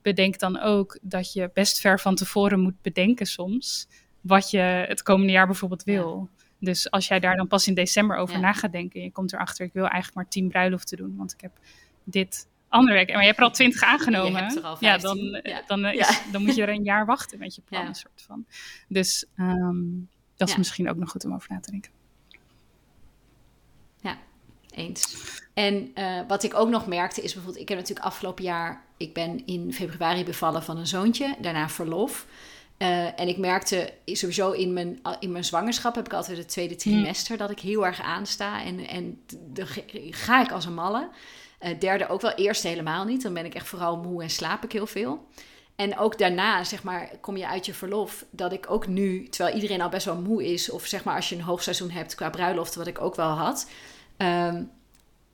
Bedenk 0.01 0.39
dan 0.39 0.59
ook 0.59 0.99
dat 1.01 1.33
je 1.33 1.49
best 1.53 1.79
ver 1.79 1.99
van 1.99 2.15
tevoren 2.15 2.59
moet 2.59 2.81
bedenken 2.81 3.25
soms 3.25 3.87
wat 4.21 4.49
je 4.49 4.57
het 4.87 5.03
komende 5.03 5.31
jaar 5.31 5.45
bijvoorbeeld 5.45 5.83
wil. 5.83 6.29
Dus 6.59 6.91
als 6.91 7.07
jij 7.07 7.19
daar 7.19 7.35
dan 7.35 7.47
pas 7.47 7.67
in 7.67 7.73
december 7.73 8.17
over 8.17 8.39
na 8.39 8.53
gaat 8.53 8.71
denken, 8.71 9.01
je 9.01 9.11
komt 9.11 9.33
erachter, 9.33 9.65
ik 9.65 9.73
wil 9.73 9.83
eigenlijk 9.83 10.15
maar 10.15 10.27
tien 10.27 10.49
bruiloften 10.49 10.97
doen, 10.97 11.15
want 11.15 11.33
ik 11.33 11.41
heb 11.41 11.51
dit 12.03 12.47
andere 12.69 12.95
werk. 12.95 13.11
Maar 13.11 13.19
je 13.19 13.25
hebt 13.25 13.37
er 13.37 13.43
al 13.43 13.51
twintig 13.51 13.81
aangenomen. 13.81 14.77
ja, 14.79 14.97
dan, 14.97 15.41
ja. 15.43 15.63
Dan, 15.67 15.85
is, 15.85 16.21
dan 16.31 16.43
moet 16.43 16.55
je 16.55 16.61
er 16.61 16.69
een 16.69 16.83
jaar 16.83 17.05
wachten 17.05 17.39
met 17.39 17.55
je 17.55 17.61
plan, 17.69 17.95
soort 17.95 18.21
van. 18.21 18.45
Dus 18.87 19.25
ehm, 19.35 19.83
dat 20.35 20.49
is 20.49 20.55
misschien 20.55 20.89
ook 20.89 20.97
nog 20.97 21.09
goed 21.09 21.25
om 21.25 21.33
over 21.33 21.51
na 21.51 21.59
te 21.59 21.71
denken. 21.71 21.91
Eens. 24.76 25.15
En 25.53 25.91
uh, 25.95 26.19
wat 26.28 26.43
ik 26.43 26.53
ook 26.53 26.69
nog 26.69 26.88
merkte 26.88 27.21
is 27.21 27.34
bijvoorbeeld, 27.34 27.61
ik 27.61 27.69
heb 27.69 27.78
natuurlijk 27.78 28.05
afgelopen 28.05 28.43
jaar, 28.43 28.84
ik 28.97 29.13
ben 29.13 29.45
in 29.45 29.73
februari 29.73 30.23
bevallen 30.23 30.63
van 30.63 30.78
een 30.78 30.88
zoontje, 30.88 31.36
daarna 31.41 31.69
verlof. 31.69 32.26
Uh, 32.78 33.19
en 33.19 33.28
ik 33.28 33.38
merkte 33.38 33.93
sowieso 34.05 34.51
in 34.51 34.73
mijn, 34.73 34.99
in 35.19 35.32
mijn 35.32 35.45
zwangerschap 35.45 35.95
heb 35.95 36.05
ik 36.05 36.13
altijd 36.13 36.38
het 36.38 36.47
tweede 36.47 36.76
trimester 36.76 37.38
dat 37.38 37.49
ik 37.49 37.59
heel 37.59 37.86
erg 37.86 38.01
aansta. 38.01 38.63
En, 38.63 38.88
en 38.88 39.21
dan 39.53 39.67
ga 40.09 40.43
ik 40.43 40.51
als 40.51 40.65
een 40.65 40.73
malle. 40.73 41.09
Uh, 41.61 41.80
derde 41.80 42.07
ook 42.07 42.21
wel, 42.21 42.32
eerste 42.32 42.67
helemaal 42.67 43.05
niet. 43.05 43.21
Dan 43.21 43.34
ben 43.34 43.45
ik 43.45 43.55
echt 43.55 43.67
vooral 43.67 43.97
moe 43.97 44.23
en 44.23 44.30
slaap 44.30 44.63
ik 44.63 44.71
heel 44.71 44.88
veel. 44.88 45.28
En 45.76 45.97
ook 45.97 46.17
daarna, 46.17 46.63
zeg 46.63 46.84
maar, 46.84 47.09
kom 47.21 47.38
je 47.38 47.47
uit 47.47 47.65
je 47.65 47.73
verlof. 47.73 48.26
Dat 48.30 48.53
ik 48.53 48.65
ook 48.69 48.88
nu, 48.88 49.30
terwijl 49.30 49.55
iedereen 49.55 49.82
al 49.82 49.89
best 49.89 50.05
wel 50.05 50.21
moe 50.21 50.45
is. 50.45 50.69
Of 50.69 50.86
zeg 50.86 51.03
maar 51.03 51.15
als 51.15 51.30
je 51.30 51.36
een 51.36 51.41
hoogseizoen 51.41 51.91
hebt 51.91 52.15
qua 52.15 52.30
bruiloft, 52.30 52.76
wat 52.76 52.88
ik 52.88 53.01
ook 53.01 53.15
wel 53.15 53.30
had. 53.30 53.67
Um, 54.18 54.72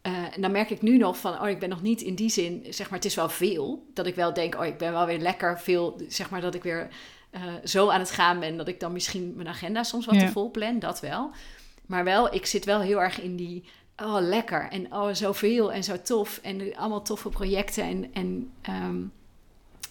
uh, 0.07 0.35
en 0.35 0.41
dan 0.41 0.51
merk 0.51 0.69
ik 0.69 0.81
nu 0.81 0.97
nog 0.97 1.17
van, 1.17 1.41
oh, 1.41 1.49
ik 1.49 1.59
ben 1.59 1.69
nog 1.69 1.81
niet 1.81 2.01
in 2.01 2.15
die 2.15 2.29
zin, 2.29 2.65
zeg 2.69 2.89
maar, 2.89 2.97
het 2.97 3.07
is 3.07 3.15
wel 3.15 3.29
veel. 3.29 3.85
Dat 3.93 4.05
ik 4.05 4.15
wel 4.15 4.33
denk, 4.33 4.55
oh, 4.55 4.65
ik 4.65 4.77
ben 4.77 4.91
wel 4.91 5.05
weer 5.05 5.19
lekker 5.19 5.59
veel, 5.59 6.01
zeg 6.07 6.29
maar, 6.29 6.41
dat 6.41 6.55
ik 6.55 6.63
weer 6.63 6.87
uh, 7.31 7.41
zo 7.63 7.89
aan 7.89 7.99
het 7.99 8.11
gaan 8.11 8.39
ben 8.39 8.57
dat 8.57 8.67
ik 8.67 8.79
dan 8.79 8.91
misschien 8.91 9.33
mijn 9.35 9.47
agenda 9.47 9.83
soms 9.83 10.05
wat 10.05 10.19
te 10.19 10.27
vol 10.27 10.51
plan, 10.51 10.79
dat 10.79 10.99
wel. 10.99 11.31
Maar 11.85 12.03
wel, 12.03 12.33
ik 12.33 12.45
zit 12.45 12.65
wel 12.65 12.81
heel 12.81 13.01
erg 13.01 13.21
in 13.21 13.35
die, 13.35 13.63
oh 13.97 14.17
lekker 14.19 14.69
en 14.69 14.93
oh 14.93 15.13
zoveel 15.13 15.71
en 15.71 15.83
zo 15.83 16.01
tof 16.01 16.39
en 16.43 16.75
allemaal 16.75 17.01
toffe 17.01 17.29
projecten 17.29 17.83
en, 17.83 18.09
en 18.13 18.51
um, 18.69 19.11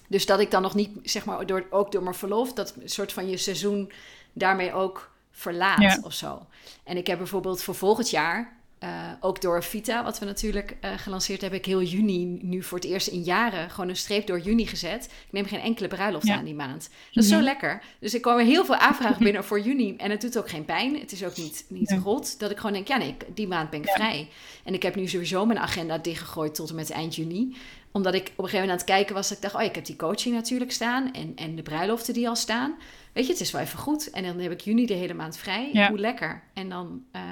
dus 0.09 0.27
dat 0.27 0.41
ik 0.41 0.51
dan 0.51 0.63
nog 0.63 0.75
niet, 0.75 0.91
zeg 1.03 1.25
maar, 1.25 1.47
door, 1.47 1.67
ook 1.71 1.93
door 1.93 2.03
mijn 2.03 2.15
verlof, 2.15 2.53
dat 2.53 2.75
soort 2.85 3.13
van 3.13 3.29
je 3.29 3.37
seizoen 3.37 3.93
daarmee 4.33 4.73
ook 4.73 5.11
verlaat 5.31 5.81
ja. 5.81 5.99
of 6.03 6.13
zo. 6.13 6.47
En 6.85 6.97
ik 6.97 7.07
heb 7.07 7.19
bijvoorbeeld 7.19 7.63
voor 7.63 7.75
volgend 7.75 8.11
jaar 8.11 8.60
uh, 8.85 9.13
ook 9.21 9.41
door 9.41 9.65
Vita, 9.65 10.05
wat 10.05 10.19
we 10.19 10.25
natuurlijk 10.25 10.77
uh, 10.85 10.91
gelanceerd 10.97 11.41
hebben, 11.41 11.59
ik 11.59 11.65
heel 11.65 11.83
juni 11.83 12.39
nu 12.43 12.63
voor 12.63 12.79
het 12.79 12.87
eerst 12.87 13.07
in 13.07 13.23
jaren 13.23 13.71
gewoon 13.71 13.89
een 13.89 13.97
streep 13.97 14.27
door 14.27 14.41
juni 14.41 14.67
gezet. 14.67 15.05
Ik 15.05 15.33
neem 15.33 15.45
geen 15.45 15.61
enkele 15.61 15.89
bruiloft 15.89 16.29
aan 16.29 16.45
die 16.45 16.55
maand. 16.55 16.91
Dat 17.13 17.25
is 17.25 17.31
zo 17.31 17.41
lekker. 17.41 17.83
Dus 17.99 18.15
ik 18.15 18.23
kwam 18.23 18.39
heel 18.39 18.65
veel 18.65 18.75
aanvragen 18.75 19.25
binnen 19.25 19.45
voor 19.45 19.61
juni 19.61 19.97
en 19.97 20.11
het 20.11 20.21
doet 20.21 20.39
ook 20.39 20.49
geen 20.49 20.65
pijn. 20.65 20.99
Het 20.99 21.13
is 21.13 21.25
ook 21.25 21.37
niet, 21.37 21.65
niet 21.69 21.97
rot. 22.05 22.39
Dat 22.39 22.51
ik 22.51 22.57
gewoon 22.57 22.73
denk, 22.73 22.89
ja 22.89 22.97
nee, 22.97 23.17
die 23.35 23.49
maand 23.49 23.71
ben 23.71 23.83
ik 23.83 23.89
vrij. 23.89 24.29
En 24.65 24.75
ik 24.75 24.83
heb 24.83 24.95
nu 24.95 25.09
sowieso 25.09 25.47
mijn 25.47 25.59
agenda 25.59 25.99
dichtgegooid 25.99 26.55
tot 26.55 26.69
en 26.69 26.75
met 26.75 26.91
eind 26.91 27.15
juni. 27.15 27.57
Omdat 27.93 28.15
ik 28.15 28.21
op 28.21 28.27
een 28.27 28.45
gegeven 28.45 28.61
moment 28.61 28.71
aan 28.71 28.87
het 28.87 28.97
kijken 28.97 29.15
was, 29.15 29.29
dat 29.29 29.37
ik 29.37 29.43
dacht, 29.43 29.55
oh 29.55 29.63
ik 29.63 29.75
heb 29.75 29.85
die 29.85 29.97
coaching 29.97 30.35
natuurlijk 30.35 30.73
staan 30.73 31.13
en, 31.13 31.33
en 31.37 31.55
de 31.55 31.63
bruiloften 31.63 32.15
die 32.15 32.29
al 32.29 32.37
staan. 32.37 32.75
Weet 33.13 33.27
je, 33.27 33.33
het 33.33 33.41
is 33.41 33.51
wel 33.51 33.61
even 33.61 33.79
goed. 33.79 34.11
En 34.11 34.23
dan 34.23 34.39
heb 34.39 34.53
ik 34.53 34.61
juni 34.61 34.87
de 34.87 34.95
hele 34.95 35.15
maand 35.15 35.37
vrij. 35.37 35.87
Hoe 35.89 35.99
lekker. 35.99 36.43
En 36.55 36.69
dan... 36.69 37.03
Uh, 37.17 37.23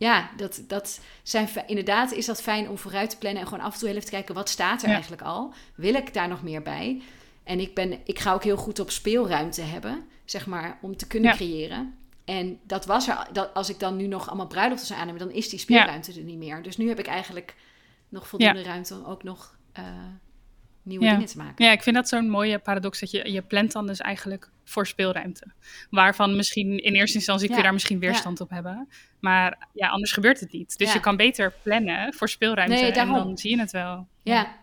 ja, 0.00 0.30
dat, 0.36 0.62
dat 0.66 1.00
zijn 1.22 1.48
inderdaad 1.66 2.12
is 2.12 2.26
dat 2.26 2.42
fijn 2.42 2.68
om 2.68 2.78
vooruit 2.78 3.10
te 3.10 3.16
plannen 3.18 3.42
en 3.42 3.48
gewoon 3.48 3.64
af 3.64 3.72
en 3.72 3.78
toe 3.78 3.88
even 3.88 4.04
te 4.04 4.10
kijken 4.10 4.34
wat 4.34 4.48
staat 4.48 4.82
er 4.82 4.88
eigenlijk 4.88 5.22
al. 5.22 5.54
Wil 5.74 5.94
ik 5.94 6.14
daar 6.14 6.28
nog 6.28 6.42
meer 6.42 6.62
bij? 6.62 7.02
En 7.44 7.60
ik, 7.60 7.74
ben, 7.74 7.98
ik 8.04 8.18
ga 8.18 8.32
ook 8.32 8.44
heel 8.44 8.56
goed 8.56 8.78
op 8.78 8.90
speelruimte 8.90 9.62
hebben, 9.62 10.08
zeg 10.24 10.46
maar, 10.46 10.78
om 10.82 10.96
te 10.96 11.06
kunnen 11.06 11.34
creëren. 11.34 11.94
En 12.24 12.58
dat 12.62 12.86
was 12.86 13.08
er, 13.08 13.28
dat, 13.32 13.54
als 13.54 13.68
ik 13.68 13.78
dan 13.78 13.96
nu 13.96 14.06
nog 14.06 14.28
allemaal 14.28 14.46
bruiloften 14.46 14.86
zou 14.86 15.00
aannemen, 15.00 15.20
dan 15.20 15.30
is 15.30 15.48
die 15.48 15.58
speelruimte 15.58 16.12
er 16.12 16.22
niet 16.22 16.38
meer. 16.38 16.62
Dus 16.62 16.76
nu 16.76 16.88
heb 16.88 16.98
ik 16.98 17.06
eigenlijk 17.06 17.54
nog 18.08 18.28
voldoende 18.28 18.62
ruimte 18.62 18.94
om 18.94 19.04
ook 19.04 19.22
nog 19.22 19.56
uh, 19.78 19.84
nieuwe 20.82 21.04
dingen 21.04 21.26
te 21.26 21.36
maken. 21.36 21.64
Ja, 21.64 21.72
ik 21.72 21.82
vind 21.82 21.96
dat 21.96 22.08
zo'n 22.08 22.28
mooie 22.28 22.58
paradox 22.58 23.00
dat 23.00 23.10
je, 23.10 23.32
je 23.32 23.42
plant 23.42 23.72
dan 23.72 23.86
dus 23.86 23.98
eigenlijk 23.98 24.50
voor 24.64 24.86
speelruimte. 24.86 25.52
Waarvan 25.90 26.36
misschien 26.36 26.78
in 26.78 26.94
eerste 26.94 27.16
instantie 27.16 27.46
kun 27.46 27.56
je 27.56 27.62
daar 27.62 27.72
misschien 27.72 27.98
weerstand 27.98 28.40
op 28.40 28.50
hebben. 28.50 28.88
Maar 29.20 29.68
ja, 29.72 29.88
anders 29.88 30.12
gebeurt 30.12 30.40
het 30.40 30.52
niet. 30.52 30.78
Dus 30.78 30.92
je 30.92 31.00
kan 31.00 31.16
beter 31.16 31.52
plannen 31.62 32.14
voor 32.14 32.28
speelruimte 32.28 32.74
nee, 32.74 32.92
en 32.92 33.08
dan 33.08 33.38
zie 33.38 33.50
je 33.50 33.60
het 33.60 33.70
wel. 33.70 34.06
Ja. 34.22 34.58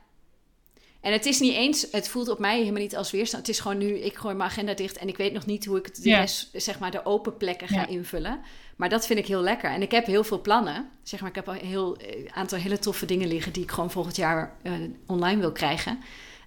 En 1.07 1.13
het 1.13 1.25
is 1.25 1.39
niet 1.39 1.53
eens, 1.53 1.87
het 1.91 2.09
voelt 2.09 2.29
op 2.29 2.39
mij 2.39 2.57
helemaal 2.57 2.81
niet 2.81 2.95
als 2.95 3.11
weerstand. 3.11 3.47
Het 3.47 3.55
is 3.55 3.61
gewoon 3.61 3.77
nu, 3.77 3.99
ik 3.99 4.15
gooi 4.15 4.35
mijn 4.35 4.49
agenda 4.49 4.73
dicht 4.73 4.97
en 4.97 5.07
ik 5.07 5.17
weet 5.17 5.33
nog 5.33 5.45
niet 5.45 5.65
hoe 5.65 5.77
ik 5.77 5.95
de 6.03 6.15
rest, 6.15 6.49
zeg 6.53 6.79
maar, 6.79 6.91
de 6.91 7.05
open 7.05 7.37
plekken 7.37 7.67
ga 7.67 7.87
invullen. 7.87 8.39
Maar 8.75 8.89
dat 8.89 9.05
vind 9.05 9.19
ik 9.19 9.27
heel 9.27 9.41
lekker. 9.41 9.69
En 9.71 9.81
ik 9.81 9.91
heb 9.91 10.05
heel 10.05 10.23
veel 10.23 10.41
plannen. 10.41 10.89
Zeg 11.03 11.19
maar, 11.19 11.29
ik 11.29 11.35
heb 11.35 11.47
een 11.47 11.55
heel 11.55 11.97
eh, 11.97 12.25
aantal 12.33 12.57
hele 12.57 12.79
toffe 12.79 13.05
dingen 13.05 13.27
liggen 13.27 13.53
die 13.53 13.63
ik 13.63 13.71
gewoon 13.71 13.91
volgend 13.91 14.15
jaar 14.15 14.55
uh, 14.63 14.73
online 15.05 15.39
wil 15.39 15.51
krijgen. 15.51 15.99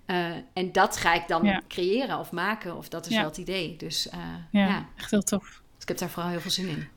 Uh, 0.07 0.27
en 0.53 0.73
dat 0.73 0.97
ga 0.97 1.15
ik 1.15 1.29
dan 1.29 1.63
creëren 1.69 2.19
of 2.19 2.33
maken, 2.33 2.77
of 2.77 2.89
dat 2.89 3.07
is 3.07 3.17
wel 3.17 3.25
het 3.25 3.39
idee. 3.39 3.77
Dus 3.77 4.09
ja, 4.51 4.89
echt 4.97 5.11
heel 5.11 5.23
tof. 5.23 5.63
Dus 5.75 5.83
ik 5.83 5.89
heb 5.89 5.99
daar 5.99 6.11
vooral 6.11 6.31
heel 6.31 6.41
veel 6.41 6.51
zin 6.51 6.69
in. 6.69 6.89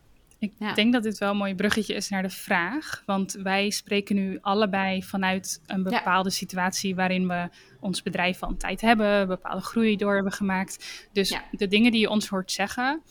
Ik 0.44 0.76
denk 0.76 0.94
dat 0.94 1.04
dit 1.04 1.18
wel 1.18 1.32
een 1.32 1.38
mooi 1.38 1.56
bruggetje 1.56 1.94
is 1.94 2.10
naar 2.10 2.22
de 2.22 2.30
vraag. 2.30 3.04
Want 3.06 3.32
wij 3.32 3.70
spreken 3.70 4.16
nu 4.16 4.38
allebei 4.42 5.04
vanuit 5.04 5.62
een 5.66 5.84
bepaalde 5.84 6.30
situatie 6.30 6.96
waarin 6.96 7.28
we 7.28 7.50
ons 7.80 8.02
bedrijf 8.02 8.42
een 8.42 8.58
tijd 8.58 8.82
hebben, 8.82 9.28
bepaalde 9.28 9.62
groei 9.62 9.96
door 9.96 10.14
hebben 10.14 10.34
gemaakt. 10.34 11.08
Dus 11.12 11.38
de 11.52 11.68
dingen 11.68 11.92
die 11.92 12.02
je 12.02 12.10
ons 12.10 12.28
hoort 12.28 12.52
zeggen, 12.52 13.02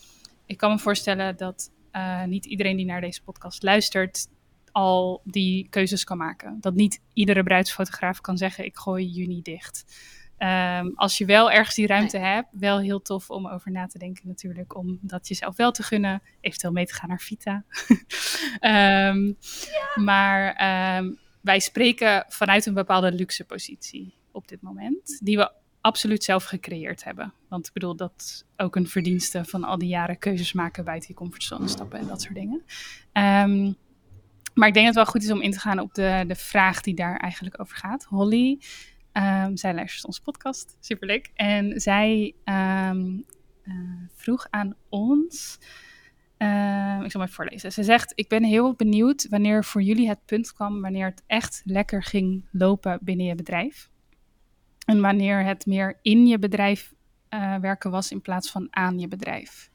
ik 0.46 0.56
kan 0.56 0.70
me 0.70 0.78
voorstellen 0.78 1.36
dat 1.36 1.70
uh, 1.92 2.24
niet 2.24 2.46
iedereen 2.46 2.76
die 2.76 2.86
naar 2.86 3.00
deze 3.00 3.22
podcast 3.22 3.62
luistert 3.62 4.26
al 4.72 5.20
die 5.24 5.66
keuzes 5.70 6.04
kan 6.04 6.16
maken. 6.16 6.58
Dat 6.60 6.74
niet 6.74 7.00
iedere 7.12 7.42
bruidsfotograaf 7.42 8.20
kan 8.20 8.36
zeggen: 8.36 8.64
ik 8.64 8.76
gooi 8.76 9.06
juni 9.06 9.42
dicht. 9.42 9.84
Ehm, 10.42 10.90
als 10.94 11.18
je 11.18 11.24
wel 11.24 11.50
ergens 11.50 11.74
die 11.74 11.86
ruimte 11.86 12.18
hebt, 12.18 12.48
wel 12.52 12.80
heel 12.80 13.02
tof 13.02 13.30
om 13.30 13.48
over 13.48 13.70
na 13.70 13.86
te 13.86 13.98
denken 13.98 14.28
natuurlijk. 14.28 14.76
Om 14.76 14.98
dat 15.00 15.28
jezelf 15.28 15.56
wel 15.56 15.72
te 15.72 15.82
gunnen. 15.82 16.22
Eventueel 16.40 16.72
mee 16.72 16.86
te 16.86 16.94
gaan 16.94 17.08
naar 17.08 17.20
Vita. 17.20 17.64
Ehm, 18.60 19.32
maar 19.94 20.54
ehm, 20.54 21.12
wij 21.40 21.60
spreken 21.60 22.24
vanuit 22.28 22.66
een 22.66 22.74
bepaalde 22.74 23.12
luxe 23.12 23.44
positie 23.44 24.14
op 24.32 24.48
dit 24.48 24.62
moment. 24.62 25.18
Die 25.24 25.36
we 25.36 25.52
absoluut 25.80 26.24
zelf 26.24 26.44
gecreëerd 26.44 27.04
hebben. 27.04 27.32
Want 27.48 27.66
ik 27.66 27.72
bedoel, 27.72 27.96
dat 27.96 28.12
is 28.16 28.44
ook 28.56 28.76
een 28.76 28.88
verdienste 28.88 29.44
van 29.44 29.64
al 29.64 29.78
die 29.78 29.88
jaren 29.88 30.18
keuzes 30.18 30.52
maken 30.52 30.84
buiten 30.84 31.08
je 31.08 31.14
comfortzone 31.14 31.68
stappen 31.68 31.98
en 31.98 32.06
dat 32.06 32.22
soort 32.22 32.34
dingen. 32.34 32.62
maar 34.54 34.68
ik 34.68 34.74
denk 34.74 34.86
dat 34.86 34.94
het 34.94 34.94
wel 34.94 35.06
goed 35.06 35.22
is 35.22 35.30
om 35.30 35.40
in 35.40 35.52
te 35.52 35.60
gaan 35.60 35.78
op 35.78 35.94
de, 35.94 36.24
de 36.26 36.34
vraag 36.34 36.80
die 36.80 36.94
daar 36.94 37.16
eigenlijk 37.16 37.60
over 37.60 37.76
gaat. 37.76 38.04
Holly 38.04 38.58
Um, 39.12 39.56
zij 39.56 39.74
luistert 39.74 40.04
onze 40.04 40.22
podcast, 40.22 40.76
superleuk. 40.80 41.30
En 41.34 41.80
zij 41.80 42.34
ehm, 42.44 43.20
eh, 43.62 43.74
vroeg 44.14 44.46
aan 44.50 44.74
ons, 44.88 45.58
uh, 46.38 47.00
ik 47.04 47.10
zal 47.10 47.20
maar 47.20 47.30
voorlezen. 47.30 47.72
Ze 47.72 47.82
zegt, 47.82 48.12
ik 48.14 48.28
ben 48.28 48.44
heel 48.44 48.74
benieuwd 48.74 49.28
wanneer 49.28 49.64
voor 49.64 49.82
jullie 49.82 50.08
het 50.08 50.24
punt 50.24 50.52
kwam, 50.52 50.80
wanneer 50.80 51.06
het 51.06 51.22
echt 51.26 51.62
lekker 51.64 52.02
ging 52.02 52.44
lopen 52.50 52.98
binnen 53.02 53.26
je 53.26 53.34
bedrijf. 53.34 53.90
En 54.84 55.00
wanneer 55.00 55.44
het 55.44 55.66
meer 55.66 55.98
in 56.02 56.26
je 56.26 56.38
bedrijf 56.38 56.92
uh, 57.30 57.56
werken 57.56 57.90
was 57.90 58.10
in 58.10 58.20
plaats 58.20 58.50
van 58.50 58.68
aan 58.70 58.98
je 58.98 59.08
bedrijf. 59.08 59.70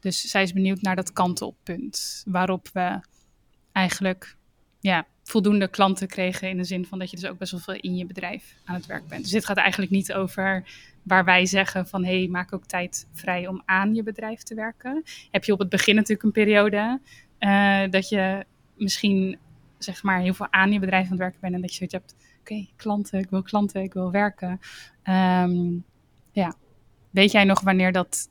Dus 0.00 0.20
zij 0.20 0.42
is 0.42 0.52
benieuwd 0.52 0.82
naar 0.82 0.96
dat 0.96 1.12
kantelpunt, 1.12 2.22
waarop 2.26 2.68
we 2.72 3.00
eigenlijk 3.72 4.36
ja, 4.80 5.06
voldoende 5.28 5.68
klanten 5.68 6.08
kregen. 6.08 6.48
In 6.48 6.56
de 6.56 6.64
zin 6.64 6.86
van 6.86 6.98
dat 6.98 7.10
je 7.10 7.16
dus 7.16 7.30
ook 7.30 7.38
best 7.38 7.50
wel 7.50 7.60
veel 7.60 7.74
in 7.74 7.96
je 7.96 8.06
bedrijf 8.06 8.54
aan 8.64 8.74
het 8.74 8.86
werk 8.86 9.08
bent. 9.08 9.22
Dus 9.22 9.30
dit 9.30 9.44
gaat 9.44 9.56
eigenlijk 9.56 9.90
niet 9.90 10.12
over 10.12 10.64
waar 11.02 11.24
wij 11.24 11.46
zeggen 11.46 11.86
van 11.86 12.04
hé, 12.04 12.18
hey, 12.18 12.28
maak 12.28 12.52
ook 12.52 12.64
tijd 12.64 13.06
vrij 13.12 13.46
om 13.46 13.62
aan 13.64 13.94
je 13.94 14.02
bedrijf 14.02 14.42
te 14.42 14.54
werken. 14.54 15.02
Heb 15.30 15.44
je 15.44 15.52
op 15.52 15.58
het 15.58 15.68
begin 15.68 15.94
natuurlijk 15.94 16.22
een 16.22 16.32
periode 16.32 17.00
uh, 17.40 17.82
dat 17.90 18.08
je 18.08 18.44
misschien 18.76 19.38
zeg 19.78 20.02
maar 20.02 20.20
heel 20.20 20.34
veel 20.34 20.46
aan 20.50 20.72
je 20.72 20.78
bedrijf 20.78 21.04
aan 21.04 21.10
het 21.10 21.18
werken 21.18 21.40
bent. 21.40 21.54
En 21.54 21.60
dat 21.60 21.70
je 21.70 21.76
zoiets 21.76 21.94
hebt, 21.94 22.14
oké, 22.40 22.66
klanten, 22.76 23.18
ik 23.18 23.30
wil 23.30 23.42
klanten, 23.42 23.82
ik 23.82 23.92
wil 23.92 24.10
werken. 24.10 24.60
Um, 25.04 25.84
ja, 26.32 26.54
weet 27.10 27.32
jij 27.32 27.44
nog 27.44 27.60
wanneer 27.60 27.92
dat 27.92 28.28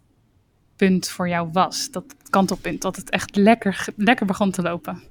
punt 0.76 1.10
voor 1.10 1.30
jou 1.30 1.50
was? 1.52 1.92
Dat 1.92 2.16
kantelpunt, 2.30 2.82
dat 2.82 2.96
het 2.96 3.10
echt 3.10 3.36
lekker, 3.36 3.88
lekker 3.96 4.26
begon 4.26 4.52
te 4.52 4.62
lopen? 4.62 5.04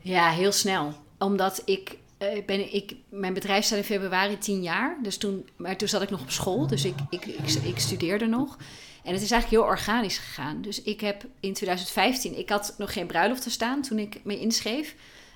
Ja, 0.00 0.30
heel 0.30 0.52
snel. 0.52 0.94
Omdat 1.18 1.62
ik, 1.64 1.96
uh, 2.18 2.44
ben, 2.46 2.74
ik 2.74 2.94
mijn 3.08 3.34
bedrijf 3.34 3.64
staat 3.64 3.78
in 3.78 3.84
februari 3.84 4.38
tien 4.38 4.62
jaar. 4.62 4.98
Dus 5.02 5.16
toen, 5.16 5.48
maar 5.56 5.76
toen 5.76 5.88
zat 5.88 6.02
ik 6.02 6.10
nog 6.10 6.20
op 6.20 6.30
school, 6.30 6.66
dus 6.66 6.84
ik, 6.84 6.94
ik, 7.10 7.26
ik, 7.26 7.48
ik 7.62 7.78
studeerde 7.78 8.26
nog. 8.26 8.56
En 9.04 9.14
het 9.14 9.22
is 9.22 9.30
eigenlijk 9.30 9.62
heel 9.62 9.72
organisch 9.72 10.18
gegaan. 10.18 10.62
Dus 10.62 10.82
ik 10.82 11.00
heb 11.00 11.24
in 11.40 11.52
2015, 11.52 12.38
ik 12.38 12.48
had 12.48 12.74
nog 12.78 12.92
geen 12.92 13.06
bruiloft 13.06 13.42
te 13.42 13.50
staan 13.50 13.82
toen 13.82 13.98
ik 13.98 14.20
me 14.24 14.40
inschreef. 14.40 14.94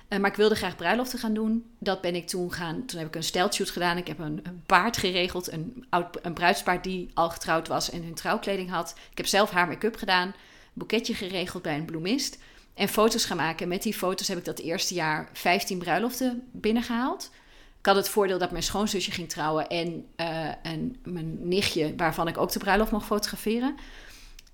Uh, 0.09 0.19
maar 0.19 0.29
ik 0.29 0.35
wilde 0.35 0.55
graag 0.55 0.75
bruiloften 0.75 1.19
gaan 1.19 1.33
doen. 1.33 1.65
Dat 1.79 2.01
ben 2.01 2.15
ik 2.15 2.27
toen 2.27 2.53
gaan. 2.53 2.85
Toen 2.85 2.99
heb 2.99 3.07
ik 3.07 3.15
een 3.15 3.23
steltshoot 3.23 3.69
gedaan. 3.69 3.97
Ik 3.97 4.07
heb 4.07 4.19
een, 4.19 4.39
een 4.43 4.63
paard 4.65 4.97
geregeld. 4.97 5.51
Een, 5.51 5.85
oud, 5.89 6.19
een 6.21 6.33
bruidspaard 6.33 6.83
die 6.83 7.09
al 7.13 7.29
getrouwd 7.29 7.67
was 7.67 7.89
en 7.89 8.03
hun 8.03 8.13
trouwkleding 8.13 8.69
had. 8.69 8.95
Ik 9.11 9.17
heb 9.17 9.27
zelf 9.27 9.51
haar 9.51 9.67
make-up 9.67 9.95
gedaan. 9.95 10.27
Een 10.27 10.33
boeketje 10.73 11.13
geregeld 11.13 11.63
bij 11.63 11.75
een 11.77 11.85
bloemist 11.85 12.37
en 12.73 12.87
foto's 12.87 13.25
gaan 13.25 13.37
maken. 13.37 13.67
Met 13.67 13.83
die 13.83 13.93
foto's 13.93 14.27
heb 14.27 14.37
ik 14.37 14.45
dat 14.45 14.59
eerste 14.59 14.93
jaar 14.93 15.29
15 15.33 15.77
bruiloften 15.77 16.47
binnengehaald. 16.51 17.31
Ik 17.79 17.85
had 17.85 17.95
het 17.95 18.09
voordeel 18.09 18.37
dat 18.37 18.51
mijn 18.51 18.63
schoonzusje 18.63 19.11
ging 19.11 19.29
trouwen 19.29 19.67
en, 19.67 20.05
uh, 20.17 20.65
en 20.65 20.95
mijn 21.03 21.47
nichtje, 21.47 21.95
waarvan 21.95 22.27
ik 22.27 22.37
ook 22.37 22.51
de 22.51 22.59
bruiloft 22.59 22.91
mocht 22.91 23.05
fotograferen. 23.05 23.75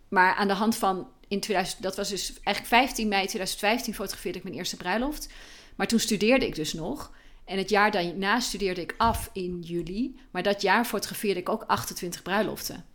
Maar 0.07 0.35
aan 0.35 0.47
de 0.47 0.53
hand 0.53 0.75
van 0.75 1.07
in 1.27 1.39
2000, 1.39 1.81
dat 1.81 1.95
was 1.95 2.09
dus 2.09 2.33
eigenlijk 2.43 2.67
15 2.67 3.07
mei 3.07 3.27
2015 3.27 3.93
fotografeerde 3.93 4.37
ik 4.37 4.43
mijn 4.43 4.55
eerste 4.55 4.77
bruiloft. 4.77 5.29
Maar 5.75 5.87
toen 5.87 5.99
studeerde 5.99 6.45
ik 6.47 6.55
dus 6.55 6.73
nog. 6.73 7.11
En 7.45 7.57
het 7.57 7.69
jaar 7.69 7.91
daarna 7.91 8.39
studeerde 8.39 8.81
ik 8.81 8.95
af 8.97 9.29
in 9.33 9.59
juli. 9.61 10.19
Maar 10.31 10.43
dat 10.43 10.61
jaar 10.61 10.85
fotografeerde 10.85 11.39
ik 11.39 11.49
ook 11.49 11.63
28 11.67 12.21
bruiloften. 12.21 12.85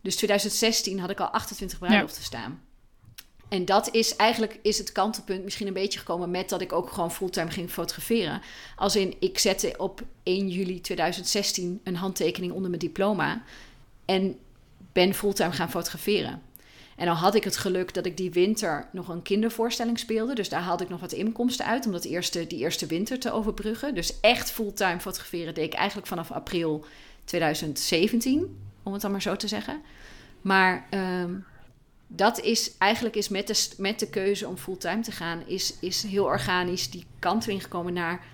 Dus 0.00 0.16
2016 0.16 1.00
had 1.00 1.10
ik 1.10 1.20
al 1.20 1.26
28 1.26 1.78
bruiloften 1.78 2.22
staan. 2.22 2.62
En 3.48 3.64
dat 3.64 3.94
is 3.94 4.16
eigenlijk 4.16 4.58
is 4.62 4.78
het 4.78 4.92
kantelpunt 4.92 5.44
misschien 5.44 5.66
een 5.66 5.72
beetje 5.72 5.98
gekomen 5.98 6.30
met 6.30 6.48
dat 6.48 6.60
ik 6.60 6.72
ook 6.72 6.90
gewoon 6.90 7.12
fulltime 7.12 7.50
ging 7.50 7.70
fotograferen. 7.70 8.42
Als 8.76 8.96
in, 8.96 9.14
ik 9.18 9.38
zette 9.38 9.74
op 9.76 10.02
1 10.22 10.48
juli 10.48 10.80
2016 10.80 11.80
een 11.84 11.96
handtekening 11.96 12.52
onder 12.52 12.68
mijn 12.68 12.82
diploma 12.82 13.42
en 14.04 14.38
ben 14.92 15.14
fulltime 15.14 15.52
gaan 15.52 15.70
fotograferen. 15.70 16.42
En 16.96 17.06
dan 17.06 17.16
had 17.16 17.34
ik 17.34 17.44
het 17.44 17.56
geluk 17.56 17.94
dat 17.94 18.06
ik 18.06 18.16
die 18.16 18.30
winter 18.30 18.88
nog 18.92 19.08
een 19.08 19.22
kindervoorstelling 19.22 19.98
speelde. 19.98 20.34
Dus 20.34 20.48
daar 20.48 20.60
haalde 20.60 20.84
ik 20.84 20.90
nog 20.90 21.00
wat 21.00 21.12
inkomsten 21.12 21.66
uit 21.66 21.86
om 21.86 21.92
dat 21.92 22.04
eerste, 22.04 22.46
die 22.46 22.58
eerste 22.58 22.86
winter 22.86 23.18
te 23.18 23.32
overbruggen. 23.32 23.94
Dus 23.94 24.20
echt 24.20 24.50
fulltime 24.50 25.00
fotograferen 25.00 25.54
deed 25.54 25.64
ik 25.64 25.74
eigenlijk 25.74 26.08
vanaf 26.08 26.30
april 26.30 26.84
2017, 27.24 28.58
om 28.82 28.92
het 28.92 29.02
dan 29.02 29.10
maar 29.10 29.22
zo 29.22 29.36
te 29.36 29.48
zeggen. 29.48 29.80
Maar 30.40 30.86
um, 30.90 31.44
dat 32.08 32.40
is 32.40 32.76
eigenlijk 32.78 33.16
is 33.16 33.28
met, 33.28 33.46
de, 33.46 33.68
met 33.76 33.98
de 33.98 34.10
keuze 34.10 34.48
om 34.48 34.56
fulltime 34.56 35.00
te 35.00 35.12
gaan, 35.12 35.46
is, 35.46 35.78
is 35.80 36.02
heel 36.02 36.24
organisch 36.24 36.90
die 36.90 37.04
kant 37.18 37.46
erin 37.46 37.60
gekomen 37.60 37.92
naar. 37.92 38.24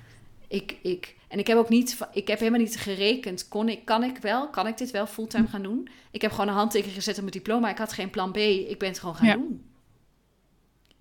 Ik, 0.48 0.76
ik, 0.82 1.16
en 1.28 1.38
ik 1.38 1.46
heb 1.46 1.58
ook 1.58 1.68
niet, 1.68 1.98
ik 2.12 2.28
heb 2.28 2.38
helemaal 2.38 2.60
niet 2.60 2.76
gerekend, 2.76 3.48
kon 3.48 3.68
ik, 3.68 3.84
kan 3.84 4.04
ik 4.04 4.16
wel, 4.16 4.50
kan 4.50 4.66
ik 4.66 4.78
dit 4.78 4.90
wel 4.90 5.06
fulltime 5.06 5.46
gaan 5.46 5.62
doen? 5.62 5.88
Ik 6.10 6.22
heb 6.22 6.30
gewoon 6.30 6.48
een 6.48 6.54
handtekening 6.54 6.96
gezet 6.96 7.14
op 7.14 7.20
mijn 7.20 7.32
diploma. 7.32 7.70
Ik 7.70 7.78
had 7.78 7.92
geen 7.92 8.10
plan 8.10 8.32
B, 8.32 8.36
ik 8.36 8.78
ben 8.78 8.88
het 8.88 8.98
gewoon 8.98 9.16
gaan 9.16 9.40
doen. 9.40 9.72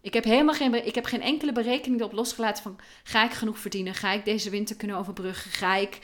Ik 0.02 0.14
heb 0.14 0.24
helemaal 0.24 0.56
geen, 0.56 0.86
ik 0.86 0.96
heb 0.96 1.06
geen 1.06 1.22
enkele 1.22 1.52
berekening 1.52 2.00
erop 2.00 2.14
losgelaten 2.14 2.64
van 2.64 2.80
ga 3.04 3.26
ik 3.26 3.32
genoeg 3.32 3.60
verdienen? 3.60 3.94
Ga 3.94 4.12
ik 4.12 4.26
deze 4.26 4.50
winter 4.50 4.76
kunnen 4.76 4.98
overbruggen? 4.98 5.52
Ga 5.52 5.76
ik 5.76 6.00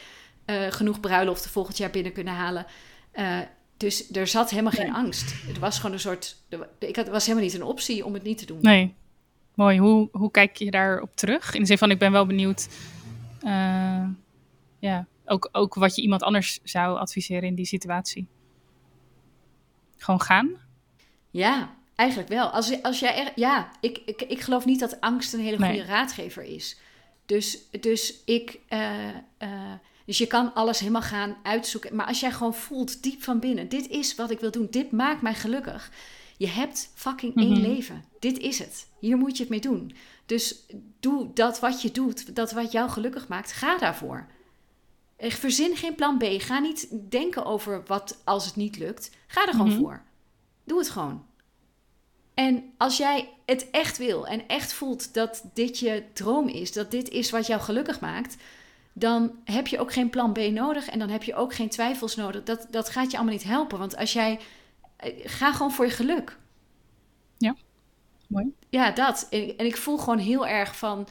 uh, 0.46 0.72
genoeg 0.72 1.00
bruiloften 1.00 1.50
volgend 1.50 1.78
jaar 1.78 1.90
binnen 1.90 2.12
kunnen 2.12 2.34
halen? 2.34 2.66
Uh, 3.14 3.40
dus 3.80 4.12
er 4.12 4.28
zat 4.28 4.50
helemaal 4.50 4.72
geen 4.72 4.94
angst. 4.94 5.34
Het 5.48 5.60
was 5.60 5.78
gewoon 5.78 5.92
een 5.92 6.00
soort. 6.00 6.36
Ik 6.80 6.96
had, 6.96 7.08
was 7.08 7.26
helemaal 7.26 7.48
niet 7.48 7.56
een 7.56 7.64
optie 7.64 8.06
om 8.06 8.14
het 8.14 8.24
niet 8.24 8.38
te 8.38 8.46
doen. 8.46 8.58
Nee. 8.62 8.96
Mooi. 9.56 9.80
Hoe, 9.80 10.10
hoe 10.12 10.32
kijk 10.32 10.56
je 10.56 10.72
daarop 10.72 11.16
terug? 11.16 11.54
In 11.54 11.60
de 11.60 11.66
zin 11.66 11.78
van: 11.78 11.92
ik 11.92 12.00
ben 12.00 12.12
wel 12.12 12.26
benieuwd. 12.26 12.68
Uh, 13.44 14.08
ja, 14.80 15.08
ook, 15.26 15.50
ook 15.52 15.74
wat 15.74 15.96
je 15.96 16.02
iemand 16.02 16.24
anders 16.24 16.60
zou 16.64 16.98
adviseren 16.98 17.44
in 17.44 17.56
die 17.56 17.66
situatie. 17.66 18.28
Gewoon 19.98 20.22
gaan? 20.22 20.50
Ja, 21.30 21.76
eigenlijk 21.96 22.30
wel. 22.30 22.48
Als, 22.48 22.84
als 22.84 23.00
jij 23.00 23.26
er, 23.26 23.32
ja, 23.36 23.72
ik, 23.80 24.02
ik, 24.06 24.22
ik 24.22 24.42
geloof 24.42 24.66
niet 24.66 24.80
dat 24.80 25.02
angst 25.02 25.34
een 25.34 25.40
hele 25.40 25.66
goede 25.66 25.86
raadgever 25.86 26.44
is. 26.44 26.80
Dus, 27.26 27.60
dus 27.80 28.24
ik. 28.26 28.60
Uh, 28.70 29.08
uh, 29.40 29.74
dus 30.10 30.18
je 30.18 30.28
kan 30.28 30.54
alles 30.54 30.80
helemaal 30.80 31.02
gaan 31.02 31.38
uitzoeken. 31.44 31.96
Maar 31.96 32.06
als 32.06 32.20
jij 32.20 32.32
gewoon 32.32 32.54
voelt 32.54 33.04
diep 33.04 33.24
van 33.24 33.40
binnen: 33.40 33.70
dit 33.70 33.88
is 33.88 34.16
wat 34.16 34.32
ik 34.32 34.40
wil 34.40 34.52
doen, 34.52 34.68
dit 34.70 34.92
maakt 34.92 35.22
mij 35.22 35.34
gelukkig. 35.34 35.92
Je 36.38 36.48
hebt 36.48 36.92
fucking 36.96 37.36
één 37.36 37.52
mhm. 37.52 37.62
leven. 37.62 38.04
Dit 38.20 38.38
is 38.38 38.60
het. 38.60 38.88
Hier 39.00 39.18
moet 39.18 39.38
je 39.38 39.44
het 39.44 39.52
mee 39.52 39.60
doen. 39.60 39.96
Dus 40.26 40.66
doe 41.00 41.34
dat 41.34 41.60
wat 41.60 41.82
je 41.82 41.92
doet, 41.92 42.36
dat 42.36 42.52
wat 42.52 42.72
jou 42.72 42.90
gelukkig 42.90 43.28
maakt. 43.28 43.52
Ga 43.52 43.78
daarvoor. 43.78 44.28
Verzin 45.18 45.76
geen 45.76 45.96
plan 45.96 46.18
B. 46.18 46.24
Ga 46.24 46.60
niet 46.60 46.88
denken 47.10 47.46
over 47.46 47.84
wat 47.86 48.22
als 48.24 48.46
het 48.46 48.56
niet 48.56 48.78
lukt. 48.78 49.12
Ga 49.28 49.48
er 49.48 49.52
gewoon 49.52 49.68
mhm. 49.68 49.80
voor. 49.80 50.04
Doe 50.64 50.78
het 50.78 50.90
gewoon. 50.90 51.26
En 52.34 52.74
als 52.78 52.98
jij 52.98 53.30
het 53.46 53.70
echt 53.70 53.98
wil 53.98 54.28
en 54.28 54.48
echt 54.48 54.74
voelt 54.74 55.14
dat 55.14 55.44
dit 55.54 55.80
je 55.80 56.04
droom 56.14 56.48
is, 56.48 56.72
dat 56.74 56.92
dit 56.92 57.10
is 57.10 57.30
wat 57.30 57.48
jou 57.48 57.62
gelukkig 57.62 58.00
maakt, 58.00 58.38
dan 59.00 59.32
heb 59.44 59.68
je 59.68 59.80
ook 59.80 59.94
geen 59.94 60.10
plan 60.10 60.34
B 60.34 60.38
nodig 60.38 60.88
en 60.88 61.00
dan 61.00 61.10
heb 61.10 61.24
je 61.24 61.36
ook 61.36 61.54
geen 61.54 61.70
twijfels 61.70 62.16
nodig. 62.16 62.44
Dat, 62.44 62.68
dat 62.70 62.90
gaat 62.90 63.12
je 63.12 63.18
allemaal 63.18 63.36
niet 63.36 63.44
helpen. 63.44 63.80
Want 63.80 63.98
als 63.98 64.14
jij. 64.14 64.40
Eh, 64.96 65.14
ga 65.24 65.54
gewoon 65.54 65.72
voor 65.72 65.86
je 65.86 65.92
geluk. 65.92 66.38
Ja, 67.38 67.56
mooi. 68.28 68.54
Ja, 68.70 68.92
dat. 68.92 69.28
En, 69.30 69.58
en 69.58 69.66
ik 69.66 69.78
voel 69.78 69.98
gewoon 69.98 70.18
heel 70.18 70.48
erg 70.48 70.78
van. 70.78 71.08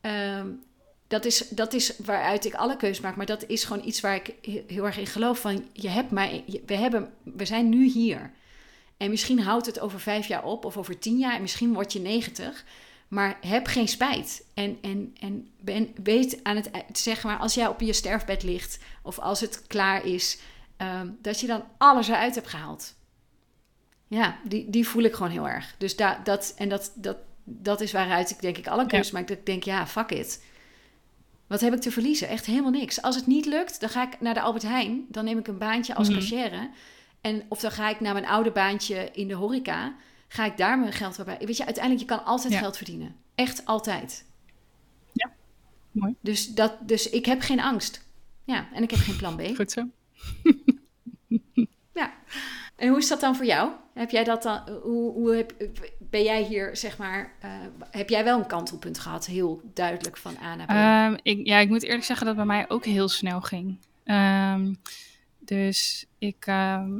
Ehm, 0.00 0.48
dat, 1.06 1.24
is, 1.24 1.48
dat 1.48 1.72
is 1.72 1.96
waaruit 1.98 2.44
ik 2.44 2.54
alle 2.54 2.76
keuzes 2.76 3.04
maak. 3.04 3.16
Maar 3.16 3.26
dat 3.26 3.46
is 3.46 3.64
gewoon 3.64 3.86
iets 3.86 4.00
waar 4.00 4.14
ik 4.14 4.34
heel 4.66 4.86
erg 4.86 4.98
in 4.98 5.06
geloof. 5.06 5.40
Van 5.40 5.64
je 5.72 5.88
hebt 5.88 6.10
mij. 6.10 6.44
We, 6.66 6.74
hebben, 6.74 7.12
we 7.22 7.44
zijn 7.44 7.68
nu 7.68 7.86
hier. 7.86 8.30
En 8.96 9.10
misschien 9.10 9.40
houdt 9.40 9.66
het 9.66 9.80
over 9.80 10.00
vijf 10.00 10.26
jaar 10.26 10.44
op 10.44 10.64
of 10.64 10.76
over 10.76 10.98
tien 10.98 11.18
jaar. 11.18 11.34
En 11.34 11.42
misschien 11.42 11.72
word 11.72 11.92
je 11.92 12.00
negentig. 12.00 12.64
Maar 13.08 13.38
heb 13.40 13.66
geen 13.66 13.88
spijt. 13.88 14.46
En, 14.54 14.78
en, 14.82 15.14
en 15.20 15.48
ben, 15.60 15.94
weet 16.02 16.40
aan 16.42 16.56
het 16.56 16.70
zeg 16.92 17.22
maar, 17.22 17.38
als 17.38 17.54
jij 17.54 17.66
op 17.66 17.80
je 17.80 17.92
sterfbed 17.92 18.42
ligt 18.42 18.78
of 19.02 19.18
als 19.18 19.40
het 19.40 19.66
klaar 19.66 20.04
is, 20.04 20.38
ehm, 20.76 21.08
dat 21.22 21.40
je 21.40 21.46
dan 21.46 21.64
alles 21.78 22.08
eruit 22.08 22.34
hebt 22.34 22.48
gehaald. 22.48 22.94
Ja, 24.08 24.38
die, 24.44 24.70
die 24.70 24.88
voel 24.88 25.02
ik 25.02 25.14
gewoon 25.14 25.32
heel 25.32 25.48
erg. 25.48 25.74
Dus 25.78 25.96
da, 25.96 26.20
dat, 26.24 26.54
en 26.56 26.68
dat, 26.68 26.92
dat, 26.94 27.16
dat 27.44 27.80
is 27.80 27.92
waaruit 27.92 28.30
ik 28.30 28.40
denk 28.40 28.58
ik 28.58 28.66
alle 28.66 28.86
keuzes 28.86 29.12
ja. 29.12 29.18
maak. 29.18 29.28
Dat 29.28 29.38
ik 29.38 29.46
denk, 29.46 29.62
ja, 29.62 29.86
fuck 29.86 30.10
it. 30.10 30.44
Wat 31.46 31.60
heb 31.60 31.74
ik 31.74 31.80
te 31.80 31.90
verliezen? 31.90 32.28
Echt 32.28 32.46
helemaal 32.46 32.70
niks. 32.70 33.02
Als 33.02 33.16
het 33.16 33.26
niet 33.26 33.46
lukt, 33.46 33.80
dan 33.80 33.88
ga 33.88 34.02
ik 34.02 34.20
naar 34.20 34.34
de 34.34 34.40
Albert 34.40 34.64
Heijn. 34.64 35.06
Dan 35.08 35.24
neem 35.24 35.38
ik 35.38 35.46
een 35.46 35.58
baantje 35.58 35.94
als 35.94 36.08
Mhm. 36.08 36.18
cashier. 36.18 36.70
En 37.20 37.42
of 37.48 37.60
dan 37.60 37.70
ga 37.70 37.88
ik 37.88 38.00
naar 38.00 38.12
mijn 38.12 38.26
oude 38.26 38.50
baantje 38.50 39.08
in 39.12 39.28
de 39.28 39.34
horeca. 39.34 39.94
Ga 40.28 40.44
ik 40.44 40.56
daar 40.56 40.78
mijn 40.78 40.92
geld 40.92 41.24
bij. 41.24 41.38
Weet 41.40 41.56
je, 41.56 41.64
uiteindelijk, 41.64 42.10
je 42.10 42.16
kan 42.16 42.24
altijd 42.24 42.52
Ja. 42.52 42.58
geld 42.58 42.76
verdienen. 42.76 43.14
Echt 43.34 43.66
altijd. 43.66 44.24
Ja, 45.12 45.32
mooi. 45.90 46.14
Dus, 46.20 46.54
dat, 46.54 46.76
dus 46.88 47.10
ik 47.10 47.26
heb 47.26 47.40
geen 47.40 47.60
angst. 47.60 48.04
Ja, 48.44 48.68
en 48.72 48.82
ik 48.82 48.90
heb 48.90 49.00
geen 49.00 49.16
plan 49.16 49.36
B. 49.36 49.42
Goed 49.56 49.72
zo. 49.72 49.82
Ja. 51.94 52.12
En 52.76 52.88
hoe 52.88 52.98
is 52.98 53.08
dat 53.08 53.20
dan 53.20 53.36
voor 53.36 53.44
jou? 53.44 53.70
Heb 53.94 54.10
jij 54.10 54.24
dat 54.24 54.42
dan, 54.42 54.68
hoe, 54.82 55.12
hoe 55.12 55.34
heb, 55.34 55.54
ben 55.98 56.22
jij 56.22 56.42
hier, 56.42 56.76
zeg 56.76 56.98
maar, 56.98 57.32
eh, 57.40 57.50
heb 57.90 58.08
jij 58.08 58.24
wel 58.24 58.38
een 58.38 58.46
kantelpunt 58.46 58.98
gehad, 58.98 59.26
heel 59.26 59.60
duidelijk 59.74 60.16
van 60.16 60.36
A 60.42 60.54
naar 60.54 60.66
B? 60.66 60.70
Ehm, 60.70 61.20
ik, 61.22 61.46
ja, 61.46 61.58
ik 61.58 61.68
moet 61.68 61.82
eerlijk 61.82 62.04
zeggen 62.04 62.26
dat 62.26 62.36
het 62.36 62.46
bij 62.46 62.56
mij 62.56 62.68
ook 62.68 62.84
heel 62.84 63.08
snel 63.08 63.40
ging. 63.40 63.78
Ehm, 64.04 64.74
dus 65.38 66.06
ik, 66.18 66.46
ehm, 66.46 66.98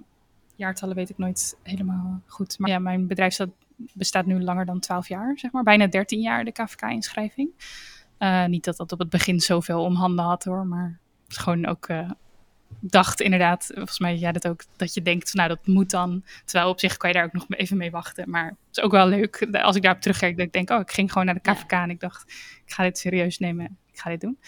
jaartallen 0.57 0.94
weet 0.94 1.11
ik 1.11 1.18
nooit 1.18 1.59
helemaal 1.62 2.20
goed. 2.26 2.59
Maar 2.59 2.70
ja, 2.70 2.78
mijn 2.78 3.07
bedrijf 3.07 3.32
staat, 3.32 3.50
bestaat 3.76 4.26
nu 4.26 4.42
langer 4.42 4.66
dan 4.66 4.80
12 4.80 5.09
jaar, 5.09 5.38
zeg 5.38 5.52
maar. 5.52 5.62
Bijna 5.62 5.86
13 5.86 6.20
jaar 6.20 6.44
de 6.44 6.52
KVK-inschrijving. 6.52 7.50
Eh, 8.18 8.44
niet 8.44 8.64
dat 8.64 8.76
dat 8.76 8.92
op 8.92 8.98
het 8.98 9.11
begin 9.11 9.40
zoveel 9.40 9.82
om 9.82 9.94
handen 9.94 10.24
had 10.24 10.44
hoor, 10.44 10.66
maar 10.66 11.00
het 11.22 11.30
is 11.30 11.36
gewoon 11.36 11.66
ook... 11.66 11.86
eh, 11.86 12.11
dacht 12.80 13.20
inderdaad, 13.20 13.70
volgens 13.74 13.98
mij 13.98 14.16
jij 14.16 14.32
dat 14.32 14.48
ook, 14.48 14.62
dat 14.76 14.94
je 14.94 15.02
denkt, 15.02 15.34
nou 15.34 15.48
dat 15.48 15.66
moet 15.66 15.90
dan. 15.90 16.24
Terwijl 16.44 16.70
op 16.70 16.80
zich 16.80 16.96
kan 16.96 17.11
je 17.11 17.16
daar 17.16 17.24
ook 17.24 17.32
nog 17.32 17.46
even 17.48 17.76
mee 17.76 17.90
wachten. 17.90 18.30
Maar 18.30 18.46
het 18.46 18.76
is 18.76 18.82
ook 18.82 18.90
wel 18.90 19.09
leuk 19.09 19.48
als 19.52 19.76
ik 19.76 19.82
daarop 19.82 20.00
terugkijk, 20.02 20.36
dat 20.36 20.46
ik 20.46 20.52
denk, 20.52 20.70
oh, 20.70 20.80
ik 20.80 20.90
ging 20.90 21.12
gewoon 21.12 21.26
naar 21.26 21.34
de 21.34 21.40
Ja. 21.42 21.52
KVK 21.54 21.72
en 21.72 21.90
ik 21.90 22.00
dacht, 22.00 22.22
ik 22.66 22.72
ga 22.72 22.82
dit 22.82 22.98
serieus 22.98 23.38
nemen, 23.38 23.78
ik 23.92 23.98
ga 23.98 24.11
dit 24.11 24.20
doen. 24.20 24.38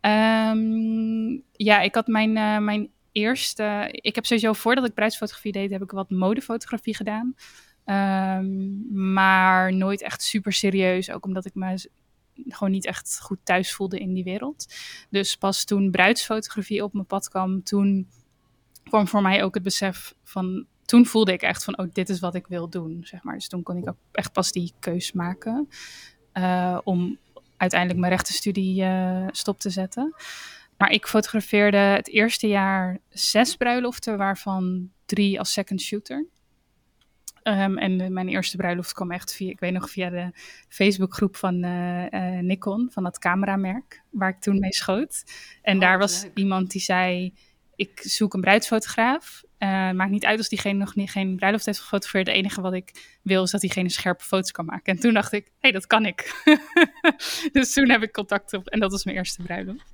Ehm, 0.00 1.38
ja, 1.52 1.80
ik 1.80 1.94
had 1.94 2.06
mijn, 2.06 2.36
eh, 2.36 2.58
mijn 2.58 2.88
eerste, 3.18 3.88
ik 3.90 4.14
heb 4.14 4.26
sowieso 4.26 4.52
voordat 4.52 4.86
ik 4.86 4.94
bruidsfotografie 4.94 5.52
deed, 5.52 5.70
heb 5.70 5.82
ik 5.82 5.90
wat 5.90 6.10
modefotografie 6.10 6.96
gedaan. 6.96 7.34
Ehm, 7.84 9.04
maar 9.12 9.74
nooit 9.74 10.02
echt 10.02 10.22
super 10.22 10.52
serieus, 10.52 11.10
ook 11.10 11.24
omdat 11.24 11.44
ik 11.44 11.54
me 11.54 11.88
gewoon 12.48 12.70
niet 12.70 12.86
echt 12.86 13.20
goed 13.22 13.38
thuis 13.42 13.72
voelde 13.72 13.98
in 13.98 14.12
die 14.12 14.24
wereld. 14.24 14.74
Dus 15.10 15.36
pas 15.36 15.64
toen 15.64 15.90
bruidsfotografie 15.90 16.84
op 16.84 16.92
mijn 16.92 17.06
pad 17.06 17.28
kwam, 17.28 17.62
toen 17.62 18.08
kwam 18.84 19.08
voor 19.08 19.22
mij 19.22 19.44
ook 19.44 19.54
het 19.54 19.62
besef 19.62 20.14
van. 20.24 20.66
Toen 20.84 21.06
voelde 21.06 21.32
ik 21.32 21.42
echt 21.42 21.64
van, 21.64 21.78
oh, 21.78 21.86
dit 21.92 22.08
is 22.08 22.20
wat 22.20 22.34
ik 22.34 22.46
wil 22.46 22.68
doen, 22.68 23.00
zeg 23.04 23.22
maar. 23.22 23.34
Dus 23.34 23.48
toen 23.48 23.62
kon 23.62 23.76
ik 23.76 23.88
ook 23.88 23.96
echt 24.12 24.32
pas 24.32 24.52
die 24.52 24.72
keus 24.78 25.12
maken 25.12 25.68
eh, 26.32 26.78
om 26.84 27.18
uiteindelijk 27.56 28.00
mijn 28.00 28.12
rechtenstudie 28.12 28.82
eh 28.82 29.26
stop 29.30 29.60
te 29.60 29.70
zetten. 29.70 30.14
Maar 30.78 30.90
ik 30.90 31.06
fotografeerde 31.06 31.76
het 31.76 32.08
eerste 32.08 32.46
jaar 32.46 32.98
zes 33.08 33.56
bruiloften, 33.56 34.16
waarvan 34.16 34.90
drie 35.06 35.38
als 35.38 35.52
second 35.52 35.80
shooter. 35.80 36.26
Ehm, 37.42 37.78
en 37.78 38.12
mijn 38.12 38.28
eerste 38.28 38.56
bruiloft 38.56 38.92
kwam 38.92 39.10
echt 39.10 39.34
via, 39.34 39.50
ik 39.50 39.60
weet 39.60 39.72
nog, 39.72 39.90
via 39.90 40.10
de 40.10 40.30
Facebookgroep 40.68 41.36
van 41.36 41.62
eh, 41.62 42.12
eh, 42.12 42.44
Nikon, 42.44 42.88
van 42.92 43.02
dat 43.02 43.18
cameramerk, 43.18 44.02
waar 44.10 44.28
ik 44.28 44.40
toen 44.40 44.58
mee 44.58 44.72
schoot. 44.72 45.24
En 45.62 45.74
Oh, 45.74 45.80
daar 45.80 45.98
was 45.98 46.22
leuk. 46.22 46.30
iemand 46.34 46.70
die 46.70 46.80
zei, 46.80 47.34
ik 47.76 48.00
zoek 48.02 48.34
een 48.34 48.40
bruidsfotograaf. 48.40 49.42
Eh, 49.58 49.90
maakt 49.90 50.10
niet 50.10 50.24
uit 50.24 50.38
als 50.38 50.48
diegene 50.48 50.78
nog 50.78 50.94
niet, 50.94 51.10
geen 51.10 51.36
bruiloft 51.36 51.66
heeft 51.66 51.78
gefotografeerd. 51.80 52.26
Het 52.26 52.36
enige 52.36 52.60
wat 52.60 52.72
ik 52.72 53.18
wil 53.22 53.42
is 53.42 53.50
dat 53.50 53.60
diegene 53.60 53.88
scherpe 53.88 54.24
foto's 54.24 54.50
kan 54.50 54.64
maken. 54.64 54.94
En 54.94 55.00
toen 55.00 55.14
dacht 55.14 55.32
ik, 55.32 55.44
hé, 55.44 55.52
hey, 55.60 55.72
dat 55.72 55.86
kan 55.86 56.06
ik. 56.06 56.42
dus 57.52 57.72
toen 57.72 57.90
heb 57.90 58.02
ik 58.02 58.12
contact 58.12 58.52
op 58.52 58.68
en 58.68 58.80
dat 58.80 58.90
was 58.90 59.04
mijn 59.04 59.16
eerste 59.16 59.42
bruiloft. 59.42 59.92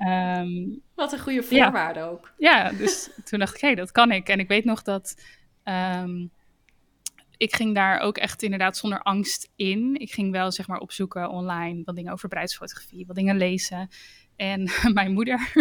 Ehm, 0.00 0.50
Wat 0.94 1.12
een 1.12 1.18
goede 1.18 1.42
voorwaarde 1.42 2.02
ook. 2.02 2.32
ja, 2.38 2.70
dus 2.72 3.10
toen 3.24 3.38
dacht 3.38 3.54
ik, 3.54 3.60
hé, 3.60 3.74
dat 3.74 3.92
kan 3.92 4.10
ik. 4.10 4.28
En 4.28 4.38
ik 4.38 4.48
weet 4.48 4.64
nog 4.64 4.82
dat 4.82 5.22
ehm, 5.62 6.26
ik 7.36 7.54
ging 7.54 7.74
daar 7.74 8.00
ook 8.00 8.18
echt 8.18 8.42
inderdaad 8.42 8.76
zonder 8.76 9.02
angst 9.02 9.50
in. 9.56 9.96
Ik 10.00 10.12
ging 10.12 10.32
wel 10.32 10.52
zeg 10.52 10.66
maar 10.68 10.78
opzoeken 10.78 11.30
online 11.30 11.82
wat 11.84 11.96
dingen 11.96 12.12
over 12.12 12.28
bruidsfotografie, 12.28 13.06
wat 13.06 13.16
dingen 13.16 13.36
lezen. 13.36 13.88
En 14.36 14.70
mijn 14.94 15.12
moeder, 15.12 15.52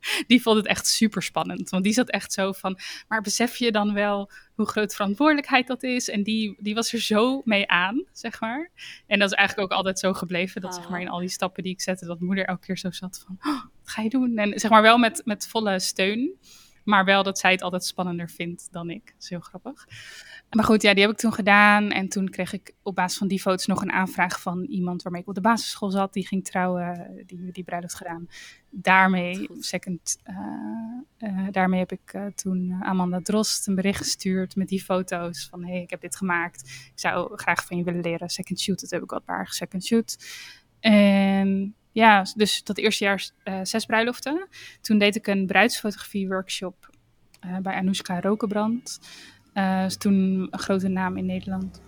die 0.26 0.42
vond 0.42 0.56
het 0.56 0.66
echt 0.66 0.86
super 0.86 1.22
spannend. 1.22 1.70
Want 1.70 1.84
die 1.84 1.92
zat 1.92 2.10
echt 2.10 2.32
zo 2.32 2.52
van, 2.52 2.78
maar 3.08 3.22
besef 3.22 3.56
je 3.56 3.72
dan 3.72 3.92
wel 3.92 4.30
hoe 4.54 4.66
groot 4.66 4.94
verantwoordelijkheid 4.94 5.66
dat 5.66 5.82
is? 5.82 6.08
En 6.08 6.22
die, 6.22 6.56
die 6.58 6.74
was 6.74 6.92
er 6.92 7.00
zo 7.00 7.42
mee 7.44 7.68
aan, 7.68 8.04
zeg 8.12 8.40
maar. 8.40 8.70
En 9.06 9.18
dat 9.18 9.30
is 9.30 9.36
eigenlijk 9.36 9.70
ook 9.70 9.76
altijd 9.76 9.98
zo 9.98 10.12
gebleven. 10.12 10.60
Dat 10.60 10.74
zeg 10.74 10.88
maar 10.88 11.00
in 11.00 11.08
al 11.08 11.18
die 11.18 11.28
stappen 11.28 11.62
die 11.62 11.72
ik 11.72 11.80
zette, 11.80 12.06
dat 12.06 12.20
moeder 12.20 12.44
elke 12.44 12.66
keer 12.66 12.78
zo 12.78 12.90
zat 12.90 13.24
van, 13.26 13.38
oh, 13.52 13.62
wat 13.62 13.92
ga 13.92 14.02
je 14.02 14.08
doen? 14.08 14.38
En 14.38 14.60
zeg 14.60 14.70
maar 14.70 14.82
wel 14.82 14.98
met, 14.98 15.22
met 15.24 15.48
volle 15.48 15.80
steun. 15.80 16.38
Maar 16.84 17.04
wel 17.04 17.22
dat 17.22 17.38
zij 17.38 17.52
het 17.52 17.62
altijd 17.62 17.84
spannender 17.84 18.30
vindt 18.30 18.68
dan 18.70 18.90
ik. 18.90 19.04
Dat 19.04 19.22
is 19.22 19.28
heel 19.28 19.40
grappig. 19.40 19.86
Maar 20.50 20.64
goed, 20.64 20.82
ja, 20.82 20.94
die 20.94 21.02
heb 21.02 21.12
ik 21.12 21.18
toen 21.18 21.32
gedaan. 21.32 21.90
En 21.90 22.08
toen 22.08 22.28
kreeg 22.28 22.52
ik 22.52 22.74
op 22.82 22.94
basis 22.94 23.18
van 23.18 23.28
die 23.28 23.40
foto's 23.40 23.66
nog 23.66 23.82
een 23.82 23.92
aanvraag 23.92 24.40
van 24.40 24.64
iemand 24.64 25.02
waarmee 25.02 25.22
ik 25.22 25.28
op 25.28 25.34
de 25.34 25.40
basisschool 25.40 25.90
zat. 25.90 26.12
Die 26.12 26.26
ging 26.26 26.44
trouwen, 26.44 27.22
die, 27.26 27.50
die 27.52 27.64
bruiloft 27.64 27.94
gedaan. 27.94 28.28
Daarmee, 28.70 29.48
second, 29.58 30.18
eh, 30.22 30.36
eh, 31.18 31.46
daarmee 31.50 31.78
heb 31.78 31.92
ik 31.92 32.12
eh, 32.12 32.26
toen 32.26 32.76
Amanda 32.82 33.20
Drost 33.22 33.66
een 33.66 33.74
bericht 33.74 33.98
gestuurd 33.98 34.56
met 34.56 34.68
die 34.68 34.82
foto's. 34.82 35.48
Van 35.50 35.64
hé, 35.64 35.72
hey, 35.72 35.82
ik 35.82 35.90
heb 35.90 36.00
dit 36.00 36.16
gemaakt. 36.16 36.60
Ik 36.60 36.92
zou 36.94 37.36
graag 37.38 37.66
van 37.66 37.76
je 37.76 37.84
willen 37.84 38.00
leren 38.00 38.28
second 38.28 38.60
shoot. 38.60 38.80
Dat 38.80 38.90
heb 38.90 39.02
ik 39.02 39.10
al 39.12 39.18
een 39.18 39.24
paar 39.24 39.48
second 39.48 39.84
shoot. 39.84 40.16
En 40.80 41.74
ja, 41.92 42.26
dus 42.34 42.62
dat 42.62 42.78
eerste 42.78 43.04
jaar 43.04 43.30
zes 43.62 43.86
bruiloften. 43.86 44.48
Toen 44.80 44.98
deed 44.98 45.16
ik 45.16 45.26
een 45.26 45.46
bruidsfotografie 45.46 46.28
workshop 46.28 46.90
bij 47.62 47.74
Anoushka 47.74 48.20
Rokenbrand. 48.20 48.98
Eh, 49.60 49.86
toen 49.86 50.48
een 50.50 50.58
grote 50.58 50.88
naam 50.88 51.16
in 51.16 51.26
Nederland. 51.26 51.82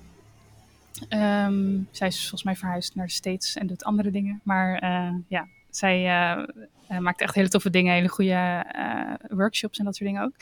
Ehm, 1.08 1.80
zij 1.90 2.08
is 2.08 2.20
volgens 2.20 2.42
mij 2.42 2.56
verhuisd 2.56 2.94
naar 2.94 3.06
de 3.06 3.12
States 3.12 3.56
en 3.56 3.66
doet 3.66 3.84
andere 3.84 4.10
dingen. 4.10 4.40
Maar 4.44 4.78
eh, 4.78 5.14
ja, 5.28 5.46
zij 5.70 6.06
eh, 6.06 6.98
maakt 6.98 7.20
echt 7.20 7.34
hele 7.34 7.48
toffe 7.48 7.70
dingen, 7.70 7.94
hele 7.94 8.08
goede 8.08 8.64
workshops 9.28 9.78
en 9.78 9.84
dat 9.84 9.96
soort 9.96 10.08
dingen 10.08 10.24
ook. 10.24 10.34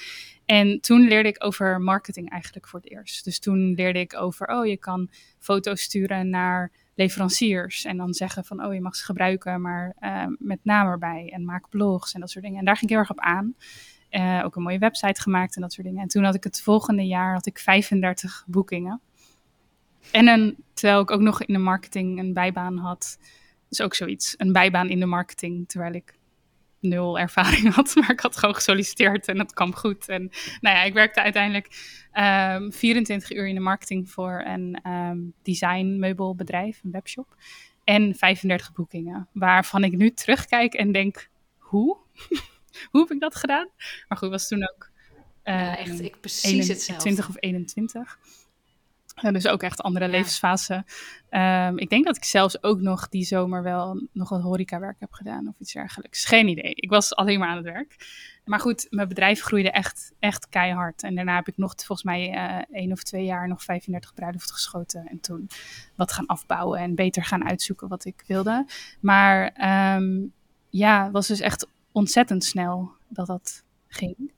En 0.44 0.80
toen 0.80 1.00
leerde 1.08 1.28
ik 1.28 1.44
over 1.44 1.80
marketing 1.80 2.30
eigenlijk 2.30 2.68
voor 2.68 2.80
het 2.80 2.90
eerst. 2.90 3.24
Dus 3.24 3.38
toen 3.38 3.74
leerde 3.74 3.98
ik 3.98 4.16
over, 4.16 4.48
oh, 4.48 4.66
je 4.66 4.76
kan 4.76 5.08
foto's 5.38 5.82
sturen 5.82 6.30
naar 6.30 6.70
leveranciers 6.94 7.84
en 7.84 7.96
dan 7.96 8.14
zeggen 8.14 8.44
van, 8.44 8.64
oh, 8.64 8.74
je 8.74 8.80
mag 8.80 8.96
ze 8.96 9.04
gebruiken, 9.04 9.60
maar 9.60 9.94
met 10.38 10.58
naam 10.62 10.86
erbij 10.86 11.30
en 11.32 11.44
maak 11.44 11.68
blogs 11.68 12.12
en 12.12 12.20
dat 12.20 12.30
soort 12.30 12.44
dingen. 12.44 12.58
En 12.58 12.64
daar 12.64 12.76
ging 12.76 12.90
ik 12.90 12.96
heel 12.96 13.06
erg 13.06 13.10
op 13.10 13.20
aan. 13.20 13.54
Eh, 14.10 14.40
ook 14.44 14.56
een 14.56 14.62
mooie 14.62 14.78
website 14.78 15.20
gemaakt 15.20 15.54
en 15.54 15.62
dat 15.62 15.72
soort 15.72 15.86
dingen. 15.86 16.02
En 16.02 16.08
toen 16.08 16.24
had 16.24 16.34
ik 16.34 16.44
het 16.44 16.62
volgende 16.62 17.06
jaar 17.06 17.32
had 17.32 17.46
ik 17.46 17.58
35 17.58 18.44
boekingen. 18.46 19.00
En 20.12 20.28
een, 20.28 20.56
terwijl 20.74 21.00
ik 21.00 21.10
ook 21.10 21.20
nog 21.20 21.42
in 21.42 21.54
de 21.54 21.60
marketing 21.60 22.18
een 22.18 22.32
bijbaan 22.32 22.76
had. 22.76 23.18
Dus 23.68 23.80
ook 23.80 23.94
zoiets. 23.94 24.34
Een 24.36 24.52
bijbaan 24.52 24.88
in 24.88 25.00
de 25.00 25.06
marketing, 25.06 25.68
terwijl 25.68 25.92
ik 25.92 26.18
nul 26.80 27.18
ervaring 27.18 27.72
had. 27.74 27.94
Maar 27.94 28.10
ik 28.10 28.20
had 28.20 28.36
gewoon 28.36 28.54
gesolliciteerd 28.54 29.28
en 29.28 29.36
dat 29.36 29.52
kwam 29.52 29.74
goed. 29.74 30.08
En 30.08 30.30
nou 30.60 30.76
ja, 30.76 30.82
ik 30.82 30.92
werkte 30.92 31.22
uiteindelijk 31.22 31.68
ehm 32.12 32.70
24 32.70 33.32
uur 33.32 33.46
in 33.46 33.54
de 33.54 33.60
marketing 33.60 34.10
voor 34.10 34.42
een 34.46 34.80
ehm 34.82 35.18
designmeubelbedrijf, 35.42 36.80
een 36.84 36.90
webshop. 36.90 37.36
En 37.84 38.14
35 38.14 38.72
boekingen. 38.72 39.28
Waarvan 39.32 39.84
ik 39.84 39.96
nu 39.96 40.10
terugkijk 40.10 40.74
en 40.74 40.92
denk, 40.92 41.30
hoe? 41.58 41.96
hoe 42.90 43.00
heb 43.00 43.10
ik 43.10 43.20
dat 43.20 43.36
gedaan? 43.36 43.68
Maar 44.08 44.18
goed, 44.18 44.30
was 44.30 44.48
toen 44.48 44.68
ook... 44.70 44.90
Ja, 45.44 45.76
ehm, 45.76 45.88
echt, 45.90 46.00
ik 46.00 46.20
precies 46.20 46.44
21 46.44 46.76
hetzelfde. 46.76 47.02
20 47.02 47.28
of 47.28 47.36
21. 47.38 48.18
Ja, 49.14 49.32
dus 49.32 49.46
ook 49.46 49.62
echt 49.62 49.82
andere 49.82 50.04
Ja. 50.04 50.10
levensfase. 50.10 50.84
Ehm, 51.28 51.78
ik 51.78 51.90
denk 51.90 52.04
dat 52.04 52.16
ik 52.16 52.24
zelfs 52.24 52.62
ook 52.62 52.80
nog 52.80 53.08
die 53.08 53.24
zomer 53.24 53.62
wel 53.62 54.08
nog 54.12 54.28
wat 54.28 54.42
horecawerk 54.42 54.96
heb 55.00 55.12
gedaan 55.12 55.48
of 55.48 55.54
iets 55.58 55.72
dergelijks. 55.72 56.24
Geen 56.24 56.48
idee. 56.48 56.74
Ik 56.74 56.90
was 56.90 57.14
alleen 57.14 57.38
maar 57.38 57.48
aan 57.48 57.56
het 57.56 57.64
werk. 57.64 57.96
Maar 58.44 58.60
goed, 58.60 58.86
mijn 58.90 59.08
bedrijf 59.08 59.40
groeide 59.42 59.70
echt, 59.70 60.12
echt 60.18 60.48
keihard. 60.48 61.02
En 61.02 61.14
daarna 61.14 61.34
heb 61.34 61.48
ik 61.48 61.56
nog 61.56 61.74
volgens 61.76 62.02
mij 62.02 62.32
eh 62.32 62.76
één 62.80 62.92
of 62.92 63.02
twee 63.02 63.24
jaar 63.24 63.48
nog 63.48 63.62
35 63.62 64.14
bruiloft 64.14 64.52
geschoten. 64.52 65.06
En 65.06 65.20
toen 65.20 65.48
wat 65.96 66.12
gaan 66.12 66.26
afbouwen 66.26 66.78
en 66.80 66.94
beter 66.94 67.24
gaan 67.24 67.48
uitzoeken 67.48 67.88
wat 67.88 68.04
ik 68.04 68.24
wilde. 68.26 68.66
Maar 69.00 69.48
ehm, 69.54 70.26
ja, 70.70 71.10
was 71.10 71.26
dus 71.26 71.40
echt 71.40 71.66
ontzettend 71.92 72.44
snel 72.44 72.90
dat 73.08 73.26
dat 73.26 73.64
ging. 73.88 74.32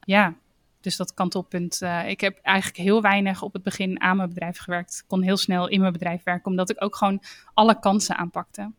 Ja, 0.00 0.34
dus 0.80 0.96
dat 0.96 1.14
kantelpunt. 1.14 1.82
eh, 1.82 2.08
ik 2.08 2.20
heb 2.20 2.38
eigenlijk 2.42 2.76
heel 2.78 3.02
weinig 3.02 3.42
op 3.42 3.52
het 3.52 3.62
begin 3.62 4.00
aan 4.00 4.16
mijn 4.16 4.28
bedrijf 4.28 4.58
gewerkt. 4.58 4.98
Ik 5.02 5.04
kon 5.08 5.22
heel 5.22 5.36
snel 5.36 5.68
in 5.68 5.80
mijn 5.80 5.92
bedrijf 5.92 6.22
werken, 6.22 6.50
omdat 6.50 6.70
ik 6.70 6.82
ook 6.84 6.96
gewoon 6.96 7.22
alle 7.54 7.78
kansen 7.78 8.16
aanpakte. 8.16 8.72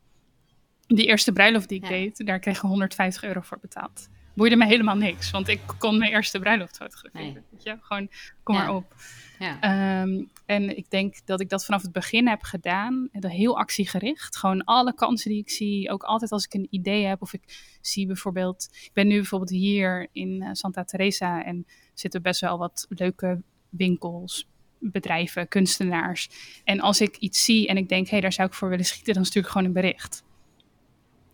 Die 0.88 1.06
eerste 1.06 1.32
bruiloft 1.34 1.70
die 1.70 1.78
ik 1.78 1.84
Ja. 1.84 1.90
deed, 1.90 2.26
daar 2.26 2.40
kreeg 2.40 2.56
ik 2.56 2.62
150 2.62 3.24
euro 3.24 3.42
voor 3.42 3.60
betaald. 3.60 4.10
Boeide 4.34 4.56
me 4.56 4.66
helemaal 4.66 4.96
niks. 4.96 5.32
Want 5.32 5.48
ik 5.48 5.60
kon 5.78 5.98
mijn 5.98 6.12
eerste 6.12 6.40
bruiloft 6.40 6.78
fotograferen. 6.78 7.34
Nee. 7.34 7.44
Weet 7.52 7.64
je? 7.64 7.78
Gewoon, 7.82 8.10
kom 8.44 8.56
Ja. 8.56 8.62
maar 8.62 8.76
op. 8.76 8.96
Ja. 9.40 9.60
Ehm, 9.60 10.24
en 10.46 10.78
ik 10.78 10.90
denk 10.90 11.16
dat 11.26 11.40
ik 11.40 11.50
dat 11.50 11.66
vanaf 11.66 11.82
het 11.82 11.92
begin 11.92 12.28
heb 12.28 12.44
gedaan. 12.44 13.10
Heel 13.12 13.58
actiegericht. 13.58 14.38
Gewoon 14.38 14.64
alle 14.64 14.94
kansen 14.94 15.30
die 15.32 15.40
ik 15.40 15.50
zie. 15.50 15.90
Ook 15.92 16.04
altijd 16.04 16.32
als 16.32 16.46
ik 16.46 16.54
een 16.54 16.68
idee 16.70 17.06
heb. 17.06 17.22
Of 17.22 17.34
ik 17.34 17.78
zie 17.82 18.06
bijvoorbeeld. 18.08 18.70
Ik 18.84 18.92
ben 18.94 19.08
nu 19.08 19.16
bijvoorbeeld 19.16 19.52
hier 19.52 20.08
in 20.12 20.42
eh, 20.42 20.50
Santa 20.52 20.84
Teresa. 20.84 21.44
En 21.46 21.66
zitten 21.94 22.22
best 22.22 22.42
wel 22.42 22.58
wat 22.58 22.86
leuke 22.90 23.42
winkels, 23.70 24.48
bedrijven, 24.80 25.48
kunstenaars. 25.48 26.30
En 26.64 26.80
als 26.80 27.02
ik 27.02 27.18
iets 27.18 27.44
zie 27.44 27.68
en 27.68 27.78
ik 27.78 27.90
denk, 27.90 28.06
hé, 28.06 28.12
hey, 28.12 28.22
daar 28.22 28.34
zou 28.34 28.48
ik 28.48 28.54
voor 28.54 28.70
willen 28.70 28.86
schieten, 28.86 29.14
dan 29.14 29.26
stuur 29.26 29.42
ik 29.42 29.48
gewoon 29.48 29.68
een 29.68 29.74
bericht. 29.74 30.24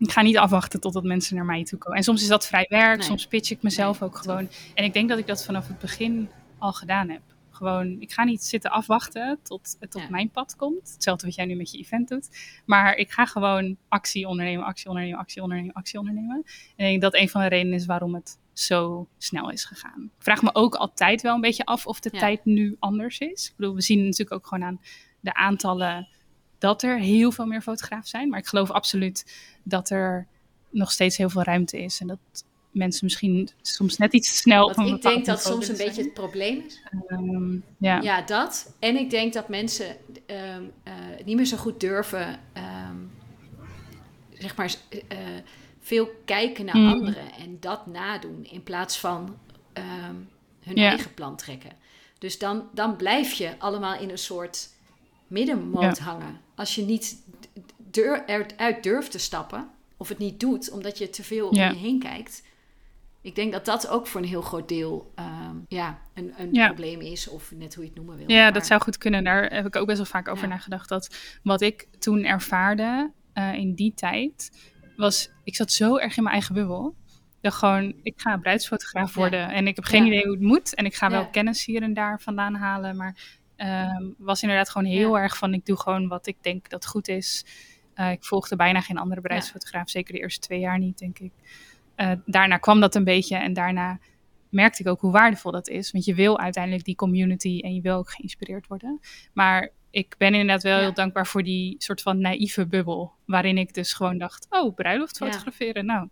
Ik 0.06 0.12
ga 0.12 0.22
niet 0.22 0.38
afwachten 0.38 0.80
totdat 0.80 1.04
mensen 1.04 1.36
naar 1.36 1.46
mij 1.46 1.64
toe 1.64 1.80
komen. 1.80 1.98
En 1.98 2.04
soms 2.04 2.22
is 2.22 2.28
dat 2.28 2.48
vrij 2.48 2.66
werk, 2.70 2.98
Nee. 2.98 3.08
soms 3.08 3.28
pitch 3.28 3.52
ik 3.52 3.62
mezelf 3.62 4.00
Nee, 4.00 4.10
ook 4.10 4.18
gewoon. 4.18 4.50
En 4.74 4.84
ik 4.84 4.94
denk 4.94 5.10
dat 5.10 5.18
ik 5.18 5.28
dat 5.28 5.46
vanaf 5.46 5.68
het 5.68 5.80
begin 5.80 6.30
al 6.58 6.74
gedaan 6.74 7.10
heb. 7.10 7.22
Gewoon, 7.50 7.96
ik 8.00 8.12
ga 8.12 8.24
niet 8.24 8.44
zitten 8.44 8.72
afwachten 8.72 9.40
tot 9.44 9.76
het 9.80 9.96
op 9.96 10.02
Ja. 10.02 10.10
mijn 10.10 10.30
pad 10.30 10.56
komt. 10.56 10.92
Hetzelfde 10.94 11.26
wat 11.26 11.36
jij 11.36 11.46
nu 11.46 11.56
met 11.56 11.72
je 11.72 11.78
event 11.78 12.08
doet. 12.08 12.30
Maar 12.66 12.96
ik 12.96 13.12
ga 13.12 13.26
gewoon 13.26 13.78
actie 13.90 14.28
ondernemen, 14.28 14.66
actie 14.66 14.88
ondernemen, 14.88 15.20
actie 15.20 15.42
ondernemen, 15.42 15.74
actie 15.74 16.00
ondernemen. 16.00 16.36
En 16.76 16.86
ik 16.86 16.90
denk 16.90 17.02
dat 17.02 17.16
een 17.16 17.30
van 17.30 17.42
de 17.42 17.48
redenen 17.48 17.74
is 17.74 17.86
waarom 17.86 18.16
het 18.16 18.40
zo 18.54 19.08
snel 19.18 19.50
is 19.52 19.66
gegaan. 19.66 20.04
Ik 20.18 20.24
vraag 20.24 20.42
me 20.42 20.50
ook 20.54 20.76
altijd 20.76 21.22
wel 21.22 21.36
een 21.36 21.42
beetje 21.42 21.66
af 21.66 21.88
of 21.88 22.00
de 22.00 22.10
Ja. 22.14 22.20
tijd 22.20 22.46
nu 22.46 22.76
anders 22.80 23.20
is. 23.20 23.48
Ik 23.50 23.54
bedoel, 23.56 23.76
we 23.76 23.82
zien 23.82 24.04
natuurlijk 24.04 24.32
ook 24.32 24.48
gewoon 24.48 24.64
aan 24.64 24.82
de 25.20 25.34
aantallen 25.34 26.08
dat 26.58 26.82
er 26.84 27.00
heel 27.00 27.32
veel 27.32 27.46
meer 27.46 27.62
fotografen 27.62 28.08
zijn. 28.08 28.30
Maar 28.30 28.40
ik 28.40 28.48
geloof 28.48 28.72
absoluut 28.72 29.26
dat 29.64 29.90
er 29.90 30.28
nog 30.70 30.92
steeds 30.92 31.18
heel 31.18 31.30
veel 31.30 31.44
ruimte 31.44 31.84
is. 31.84 32.00
En 32.00 32.08
dat 32.08 32.18
mensen 32.72 33.06
misschien 33.06 33.50
soms 33.62 33.98
net 33.98 34.14
iets 34.14 34.38
snel 34.38 34.78
een 34.78 34.86
ik 34.86 35.02
denk 35.02 35.26
dat 35.26 35.42
soms 35.42 35.68
een 35.68 35.78
beetje 35.78 36.02
het 36.04 36.14
probleem 36.14 36.64
is. 36.66 36.82
Ehm, 37.08 37.54
ja. 37.78 38.02
Ja, 38.02 38.22
dat. 38.22 38.74
En 38.80 38.98
ik 38.98 39.10
denk 39.10 39.34
dat 39.34 39.50
mensen 39.50 39.98
ehm, 40.26 40.64
eh, 40.84 40.94
niet 41.26 41.36
meer 41.36 41.46
zo 41.46 41.58
goed 41.58 41.80
durven, 41.80 42.40
ehm, 42.54 42.98
zeg 44.34 44.56
maar, 44.56 44.76
eh, 45.08 45.18
veel 45.80 46.10
kijken 46.26 46.66
naar 46.66 46.78
Mm. 46.78 46.88
anderen 46.92 47.34
en 47.34 47.58
dat 47.60 47.88
nadoen 47.88 48.48
in 48.52 48.64
plaats 48.64 49.00
van 49.00 49.38
hun 50.64 50.76
Ja. 50.76 50.90
eigen 50.90 51.14
plan 51.14 51.36
trekken. 51.36 51.72
Dus 52.20 52.38
dan, 52.38 52.70
dan 52.74 52.96
blijf 52.96 53.34
je 53.34 53.60
allemaal 53.60 54.00
in 54.00 54.10
een 54.10 54.18
soort 54.18 54.70
middenmoot 55.28 56.00
hangen. 56.00 56.40
Als 56.56 56.76
je 56.76 56.82
niet 56.82 57.24
deur, 57.92 58.24
eruit 58.26 58.84
durft 58.84 59.12
te 59.12 59.20
stappen 59.20 59.70
of 59.98 60.10
het 60.10 60.18
niet 60.18 60.40
doet 60.40 60.72
omdat 60.72 60.98
je 60.98 61.10
te 61.10 61.24
veel 61.24 61.56
Ja. 61.56 61.68
om 61.70 61.74
je 61.76 61.80
heen 61.82 62.00
kijkt. 62.00 62.44
Ik 63.22 63.36
denk 63.36 63.52
dat 63.52 63.66
dat 63.66 63.88
ook 63.88 64.08
voor 64.08 64.22
een 64.22 64.28
heel 64.28 64.42
groot 64.42 64.68
deel 64.70 65.12
ehm, 65.16 65.56
ja, 65.68 66.00
een, 66.14 66.34
een 66.38 66.54
Ja. 66.54 66.66
probleem 66.68 67.00
is, 67.02 67.28
of 67.28 67.52
net 67.56 67.74
hoe 67.76 67.84
je 67.84 67.90
het 67.90 67.98
noemen 68.00 68.18
wil. 68.18 68.30
Ja, 68.32 68.42
Maar- 68.44 68.54
dat 68.54 68.66
zou 68.66 68.82
goed 68.82 68.98
kunnen. 68.98 69.24
Daar 69.24 69.54
heb 69.54 69.66
ik 69.66 69.76
ook 69.76 69.86
best 69.86 69.98
wel 69.98 70.06
vaak 70.06 70.28
over 70.28 70.48
nagedacht. 70.48 70.90
Dat 70.90 71.16
wat 71.44 71.62
ik 71.62 71.88
toen 72.00 72.24
ervaarde 72.24 73.12
eh, 73.34 73.54
in 73.54 73.74
die 73.74 73.94
tijd, 73.94 74.52
was 74.96 75.30
ik 75.44 75.56
zat 75.56 75.72
zo 75.72 75.98
erg 75.98 76.18
in 76.18 76.24
mijn 76.24 76.36
eigen 76.36 76.54
bubbel. 76.56 76.96
Dat 77.42 77.54
gewoon, 77.54 77.94
ik 78.04 78.14
ga 78.18 78.38
bruidsfotograaf 78.38 79.14
Ja. 79.14 79.20
worden. 79.20 79.50
En 79.50 79.68
ik 79.68 79.76
heb 79.76 79.86
geen 79.86 80.06
Ja. 80.06 80.12
idee 80.12 80.24
hoe 80.24 80.32
het 80.32 80.42
moet. 80.42 80.76
En 80.76 80.86
ik 80.86 80.96
ga 80.96 81.10
wel 81.10 81.20
Ja. 81.22 81.26
kennis 81.28 81.66
hier 81.66 81.82
en 81.82 81.94
daar 81.94 82.22
vandaan 82.22 82.56
halen. 82.56 82.96
Maar 82.96 83.16
ehm, 83.56 84.04
was 84.18 84.42
inderdaad 84.42 84.70
gewoon 84.70 84.88
heel 84.88 85.16
Ja. 85.16 85.22
erg 85.22 85.38
van, 85.38 85.54
ik 85.54 85.66
doe 85.66 85.78
gewoon 85.80 86.08
wat 86.08 86.28
ik 86.28 86.38
denk 86.42 86.70
dat 86.70 86.86
goed 86.86 87.08
is. 87.08 87.46
Eh, 87.94 88.12
ik 88.12 88.24
volgde 88.24 88.56
bijna 88.56 88.82
geen 88.82 88.98
andere 88.98 89.22
bruidsfotograaf. 89.22 89.90
Zeker 89.90 90.14
de 90.14 90.20
eerste 90.20 90.40
twee 90.40 90.60
jaar 90.60 90.80
niet, 90.80 90.98
denk 90.98 91.20
ik. 91.20 91.32
Eh, 91.96 92.12
daarna 92.26 92.58
kwam 92.58 92.80
dat 92.80 92.96
een 92.96 93.04
beetje. 93.04 93.36
En 93.38 93.54
daarna 93.54 94.00
merkte 94.50 94.82
ik 94.82 94.88
ook 94.90 95.02
hoe 95.02 95.12
waardevol 95.12 95.52
dat 95.52 95.68
is. 95.68 95.92
Want 95.92 96.06
je 96.06 96.14
wil 96.16 96.40
uiteindelijk 96.40 96.84
die 96.86 96.96
community 96.96 97.60
en 97.64 97.74
je 97.76 97.82
wil 97.82 97.96
ook 97.98 98.10
geïnspireerd 98.12 98.68
worden. 98.68 99.00
Maar 99.34 99.70
ik 99.92 100.16
ben 100.18 100.32
inderdaad 100.34 100.64
wel 100.64 100.76
Ja. 100.76 100.82
heel 100.82 100.94
dankbaar 100.94 101.28
voor 101.28 101.44
die 101.44 101.76
soort 101.78 102.02
van 102.02 102.20
naïeve 102.22 102.68
bubbel. 102.68 103.12
Waarin 103.26 103.58
ik 103.58 103.74
dus 103.74 103.94
gewoon 103.94 104.18
dacht, 104.18 104.48
oh, 104.50 104.76
bruiloft 104.76 105.18
fotograferen. 105.18 105.86
Nou, 105.86 106.08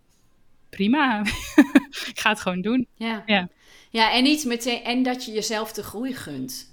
prima. 0.69 1.21
ik 2.11 2.19
ga 2.19 2.29
het 2.29 2.39
gewoon 2.39 2.61
doen. 2.61 2.87
Ja. 2.95 3.23
Ja. 3.25 3.49
ja, 3.89 4.13
en 4.13 4.23
niet 4.23 4.45
meteen. 4.45 4.83
En 4.83 5.03
dat 5.03 5.25
je 5.25 5.31
jezelf 5.31 5.73
de 5.73 5.83
groei 5.83 6.13
gunt. 6.13 6.72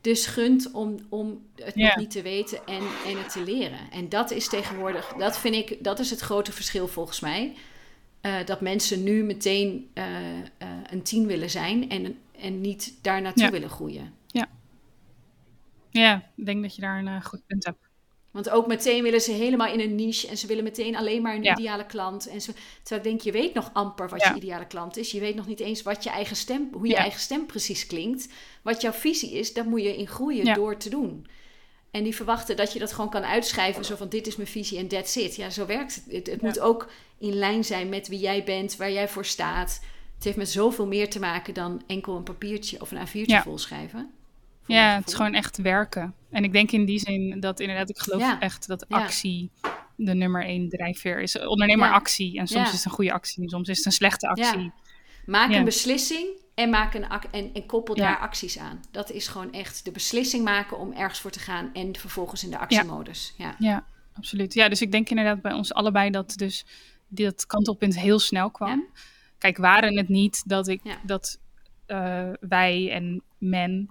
Dus 0.00 0.26
gunt 0.26 0.70
om, 0.70 0.96
om 1.08 1.42
het 1.54 1.74
Ja. 1.74 1.86
nog 1.86 1.96
niet 1.96 2.10
te 2.10 2.22
weten 2.22 2.66
en, 2.66 2.82
en 3.06 3.18
het 3.18 3.32
te 3.32 3.42
leren. 3.44 3.90
En 3.90 4.08
dat 4.08 4.30
is 4.30 4.48
tegenwoordig, 4.48 5.12
dat 5.18 5.38
vind 5.38 5.54
ik, 5.54 5.84
dat 5.84 5.98
is 5.98 6.10
het 6.10 6.20
grote 6.20 6.52
verschil 6.52 6.88
volgens 6.88 7.20
mij. 7.20 7.54
Eh, 8.20 8.44
dat 8.44 8.60
mensen 8.60 9.02
nu 9.02 9.22
meteen 9.24 9.90
eh, 9.94 10.38
eh, 10.38 10.44
een 10.90 11.02
tien 11.02 11.26
willen 11.26 11.50
zijn 11.50 11.90
en, 11.90 12.18
en 12.40 12.60
niet 12.60 12.94
daar 13.02 13.22
naartoe 13.22 13.44
Ja. 13.44 13.50
willen 13.50 13.70
groeien. 13.70 14.16
Ja, 15.90 16.30
ik 16.36 16.46
denk 16.46 16.62
dat 16.62 16.74
je 16.74 16.80
daar 16.80 17.06
een 17.06 17.22
goed 17.24 17.46
punt 17.46 17.64
hebt. 17.64 17.87
Want 18.30 18.50
ook 18.50 18.66
meteen 18.66 19.02
willen 19.02 19.20
ze 19.20 19.32
helemaal 19.32 19.72
in 19.72 19.80
een 19.80 19.94
niche 19.94 20.28
en 20.28 20.38
ze 20.38 20.46
willen 20.46 20.64
meteen 20.64 20.96
alleen 20.96 21.22
maar 21.22 21.34
een 21.34 21.42
Ja. 21.42 21.56
ideale 21.56 21.86
klant. 21.86 22.26
En 22.28 22.40
ze, 22.40 22.52
terwijl 22.82 23.00
ik 23.00 23.08
denk, 23.08 23.20
je 23.20 23.32
weet 23.42 23.54
nog 23.54 23.70
amper 23.72 24.08
wat 24.08 24.20
Ja. 24.20 24.28
je 24.30 24.36
ideale 24.36 24.66
klant 24.66 24.96
is. 24.96 25.10
Je 25.10 25.20
weet 25.20 25.34
nog 25.34 25.46
niet 25.46 25.60
eens 25.60 25.82
wat 25.82 26.04
je 26.04 26.10
eigen 26.10 26.36
stem, 26.36 26.68
hoe 26.72 26.86
je 26.86 26.92
Ja. 26.92 26.98
eigen 26.98 27.20
stem 27.20 27.46
precies 27.46 27.86
klinkt. 27.86 28.28
Wat 28.62 28.80
jouw 28.80 28.92
visie 28.92 29.32
is, 29.32 29.52
daar 29.52 29.64
moet 29.64 29.82
je 29.82 29.96
in 29.96 30.06
groeien 30.06 30.54
door 30.54 30.76
te 30.76 30.88
doen. 30.90 31.26
En 31.90 32.02
die 32.02 32.14
verwachten 32.14 32.56
dat 32.56 32.72
je 32.72 32.78
dat 32.78 32.92
gewoon 32.92 33.10
kan 33.10 33.24
uitschrijven. 33.24 33.84
Zo 33.84 33.96
van, 33.96 34.08
dit 34.08 34.26
is 34.26 34.36
mijn 34.36 34.48
visie 34.48 34.78
en 34.78 34.88
that's 34.88 35.16
it. 35.16 35.36
Ja, 35.36 35.50
zo 35.50 35.66
werkt 35.66 35.94
het. 35.94 36.04
Het, 36.14 36.26
het 36.26 36.42
moet 36.42 36.60
ook 36.60 36.90
in 37.18 37.32
lijn 37.34 37.64
zijn 37.64 37.88
met 37.88 38.08
wie 38.08 38.18
jij 38.18 38.44
bent, 38.44 38.76
waar 38.76 38.92
jij 38.92 39.08
voor 39.08 39.24
staat. 39.24 39.80
Het 40.14 40.24
heeft 40.24 40.36
met 40.36 40.50
zoveel 40.50 40.86
meer 40.86 41.10
te 41.10 41.18
maken 41.18 41.54
dan 41.54 41.82
enkel 41.86 42.16
een 42.16 42.22
papiertje 42.22 42.80
of 42.80 42.90
een 42.90 43.06
A4'tje 43.08 43.12
Ja. 43.32 43.42
volschrijven. 43.42 44.10
Ja, 44.68 44.94
het 44.94 45.08
is 45.08 45.14
gewoon 45.14 45.34
echt 45.34 45.56
werken. 45.56 46.14
En 46.30 46.44
ik 46.44 46.52
denk 46.52 46.70
in 46.70 46.84
die 46.84 46.98
zin 46.98 47.40
dat 47.40 47.60
inderdaad, 47.60 47.90
ik 47.90 47.98
geloof 47.98 48.20
Ja. 48.20 48.40
echt 48.40 48.68
dat 48.68 48.88
actie 48.88 49.50
de 49.96 50.14
nummer 50.14 50.44
één 50.44 50.68
drijfveer 50.68 51.20
is. 51.20 51.32
Ja. 51.32 51.88
actie. 51.90 52.38
En 52.38 52.46
soms 52.46 52.68
is 52.68 52.74
het 52.74 52.84
een 52.84 52.90
goede 52.90 53.12
actie, 53.12 53.50
soms 53.50 53.68
is 53.68 53.76
het 53.76 53.86
een 53.86 53.92
slechte 53.92 54.28
actie. 54.28 54.72
Maak 55.26 55.52
een 55.52 55.64
beslissing 55.64 56.28
en, 56.54 56.70
maak 56.70 56.94
een 56.94 57.06
en, 57.30 57.50
en 57.54 57.66
koppel 57.66 57.94
daar 57.94 58.18
acties 58.18 58.58
aan. 58.58 58.80
Dat 58.90 59.10
is 59.10 59.28
gewoon 59.28 59.52
echt 59.52 59.84
de 59.84 59.90
beslissing 59.90 60.44
maken 60.44 60.78
om 60.78 60.92
ergens 60.92 61.20
voor 61.20 61.30
te 61.30 61.40
gaan 61.40 61.70
en 61.72 61.96
vervolgens 61.96 62.44
in 62.44 62.50
de 62.50 62.58
actiemodus. 62.58 63.34
Ja. 63.36 63.54
Ja, 63.58 63.84
absoluut. 64.14 64.54
Ja, 64.54 64.68
dus 64.68 64.82
ik 64.82 64.92
denk 64.92 65.08
inderdaad 65.08 65.42
bij 65.42 65.52
ons 65.52 65.72
allebei 65.72 66.10
dat 66.10 66.34
dus 66.36 66.64
dat 67.08 67.46
kantelpunt 67.46 67.98
heel 68.00 68.18
snel 68.18 68.50
kwam. 68.50 68.86
Kijk, 69.38 69.56
waren 69.56 69.96
het 69.96 70.08
niet 70.08 70.42
dat 70.46 70.68
ik 70.68 70.80
Ja. 70.82 70.96
dat 71.02 71.38
eh, 71.86 72.30
wij 72.40 72.90
en 72.92 73.22
men 73.38 73.88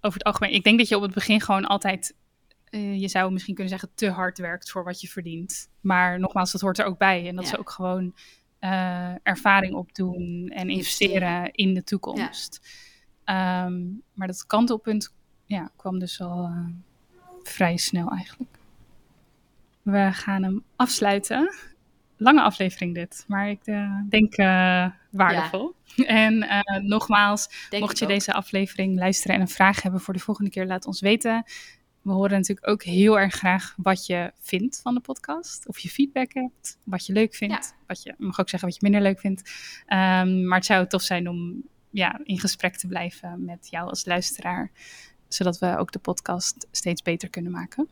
over 0.00 0.18
het 0.18 0.26
algemeen. 0.26 0.54
Ik 0.54 0.64
denk 0.64 0.78
dat 0.78 0.88
je 0.88 0.96
op 0.96 1.02
het 1.02 1.14
begin 1.14 1.40
gewoon 1.40 1.64
altijd. 1.66 2.14
eh, 2.64 3.00
je 3.00 3.08
zou 3.08 3.32
misschien 3.32 3.54
kunnen 3.54 3.72
zeggen 3.78 3.94
te 3.94 4.10
hard 4.10 4.38
werkt 4.38 4.70
voor 4.70 4.84
wat 4.84 5.00
je 5.00 5.08
verdient. 5.08 5.70
Maar 5.80 6.20
nogmaals, 6.20 6.52
dat 6.52 6.60
hoort 6.60 6.78
er 6.78 6.84
ook 6.84 6.98
bij. 6.98 7.28
En 7.28 7.34
dat 7.36 7.44
Ja. 7.44 7.50
ze 7.50 7.58
ook 7.58 7.70
gewoon 7.70 8.14
eh, 8.58 9.14
ervaring 9.22 9.74
opdoen 9.74 10.48
en 10.54 10.68
investeren 10.68 11.14
Investeren. 11.28 11.52
in 11.52 11.74
de 11.74 11.84
toekomst. 11.84 12.60
Ehm, 13.24 13.82
maar 14.12 14.26
dat 14.26 14.46
kantelpunt 14.46 15.14
ja, 15.44 15.70
kwam 15.76 15.98
dus 15.98 16.20
al 16.20 16.44
eh, 16.44 16.64
vrij 17.42 17.76
snel 17.76 18.10
eigenlijk. 18.10 18.58
We 19.82 20.08
gaan 20.12 20.42
hem 20.42 20.64
afsluiten. 20.76 21.54
Lange 22.22 22.42
aflevering 22.42 22.94
dit, 22.94 23.24
maar 23.28 23.50
ik 23.50 23.60
eh, 23.64 23.96
denk 24.08 24.34
eh, 24.34 24.86
waardevol. 25.10 25.74
En 26.06 26.42
eh, 26.42 26.80
nogmaals, 26.82 27.66
Denk 27.70 27.82
mocht 27.82 27.98
je 27.98 28.04
ook. 28.04 28.10
deze 28.10 28.32
aflevering 28.32 28.98
luisteren 28.98 29.36
en 29.36 29.40
een 29.40 29.48
vraag 29.48 29.82
hebben 29.82 30.00
voor 30.00 30.14
de 30.14 30.20
volgende 30.20 30.50
keer, 30.50 30.66
laat 30.66 30.86
ons 30.86 31.00
weten. 31.00 31.44
We 32.02 32.12
horen 32.12 32.30
natuurlijk 32.30 32.68
ook 32.68 32.82
heel 32.82 33.18
erg 33.18 33.34
graag 33.34 33.74
wat 33.76 34.06
je 34.06 34.32
vindt 34.40 34.80
van 34.82 34.94
de 34.94 35.00
podcast. 35.00 35.68
Of 35.68 35.78
je 35.78 35.88
feedback 35.88 36.32
hebt, 36.32 36.78
wat 36.84 37.06
je 37.06 37.12
leuk 37.12 37.34
vindt. 37.34 37.74
Wat 37.86 38.02
je 38.02 38.14
je 38.18 38.24
mag 38.24 38.40
ook 38.40 38.48
zeggen 38.48 38.68
wat 38.68 38.78
je 38.80 38.88
minder 38.88 39.02
leuk 39.02 39.20
vindt. 39.20 39.50
Ehm, 39.86 40.46
maar 40.46 40.58
het 40.58 40.66
zou 40.66 40.86
tof 40.86 41.02
zijn 41.02 41.28
om 41.28 41.62
ja, 41.90 42.20
in 42.24 42.38
gesprek 42.40 42.76
te 42.76 42.86
blijven 42.86 43.44
met 43.44 43.68
jou 43.70 43.88
als 43.88 44.04
luisteraar. 44.04 44.70
Zodat 45.28 45.58
we 45.58 45.76
ook 45.76 45.92
de 45.92 45.98
podcast 45.98 46.66
steeds 46.70 47.02
beter 47.02 47.30
kunnen 47.30 47.52
maken. 47.52 47.88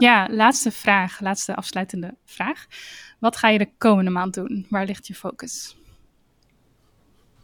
Ja, 0.00 0.28
laatste 0.30 0.70
vraag, 0.70 1.20
laatste 1.20 1.54
afsluitende 1.56 2.14
vraag. 2.24 2.66
Wat 3.18 3.36
ga 3.36 3.48
je 3.48 3.58
de 3.58 3.70
komende 3.78 4.10
maand 4.10 4.34
doen? 4.34 4.66
Waar 4.68 4.84
ligt 4.86 5.06
je 5.06 5.14
focus? 5.14 5.76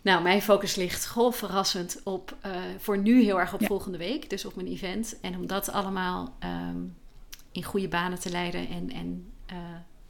Nou, 0.02 0.22
mijn 0.22 0.42
focus 0.42 0.74
ligt 0.74 1.06
golf 1.06 1.36
verrassend 1.36 2.00
op, 2.04 2.36
eh, 2.40 2.52
voor 2.78 2.98
nu 2.98 3.22
heel 3.22 3.40
erg 3.40 3.54
op 3.54 3.60
Ja. 3.60 3.66
volgende 3.66 3.98
week. 3.98 4.30
Dus 4.30 4.44
op 4.44 4.54
mijn 4.56 4.66
event. 4.68 5.20
En 5.20 5.36
om 5.36 5.46
dat 5.46 5.70
allemaal 5.72 6.36
ehm, 6.38 6.78
in 7.52 7.62
goede 7.64 7.88
banen 7.88 8.20
te 8.20 8.30
leiden. 8.30 8.68
En, 8.68 8.90
en 8.90 9.32
eh, 9.46 9.56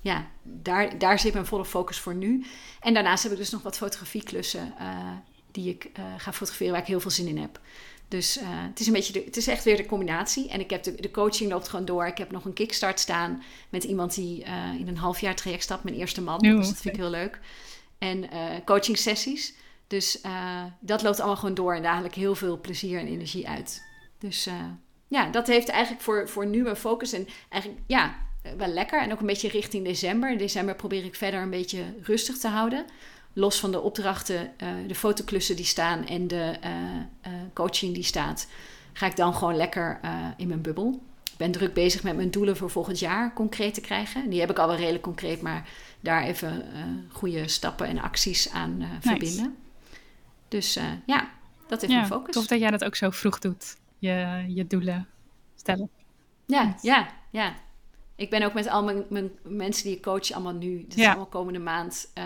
ja, 0.01 0.27
daar, 0.43 0.99
daar 0.99 1.19
zit 1.19 1.33
mijn 1.33 1.47
volle 1.47 1.65
focus 1.65 2.01
voor 2.01 2.15
nu. 2.15 2.45
En 2.81 2.95
daarnaast 2.95 3.23
heb 3.23 3.33
ik 3.33 3.39
dus 3.39 3.51
nog 3.51 3.63
wat 3.63 3.77
fotografieklussen 3.77 4.75
eh, 4.79 5.13
die 5.51 5.69
ik 5.71 5.91
ga 6.17 6.33
fotograferen 6.33 6.73
waar 6.73 6.83
ik 6.83 6.89
heel 6.89 7.01
veel 7.01 7.11
zin 7.11 7.27
in 7.27 7.39
heb. 7.39 7.61
Dus 8.09 8.39
eh, 8.39 8.47
het 8.49 8.81
is 8.81 8.87
een 8.87 8.93
beetje, 8.93 9.13
de, 9.13 9.23
het 9.25 9.37
is 9.37 9.47
echt 9.47 9.65
weer 9.65 9.77
de 9.77 9.87
combinatie. 9.87 10.49
En 10.49 10.61
ik 10.61 10.71
heb 10.71 10.83
de, 10.83 10.95
de 10.95 11.11
coaching 11.11 11.51
loopt 11.51 11.69
gewoon 11.69 11.85
door. 11.85 12.07
Ik 12.07 12.19
heb 12.19 12.31
nog 12.31 12.45
een 12.45 12.53
kickstart 12.53 13.01
staan 13.01 13.43
met 13.69 13.85
iemand 13.85 14.15
die 14.15 14.45
eh, 14.45 14.75
in 14.79 14.89
een 14.89 14.97
half 14.97 15.21
jaar 15.21 15.35
traject 15.35 15.63
stapt, 15.63 15.85
mijn 15.85 15.97
eerste 15.97 16.23
man. 16.23 16.39
Dus 16.39 16.67
dat 16.67 16.77
vind 16.77 16.95
ik 16.95 17.01
heel 17.01 17.11
leuk. 17.11 17.41
en 17.99 18.29
coaching 18.65 18.99
sessies. 18.99 19.55
Dus 19.87 20.21
dat 20.81 21.03
loopt 21.03 21.19
allemaal 21.19 21.37
gewoon 21.37 21.55
door 21.55 21.75
en 21.75 21.83
daar 21.83 21.95
haal 21.95 22.05
ik 22.05 22.15
heel 22.15 22.35
veel 22.35 22.61
plezier 22.61 22.99
en 22.99 23.07
energie 23.07 23.49
uit. 23.49 23.83
Dus 24.19 24.49
ja, 25.09 25.31
dat 25.31 25.47
heeft 25.47 25.69
eigenlijk 25.69 26.03
voor, 26.03 26.29
voor 26.29 26.47
nu 26.47 26.63
mijn 26.63 26.77
focus. 26.77 27.13
En 27.13 27.29
eigenlijk, 27.49 27.83
ja, 27.87 28.27
wel 28.57 28.69
lekker. 28.69 29.03
En 29.03 29.13
ook 29.13 29.21
een 29.21 29.27
beetje 29.27 29.49
richting 29.49 29.85
december. 29.85 30.31
In 30.31 30.39
december 30.39 30.75
probeer 30.75 31.05
ik 31.05 31.15
verder 31.15 31.41
een 31.41 31.51
beetje 31.51 31.85
rustig 32.03 32.39
te 32.39 32.49
houden. 32.49 32.87
Los 33.39 33.61
van 33.61 33.71
de 33.71 33.81
opdrachten, 33.81 34.53
uh, 34.63 34.69
de 34.87 34.95
fotoklussen 34.95 35.57
die 35.57 35.65
staan 35.65 36.07
en 36.07 36.29
de 36.29 36.57
uh, 36.65 37.33
coaching 37.53 37.95
die 37.95 38.03
staat, 38.03 38.49
ga 38.93 39.07
ik 39.07 39.17
dan 39.17 39.35
gewoon 39.35 39.57
lekker 39.57 40.01
in 40.37 40.49
mijn 40.49 40.63
bubbel. 40.63 41.03
Ik 41.25 41.37
ben 41.37 41.51
druk 41.51 41.75
bezig 41.75 42.03
met 42.03 42.17
mijn 42.17 42.31
doelen 42.31 42.57
voor 42.57 42.71
volgend 42.71 42.99
jaar 42.99 43.33
concreet 43.33 43.75
te 43.75 43.81
krijgen. 43.81 44.31
Die 44.31 44.41
heb 44.41 44.51
ik 44.51 44.59
al 44.59 44.67
wel 44.67 44.77
redelijk 44.77 45.03
concreet, 45.03 45.43
maar 45.43 45.69
daar 46.01 46.23
even 46.23 46.65
goede 47.13 47.49
stappen 47.49 47.87
en 47.87 47.99
acties 47.99 48.51
aan 48.51 48.89
verbinden. 49.01 49.57
Dus 50.49 50.79
ja, 51.07 51.31
dat 51.67 51.83
is 51.83 51.89
mijn 51.89 52.07
focus. 52.07 52.35
Tof 52.35 52.47
dat 52.47 52.59
jij 52.59 52.71
dat 52.71 52.85
ook 52.85 52.97
zo 52.97 53.11
vroeg 53.11 53.39
doet 53.39 53.77
je, 53.99 54.45
je 54.49 54.67
doelen 54.67 55.09
stellen. 55.55 55.89
Ja, 56.47 56.75
ja, 56.83 57.09
ja. 57.31 57.55
Ik 58.17 58.31
ben 58.31 58.43
ook 58.43 58.55
met 58.55 58.69
al 58.69 58.85
mijn, 58.85 59.05
mijn 59.09 59.31
mensen 59.43 59.85
die 59.85 59.97
ik 59.97 60.03
coach 60.03 60.33
allemaal 60.33 60.55
nu, 60.55 60.87
is 60.89 61.05
allemaal 61.05 61.27
komende 61.27 61.59
maand, 61.59 62.11
uh, 62.19 62.25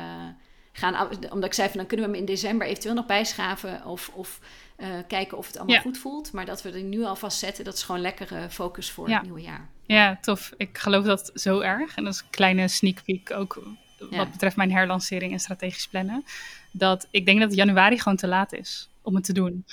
gaan, 0.72 1.08
omdat 1.30 1.44
ik 1.44 1.54
zei 1.54 1.68
van 1.68 1.76
dan 1.76 1.86
kunnen 1.86 2.06
we 2.06 2.12
hem 2.12 2.20
in 2.20 2.32
december 2.32 2.66
eventueel 2.66 2.94
nog 2.94 3.06
bijschaven 3.06 3.84
of, 3.84 4.10
of 4.14 4.40
uh, 4.76 4.86
kijken 5.08 5.38
of 5.38 5.46
het 5.46 5.58
allemaal 5.58 5.80
goed 5.80 5.98
voelt. 5.98 6.32
Maar 6.32 6.46
dat 6.46 6.62
we 6.62 6.70
er 6.70 6.82
nu 6.82 7.04
alvast 7.04 7.38
zetten, 7.38 7.64
dat 7.64 7.74
is 7.74 7.82
gewoon 7.82 8.00
lekkere 8.00 8.50
focus 8.50 8.90
voor 8.90 9.08
het 9.08 9.22
nieuwe 9.22 9.40
jaar. 9.40 9.68
Ja, 9.86 10.18
tof. 10.20 10.52
Ik 10.56 10.78
geloof 10.78 11.04
dat 11.04 11.30
zo 11.34 11.60
erg. 11.60 11.96
En 11.96 12.04
dat 12.04 12.14
is 12.14 12.20
een 12.20 12.30
kleine 12.30 12.68
sneak 12.68 13.04
peek 13.04 13.30
ook 13.30 13.62
wat 14.10 14.30
betreft 14.30 14.56
mijn 14.56 14.72
herlancering 14.72 15.32
en 15.32 15.40
strategisch 15.40 15.88
plannen. 15.88 16.24
Dat 16.72 17.08
ik 17.10 17.26
denk 17.26 17.40
dat 17.40 17.54
januari 17.54 17.98
gewoon 17.98 18.18
te 18.18 18.26
laat 18.26 18.52
is 18.52 18.90
om 19.02 19.14
het 19.14 19.24
te 19.24 19.32
doen. 19.32 19.64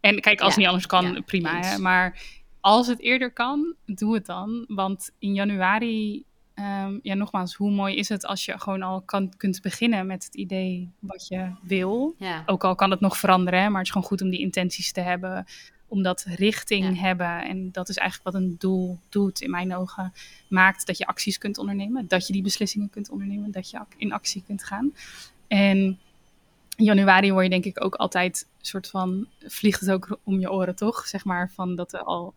En 0.00 0.20
kijk, 0.20 0.40
als 0.40 0.48
het 0.48 0.58
niet 0.58 0.66
anders 0.66 0.86
kan, 0.86 1.24
prima. 1.24 1.60
Hè? 1.60 1.78
Maar 1.78 2.20
als 2.60 2.86
het 2.86 3.00
eerder 3.00 3.32
kan, 3.32 3.74
doe 3.86 4.14
het 4.14 4.26
dan. 4.26 4.64
Want 4.68 5.10
in 5.18 5.34
januari, 5.34 6.24
um, 6.60 7.00
ja, 7.02 7.14
nogmaals, 7.14 7.54
hoe 7.54 7.70
mooi 7.70 7.96
is 7.96 8.08
het 8.08 8.26
als 8.26 8.44
je 8.44 8.58
gewoon 8.58 8.82
al 8.82 9.00
kan, 9.00 9.36
kunt 9.36 9.62
beginnen 9.62 10.06
met 10.06 10.24
het 10.24 10.34
idee 10.34 10.90
wat 10.98 11.28
je 11.28 11.50
wil. 11.62 12.16
Ook 12.46 12.64
al 12.64 12.74
kan 12.74 12.90
het 12.90 13.00
nog 13.00 13.16
veranderen, 13.16 13.60
maar 13.60 13.78
het 13.78 13.86
is 13.86 13.92
gewoon 13.92 14.06
goed 14.06 14.22
om 14.22 14.30
die 14.30 14.40
intenties 14.40 14.92
te 14.92 15.00
hebben. 15.00 15.46
Om 15.88 16.02
dat 16.02 16.24
richting 16.28 17.00
hebben. 17.00 17.42
En 17.44 17.72
dat 17.72 17.88
is 17.88 17.96
eigenlijk 17.96 18.30
wat 18.30 18.42
een 18.42 18.56
doel 18.58 18.98
doet, 19.08 19.40
in 19.40 19.50
mijn 19.50 19.74
ogen. 19.74 20.12
Maakt 20.48 20.86
dat 20.86 20.98
je 20.98 21.06
acties 21.06 21.38
kunt 21.38 21.58
ondernemen. 21.58 22.08
Dat 22.08 22.26
je 22.26 22.32
die 22.32 22.42
beslissingen 22.42 22.90
kunt 22.90 23.10
ondernemen. 23.10 23.50
Dat 23.50 23.70
je 23.70 23.80
in 23.96 24.12
actie 24.12 24.42
kunt 24.46 24.64
gaan. 24.64 24.92
En 25.48 25.98
in 26.76 26.84
januari 26.84 27.32
word 27.32 27.44
je 27.44 27.50
denk 27.50 27.64
ik 27.64 27.84
ook 27.84 27.94
altijd 27.94 28.46
een 28.58 28.64
soort 28.64 28.88
van 28.88 29.26
vliegt 29.38 29.80
het 29.80 29.90
ook 29.90 30.18
om 30.24 30.40
je 30.40 30.52
oren 30.52 30.76
toch 30.76 31.06
zeg 31.06 31.24
maar 31.24 31.50
van 31.54 31.76
dat 31.76 31.92
er 31.92 32.02
al 32.02 32.34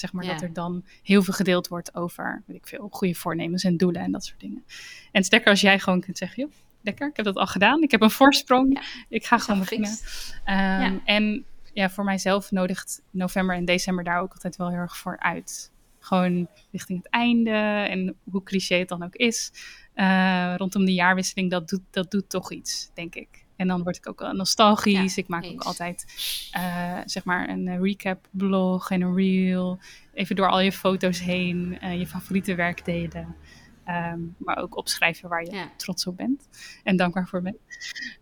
zeg 0.00 0.12
maar 0.12 0.26
dat 0.26 0.42
er 0.42 0.52
dan 0.52 0.84
heel 1.02 1.22
veel 1.22 1.34
gedeeld 1.34 1.68
wordt 1.68 1.94
over 1.94 2.42
weet 2.46 2.56
ik 2.56 2.66
veel 2.66 2.88
goede 2.90 3.14
voornemens 3.14 3.64
en 3.64 3.76
doelen 3.76 4.02
en 4.02 4.12
dat 4.12 4.24
soort 4.24 4.40
dingen. 4.40 4.64
En 5.12 5.22
het 5.22 5.32
is 5.32 5.44
als 5.44 5.60
jij 5.60 5.78
gewoon 5.78 6.00
kunt 6.00 6.18
zeggen 6.18 6.42
joh 6.42 6.52
lekker 6.80 7.08
ik 7.08 7.16
heb 7.16 7.24
dat 7.24 7.36
al 7.36 7.46
gedaan 7.46 7.82
ik 7.82 7.90
heb 7.90 8.00
een 8.00 8.10
voorsprong 8.10 8.80
ik 9.08 9.26
ga 9.26 9.38
gewoon 9.38 9.60
beginnen. 9.60 9.90
Um, 10.46 11.02
en 11.04 11.44
ja 11.74 11.90
voor 11.90 12.04
mijzelf 12.04 12.50
nodigt 12.50 13.02
november 13.10 13.56
en 13.56 13.64
december 13.64 14.04
daar 14.04 14.20
ook 14.20 14.32
altijd 14.32 14.56
wel 14.56 14.68
heel 14.68 14.78
erg 14.78 14.96
voor 14.96 15.18
uit. 15.18 15.72
Gewoon 15.98 16.48
richting 16.72 16.98
het 16.98 17.12
einde 17.12 17.50
en 17.88 18.16
hoe 18.30 18.42
cliché 18.42 18.78
het 18.78 18.88
dan 18.88 19.02
ook 19.02 19.14
is. 19.14 19.52
Uh, 19.94 20.54
rondom 20.56 20.84
de 20.84 20.92
jaarwisseling 20.92 21.50
dat 21.50 21.68
doet 21.68 21.80
dat 21.90 22.10
doet 22.10 22.28
toch 22.28 22.52
iets 22.52 22.90
denk 22.94 23.14
ik 23.14 23.43
en 23.56 23.68
dan 23.68 23.82
word 23.82 23.96
ik 23.96 24.08
ook 24.08 24.32
nostalgisch. 24.32 25.16
ik 25.16 25.28
maak 25.28 25.44
ook 25.44 25.62
altijd 25.62 26.04
uh, 26.56 26.98
zeg 27.04 27.24
maar 27.24 27.48
een 27.48 27.68
eh, 27.68 27.80
recap 27.80 28.28
blog 28.30 28.90
en 28.90 29.00
een 29.00 29.14
reel. 29.14 29.78
Even 30.14 30.36
door 30.36 30.48
al 30.48 30.60
je 30.60 30.72
foto's 30.72 31.20
heen, 31.20 31.78
uh, 31.82 31.98
je 31.98 32.06
favoriete 32.06 32.54
werkdelen. 32.54 33.36
Um, 33.88 34.34
maar 34.38 34.56
ook 34.56 34.76
opschrijven 34.76 35.28
waar 35.28 35.44
je 35.44 35.64
trots 35.76 36.06
op 36.06 36.16
bent 36.16 36.48
en 36.82 36.96
dankbaar 36.96 37.28
voor 37.28 37.42
bent. 37.42 37.56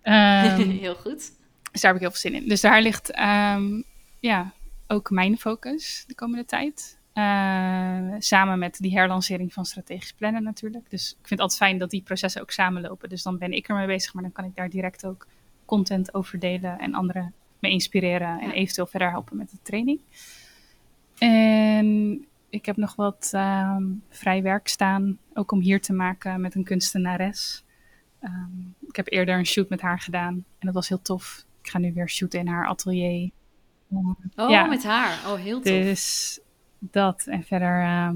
Um, 0.03 0.71
heel 0.79 0.95
goed. 0.95 1.33
Dus 1.73 1.81
daar 1.81 1.93
heb 1.93 1.95
ik 1.95 2.01
heel 2.01 2.11
veel 2.11 2.31
zin 2.31 2.35
in. 2.35 2.49
Dus 2.49 2.61
daar 2.61 2.83
ligt 2.83 3.19
um, 3.19 3.85
ja, 4.21 4.53
ook 4.87 5.11
mijn 5.11 5.39
focus 5.39 6.05
de 6.07 6.15
komende 6.15 6.45
tijd. 6.45 6.99
Uh, 7.15 8.15
samen 8.19 8.59
met 8.59 8.77
die 8.79 8.93
herlancering 8.93 9.53
van 9.53 9.65
strategisch 9.65 10.13
plannen 10.13 10.43
natuurlijk. 10.43 10.91
Dus 10.91 11.11
ik 11.11 11.17
vind 11.17 11.31
het 11.31 11.41
altijd 11.41 11.59
fijn 11.59 11.79
dat 11.79 11.91
die 11.91 12.03
processen 12.03 12.41
ook 12.41 12.51
samenlopen. 12.51 13.09
Dus 13.09 13.23
dan 13.23 13.39
ben 13.39 13.53
ik 13.53 13.69
ermee 13.69 13.87
bezig, 13.87 14.15
maar 14.15 14.23
dan 14.23 14.33
kan 14.33 14.45
ik 14.45 14.57
daar 14.57 14.71
direct 14.71 15.07
ook 15.07 15.27
content 15.65 16.15
over 16.15 16.39
delen 16.39 16.79
en 16.79 16.95
anderen 16.95 17.35
me 17.59 17.71
inspireren 17.71 18.41
en 18.41 18.51
eventueel 18.51 18.87
verder 18.87 19.11
helpen 19.11 19.37
met 19.37 19.51
de 19.51 19.59
training. 19.63 20.01
En 21.19 22.27
ik 22.51 22.67
heb 22.67 22.77
nog 22.77 22.95
wat 22.95 23.31
uh, 23.35 23.77
vrij 24.09 24.43
werk 24.43 24.69
staan, 24.69 25.19
ook 25.35 25.53
om 25.53 25.61
hier 25.61 25.81
te 25.81 25.93
maken 25.93 26.41
met 26.41 26.55
een 26.55 26.65
kunstenares. 26.65 27.65
Um, 28.23 28.75
ik 28.89 28.97
heb 28.97 29.13
eerder 29.13 29.39
een 29.39 29.47
shoot 29.47 29.69
met 29.69 29.81
haar 29.81 30.01
gedaan 30.01 30.35
en 30.35 30.67
dat 30.67 30.75
was 30.75 30.89
heel 30.89 31.03
tof. 31.03 31.45
Ik 31.63 31.71
ga 31.71 31.79
nu 31.79 31.93
weer 31.93 32.09
shooten 32.09 32.41
in 32.41 32.47
haar 32.47 32.67
atelier. 32.67 33.31
oh, 34.37 34.51
ja. 34.51 34.67
met 34.67 34.85
haar. 34.85 35.33
Oh, 35.33 35.35
heel 35.35 35.61
tof. 35.61 35.73
Dus 35.73 36.41
dat. 36.91 37.23
En 37.27 37.45
verder 37.45 37.83
uh, 37.83 38.11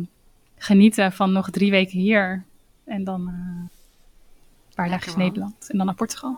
genieten 0.56 1.12
van 1.12 1.32
nog 1.32 1.50
drie 1.50 1.70
weken 1.70 1.98
hier. 1.98 2.44
En 2.84 3.04
dan 3.04 3.20
uh, 3.20 3.34
een 4.68 4.74
paar 4.74 4.88
dagen 4.88 5.12
in 5.12 5.18
Nederland. 5.18 5.70
En 5.70 5.76
dan 5.76 5.86
naar 5.86 5.94
Portugal. 5.94 6.36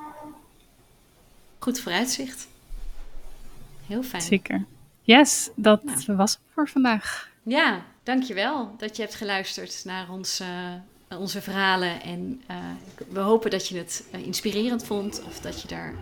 Goed 1.59 1.81
vooruitzicht. 1.81 2.49
Heel 3.87 4.03
fijn. 4.03 4.23
Zeker. 4.23 4.65
Yes, 5.03 5.51
dat 5.55 5.85
nou. 5.85 6.17
was 6.17 6.33
het 6.33 6.41
voor 6.55 6.69
vandaag. 6.69 7.31
Ja, 7.43 7.83
dankjewel 8.03 8.75
dat 8.79 8.97
je 8.97 9.03
hebt 9.03 9.15
geluisterd 9.15 9.83
naar 9.85 10.11
ons, 10.11 10.41
uh, 10.41 11.19
onze 11.19 11.43
verhalen. 11.43 12.03
En 12.03 12.43
uh, 12.51 12.57
we 13.09 13.21
hopen 13.21 13.51
dat 13.51 13.69
je 13.69 13.79
het 13.79 14.09
uh, 14.15 14.27
inspirerend 14.27 14.85
vond. 14.85 15.23
Of 15.27 15.41
dat 15.41 15.63
je 15.63 15.69
daar 15.69 15.95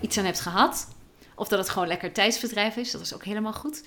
iets 0.00 0.18
aan 0.18 0.24
hebt 0.24 0.40
gehad. 0.40 0.88
Of 1.34 1.48
dat 1.48 1.58
het 1.58 1.68
gewoon 1.68 1.88
lekker 1.88 2.12
tijdsverdrijf 2.12 2.76
is. 2.76 2.90
Dat 2.90 3.00
is 3.00 3.14
ook 3.14 3.24
helemaal 3.24 3.52
goed. 3.52 3.84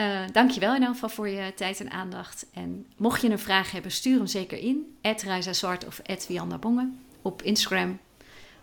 Uh, 0.00 0.20
dankjewel 0.32 0.74
in 0.74 0.82
elk 0.82 0.92
geval 0.92 1.08
voor 1.08 1.28
je 1.28 1.54
tijd 1.54 1.80
en 1.80 1.90
aandacht. 1.90 2.46
En 2.54 2.86
mocht 2.96 3.22
je 3.22 3.30
een 3.30 3.38
vraag 3.38 3.70
hebben, 3.70 3.90
stuur 3.90 4.16
hem 4.16 4.26
zeker 4.26 4.58
in. 4.58 4.96
Zwart 5.54 5.86
of 5.86 6.00
Bongen 6.58 7.00
op 7.22 7.42
Instagram. 7.42 7.98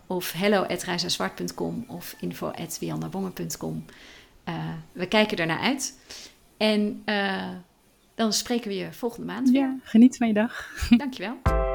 Of 0.06 0.32
hello 0.32 0.62
of 1.88 2.14
info 2.20 2.52
uh, 4.48 4.54
We 4.92 5.06
kijken 5.06 5.36
ernaar 5.36 5.60
uit. 5.60 5.98
En 6.56 7.02
uh, 7.06 7.48
dan 8.14 8.32
spreken 8.32 8.68
we 8.68 8.76
je 8.76 8.92
volgende 8.92 9.26
maand 9.26 9.50
weer. 9.50 9.60
Ja, 9.60 9.76
geniet 9.82 10.16
van 10.16 10.26
je 10.26 10.34
dag. 10.34 10.70
Dankjewel. 10.96 11.67